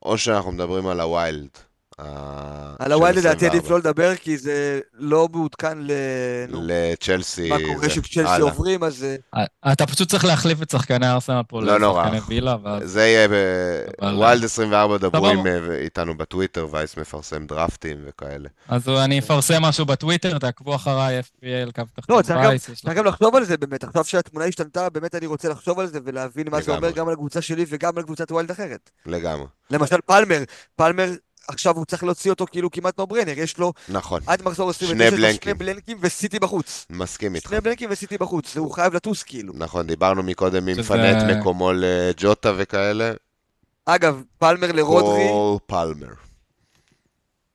או 0.01 0.17
שאנחנו 0.17 0.51
מדברים 0.51 0.88
על 0.88 0.99
ה 0.99 1.08
wild. 1.08 1.49
ה- 1.99 2.75
על 2.79 2.91
של 3.13 3.19
לדעתי 3.19 3.45
עדיף 3.47 3.63
24. 3.63 3.69
לא 3.73 3.79
לדבר, 3.79 4.15
כי 4.15 4.37
זה 4.37 4.79
לא 4.93 5.27
מעודכן 5.31 5.77
ל... 5.81 5.91
לצ'לסי. 6.49 7.49
מה 7.49 7.57
קורה. 7.65 7.89
שצ'לסי. 7.89 8.41
עוברים, 8.41 8.83
אז... 8.83 9.05
אה, 9.35 9.43
אתה 9.71 9.85
פשוט 9.87 10.09
צריך 10.09 10.25
להחליף 10.25 10.61
את 10.61 10.69
שחקני 10.69 11.11
ארסנל 11.11 11.41
פה 11.47 11.61
לא 11.61 11.77
נורא. 11.79 12.01
לשחקני 12.03 12.19
וילה, 12.27 12.55
ואז... 12.63 12.91
זה 12.91 13.01
יהיה 13.01 13.25
אבל- 13.25 14.15
ב 14.15 14.21
wild 14.21 14.43
24, 14.43 14.97
דברו 14.97 15.11
סבבה. 15.11 15.31
עם, 15.31 15.47
אה, 15.47 15.75
איתנו 15.75 16.17
בטוויטר, 16.17 16.67
וייס 16.71 16.97
מפרסם 16.97 17.45
דרפטים 17.45 17.97
וכאלה. 18.07 18.49
אז 18.67 18.89
אני 18.89 19.19
אפרסם 19.19 19.61
משהו 19.61 19.85
בטוויטר, 19.85 20.37
תעקבו 20.39 20.75
אחריי, 20.75 21.19
FPL, 21.19 21.71
קו 21.75 21.81
תחתון 21.95 22.15
לא, 22.29 22.47
וייס, 22.47 22.69
יש 22.69 22.81
צריך 22.81 22.97
גם 22.97 23.05
לחשוב 23.05 23.35
על 23.35 23.43
זה 23.45 23.57
באמת, 23.57 23.83
עכשיו 23.83 24.03
שהתמונה 24.03 24.45
השתנתה, 24.45 24.89
באמת 24.89 25.15
אני 25.15 25.25
רוצה 25.25 25.49
לחשוב 25.49 25.79
על 25.79 25.87
זה 25.87 25.99
ולהבין 26.05 26.49
מה 26.51 26.61
זה 26.61 26.75
אומר. 26.75 26.91
גם 26.91 27.07
על 27.07 27.13
הקבוצה 27.13 27.41
שלי 27.41 27.65
וגם 27.69 27.97
על 27.97 28.03
קבוצת 28.03 28.31
wild 28.31 28.51
אחרת. 28.51 28.89
לגמרי. 29.05 29.45
למשל 29.71 29.95
פלמר, 30.05 30.43
פלמר 30.75 31.11
עכשיו 31.47 31.75
הוא 31.75 31.85
צריך 31.85 32.03
להוציא 32.03 32.31
אותו 32.31 32.45
כאילו 32.51 32.71
כמעט 32.71 32.99
נו 32.99 33.07
ברנר, 33.07 33.39
יש 33.39 33.57
לו 33.57 33.73
נכון, 33.89 34.21
עד 34.27 34.41
מחזור 34.41 34.69
29 34.69 35.09
שני 35.09 35.17
בלנקים. 35.17 35.41
שני 35.43 35.53
בלנקים 35.53 35.97
וסיטי 36.01 36.39
בחוץ. 36.39 36.85
מסכים 36.89 37.35
איתך. 37.35 37.49
שני 37.49 37.61
בלנקים 37.61 37.89
וסיטי 37.91 38.17
בחוץ, 38.17 38.57
הוא 38.57 38.71
חייב 38.71 38.93
לטוס 38.93 39.23
כאילו. 39.23 39.53
נכון, 39.55 39.87
דיברנו 39.87 40.23
מקודם 40.23 40.65
מפנה 40.65 41.11
את 41.11 41.37
מקומו 41.37 41.71
לג'וטה 41.73 42.53
וכאלה. 42.57 43.11
אגב, 43.85 44.21
פלמר 44.39 44.71
לרודרי, 44.71 45.27
קול 45.27 45.57
פלמר. 45.65 46.13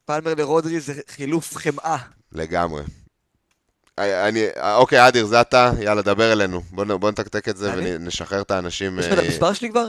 פלמר 0.05 0.35
לרודרי 0.35 0.81
זה 0.81 0.94
חילוף 1.09 1.56
חמאה. 1.56 1.97
לגמרי. 2.32 2.82
אה, 3.98 4.28
אני, 4.28 4.47
אה, 4.56 4.77
אוקיי, 4.77 5.09
אדיר, 5.09 5.27
זה 5.27 5.40
אתה, 5.40 5.73
יאללה, 5.81 6.02
דבר 6.02 6.32
אלינו. 6.32 6.60
בוא, 6.70 6.85
בוא 6.85 7.10
נתקתק 7.10 7.48
את 7.48 7.56
זה 7.56 7.73
אני? 7.73 7.97
ונשחרר 7.97 8.40
את 8.40 8.51
האנשים. 8.51 8.98
יש 8.98 9.06
לך 9.06 9.12
את 9.12 9.19
אה, 9.19 9.24
המספר 9.24 9.52
שלי 9.52 9.70
כבר? 9.70 9.86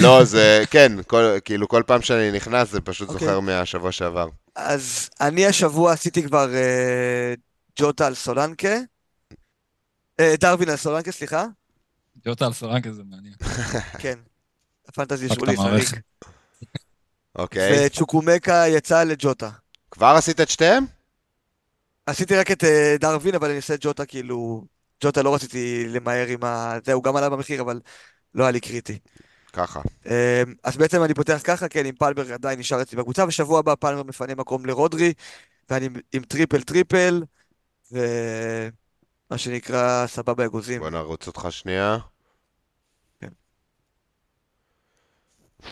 לא, 0.00 0.24
זה, 0.24 0.62
כן, 0.70 1.02
כל, 1.06 1.38
כאילו 1.44 1.68
כל 1.68 1.82
פעם 1.86 2.02
שאני 2.02 2.30
נכנס 2.30 2.70
זה 2.70 2.80
פשוט 2.80 3.08
אוקיי. 3.08 3.26
זוכר 3.26 3.40
מהשבוע 3.40 3.92
שעבר. 3.92 4.28
אז 4.54 5.10
אני 5.20 5.46
השבוע 5.46 5.92
עשיתי 5.92 6.22
כבר 6.22 6.54
אה, 6.54 7.34
ג'וטה 7.78 8.06
על 8.06 8.14
סולנקה. 8.14 8.76
אה, 10.20 10.34
דרווין 10.40 10.68
על 10.68 10.76
סולנקה, 10.76 11.12
סליחה. 11.12 11.46
ג'וטה 12.26 12.46
על 12.46 12.52
סורנקה 12.52 12.92
זה 12.92 13.02
מעניין. 13.04 13.34
כן. 14.02 14.18
הפנטזי 14.88 15.26
את 15.26 15.32
המערכת. 15.42 15.88
חריג. 15.88 16.00
אוקיי. 17.36 17.86
וצ'וקומקה 17.86 18.64
יצא 18.68 19.02
לג'וטה. 19.02 19.50
כבר 19.90 20.14
עשית 20.16 20.40
את 20.40 20.48
שתיהם? 20.48 20.84
עשיתי 22.06 22.36
רק 22.36 22.50
את 22.50 22.64
אה, 22.64 22.96
דרווין, 23.00 23.34
אבל 23.34 23.48
אני 23.48 23.56
עושה 23.56 23.74
ג'וטה 23.80 24.06
כאילו... 24.06 24.64
ג'וטה 25.04 25.22
לא 25.22 25.34
רציתי 25.34 25.84
למהר 25.88 26.26
עם 26.26 26.44
ה... 26.44 26.78
זה, 26.84 26.92
הוא 26.92 27.02
גם 27.04 27.16
עלה 27.16 27.28
במחיר, 27.28 27.60
אבל 27.60 27.80
לא 28.34 28.44
היה 28.44 28.50
לי 28.50 28.60
קריטי. 28.60 28.98
ככה. 29.52 29.80
אה, 30.06 30.42
אז 30.64 30.76
בעצם 30.76 31.04
אני 31.04 31.14
פותח 31.14 31.40
ככה, 31.44 31.68
כן, 31.68 31.86
עם 31.86 31.94
פלמר 31.94 32.32
עדיין 32.32 32.58
נשאר 32.58 32.82
אצלי 32.82 32.98
בקבוצה, 32.98 33.24
ושבוע 33.28 33.58
הבא 33.58 33.74
פלמר 33.74 34.02
מפנה 34.02 34.34
מקום 34.34 34.66
לרודרי, 34.66 35.12
ואני 35.70 35.88
עם 36.12 36.22
triple 36.22 36.62
triple, 36.62 37.22
ומה 37.92 39.38
שנקרא 39.38 40.06
סבבה 40.06 40.44
אגוזים. 40.44 40.80
בוא 40.80 40.90
נרוץ 40.90 41.26
אותך 41.26 41.46
שנייה. 41.50 41.98
כן. 43.20 43.28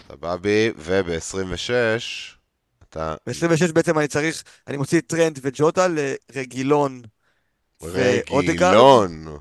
סבבי, 0.09 0.73
וב-26, 0.77 1.71
אתה 2.89 3.15
ב-26 3.27 3.73
בעצם 3.73 3.99
אני 3.99 4.09
צריך, 4.09 4.45
אני 4.67 4.77
מוציא 4.77 5.01
טרנד 5.01 5.39
וג'וטה 5.43 5.87
לרגילון 5.89 7.03
ואודגרד. 7.81 8.75
רגילון. 8.75 9.39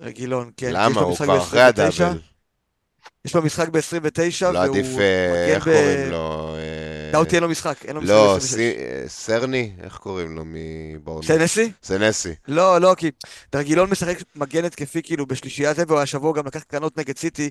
רגילון, 0.00 0.50
כן. 0.56 0.70
למה? 0.72 1.00
הוא 1.00 1.16
כבר 1.16 1.38
אחרי 1.38 1.60
ב- 1.60 1.68
29. 1.68 2.06
הדאבל. 2.06 2.29
יש 3.24 3.34
לו 3.34 3.42
משחק 3.42 3.68
ב-29, 3.68 4.52
לא 4.52 4.58
והוא 4.58 4.76
עדיף, 4.76 4.98
אה, 4.98 5.46
איך 5.46 5.68
ב... 5.68 5.70
קוראים 5.72 6.10
לו? 6.10 6.54
אה, 6.56 7.12
דאוטי 7.12 7.34
אין 7.34 7.42
לו 7.42 7.48
משחק, 7.48 7.84
אין 7.84 7.96
לו 7.96 8.02
משחק 8.02 8.14
לא, 8.14 8.34
ב-26. 8.34 8.40
סי- 8.40 8.76
אה, 8.78 9.02
סרני? 9.06 9.72
איך 9.82 9.96
קוראים 9.96 10.36
לו 10.36 10.42
מבורנות? 10.46 11.24
סנסי? 11.24 11.72
סנסי. 11.82 12.34
לא, 12.48 12.80
לא, 12.80 12.94
כי 12.96 13.10
דרגילון 13.52 13.90
משחק 13.90 14.18
מגן 14.36 14.64
התקפי 14.64 15.02
כאילו 15.02 15.26
בשלישייה 15.26 15.74
זה, 15.74 15.84
והשבוע 15.88 16.32
גם 16.32 16.46
לקח 16.46 16.62
קרנות 16.62 16.98
נגד 16.98 17.18
סיטי, 17.18 17.50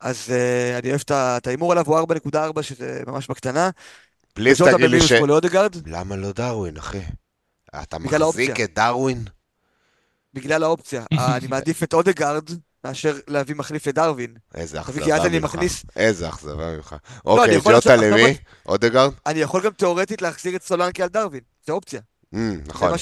אז 0.00 0.16
uh, 0.28 0.78
אני 0.78 0.90
אוהב 0.90 1.00
את 1.10 1.46
ההימור 1.46 1.72
עליו, 1.72 1.84
הוא 1.86 1.98
4.4 1.98 2.62
שזה 2.62 3.02
ממש 3.06 3.26
בקטנה. 3.28 3.70
פליז 4.34 4.62
תגיד 4.62 4.90
לי 4.90 5.00
ש... 5.00 5.12
למה 5.86 6.16
לא 6.16 6.32
דרווין, 6.32 6.76
אחי? 6.76 7.00
אתה 7.82 7.98
מחזיק. 7.98 8.60
את 8.60 8.74
דרווין? 8.74 9.24
בגלל 10.34 10.62
האופציה. 10.62 11.04
אה, 11.12 11.36
אני 11.36 11.46
מעדיף 11.46 11.82
את 11.82 11.94
אודגרד 11.94 12.50
מאשר 12.86 13.16
להביא 13.28 13.54
מחליף 13.54 13.86
לדרווין. 13.86 14.34
איזה 14.54 14.80
אכזבה 14.80 15.04
כי 15.04 15.14
אז 15.14 15.24
אני 15.26 15.38
ממך. 15.38 15.54
מכניס- 15.54 15.84
איזה 15.96 16.28
אכזבה 16.28 16.76
ממך. 16.76 16.92
אני 16.92 17.20
אוקיי, 17.26 17.54
יכול 17.54 17.74
ג'וטה 17.74 17.96
למי? 17.96 18.36
אודגרד? 18.66 19.12
אני 19.26 19.38
יכול 19.40 19.62
גם 19.62 19.70
תאורטית 19.72 20.22
להחזיר 20.22 20.56
את 20.56 20.62
סולנקי 20.62 21.02
על 21.02 21.08
דרווין, 21.08 21.40
זה 21.66 21.72
אופציה. 21.72 22.00
אמ, 22.34 22.60
נכון. 22.66 22.92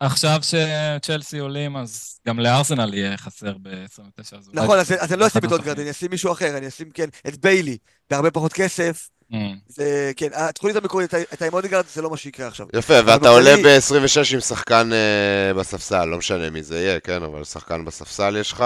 עכשיו 0.00 0.38
שצ'לסי 0.42 1.38
עולים, 1.38 1.76
אז 1.76 2.18
גם 2.28 2.38
לארסנל 2.40 2.94
יהיה 2.94 3.16
חסר 3.16 3.52
ב-29. 3.62 3.98
אז 4.38 4.48
אולי- 4.48 4.62
נכון, 4.62 4.78
אז 4.78 4.92
אז 4.98 5.12
אני 5.12 5.20
לא 5.20 5.26
אשים 5.26 5.44
את 5.44 5.52
אודגרד. 5.52 5.80
אני 5.80 5.90
אשים 5.90 6.10
מישהו 6.10 6.32
אחר, 6.32 6.56
אני 6.56 6.68
אשים, 6.68 6.90
כן, 6.90 7.08
את 7.28 7.36
ביילי, 7.40 7.78
בהרבה 8.10 8.30
פחות 8.30 8.52
כסף. 8.52 9.08
אמ. 9.32 9.56
זה, 9.68 10.12
כן, 10.16 10.28
התכונית 10.34 10.76
המקורית 10.76 11.14
הייתה 11.14 11.46
עם 11.46 11.54
אודגרד, 11.54 11.84
זה 11.94 12.02
לא 12.02 12.10
מה 12.10 12.16
שיקרה 12.16 12.46
עכשיו. 12.46 12.66
יפה, 12.76 12.94
ואתה 13.06 13.28
עולה 13.28 13.54
ב-26 13.56 14.34
עם 14.34 14.40
שחקן 14.40 14.90
אה, 14.92 15.54
בספסל, 15.54 16.04
לא 16.04 16.18
משנה 16.18 16.50
מי 16.50 16.62
זה 16.62 16.80
יהיה, 16.80 17.00
כן, 17.00 17.22
אבל 17.22 17.44
שחקן 17.44 17.84
בספסל 17.84 18.36
יש 18.40 18.52
לך. 18.52 18.64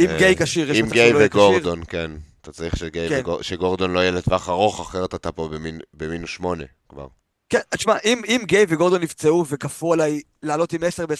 עם 0.00 0.10
אה, 0.10 0.18
גיי 0.18 0.36
כשיר, 0.36 0.70
יש 0.70 0.78
עם 0.78 0.84
מצב 0.84 0.92
גיי 0.94 1.04
שהוא 1.08 1.14
לא 1.14 1.18
יהיה 1.18 1.28
כשיר. 1.28 1.40
וגורדון, 1.42 1.82
כן. 1.88 2.10
אתה 2.42 2.52
צריך 2.52 2.76
שגיי 2.76 3.08
כן. 3.08 3.20
וגור- 3.20 3.42
שגורדון 3.42 3.90
לא 3.92 4.00
יהיה 4.00 4.10
לטווח 4.10 4.48
ארוך, 4.48 4.80
אחרת 4.80 5.14
אתה 5.14 5.32
פה 5.32 5.48
במינוס 5.94 6.30
שמונה 6.30 6.64
כבר. 6.88 7.06
כן, 7.48 7.58
תשמע, 7.70 7.96
אם, 8.04 8.22
אם 8.28 8.42
גיי 8.46 8.66
וגורדון 8.68 9.02
נפצעו 9.02 9.44
וכפו 9.48 9.92
עליי 9.92 10.20
לעלות 10.42 10.72
עם 10.72 10.84
10 10.84 11.06
ב-26, 11.06 11.14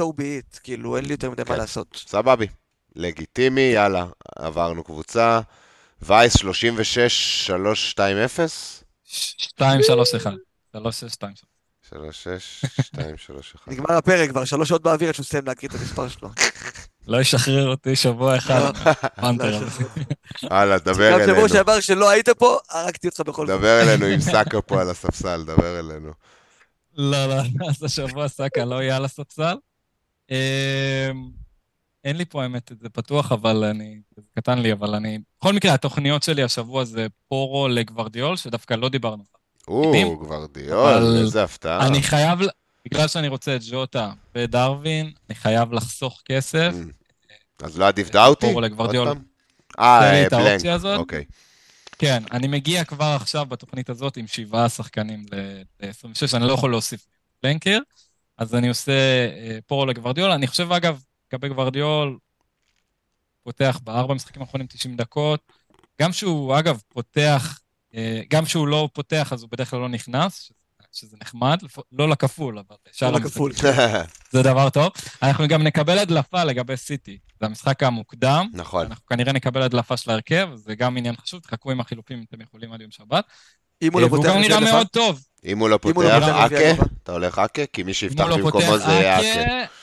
so 0.00 0.02
be 0.02 0.22
it, 0.56 0.60
כאילו, 0.62 0.96
אין 0.96 1.04
לי 1.04 1.12
יותר 1.12 1.30
מדי 1.30 1.44
כן. 1.44 1.52
מה 1.52 1.58
לעשות. 1.58 2.02
סבבי. 2.08 2.46
לגיטימי, 2.96 3.60
יאללה, 3.60 4.06
עברנו 4.38 4.84
קבוצה. 4.84 5.40
וייס 6.06 6.36
36, 6.36 7.46
3, 7.46 7.90
2, 7.90 8.16
0? 8.16 8.84
2, 9.04 9.82
3, 9.82 10.14
1. 10.14 10.32
3, 10.72 11.00
6, 11.00 11.12
2, 11.12 11.32
3. 11.36 11.44
3, 11.88 12.22
6, 12.24 12.64
2, 12.80 13.16
3, 13.16 13.54
1. 13.54 13.68
נגמר 13.68 13.92
הפרק, 13.92 14.30
כבר 14.30 14.44
שלוש 14.44 14.68
שעות 14.68 14.82
באוויר 14.82 15.08
עד 15.08 15.14
שהוא 15.14 15.24
מסיים 15.24 15.44
להקריא 15.46 15.70
את 15.70 15.74
המספר 15.74 16.08
שלו. 16.08 16.28
לא 17.06 17.20
ישחרר 17.20 17.68
אותי 17.68 17.96
שבוע 17.96 18.36
אחד. 18.36 18.72
פנתר. 19.16 19.50
לא, 19.50 19.56
הזה. 19.56 19.84
הלאה, 20.42 20.78
דבר 20.78 21.10
גם 21.12 21.20
אלינו. 21.20 21.34
שבוע 21.34 21.48
שעבר 21.48 21.80
שלא 21.80 22.10
היית 22.10 22.28
פה, 22.28 22.58
הרגתי 22.70 23.08
אותך 23.08 23.20
בכל 23.20 23.46
זאת. 23.46 23.58
דבר 23.58 23.82
אלינו 23.82 24.06
עם 24.06 24.20
סאקה 24.20 24.60
פה 24.60 24.80
על 24.80 24.90
הספסל, 24.90 25.42
דבר 25.44 25.80
אלינו. 25.80 26.12
לא, 26.96 27.26
לא, 27.26 27.34
אז 27.68 27.82
השבוע 27.82 28.28
סאקה 28.28 28.64
לא 28.64 28.82
יהיה 28.82 28.96
על 28.96 29.04
הספסל. 29.04 29.54
אין 32.04 32.16
לי 32.16 32.24
פה 32.24 32.42
האמת 32.42 32.72
זה 32.80 32.88
פתוח, 32.88 33.32
אבל 33.32 33.64
אני... 33.64 34.00
זה 34.16 34.22
קטן 34.38 34.58
לי, 34.58 34.72
אבל 34.72 34.94
אני... 34.94 35.18
בכל 35.40 35.52
מקרה, 35.52 35.74
התוכניות 35.74 36.22
שלי 36.22 36.42
השבוע 36.42 36.84
זה 36.84 37.06
פורו 37.28 37.68
לגוורדיאול, 37.68 38.36
שדווקא 38.36 38.74
לא 38.74 38.88
דיברנו. 38.88 39.24
או, 39.68 40.16
גוורדיאול, 40.18 41.16
איזה 41.20 41.44
הפתעה. 41.44 41.86
אני 41.86 42.02
חייב, 42.02 42.38
בגלל 42.86 43.08
שאני 43.08 43.28
רוצה 43.28 43.56
את 43.56 43.60
ג'וטה 43.70 44.12
ודרווין, 44.34 45.12
אני 45.28 45.34
חייב 45.34 45.72
לחסוך 45.72 46.22
כסף. 46.24 46.72
אמ, 46.74 46.90
אז 47.62 47.78
לא 47.78 47.88
עדיף 47.88 48.10
דאוטי? 48.10 48.46
פורו 48.46 48.60
לגוורדיאול. 48.60 49.08
אה, 49.78 50.26
בלנק. 50.30 50.84
אוקיי. 50.84 51.24
כן, 51.98 52.22
אני 52.32 52.46
מגיע 52.46 52.84
כבר 52.84 53.16
עכשיו 53.20 53.46
בתוכנית 53.46 53.90
הזאת 53.90 54.16
עם 54.16 54.26
שבעה 54.26 54.68
שחקנים 54.68 55.26
ל-26, 55.32 56.36
אני 56.36 56.46
לא 56.46 56.52
יכול 56.52 56.70
להוסיף 56.70 57.06
בלנקר, 57.42 57.78
אז 58.38 58.54
אני 58.54 58.68
עושה 58.68 58.92
אה, 58.92 59.58
פורו 59.66 59.86
לגוורדיול. 59.86 60.30
אני 60.30 60.46
חושב, 60.46 60.72
אגב, 60.72 61.02
לגבי 61.34 61.48
גוורדיול, 61.48 62.18
פותח 63.42 63.80
בארבע 63.84 64.14
משחקים 64.14 64.42
האחרונים 64.42 64.66
90 64.66 64.96
דקות. 64.96 65.40
גם 66.02 66.12
שהוא, 66.12 66.58
אגב, 66.58 66.80
פותח, 66.88 67.60
אה, 67.94 68.22
גם 68.30 68.46
שהוא 68.46 68.68
לא 68.68 68.88
פותח, 68.92 69.32
אז 69.32 69.42
הוא 69.42 69.50
בדרך 69.50 69.70
כלל 69.70 69.80
לא 69.80 69.88
נכנס, 69.88 70.52
שזה, 70.92 71.16
נחמד, 71.22 71.58
לא 71.92 72.08
לכפול, 72.08 72.58
אבל 72.58 72.76
שאר 72.92 73.10
לא 73.10 73.16
המשחקים 73.16 73.48
לכפול. 73.48 73.52
זה 74.32 74.42
דבר 74.42 74.70
טוב. 74.70 74.92
אנחנו 75.22 75.48
גם 75.48 75.62
נקבל 75.62 75.98
הדלפה 75.98 76.44
לגבי 76.44 76.76
סיטי, 76.76 77.18
זה 77.40 77.46
המשחק 77.46 77.82
המוקדם. 77.82 78.46
נכון. 78.52 78.86
אנחנו 78.86 79.06
כנראה 79.06 79.32
נקבל 79.32 79.62
הדלפה 79.62 79.96
של 79.96 80.10
ההרכב, 80.10 80.48
זה 80.54 80.74
גם 80.74 80.96
עניין 80.96 81.16
חשוב, 81.16 81.40
תחכו 81.40 81.70
עם 81.70 81.80
החילופים 81.80 82.18
אם 82.18 82.24
אתם 82.28 82.40
יכולים 82.40 82.72
עד 82.72 82.80
יום 82.80 82.90
שבת. 82.90 83.24
אם 83.82 83.92
הוא 83.92 84.00
לא 84.00 84.06
והוא 84.06 84.16
פותח... 84.16 84.28
גם 84.28 84.40
לפי 84.40 84.48
נראה 84.48 84.60
מאוד 84.60 84.86
טוב. 84.86 85.24
אם 85.44 85.58
הוא 85.58 85.68
לא 85.68 85.72
לא 85.72 85.78
פותח, 85.78 86.22
אקה? 86.22 86.56
הדלפה. 86.56 86.82
אתה 87.02 87.12
הולך 87.12 87.38
אקה? 87.38 87.66
כי 87.66 87.82
מי 87.82 87.94
שיפתח 87.94 88.24
לא 88.24 88.36
במקומו 88.36 88.78
זה 88.78 88.92
יהיה 88.92 89.20
אקה. 89.20 89.74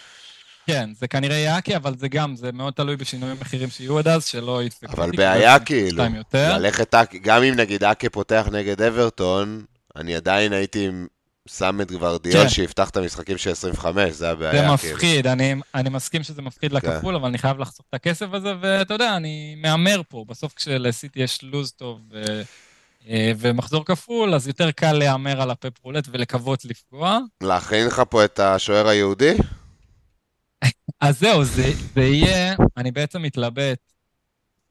כן, 0.68 0.90
זה 0.94 1.08
כנראה 1.08 1.58
אקה, 1.58 1.76
אבל 1.76 1.98
זה 1.98 2.08
גם, 2.08 2.36
זה 2.36 2.52
מאוד 2.52 2.74
תלוי 2.74 2.96
בשינויים 2.96 3.38
מחירים 3.42 3.70
שיהיו 3.70 4.00
עד 4.00 4.08
אז, 4.08 4.26
שלא 4.26 4.64
ידפקו. 4.64 4.92
אבל 4.92 5.12
בעיה 5.12 5.60
כאילו. 5.60 6.04
ללכת 6.34 6.96
גם 7.22 7.44
אם 7.44 7.54
נגיד 7.54 7.84
אקה 7.84 8.10
פותח 8.10 8.48
נגד 8.52 8.82
אברטון, 8.82 9.64
אני 9.96 10.16
עדיין 10.16 10.54
הייתי 10.54 10.90
שם 11.50 11.82
את 11.82 11.92
גוורדיול 11.92 12.44
כן. 12.44 12.50
שיפתח 12.50 12.90
את 12.90 12.98
המשחקים 12.98 13.38
של 13.38 13.52
25, 13.52 14.12
זה 14.12 14.18
זה 14.18 14.32
הבעיה 14.32 14.52
כאילו. 14.52 14.74
מפחיד, 14.74 15.28
אני, 15.28 15.56
אני 15.76 15.90
מסכים 15.90 16.24
שזה 16.24 16.42
מפחיד 16.42 16.72
לכפול, 16.72 17.16
אבל 17.16 17.28
אני 17.28 17.38
חייב 17.38 17.60
לחסוך 17.60 17.86
את 17.90 17.94
הכסף 17.94 18.26
הזה, 18.34 18.54
ואתה 18.62 18.94
יודע, 18.94 19.18
אני 19.18 19.56
מהמר 19.58 20.02
פה. 20.10 20.26
בסוף 20.28 20.54
כשלסיטי 20.54 21.20
יש 21.20 21.44
לוז 21.44 21.72
טוב, 21.72 22.00
ו- 22.12 22.42
אה, 23.10 23.32
ומחזור 23.38 23.86
כפול, 23.86 24.34
אז 24.34 24.48
יותר 24.48 24.72
קל 24.72 24.94
להמר 24.94 25.42
על 25.42 25.52
הפפ 25.52 25.74
רולט 25.84 26.08
ולקוות 26.12 26.66
לפגוע. 26.66 27.20
להכין 27.44 27.88
לך 27.88 28.02
פה 28.10 28.26
את 28.26 28.40
השוער 28.40 28.88
היהודי? 28.88 29.34
אז 31.02 31.20
זהו, 31.20 31.44
זה, 31.44 31.72
זה 31.96 32.02
יהיה, 32.02 32.56
אני 32.78 32.92
בעצם 32.92 33.22
מתלבט, 33.22 33.80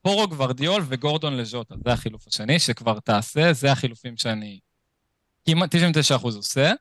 פורו 0.03 0.29
גוורדיול 0.29 0.83
וגורדון 0.89 1.37
לז'וטה, 1.37 1.75
זה 1.85 1.93
החילוף 1.93 2.27
השני, 2.29 2.59
שכבר 2.59 3.01
תעשה, 3.01 3.53
זה 3.53 3.73
החילופים 3.73 4.17
שאני 4.17 4.59
כמעט 5.47 5.75
99% 5.75 6.25
עושה. 6.25 6.73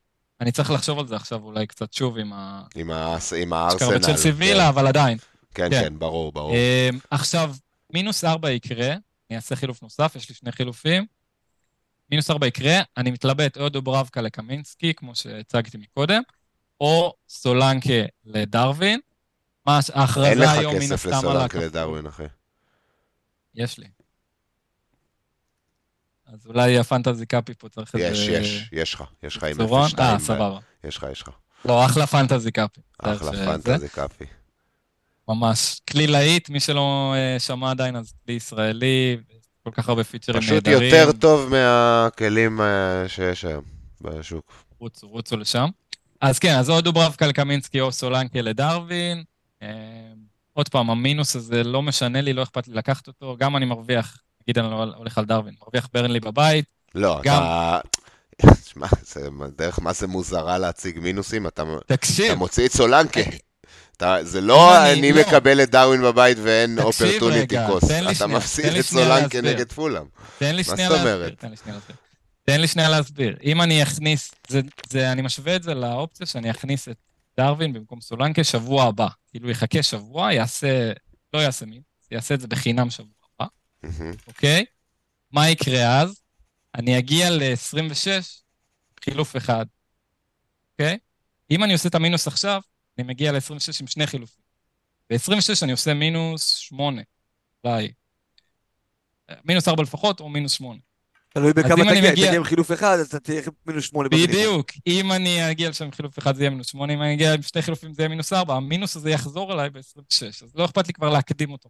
אני 0.42 0.52
צריך 0.52 0.72
לחשוב 0.72 1.00
על 1.00 1.08
זה 1.08 1.16
עכשיו 1.16 1.44
אולי 1.44 1.68
קצת 1.68 1.94
שוב 1.94 2.18
עם 2.18 2.34
ה... 2.34 2.64
עם, 2.76 2.92
ה... 2.92 3.18
עם 3.38 3.54
הארסנל. 3.54 3.98
בצ'לסי 3.98 4.32
וילה, 4.32 4.70
אבל 4.70 4.88
עדיין. 4.88 5.18
כן, 5.54 5.70
כן. 5.70 5.82
כן, 5.82 6.00
ברור, 6.00 6.32
ברור. 6.32 6.54
אה, 6.54 6.90
עכשיו, 7.12 7.56
מינוס 7.94 8.24
ארבע 8.24 8.52
יקרה, 8.52 8.94
אני 9.30 9.36
אעשה 9.36 9.56
חילוף 9.56 9.84
נוסף, 9.84 10.14
יש 10.16 10.30
לי 10.30 10.36
שני 10.36 10.52
חילופים. 10.52 11.06
מינוס 12.12 12.32
ארבע 12.32 12.48
יקרה, 12.48 12.82
אני 12.98 13.12
מתלבט 13.12 13.58
או 13.58 13.70
דוברבקה 13.70 14.22
לקמינסקי, 14.22 14.94
כמו 14.94 15.16
שהצגתי 15.16 15.78
מקודם, 15.78 16.22
או 16.82 17.14
סולנקה 17.30 18.04
לדרווין. 18.26 19.00
מה, 19.66 19.80
אין 19.90 20.02
ההכרזה 20.02 20.36
לך 20.36 20.50
היום 20.50 20.74
מן 20.74 20.82
כסף 20.82 20.94
הסתם 20.94 21.08
על 21.08 21.18
לסולנקה 21.18 21.46
הכפול. 21.46 21.64
לדרווין, 21.64 22.06
אחי. 22.06 22.24
יש 23.56 23.78
לי. 23.78 23.88
אז 26.34 26.48
אולי 26.48 26.80
הפנטזי 26.80 27.26
קאפי 27.26 27.54
פה 27.54 27.70
צריך 27.70 27.96
איזה... 27.96 28.08
יש, 28.08 28.28
יש, 28.28 28.70
יש 28.72 28.94
לך. 28.94 29.04
יש 29.24 29.38
לך 29.38 29.44
עם 29.44 29.58
צורון? 29.58 29.90
0-2. 29.92 30.00
אה, 30.00 30.20
סבבה. 30.20 30.60
יש 30.84 30.98
לך, 30.98 31.06
יש 31.12 31.22
לך. 31.22 31.30
לא, 31.66 31.86
אחלה 31.86 32.08
פנטזי 32.08 32.52
קאפי. 32.52 32.82
אחלה 33.00 33.32
פנטזי 33.32 33.90
קאפי. 33.90 34.26
ממש. 35.28 35.82
כלי 35.90 36.08
להיט, 36.08 36.50
מי 36.50 36.60
שלא 36.60 37.14
אה, 37.18 37.40
שמע 37.40 37.72
עדיין, 37.72 37.96
אז 37.96 38.14
כלי 38.26 38.34
ישראלי, 38.34 39.18
כל 39.64 39.72
כך 39.74 39.90
הרבה 39.90 40.04
פיצ'רים 40.04 40.42
פשוט 40.42 40.68
נהדרים. 40.68 40.94
יותר 40.96 41.12
טוב 41.12 41.50
מהכלים 41.50 42.62
אה, 42.62 43.04
שיש 43.08 43.46
היום 43.46 43.64
בשוק. 44.02 44.54
רוצו, 44.80 45.08
רוצו 45.08 45.38
לשם. 45.38 45.70
אז 46.22 46.40
כן, 46.40 46.56
אז 46.56 46.70
או 46.70 46.82
דוברבקה 46.82 47.28
לקמינסקי 47.28 47.82
או 47.82 47.92
סולנקה 47.92 48.42
לדרווין. 48.42 49.24
אה, 49.64 49.68
עוד 50.54 50.70
פעם, 50.70 50.90
המינוס 50.90 51.36
הזה 51.36 51.64
לא 51.64 51.82
משנה 51.82 52.22
לי, 52.22 52.34
לא 52.34 52.44
אכפת 52.44 52.68
לי 52.68 52.74
לקחת 52.74 53.08
אותו. 53.08 53.36
גם 53.40 53.58
אני 53.58 53.66
מרוויח, 53.66 54.18
נגיד 54.44 54.58
אני 54.60 54.68
הולך 54.96 55.18
על 55.18 55.26
דרווין, 55.26 55.54
מרוויח 55.62 55.88
ברנלי 55.94 56.20
בבית. 56.20 56.66
לא, 56.96 57.20
גם- 57.24 57.42
אתה... 57.44 57.80
שמע, 58.66 58.88
זה 59.02 59.28
דרך 59.58 59.80
מה 59.80 59.94
זה 59.94 60.08
מוזרה 60.08 60.58
להציג 60.58 61.00
מינוסים, 61.00 61.48
אתה 61.48 61.64
אתה 62.26 62.36
מוציא 62.36 62.66
את 62.66 62.72
סולנקה. 62.72 63.20
אתה- 63.98 64.18
זה 64.24 64.42
לא 64.42 64.78
אני- 64.84 65.00
אני 65.00 65.12
לא. 65.14 65.22
מקבל 65.22 65.64
את 65.64 65.70
דרווין 65.72 66.02
בבית 66.02 66.38
ואין 66.44 66.80
אופרטוניטי 66.80 67.56
לי 67.58 67.66
אתה 68.06 68.16
שנייה, 68.16 68.38
מפסיד 68.38 68.66
את 68.66 68.86
סולנקה. 68.86 69.42
נגד 69.42 69.72
פולאם. 69.72 70.06
תן 70.40 70.56
לי 70.56 70.64
שנייה 70.64 70.90
להסביר. 70.90 71.36
תן 72.46 72.62
לי 72.62 72.68
שנייה 72.68 72.90
להסביר. 72.90 73.38
אם 73.44 73.62
אני 73.62 73.84
אכניס, 73.84 74.32
זה, 74.48 74.62
זה, 74.90 75.12
אני 75.12 75.22
משווה 75.22 75.56
את 75.56 75.64
זה 75.64 75.74
לאופציה 75.74 76.26
שאני 76.26 76.52
אכניס 76.52 76.88
את 76.90 76.98
דרווין 77.40 77.74
במקום 77.74 78.02
סולנקה 78.02 78.44
שבוע 78.44 78.84
הבא. 78.84 79.08
כאילו 79.28 79.50
יחכה 79.50 79.84
שבוע, 79.84 80.34
יעשה, 80.34 80.92
לא 81.34 81.40
יעשה 81.40 81.66
מין, 81.66 81.82
יעשה 82.12 82.36
את 82.36 82.42
זה 82.42 82.48
בחינם 82.48 82.90
שבוע 82.90 83.14
הבא. 83.40 83.48
אוקיי? 84.28 84.66
מה 85.32 85.50
יקרה 85.50 86.02
אז? 86.02 86.22
אני 86.76 87.00
אגיע 87.00 87.30
ל-26, 87.30 88.08
חילוף 89.04 89.38
אחד, 89.38 89.66
אוקיי? 90.72 90.98
אם 91.52 91.64
אני 91.64 91.74
עושה 91.74 91.90
את 91.90 91.96
המינוס 91.96 92.28
עכשיו, 92.28 92.62
אני 92.98 93.08
מגיע 93.08 93.32
ל-26 93.32 93.82
עם 93.82 93.88
שני 93.88 94.08
חילופים. 94.08 94.44
ב-26 95.10 95.64
אני 95.64 95.72
עושה 95.72 95.94
מינוס 95.94 96.56
8, 96.56 97.02
אולי. 97.64 97.92
מינוס 99.46 99.68
4 99.68 99.84
לפחות, 99.84 100.20
או 100.20 100.30
מינוס 100.30 100.52
8. 100.52 100.80
תלוי 101.34 101.54
בכמה 101.54 101.74
אני 101.74 101.84
תגיע, 101.84 101.92
אם 101.92 101.98
מגיע- 102.12 102.12
תגיע 102.28 102.36
עם 102.36 102.44
חילוף 102.44 102.72
אחד, 102.72 102.98
אז 103.00 103.08
אתה 103.08 103.20
תהיה 103.20 103.42
מינוס 103.66 103.86
שמונה. 103.86 104.10
בדיוק. 104.10 104.72
אם 104.88 105.12
אני 105.12 105.52
אגיע 105.52 105.70
לשם 105.70 105.86
עם 105.86 105.92
חילוף 105.92 106.20
אחד 106.20 106.36
זה 106.36 106.44
יהיה 106.44 106.50
מינוס 106.50 106.68
8, 106.68 106.94
אם 106.94 107.02
אני 107.02 107.14
אגיע 107.14 107.34
עם 107.34 107.42
שני 107.42 107.62
חילופים 107.62 107.94
זה 107.94 108.02
יהיה 108.02 108.10
מינוס 108.10 108.34
4, 108.34 108.56
המינוס 108.56 108.96
הזה 108.96 109.10
יחזור 109.10 109.54
אליי 109.54 109.70
ב-26, 109.70 110.26
אז 110.44 110.52
לא 110.56 110.66
אכפת 110.66 110.88
לי 110.88 110.94
כבר 110.94 111.10
להקדים 111.10 111.52
אותו. 111.52 111.70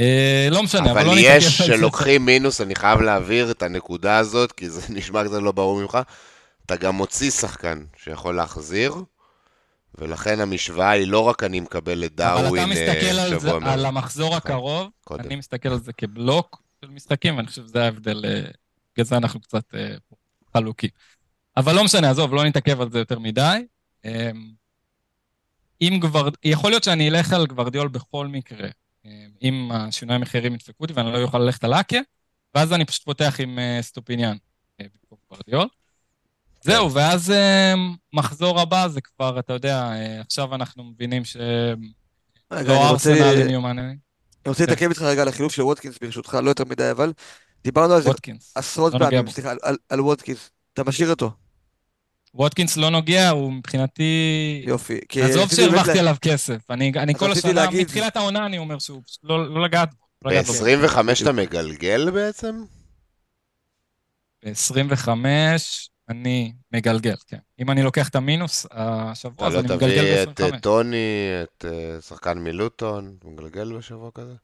אה, 0.00 0.48
לא 0.50 0.62
משנה, 0.62 0.90
אבל 0.90 1.00
אבל 1.00 1.04
לא 1.06 1.12
יש 1.16 1.44
נתעכב 1.44 1.62
על 1.62 1.68
זה. 1.68 1.76
שלוקחים 1.76 2.24
מינוס, 2.26 2.60
אני 2.60 2.74
חייב 2.74 3.00
להעביר 3.00 3.50
את 3.50 3.62
הנקודה 3.62 4.18
הזאת, 4.18 4.52
כי 4.52 4.70
זה 4.70 4.80
נשמע 4.96 5.24
קצת 5.24 5.42
לא 5.42 5.52
ברור 5.52 5.80
ממך. 5.80 5.98
אתה 6.66 6.76
גם 6.76 6.94
מוציא 6.94 7.30
שחקן 7.30 7.84
שיכול 7.96 8.34
להחזיר, 8.36 8.94
ולכן 9.98 10.40
המשוואה 10.40 10.90
היא 10.90 11.06
לא 11.06 11.18
רק 11.18 11.42
אני 11.42 11.60
מקבל 11.60 12.04
את 12.04 12.20
אבל 12.20 12.42
דרווין 12.42 12.62
אתה 12.62 12.72
מסתכל 12.72 13.06
אה, 13.18 13.22
על, 13.24 13.30
זה, 13.40 13.48
שבוע 13.48 13.72
על. 13.72 13.86
המחזור 13.86 14.36
הקרוב, 14.36 14.88
קודם. 15.04 15.24
אני 15.24 15.36
מסתכל 15.36 15.68
על 15.68 15.80
זה 15.80 15.92
כבלוק 15.92 16.62
של 16.84 16.90
משחקים, 16.90 17.36
ואני 17.36 17.46
חושב 17.46 17.62
שזה 17.62 17.84
ההבדל, 17.84 18.24
אה, 18.24 18.50
בגלל 18.94 19.04
זה 19.04 19.16
אנחנו 19.16 19.40
קצת 19.40 19.74
אה, 19.74 19.94
חלוקים. 20.52 20.90
אבל 21.56 21.74
לא 21.74 21.84
משנה, 21.84 22.10
עזוב, 22.10 22.34
לא 22.34 22.44
נתעכב 22.44 22.80
על 22.80 22.90
זה 22.90 22.98
יותר 22.98 23.18
מדי. 23.18 23.66
אה, 24.04 24.30
אם 25.80 25.98
כבר, 26.02 26.28
יכול 26.44 26.70
להיות 26.70 26.84
שאני 26.84 27.08
אלך 27.08 27.32
על 27.32 27.46
גוורדיול 27.46 27.88
בכל 27.88 28.26
מקרה, 28.26 28.68
אה, 29.06 29.26
אם 29.42 29.70
השינוי 29.72 30.16
המחירים 30.16 30.54
ידפקו 30.54 30.84
אותי 30.84 30.92
ואני 30.92 31.12
לא 31.12 31.22
אוכל 31.22 31.38
ללכת 31.38 31.64
על 31.64 31.74
אקה, 31.74 31.98
ואז 32.54 32.72
אני 32.72 32.84
פשוט 32.84 33.04
פותח 33.04 33.36
עם 33.40 33.58
אה, 33.58 33.78
סטופיניאן 33.82 34.36
במקום 34.78 35.18
גוורדיול. 35.30 35.68
זהו, 36.64 36.92
ואז 36.92 37.32
מחזור 38.12 38.60
הבא 38.60 38.88
זה 38.88 39.00
כבר, 39.00 39.38
אתה 39.38 39.52
יודע, 39.52 39.92
עכשיו 40.20 40.54
אנחנו 40.54 40.84
מבינים 40.84 41.24
ש... 41.24 41.36
לא 42.50 42.90
ארסנל 42.90 43.42
עם 43.42 43.50
יומנים. 43.50 44.11
אני 44.46 44.50
רוצה 44.50 44.62
להתעכב 44.62 44.88
איתך 44.88 45.02
רגע 45.02 45.22
על 45.22 45.28
החילוף 45.28 45.52
של 45.52 45.62
ווטקינס, 45.62 45.98
ברשותך, 46.02 46.38
לא 46.42 46.48
יותר 46.48 46.64
מדי, 46.64 46.90
אבל 46.90 47.12
דיברנו 47.64 47.94
על 47.94 48.02
זה 48.02 48.08
ווטקינס. 48.08 48.52
עשרות 48.54 48.94
לא 48.94 48.98
פעמים. 48.98 49.30
סליחה, 49.30 49.50
על- 49.50 49.58
על- 49.62 49.76
על 49.88 50.00
ווטקינס. 50.00 50.50
אתה 50.74 50.84
משאיר 50.84 51.10
אותו, 51.10 51.30
ווטקינס 52.34 52.76
לא 52.76 52.90
נוגע, 52.90 53.30
הוא 53.30 53.52
מבחינתי... 53.52 54.02
יופי. 54.66 54.98
עזוב 55.22 55.50
שהרווחתי 55.54 55.94
לה- 55.94 56.00
עליו 56.00 56.16
כסף. 56.22 56.70
אני 56.70 57.14
כל 57.18 57.32
השנה, 57.32 57.52
להגיד- 57.52 57.80
מתחילת 57.86 58.16
העונה 58.16 58.46
אני 58.46 58.58
אומר 58.58 58.78
שהוא 58.78 59.02
פשוט 59.06 59.20
לא 59.22 59.54
לא 59.54 59.62
לגעת 59.64 59.88
בו. 59.94 60.04
לא 60.24 60.30
לגעת 60.30 60.46
בו. 60.46 60.52
ב-25 60.52 61.22
אתה 61.22 61.32
מגלגל 61.32 62.10
בעצם? 62.10 62.62
ב-25 64.44 65.08
אני 66.12 66.52
מגלגל, 66.72 67.14
כן. 67.26 67.38
אם 67.58 67.70
אני 67.70 67.82
לוקח 67.82 68.08
את 68.08 68.16
המינוס 68.16 68.66
השבוע, 68.70 69.34
אתה 69.34 69.46
אז 69.46 69.54
לא 69.54 69.60
אני 69.60 69.76
מגלגל 69.76 70.24
תביא 70.24 70.32
את 70.32 70.40
אה, 70.40 70.50
ב-25. 70.50 70.60
טוני, 70.60 71.28
את 71.42 71.64
אה, 71.64 72.00
שחקן 72.00 72.38
מלוטון, 72.38 73.16
הוא 73.22 73.32
מגלגל 73.32 73.76
בשבוע 73.76 74.10
כזה? 74.14 74.34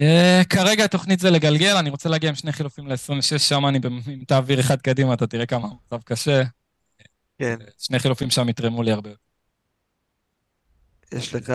אה, 0.00 0.42
כרגע 0.50 0.84
התוכנית 0.84 1.20
זה 1.20 1.30
לגלגל, 1.30 1.76
אני 1.76 1.90
רוצה 1.90 2.08
להגיע 2.08 2.28
עם 2.28 2.34
שני 2.34 2.52
חילופים 2.52 2.86
ל-26, 2.86 3.38
שם 3.38 3.66
אני, 3.66 3.78
אם 4.08 4.24
תעביר 4.26 4.60
אחד 4.60 4.80
קדימה, 4.80 5.14
אתה 5.14 5.26
תראה 5.26 5.46
כמה 5.46 5.68
המצב 5.68 6.02
קשה. 6.04 6.42
כן, 7.38 7.56
שני 7.78 7.98
חילופים 7.98 8.30
שם 8.30 8.48
יתרמו 8.48 8.82
לי 8.82 8.92
הרבה. 8.92 9.10
יש 11.14 11.34
לך 11.34 11.52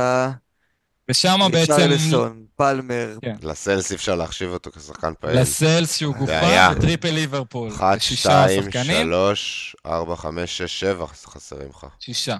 ושם 1.09 1.39
בעצם, 1.51 1.73
צ'רלסון, 1.73 2.45
פלמר, 2.55 3.17
כן. 3.21 3.35
לסלס 3.43 3.91
אי 3.91 3.95
אפשר 3.95 4.15
להחשיב 4.15 4.49
אותו 4.49 4.71
כשחקן 4.71 5.13
פעיל. 5.19 5.41
לסלס 5.41 5.97
שהוא. 5.97 6.15
גופה, 6.15 6.71
וטריפל 6.77 7.11
ליברפול. 7.11 7.71
1, 7.71 8.01
שישה 8.01 8.45
2, 8.47 8.63
שחקנים. 8.63 9.07
3, 9.07 9.75
4, 9.85 10.15
5, 10.15 10.57
6, 10.57 10.79
7 10.79 11.07
חסרים 11.07 11.69
לך. 11.69 11.85
שישה. 11.99 12.37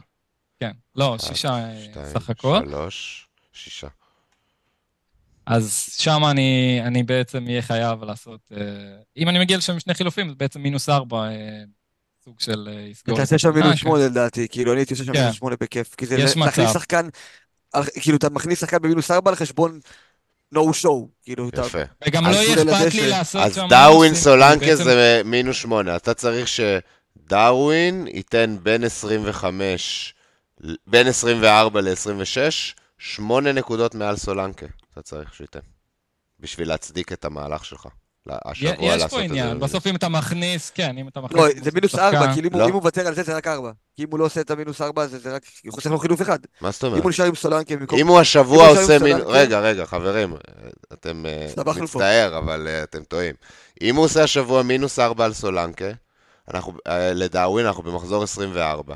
כן, 0.60 0.72
לא, 0.96 1.18
שישה 1.20 1.50
אה, 1.50 1.84
2, 1.92 2.06
סך 2.14 2.30
הכל. 2.30 2.60
3, 2.70 3.28
6. 3.54 3.86
אז 5.46 5.86
שם 5.98 6.22
אני, 6.32 6.82
אני 6.86 7.04
בעצם 7.04 7.48
אהיה 7.48 7.62
חייב 7.62 8.04
לעשות... 8.04 8.42
אה, 8.52 8.58
אם 9.18 9.30
אני 9.30 9.40
מגיע 9.40 9.58
לשם 9.58 9.74
עם 9.74 9.80
שני 9.80 9.94
חילופים, 9.94 10.30
זה 10.30 10.36
בעצם 10.36 10.62
מינוס 10.62 10.90
ארבע, 10.90 11.18
אה, 11.18 11.64
סוג 12.26 12.40
של 12.40 12.70
יסגור. 12.92 13.18
תעשה 13.18 13.38
שם 13.38 13.54
מינוס. 13.54 13.76
שמונה 13.76 14.06
לדעתי, 14.06 14.48
כאילו 14.48 14.72
אני 14.72 14.80
הייתי 14.80 14.94
עושה 14.94 15.06
שם 15.06 15.14
כן. 15.14 15.20
מינוס 15.20 15.36
שמונה 15.36 15.56
בכיף, 15.60 15.96
כי 15.96 16.06
זה 16.06 16.18
להכניס. 16.18 16.74
שחקן, 16.74 17.08
כאילו 18.02 18.18
אתה 18.18 18.30
מכניס 18.30 18.60
שחקן 18.60 18.77
במינוס 18.81 19.11
ארבע 19.11 19.30
על 19.31 19.35
חשבון 19.35 19.80
no 20.56 20.57
show, 20.57 20.89
כאילו 21.23 21.49
אתה, 21.49 21.61
יפה. 21.61 21.77
וגם 22.07 22.26
אז 22.26 22.35
לא 22.35 22.41
יהיה 22.41 22.53
אכפת. 22.88 22.93
לי 22.93 23.07
לעשות 23.10 23.41
אז 23.41 23.56
שם... 23.56 23.68
דאווין 23.69 24.02
מינוסים, 24.02 24.23
סולנקה 24.23 24.65
בעצם- 24.65 24.84
זה 24.84 25.22
מינוס 25.26 25.57
8. 25.57 25.95
אתה 25.95 26.14
צריך 26.14 26.48
שדאווין 26.48 28.07
ייתן 28.07 28.57
בין 28.64 28.84
25, 28.84 30.14
בין 30.88 31.07
24 31.07 31.81
ל-26, 31.81 32.38
8 32.98 33.52
נקודות 33.52 33.95
מעל 33.95 34.18
סולנקה. 34.18 34.65
אתה 34.93 35.02
צריך 35.02 35.34
שייתן. 35.35 35.60
בשביל 36.39 36.68
להצדיק 36.68 37.11
את 37.14 37.26
המהלך 37.26 37.65
שלך. 37.65 37.88
השבוע 38.30 38.72
יש 38.80 39.02
לעשות 39.02 39.10
פה 39.19 39.26
את 39.26 39.30
זה. 39.30 39.35
עניין, 39.35 39.60
בסוף 39.60 39.88
אם 39.88 39.95
אתה 39.95 40.10
מכניס, 40.10 40.69
כן, 40.76 40.98
אם 40.98 41.07
אתה 41.07 41.22
מכניס... 41.22 41.41
לא, 41.41 41.64
זה 41.64 41.72
מינוס 41.73 41.95
ארבע, 41.95 42.34
אם 42.34 42.53
הוא- 42.53 42.60
לא. 42.60 42.65
אם 42.68 42.73
הוא 42.73 42.80
מוותר 42.81 43.07
על 43.07 43.15
זה 43.15 43.23
זה 43.23 43.35
רק 43.35 43.48
ארבע, 43.48 43.72
כי 43.95 44.03
אם 44.03 44.07
הוא 44.11 44.19
לא 44.19 44.26
עושה 44.26 44.41
את 44.41 44.52
המינוס 44.52 44.81
ארבע 44.81 45.07
זה 45.07 45.19
זה 45.19 45.35
רק, 45.35 45.41
הוא 45.65 45.73
חוסך 45.73 45.89
לו 45.91 45.98
חילוף 45.99 46.22
אחד, 46.22 46.39
מה 46.61 46.72
זאת 46.72 46.84
אם 46.84 46.88
אומרת? 46.89 47.03
הוא 47.03 47.10
נשאר 47.10 47.26
עם 47.26 47.35
סולנקה 47.35 47.76
במקום, 47.76 47.99
אם 47.99 48.07
הוא 48.07 48.19
השבוע 48.19 48.65
אם 48.72 48.77
עושה. 48.77 48.99
סולנקה- 48.99 49.23
רגע, 49.27 49.60
רגע, 49.60 49.85
חברים, 49.85 50.34
אתם 50.93 51.26
אה, 51.26 51.64
פה. 51.64 51.73
מצטער, 51.81 52.38
אבל 52.38 52.68
אה, 52.68 52.84
אתם 52.84 53.03
טועים. 53.03 53.35
אם 53.81 53.95
הוא 53.95 54.06
עושה 54.06 54.23
השבוע 54.23 54.64
מינוס 54.64 54.99
4 54.99 55.26
על 55.26 55.34
סולנקה, 55.34 55.89
אנחנו, 56.53 56.73
אה, 56.88 57.14
לדאווין 57.14 57.65
אנחנו 57.65 57.84
במחזור 57.84 58.23
24. 58.23 58.95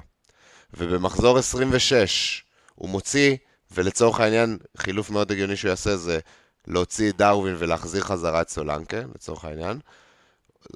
ובמחזור 0.74 1.38
26 1.38 2.44
הוא 2.76 2.90
מוציא, 2.90 3.36
ולצורך 3.72 4.20
העניין, 4.20 4.58
חילוף 4.78 5.10
מאוד 5.10 5.32
הגיוני 5.32 5.56
שהוא 5.56 5.70
יעשה 5.70 5.96
זה 5.98 6.20
להוציא 6.68 7.10
את 7.12 7.18
דרווין 7.18 7.56
ולהחזיר 7.60 8.04
חזרה 8.04 8.42
את 8.42 8.50
סולנקה, 8.50 8.98
לצורך 9.16 9.46
העניין. 9.46 9.80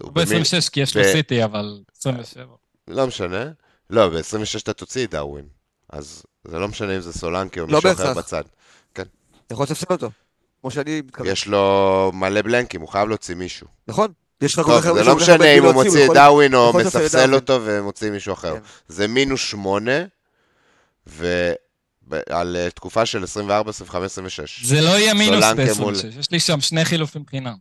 הוא 0.02 0.12
במין- 0.12 0.28
ב-26 0.44 0.70
כי 0.72 0.80
יש 0.82 0.98
לו 0.98 1.04
סיטי, 1.04 1.44
אבל 1.44 1.80
27. 2.00 2.46
לא 2.88 3.08
משנה. 3.08 3.46
לא, 3.90 4.10
ב-26 4.10 4.20
אתה 4.64 4.74
תוציא 4.74 5.06
את 5.06 5.12
דרווין. 5.12 5.46
אז 5.90 6.24
זה 6.48 6.60
לא 6.60 6.68
משנה 6.68 6.96
אם 6.96 7.02
זה 7.02 7.14
סולנקה 7.14 7.62
או 7.62 7.68
לא 7.68 7.74
מישהו 7.76 7.92
אחר. 7.92 8.14
בצד. 8.14 8.44
אתה 8.94 9.04
יכול 9.52 9.64
לספסל 9.64 9.86
אותו. 9.94 10.10
כמו 10.62 10.72
שאני 10.72 11.02
מתכוון. 11.02 11.28
יש 11.32 11.48
לו 11.48 12.12
מלא 12.14 12.42
בלנקים, 12.42 12.82
הוא 12.82 12.90
חייב 12.90 13.08
להוציא 13.10 13.36
מישהו. 13.36 13.68
נכון? 13.88 14.12
יש 14.42 14.54
לך 14.60 14.66
כל 14.66 14.72
טוב, 14.72 14.82
כך 14.82 14.88
הרבה- 14.88 15.00
זה 15.04 15.10
לא 15.10 15.16
משנה 15.16 15.46
אם 15.58 15.64
הוא 15.66 15.72
מוציא 15.74 16.06
את 16.06 16.14
דרווין 16.14 16.54
או 16.54 16.74
מספסל. 16.74 17.34
אותו 17.36 17.60
ומוציא 17.64 18.12
מישהו 18.12 18.34
אחר. 18.34 18.54
כן. 18.56 18.60
זה 18.88 19.08
מינוס 19.08 19.40
שמונה, 19.42 19.92
ועל 22.10 22.56
אה, 22.60 22.70
תקופה 22.70 23.06
של 23.06 23.24
24, 23.24 23.70
25, 23.70 24.12
26. 24.12 24.66
זה 24.66 24.82
לא 24.82 24.90
יהיה 24.90 25.14
מינוס 25.14 25.44
סולנקה 25.46 25.74
מול- 25.80 25.94
ב-26, 25.96 26.20
יש 26.20 26.32
לי 26.32 26.40
שם 26.40 26.62
שני 26.62 26.86
חילופים 26.86 27.24
חינם. 27.30 27.56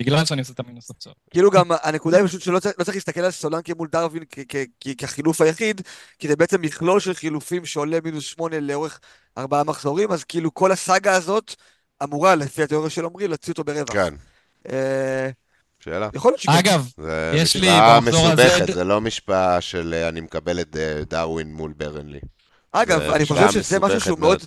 בגלל 0.00 0.24
שאני 0.24 0.40
עושה 0.40 0.52
את 0.52 0.60
המינוס 0.60 0.90
עכשיו. 0.90 1.12
כאילו 1.30 1.50
גם 1.50 1.70
הנקודה 1.82 2.16
היא 2.18 2.26
פשוט 2.26 2.42
שלא 2.42 2.58
צריך, 2.60 2.74
לא 2.78 2.84
צריך 2.84 2.96
להסתכל 2.96 3.20
על 3.20 3.30
סולנקה 3.30 3.72
מול 3.76 3.88
דרווין 3.92 4.22
כחילוף 4.98 5.40
היחיד, 5.40 5.80
כי 6.18 6.28
זה 6.28 6.36
בעצם 6.36 6.60
מכלול 6.62 7.00
של 7.00 7.14
חילופים 7.14 7.66
שעולה 7.66 7.98
מינוס 8.04 8.24
שמונה 8.24 8.60
לאורך 8.60 9.00
ארבעה 9.38 9.64
מחזורים, 9.64 10.12
אז 10.12 10.24
כאילו 10.24 10.54
כל 10.54 10.72
הסאגה 10.72 11.12
הזאת 11.16 11.54
אמורה, 12.02 12.34
לפי 12.34 12.62
התיאוריה 12.62 12.90
של 12.90 13.04
עמרי, 13.04 13.28
להוציא 13.28 13.52
אותו 13.52 13.64
ברווח. 13.64 13.92
כן, 13.92 14.14
אה, 14.72 15.30
שאלה. 15.80 16.08
יכול 16.14 16.30
להיות 16.30 16.40
שכן. 16.40 16.52
אגב, 16.52 16.88
זה 16.96 17.32
יש 17.34 17.56
לי 17.56 17.60
משוואה 17.68 18.00
במחזור 18.00 18.26
הזה- 18.28 18.46
מסובכת, 18.46 18.74
זה 18.74 18.84
לא 18.84 19.00
משוואה 19.00 19.60
של 19.60 19.94
אה, 19.96 20.08
אני 20.08 20.20
מקבל 20.20 20.60
את 20.60 20.76
אה, 20.76 21.00
דרווין 21.10 21.52
מול 21.54 21.72
ברנלי. 21.76 22.20
אגב, 22.82 23.00
אני 23.00 23.26
חושב 23.26 23.50
שזה 23.50 23.78
משהו 23.80 24.00
שהוא 24.00 24.18
מאוד. 24.18 24.42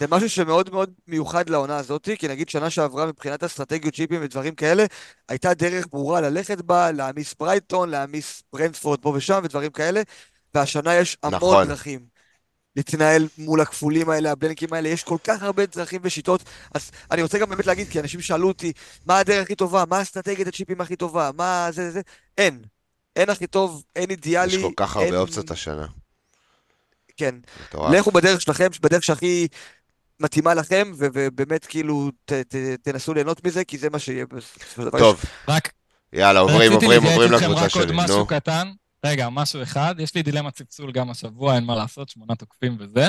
זה 0.00 0.06
משהו 0.10 0.30
שמאוד 0.30 0.70
מאוד 0.72 0.90
מיוחד 1.08 1.48
לעונה 1.50 1.76
הזאת, 1.76 2.08
כי 2.18 2.28
נגיד 2.28 2.48
שנה 2.48 2.70
שעברה 2.70 3.06
מבחינת 3.06 3.44
אסטרטגיות 3.44 3.94
צ'יפים 3.94 4.20
ודברים 4.22 4.54
כאלה, 4.54 4.84
הייתה 5.28 5.54
דרך 5.54 5.86
ברורה 5.92 6.20
ללכת 6.20 6.60
בה, 6.60 6.92
להעמיס 6.92 7.34
ברייטון, 7.40 7.88
להעמיס 7.88 8.42
ברנדפורד 8.52 8.98
פה 9.02 9.08
ושם 9.08 9.40
ודברים 9.44 9.70
כאלה, 9.70 10.02
והשנה 10.54 10.94
יש 10.94 11.16
המון 11.22 11.36
נכון. 11.36 11.68
דרכים 11.68 12.00
להתנהל 12.76 13.28
מול 13.38 13.60
הכפולים 13.60 14.10
האלה, 14.10 14.30
הבלנקים 14.30 14.72
האלה, 14.72 14.88
יש 14.88 15.04
כל 15.04 15.16
כך 15.24 15.42
הרבה 15.42 15.66
דרכים 15.66 16.00
ושיטות, 16.04 16.42
אז 16.74 16.90
אני 17.10 17.22
רוצה 17.22 17.38
גם 17.38 17.50
באמת 17.50 17.66
להגיד, 17.66 17.88
כי 17.88 18.00
אנשים 18.00 18.20
שאלו 18.20 18.48
אותי, 18.48 18.72
מה 19.06 19.18
הדרך 19.18 19.42
הכי 19.42 19.54
טובה, 19.54 19.84
מה 19.88 20.02
אסטרטגיית 20.02 20.48
הצ'יפים 20.48 20.80
הכי 20.80 20.96
טובה, 20.96 21.30
מה 21.36 21.68
זה 21.72 21.82
זה 21.84 21.90
זה, 21.90 22.00
אין. 22.38 22.62
אין 23.16 23.30
הכי 23.30 23.46
טוב, 23.46 23.84
אין 23.96 24.10
אידיאלי. 24.10 24.56
יש 24.56 24.62
כל 24.62 24.72
כך 24.76 24.96
אין- 24.96 25.06
הרבה 25.06 25.18
אופציות 25.18 25.50
השנה. 25.50 25.86
כן. 27.20 27.34
לכו 27.92 28.10
בדרך 28.10 28.40
שלכם, 28.40 28.66
בדרך 28.82 29.04
שהכי 29.04 29.48
מתאימה 30.20 30.54
לכם, 30.54 30.92
ובאמת 30.98 31.66
כאילו 31.66 32.10
ת- 32.24 32.32
ת- 32.32 32.56
תנסו 32.82 33.14
ליהנות 33.14 33.46
מזה, 33.46 33.64
כי 33.64 33.78
זה 33.78 33.90
מה 33.90 33.98
שיהיה 33.98 34.26
בסופו 34.26 34.64
של 34.74 34.84
דבר. 34.84 34.98
טוב, 34.98 35.24
רק 35.48 35.72
יאללה, 36.12 36.40
עוברים, 36.40 36.72
עוברים, 36.72 37.02
עוברים 37.02 37.32
לקבוצה 37.32 37.64
רק 37.64 37.76
עוד 37.76 37.88
שלי, 37.88 37.92
משהו 37.96 38.18
נו. 38.18 38.26
קטן. 38.26 38.72
רגע, 39.06 39.28
משהו 39.28 39.62
אחד, 39.62 39.94
יש 39.98 40.14
לי 40.14 40.22
דילמת 40.22 40.54
צפצול 40.54 40.92
גם 40.92 41.10
השבוע, 41.10 41.54
אין 41.54 41.64
מה 41.64 41.74
לעשות, 41.76 42.08
שמונה 42.08 42.34
תוקפים 42.34 42.76
וזה. 42.80 43.08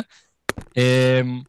אמ, 0.78 1.42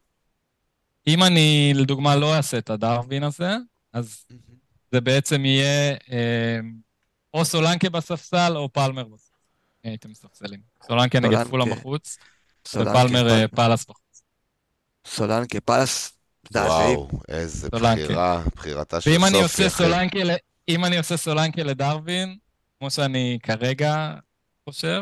אם 1.07 1.23
אני, 1.23 1.71
לדוגמה, 1.75 2.15
לא 2.15 2.35
אעשה 2.35 2.57
את 2.57 2.69
הדרווין 2.69 3.23
הזה, 3.23 3.55
אז 3.93 4.25
זה 4.91 5.01
בעצם 5.01 5.45
יהיה 5.45 5.95
אמ, 6.09 6.73
או 7.33 7.45
סולנקה 7.45 7.89
בספסל 7.89 8.53
או 8.55 8.73
פלמר 8.73 9.03
בספסל. 9.03 9.33
הייתם 9.83 10.09
מספסלים. 10.11 10.59
סולנקה 10.87 11.19
נגד. 11.19 11.47
פולה 11.47 11.65
בחוץ, 11.65 12.17
ופלמר 12.75 13.29
אה, 13.29 13.47
פאלאס 13.47 13.85
בחוץ. 13.85 14.21
סולנקה, 15.07 15.61
פלס, 15.61 16.13
מזעזעים. 16.51 16.97
וואו, 16.99 17.09
איזה 17.29 17.67
סולנקה. 17.71 18.03
בחירה, 18.03 18.43
בחירתה 18.55 19.01
של 19.01 19.09
ואם 19.09 19.23
אני 19.25 19.31
סופי, 19.31 19.43
עושה 19.43 19.67
אחי. 19.67 19.83
סולנקה, 19.83 20.23
ל- 20.23 20.31
אם 20.69 20.85
אני 20.85 20.97
עושה 20.97 21.17
סולנקה 21.17 21.63
לדרווין, 21.63 22.37
כמו 22.79 22.91
שאני 22.91 23.39
כרגע 23.43 24.13
חושב, 24.69 25.01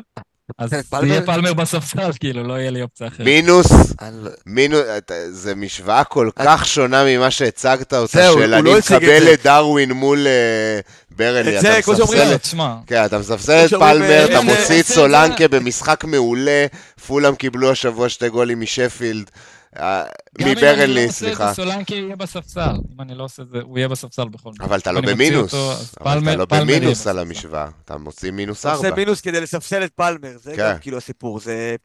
אז 0.57 0.69
זה 0.71 0.81
פלמר? 0.89 1.05
יהיה 1.05 1.21
פלמר 1.21 1.53
בספסל, 1.53 2.11
כאילו, 2.19 2.43
לא 2.43 2.53
יהיה 2.53 2.71
לי 2.71 2.81
אופציה 2.81 3.07
אחרת. 3.07 3.25
מינוס, 3.27 3.71
לא- 4.01 4.29
מינוס, 4.45 4.81
זה 5.29 5.55
משוואה 5.55 6.03
כל 6.03 6.29
כך 6.35 6.65
שונה 6.65 7.03
ממה 7.05 7.31
שהצגת 7.31 7.93
אותה, 7.93 8.11
של 8.23 8.27
הוא 8.27 8.43
אני 8.43 8.61
לא 8.69 8.77
מקבל 8.77 9.19
זה. 9.23 9.33
את 9.33 9.43
דרווין 9.43 9.91
מול 9.91 10.27
אה, 10.27 10.79
ברנלי, 11.15 11.57
את 11.57 11.61
זה, 11.61 11.73
אתה 11.73 11.81
כמו 11.81 11.95
שאומרים, 11.95 12.19
מספסל 12.19 12.29
לא, 12.31 12.35
את... 12.35 12.41
תשמע, 12.41 12.73
כן, 12.87 13.05
אתה 13.05 13.17
מספסל 13.17 13.65
את 13.65 13.69
שאומרים, 13.69 13.93
פלמר, 13.93 14.09
אה, 14.11 14.25
אתה 14.25 14.37
הנה, 14.39 14.53
מוציא 14.53 14.79
את 14.81 14.85
סולנקה. 14.85 15.47
במשחק 15.47 16.03
מעולה, 16.03 16.65
פולאם 17.07 17.35
קיבלו 17.35 17.71
השבוע 17.71 18.09
שתי 18.09 18.29
גולים 18.29 18.61
משפילד, 18.61 19.31
אה, 19.79 20.03
גם 20.39 20.47
אם 20.47 20.51
אני 20.51 20.55
מברנלי, 20.55 20.87
לא 20.95 20.99
עושה 21.01 21.07
את 21.09 21.11
סליחה. 21.11 21.47
זה, 21.47 21.53
סולנקה 21.53 21.95
יהיה 21.95 22.15
בספסל. 22.15 22.61
אם 22.95 23.01
אני 23.01 23.15
לא 23.15 23.23
עושה 23.23 23.43
את 23.43 23.49
זה, 23.49 23.57
הוא 23.61 23.77
יהיה 23.77 23.87
בספסל 23.87 24.27
בכל 24.29 24.49
מקרה. 24.49 24.67
אבל 24.67 24.79
אתה 24.79 24.91
לא 24.91 25.01
במינוס, 25.01 25.53
אבל 26.01 26.17
אתה 26.19 26.35
לא 26.35 26.45
במינוס 26.45 27.07
על. 27.07 27.19
המשוואה, 27.19 27.67
אתה 27.85 27.97
מוציא 27.97 28.31
מינוס 28.31 28.59
אתה 28.59 28.73
עושה 28.73 28.87
ארבע. 28.87 28.97
מינוס 28.99 29.21
כדי 29.21 29.41
לספסל 29.41 29.83
את 29.83 29.91
פלמר, 29.95 30.37
זה 30.43 30.51
כן. 30.55 30.69
גם 30.73 30.77
כאילו 30.81 30.97
הסיפור, 30.97 31.39
זה 31.39 31.75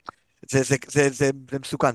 זה- 0.51 0.63
זה- 0.63 0.77
זה- 0.89 1.09
זה- 1.13 1.31
זה 1.51 1.59
מסוכן. 1.63 1.91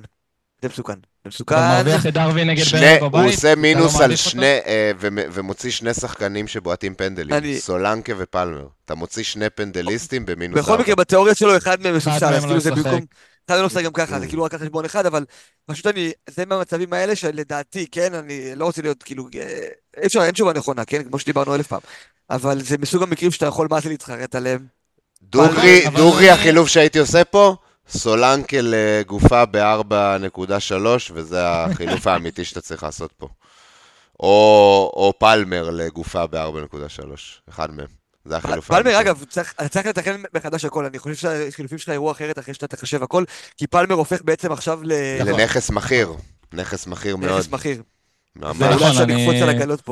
זה 0.62 0.68
מסוכן. 0.70 0.94
זה 0.94 1.30
מסוכן. 1.30 1.56
אתה 1.56 1.78
מרוויח 1.84 2.06
את 2.08 2.14
דרווין 2.14 2.50
נגד 2.50 2.64
שני, 2.64 2.80
ברנלי 2.82 3.00
הוא 3.00 3.10
בבית? 3.10 3.34
עושה 3.34 3.56
לא 3.56 3.62
מינוס 3.62 4.02
על 4.02 4.16
שני, 4.16 4.46
אה, 4.66 4.92
ומ- 5.00 5.18
ומוציא 5.34 5.72
שני 5.72 5.94
שחקנים 5.94 6.48
שבועטים 6.48 6.96
פנדלים, 6.96 7.58
סולנקה 7.60 8.14
ופלמר. 8.18 8.68
אתה 8.86 8.96
מוציא 8.96 9.24
שני 9.24 9.50
פנדליסטים 9.50 10.26
במינוס 10.26 10.60
בכל 10.60 10.72
ארבע. 10.72 10.84
מקרה, 10.84 10.96
בתיאוריה 10.96 11.36
שלו, 11.36 11.58
אחד 11.58 11.82
מהם 11.82 11.96
מסופסל, 11.98 12.26
מהם 12.26 12.34
אז 12.36 12.44
לא 12.44 12.48
כאילו 12.48 12.60
זה 12.60 12.70
ישחק. 12.70 12.86
במקום... 12.86 13.06
מהם 13.54 13.62
לא 13.62 13.68
משחק 13.68 13.84
גם 13.84 13.94
ככה. 13.94 14.20
זה 14.20 14.28
כאילו 14.28 14.44
רק 14.44 14.54
על 14.54 14.60
חשבון 14.60 14.86
אחד, 14.86 15.06
אבל 15.06 15.26
פשוט 15.66 15.88
אני... 15.88 16.12
זה 16.30 16.46
מהמצבים 16.46 16.94
האלה 16.94 17.16
שלדעתי, 17.16 17.88
כן, 17.92 18.14
אני 18.14 18.56
לא 18.56 18.66
רוצה 18.66 18.82
להיות 18.82 19.04
כאילו... 19.04 19.28
אה, 19.36 19.68
אי 20.02 20.08
אפשר, 20.08 20.24
אין 20.24 20.32
תשובה 20.32 20.54
נכונה, 20.54 20.86
כן? 20.86 21.04
כמו 21.04 21.20
שדיברנו 21.20 21.56
אלף 21.56 21.68
פעם. 21.68 21.80
אבל 22.30 22.62
זה 22.62 22.78
מסוג 22.78 23.04
המקרים 23.04 23.32
שאתה 23.32 23.46
יכול 23.46 23.68
מה 23.72 23.82
זה 23.82 23.90
להתחרט 23.90 24.36
עליהם. 24.36 24.66
דוגרי, 25.22 25.84
דוגרי 25.96 26.30
החילוף 26.30 26.68
שהייתי 26.68 27.00
עושה 27.00 27.24
פה, 27.24 27.56
סולנקה 27.90 28.58
לגופה 28.62 29.46
ב-4.3, 29.46 30.74
וזה 31.14 31.50
החילוף 31.50 32.08
האמיתי 32.08 32.46
שאתה 32.46 32.62
צריך 32.62 32.84
לעשות 32.84 33.12
פה. 33.18 33.28
או, 34.20 34.92
או 34.96 35.14
פלמר 35.20 35.70
לגופה 35.70 36.28
ב-4.3, 36.28 37.16
אחד 37.50 37.72
מהם. 37.72 38.01
זה 38.26 38.38
החילוף 38.38 38.72
האמיתי. 38.72 38.90
פלמר, 38.90 39.02
אגב, 39.02 39.24
צריך- 39.30 39.54
אתה 39.54 39.70
צריך 39.70 39.86
לתקן 39.86 40.22
מחדש 40.36 40.66
הכל, 40.66 40.86
אני 40.86 41.00
חושב 41.00 41.16
שהחילופים 41.16 41.78
שלך 41.78 41.90
יראו 41.90 42.12
אחרת 42.12 42.40
אחרי 42.40 42.54
שאתה 42.54 42.68
תחשב 42.68 43.04
הכל, 43.04 43.24
כי 43.58 43.68
פלמר 43.68 43.96
הופך 43.96 44.22
בעצם 44.24 44.52
עכשיו 44.52 44.80
ל... 44.84 44.92
לנכס 45.26 45.70
מכיר, 45.70 46.14
נכס 46.54 46.88
מכיר 46.88 47.16
מאוד. 47.18 47.40
נכס 47.40 47.50
מכיר. 47.50 47.82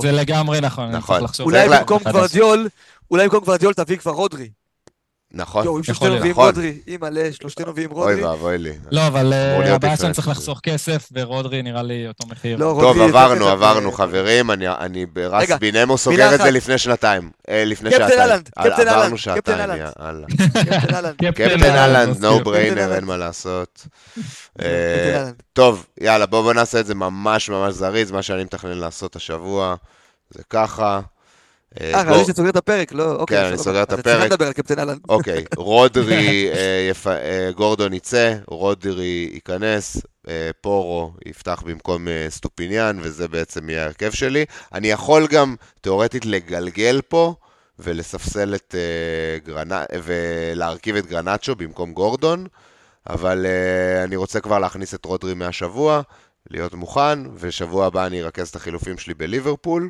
זה 0.02 0.12
לגמרי 0.12 0.62
נכון, 0.62 0.84
אני 0.86 0.98
נכון. 0.98 1.16
צריך 1.18 1.30
לחשוב. 1.30 1.46
אולי 1.46 1.70
במקום. 1.70 2.04
גוורדיול, 2.04 2.70
אולי 3.12 3.24
במקום 3.24 3.40
גוורדיול 3.40 3.74
תביא 3.74 3.98
כבר 3.98 4.12
רודרי. 4.12 4.50
נכון, 5.34 5.66
יואו, 5.66 5.76
אם 5.76 5.82
יכול 5.82 5.86
שלושתנו 5.86 6.10
להיות. 6.10 6.20
מביאים 6.20 6.32
נכון. 6.32 6.46
רודרי, 6.46 6.78
אימא'לה, 6.88 7.30
שלושתנו 7.34 7.72
מביאים 7.72 7.92
אוי 7.92 8.00
רודרי. 8.16 8.24
ואבוי 8.26 8.58
לי. 8.58 8.74
לא, 8.92 9.08
אבל 9.08 9.34
אה, 9.34 9.56
הבעיה 9.56 9.78
שאני 9.78 9.96
דיפרנס. 9.98 10.16
צריך 10.16 10.28
לחסוך 10.28 10.60
כסף, 10.64 11.10
ורודרי 11.14 11.62
נראה 11.62 11.84
לי 11.84 12.08
אותו 12.08 12.28
מחיר. 12.28 12.58
לא, 12.58 12.78
טוב, 12.82 13.02
עברנו, 13.02 13.48
עברנו, 13.48 13.90
כסף, 13.92 13.98
חברים, 13.98 14.52
אני, 14.52 15.06
ברס 15.06 15.52
בינמו 15.52 15.98
סוגר 15.98 16.36
את. 16.36 16.42
זה 16.42 16.52
לפני 16.52 16.78
שנתיים. 16.78 17.30
אה, 17.50 17.66
לפני 17.66 17.90
קפטן 17.90 18.02
שעתיים. 18.08 18.20
אהלנד, 18.20 18.50
על- 18.56 18.70
קפטן 18.70 18.88
עברנו 18.88 19.02
אהלנד, 19.02 19.14
קפטן 19.18 19.18
שעתיים, 19.18 19.60
אהלנד. 19.60 19.80
יאללה. 20.00 20.28
קפטן 20.38 20.96
אהלנד. 20.96 21.16
קפטן 21.32 21.76
אהלנד. 21.76 22.26
נו 22.26 22.40
בריינר, 22.44 22.82
אהלנד. 22.82 22.96
אין 22.96 23.04
מה 23.06 23.18
לעשות. 23.18 23.88
קפטן 24.14 24.66
אה, 24.66 25.16
אהלנד. 25.18 25.34
טוב, 25.54 25.86
יאללה, 26.02 26.26
בואו 26.26 26.44
בוא 26.44 26.54
נעשה 26.54 26.80
את 26.80 26.86
זה 26.86 26.96
ממש 26.96 27.50
ממש 27.50 27.74
זריז, 27.74 28.12
מה 28.12 28.22
שאני 28.22 28.44
מתכנן 28.44 28.78
לעשות 28.78 29.16
השבוע. 29.16 29.76
זה 30.30 30.44
ככה. 30.50 31.00
אה, 31.82 31.94
אה, 31.94 32.04
חשבתי 32.04 32.26
שאתה 32.26 32.34
סוגר 32.34 32.50
את 32.50 32.56
הפרק, 32.56 32.94
לא, 32.94 33.16
אוקיי. 33.16 33.38
כן, 33.38 33.46
אני. 33.46 33.58
סוגר 33.58 33.84
את 33.84 33.94
אז 33.94 34.00
הפרק. 34.00 34.16
צריך 34.16 34.32
לדבר 34.32 34.48
על 34.48 34.54
קפטן 34.54 34.80
אהלנד. 34.80 35.00
אוקיי, 35.10 35.46
רודרי, 35.58 36.50
אה, 36.52 36.92
אה, 37.08 37.52
גורדון 37.56 37.94
יצא, 37.94 38.36
רודרי 38.48 39.30
ייכנס, 39.34 39.98
אה, 40.30 40.50
פורו 40.62 41.14
יפתח 41.26 41.64
במקום 41.66 42.08
אה, 42.08 42.26
סטופיניאן, 42.30 43.00
וזה 43.02 43.28
בעצם 43.28 43.70
יהיה 43.70 43.84
ההרכב 43.84 44.12
שלי. 44.12 44.46
אני 44.74 44.88
יכול 44.88 45.28
גם, 45.28 45.56
תאורטית, 45.82 46.26
לגלגל 46.26 47.02
פה 47.08 47.36
ולספסל 47.80 48.56
את 48.56 48.76
אה, 48.78 49.38
גרנ... 49.46 49.72
ולהרכיב 50.04 50.96
את 50.96 51.06
גרנצ'ו 51.06 51.56
במקום 51.56 51.94
גורדון, 51.94 52.48
אבל 53.10 53.46
אה, 53.46 54.04
אני 54.04 54.16
רוצה 54.16 54.40
כבר 54.40 54.60
להכניס 54.60 54.94
את 54.94 55.06
רודרי 55.06 55.34
מהשבוע, 55.34 56.02
להיות 56.50 56.74
מוכן, 56.74 57.20
ושבוע 57.36 57.86
הבא 57.86 58.06
אני 58.06 58.24
ארכז 58.24 58.48
את 58.50 58.56
החילופים 58.56 58.98
שלי 58.98 59.14
בליברפול. 59.14 59.90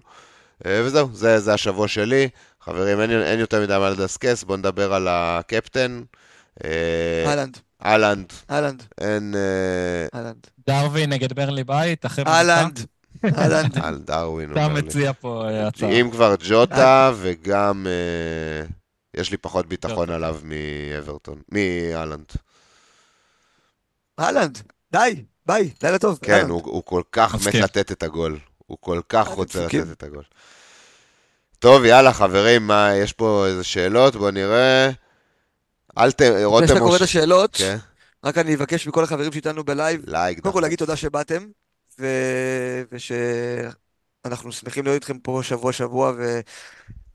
אה, 0.66 0.82
וזהו, 0.86 1.10
זה, 1.14 1.40
זה 1.40 1.54
השבוע 1.54 1.88
שלי. 1.88 2.30
חברים, 2.62 3.02
אין, 3.02 3.12
אין 3.12 3.40
יותר 3.40 3.62
מדי 3.62 3.78
מה 3.80 3.90
לדסקס, 3.90 4.44
בואו 4.44 4.58
נדבר 4.58 4.94
על 4.94 5.08
הקפטן. 5.10 6.02
אה, 6.64 7.26
אהלנד, 7.28 7.58
אהלנד, 7.86 8.34
אהלנד, 8.52 8.84
אין... 9.02 9.36
אה, 9.36 10.20
אהלנד. 10.20 10.48
דרווין 10.68 11.10
נגד 11.14 11.34
ברלי 11.34 11.64
בית, 11.64 12.06
אחרי 12.06 12.26
אהלנד, 12.28 12.80
אהלנד. 13.26 13.78
על 13.86 13.98
דרווין. 13.98 14.52
אתה. 14.52 14.68
מציע 14.68 15.14
פה 15.14 15.46
אה, 15.50 15.68
הצעה. 15.68 15.90
אם 15.90 16.12
כבר 16.12 16.36
ג'וטה, 16.48 17.12
וגם 17.16 17.88
אה, 17.88 18.68
יש 19.14 19.32
לי 19.32 19.38
פחות 19.38 19.66
ביטחון. 19.66 20.10
עליו 20.10 20.40
מאברטון, 20.44 21.42
מאלנד. 21.52 22.26
האלנד, 24.20 24.62
די, 24.92 25.24
ביי, 25.46 25.70
לילה 25.84 26.00
טוב. 26.00 26.20
כן, 26.22 26.34
אהלנד. 26.34 26.50
הוא, 26.50 26.84
כל 26.86 27.02
כך. 27.12 27.36
לתת 27.54 27.92
את 27.92 28.04
הגול. 28.04 28.40
הוא 28.70 28.78
כל 28.82 29.02
כך 29.10 29.28
רוצה. 29.28 29.66
לתת 29.66 29.92
את 29.92 30.04
הגול. 30.04 30.24
טוב, 31.60 31.86
יאללה, 31.86 32.14
חברים, 32.14 32.68
מה, 32.68 32.96
יש 32.96 33.14
פה 33.14 33.46
איזה 33.48 33.64
שאלות? 33.64 34.16
בואו 34.16 34.32
נראה. 34.32 34.90
אל 35.98 36.12
ת... 36.12 36.22
רותם... 36.44 36.64
לפני 36.64 36.68
שאתה 36.68 36.80
קורא 36.80 36.98
את 36.98 37.02
השאלות, 37.02 37.56
כן, 37.56 37.78
רק 38.24 38.38
אני 38.38 38.56
אבקש 38.56 38.88
מכל 38.88 39.04
החברים 39.04 39.32
שאיתנו 39.32 39.64
בלייב, 39.64 40.02
לייק. 40.08 40.40
קודם 40.40 40.54
כל. 40.54 40.62
להגיד 40.62 40.80
תודה 40.80 40.96
שבאתם, 40.96 41.46
ו... 42.00 42.08
ושאנחנו 42.92 44.52
שמחים 44.52 44.84
להיות 44.84 44.96
איתכם 44.96 45.20
פה 45.20 45.40
שבוע-שבוע 45.44 46.14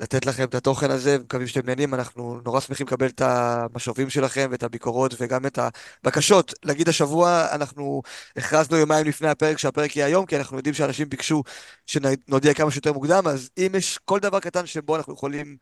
ולתת 0.00 0.26
לכם 0.26 0.44
את 0.44 0.54
התוכן 0.54 0.90
הזה, 0.90 1.16
ומקווים 1.20 1.46
שאתם 1.46 1.66
נהנים, 1.66 1.94
אנחנו 1.94 2.40
נורא 2.44 2.60
שמחים 2.60 2.86
לקבל 2.86 3.06
את 3.06 3.20
המשובים 3.20 4.10
שלכם 4.10 4.48
ואת 4.50 4.62
הביקורות 4.62 5.14
וגם 5.18 5.46
את 5.46 5.58
הבקשות. 6.04 6.54
להגיד 6.64 6.88
השבוע, 6.88 7.46
אנחנו 7.52 8.02
הכרזנו 8.36 8.76
יומיים 8.76 9.06
לפני 9.06 9.28
הפרק 9.28 9.58
שהפרק 9.58 9.96
יהיה 9.96 10.06
היום, 10.06 10.26
כי 10.26 10.36
אנחנו 10.36 10.56
יודעים 10.56 10.74
שאנשים 10.74 11.08
ביקשו 11.08 11.42
שנודיע 11.86 12.54
כמה 12.54 12.70
שיותר 12.70 12.92
מוקדם, 12.92 13.22
אז 13.26 13.50
אם 13.58 13.72
יש 13.74 13.98
כל 14.04 14.20
דבר 14.20 14.40
קטן 14.40 14.66
שבו 14.66 14.96
אנחנו 14.96 15.14
יכולים 15.14 15.56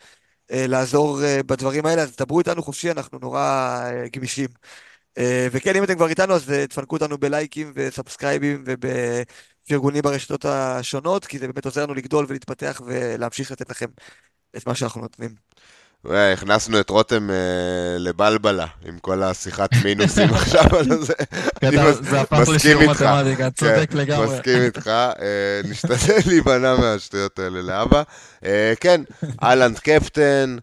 אה, 0.52 0.66
לעזור 0.66 1.24
אה, 1.24 1.42
בדברים 1.46 1.86
האלה, 1.86 2.02
אז 2.02 2.16
דברו 2.16 2.38
איתנו 2.38 2.62
חופשי, 2.62 2.90
אנחנו 2.90 3.18
נורא 3.18 3.40
אה, 3.84 4.04
גמישים. 4.16 4.48
אה, 5.18 5.48
וכן, 5.52 5.76
אם 5.76 5.84
אתם 5.84 5.94
כבר 5.94 6.08
איתנו, 6.08 6.34
אז 6.34 6.50
אה, 6.52 6.66
תפנקו 6.66 6.96
אותנו 6.96 7.18
בלייקים 7.18 7.72
וסאבסקרייבים 7.74 8.64
ובפרגונים 9.72 10.02
ברשתות 10.02 10.44
השונות, 10.44 11.26
כי 11.26 11.38
זה 11.38 11.46
באמת 11.46 11.64
עוזר 11.64 11.82
לנו 11.82 11.94
לגדול 11.94 12.26
ולהתפתח 12.28 12.80
ולהמשיך 12.86 13.50
לתת 13.50 13.70
לכם 13.70 13.86
את 14.56 14.66
מה 14.66 14.74
שאנחנו 14.74 15.00
נותנים. 15.00 15.34
אה, 16.10 16.32
הכנסנו 16.32 16.80
את 16.80 16.90
רותם 16.90 17.30
אה, 17.30 17.98
לבלבלה, 17.98 18.66
עם 18.84 18.98
כל 18.98 19.22
השיחת 19.22 19.70
מינוסים 19.84 20.34
עכשיו 20.34 20.76
על 20.78 21.02
זה. 21.02 21.12
אני 21.62 21.76
מסכים 21.90 22.54
לשיעור 22.54 22.82
איתך. 22.82 23.02
מתמטיקה, 23.02 23.50
צודק 23.50 23.90
כן, 23.90 23.98
לגמרי. 23.98 24.26
מסכים 24.26 24.62
איתך, 24.62 24.86
אה, 24.88 25.60
נשתדל 25.64 26.18
להימנע 26.28 26.76
מהשטויות 26.76 27.38
האלה 27.38 27.62
לאבא. 27.62 28.02
כן, 28.80 29.00
אהלנד 29.42 29.78
קפטן, 29.78 30.56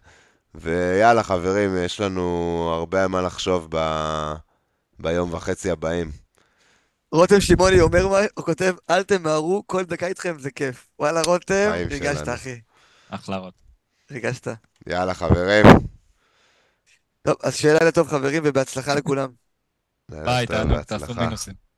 ויאללה 0.54 1.22
חברים, 1.22 1.76
יש 1.84 2.00
לנו 2.00 2.70
הרבה 2.74 3.08
מה 3.08 3.22
לחשוב. 3.22 3.68
ביום 4.98 5.34
וחצי 5.34 5.70
הבאים. 5.70 6.19
רותם 7.12 7.40
שמעוני 7.40 7.80
אומר 7.80 8.08
מה, 8.08 8.18
הוא 8.34 8.44
כותב, 8.44 8.74
אל 8.90 9.02
תמהרו, 9.02 9.62
כל 9.66 9.84
דקה 9.84 10.06
איתכם 10.06 10.38
זה 10.38 10.50
כיף. 10.50 10.88
וואלה, 10.98 11.22
רותם, 11.22 11.70
ריגשת. 11.90 12.28
אחי. 12.28 12.60
אחלה 13.08 13.36
רוט. 13.36 13.54
ריגשת. 14.10 14.48
יאללה 14.86 15.14
חברים. 15.14 15.66
טוב, 17.22 17.36
אז 17.42 17.56
שיהיה 17.56 17.78
לילה 17.78 17.92
טוב, 17.92 18.08
חברים, 18.08 18.42
ובהצלחה 18.46 18.94
לכולם. 18.94 19.30
ביי, 20.10 20.46
תענו, 20.46 20.82
תעשו. 20.84 21.14
מינוסים. 21.14 21.69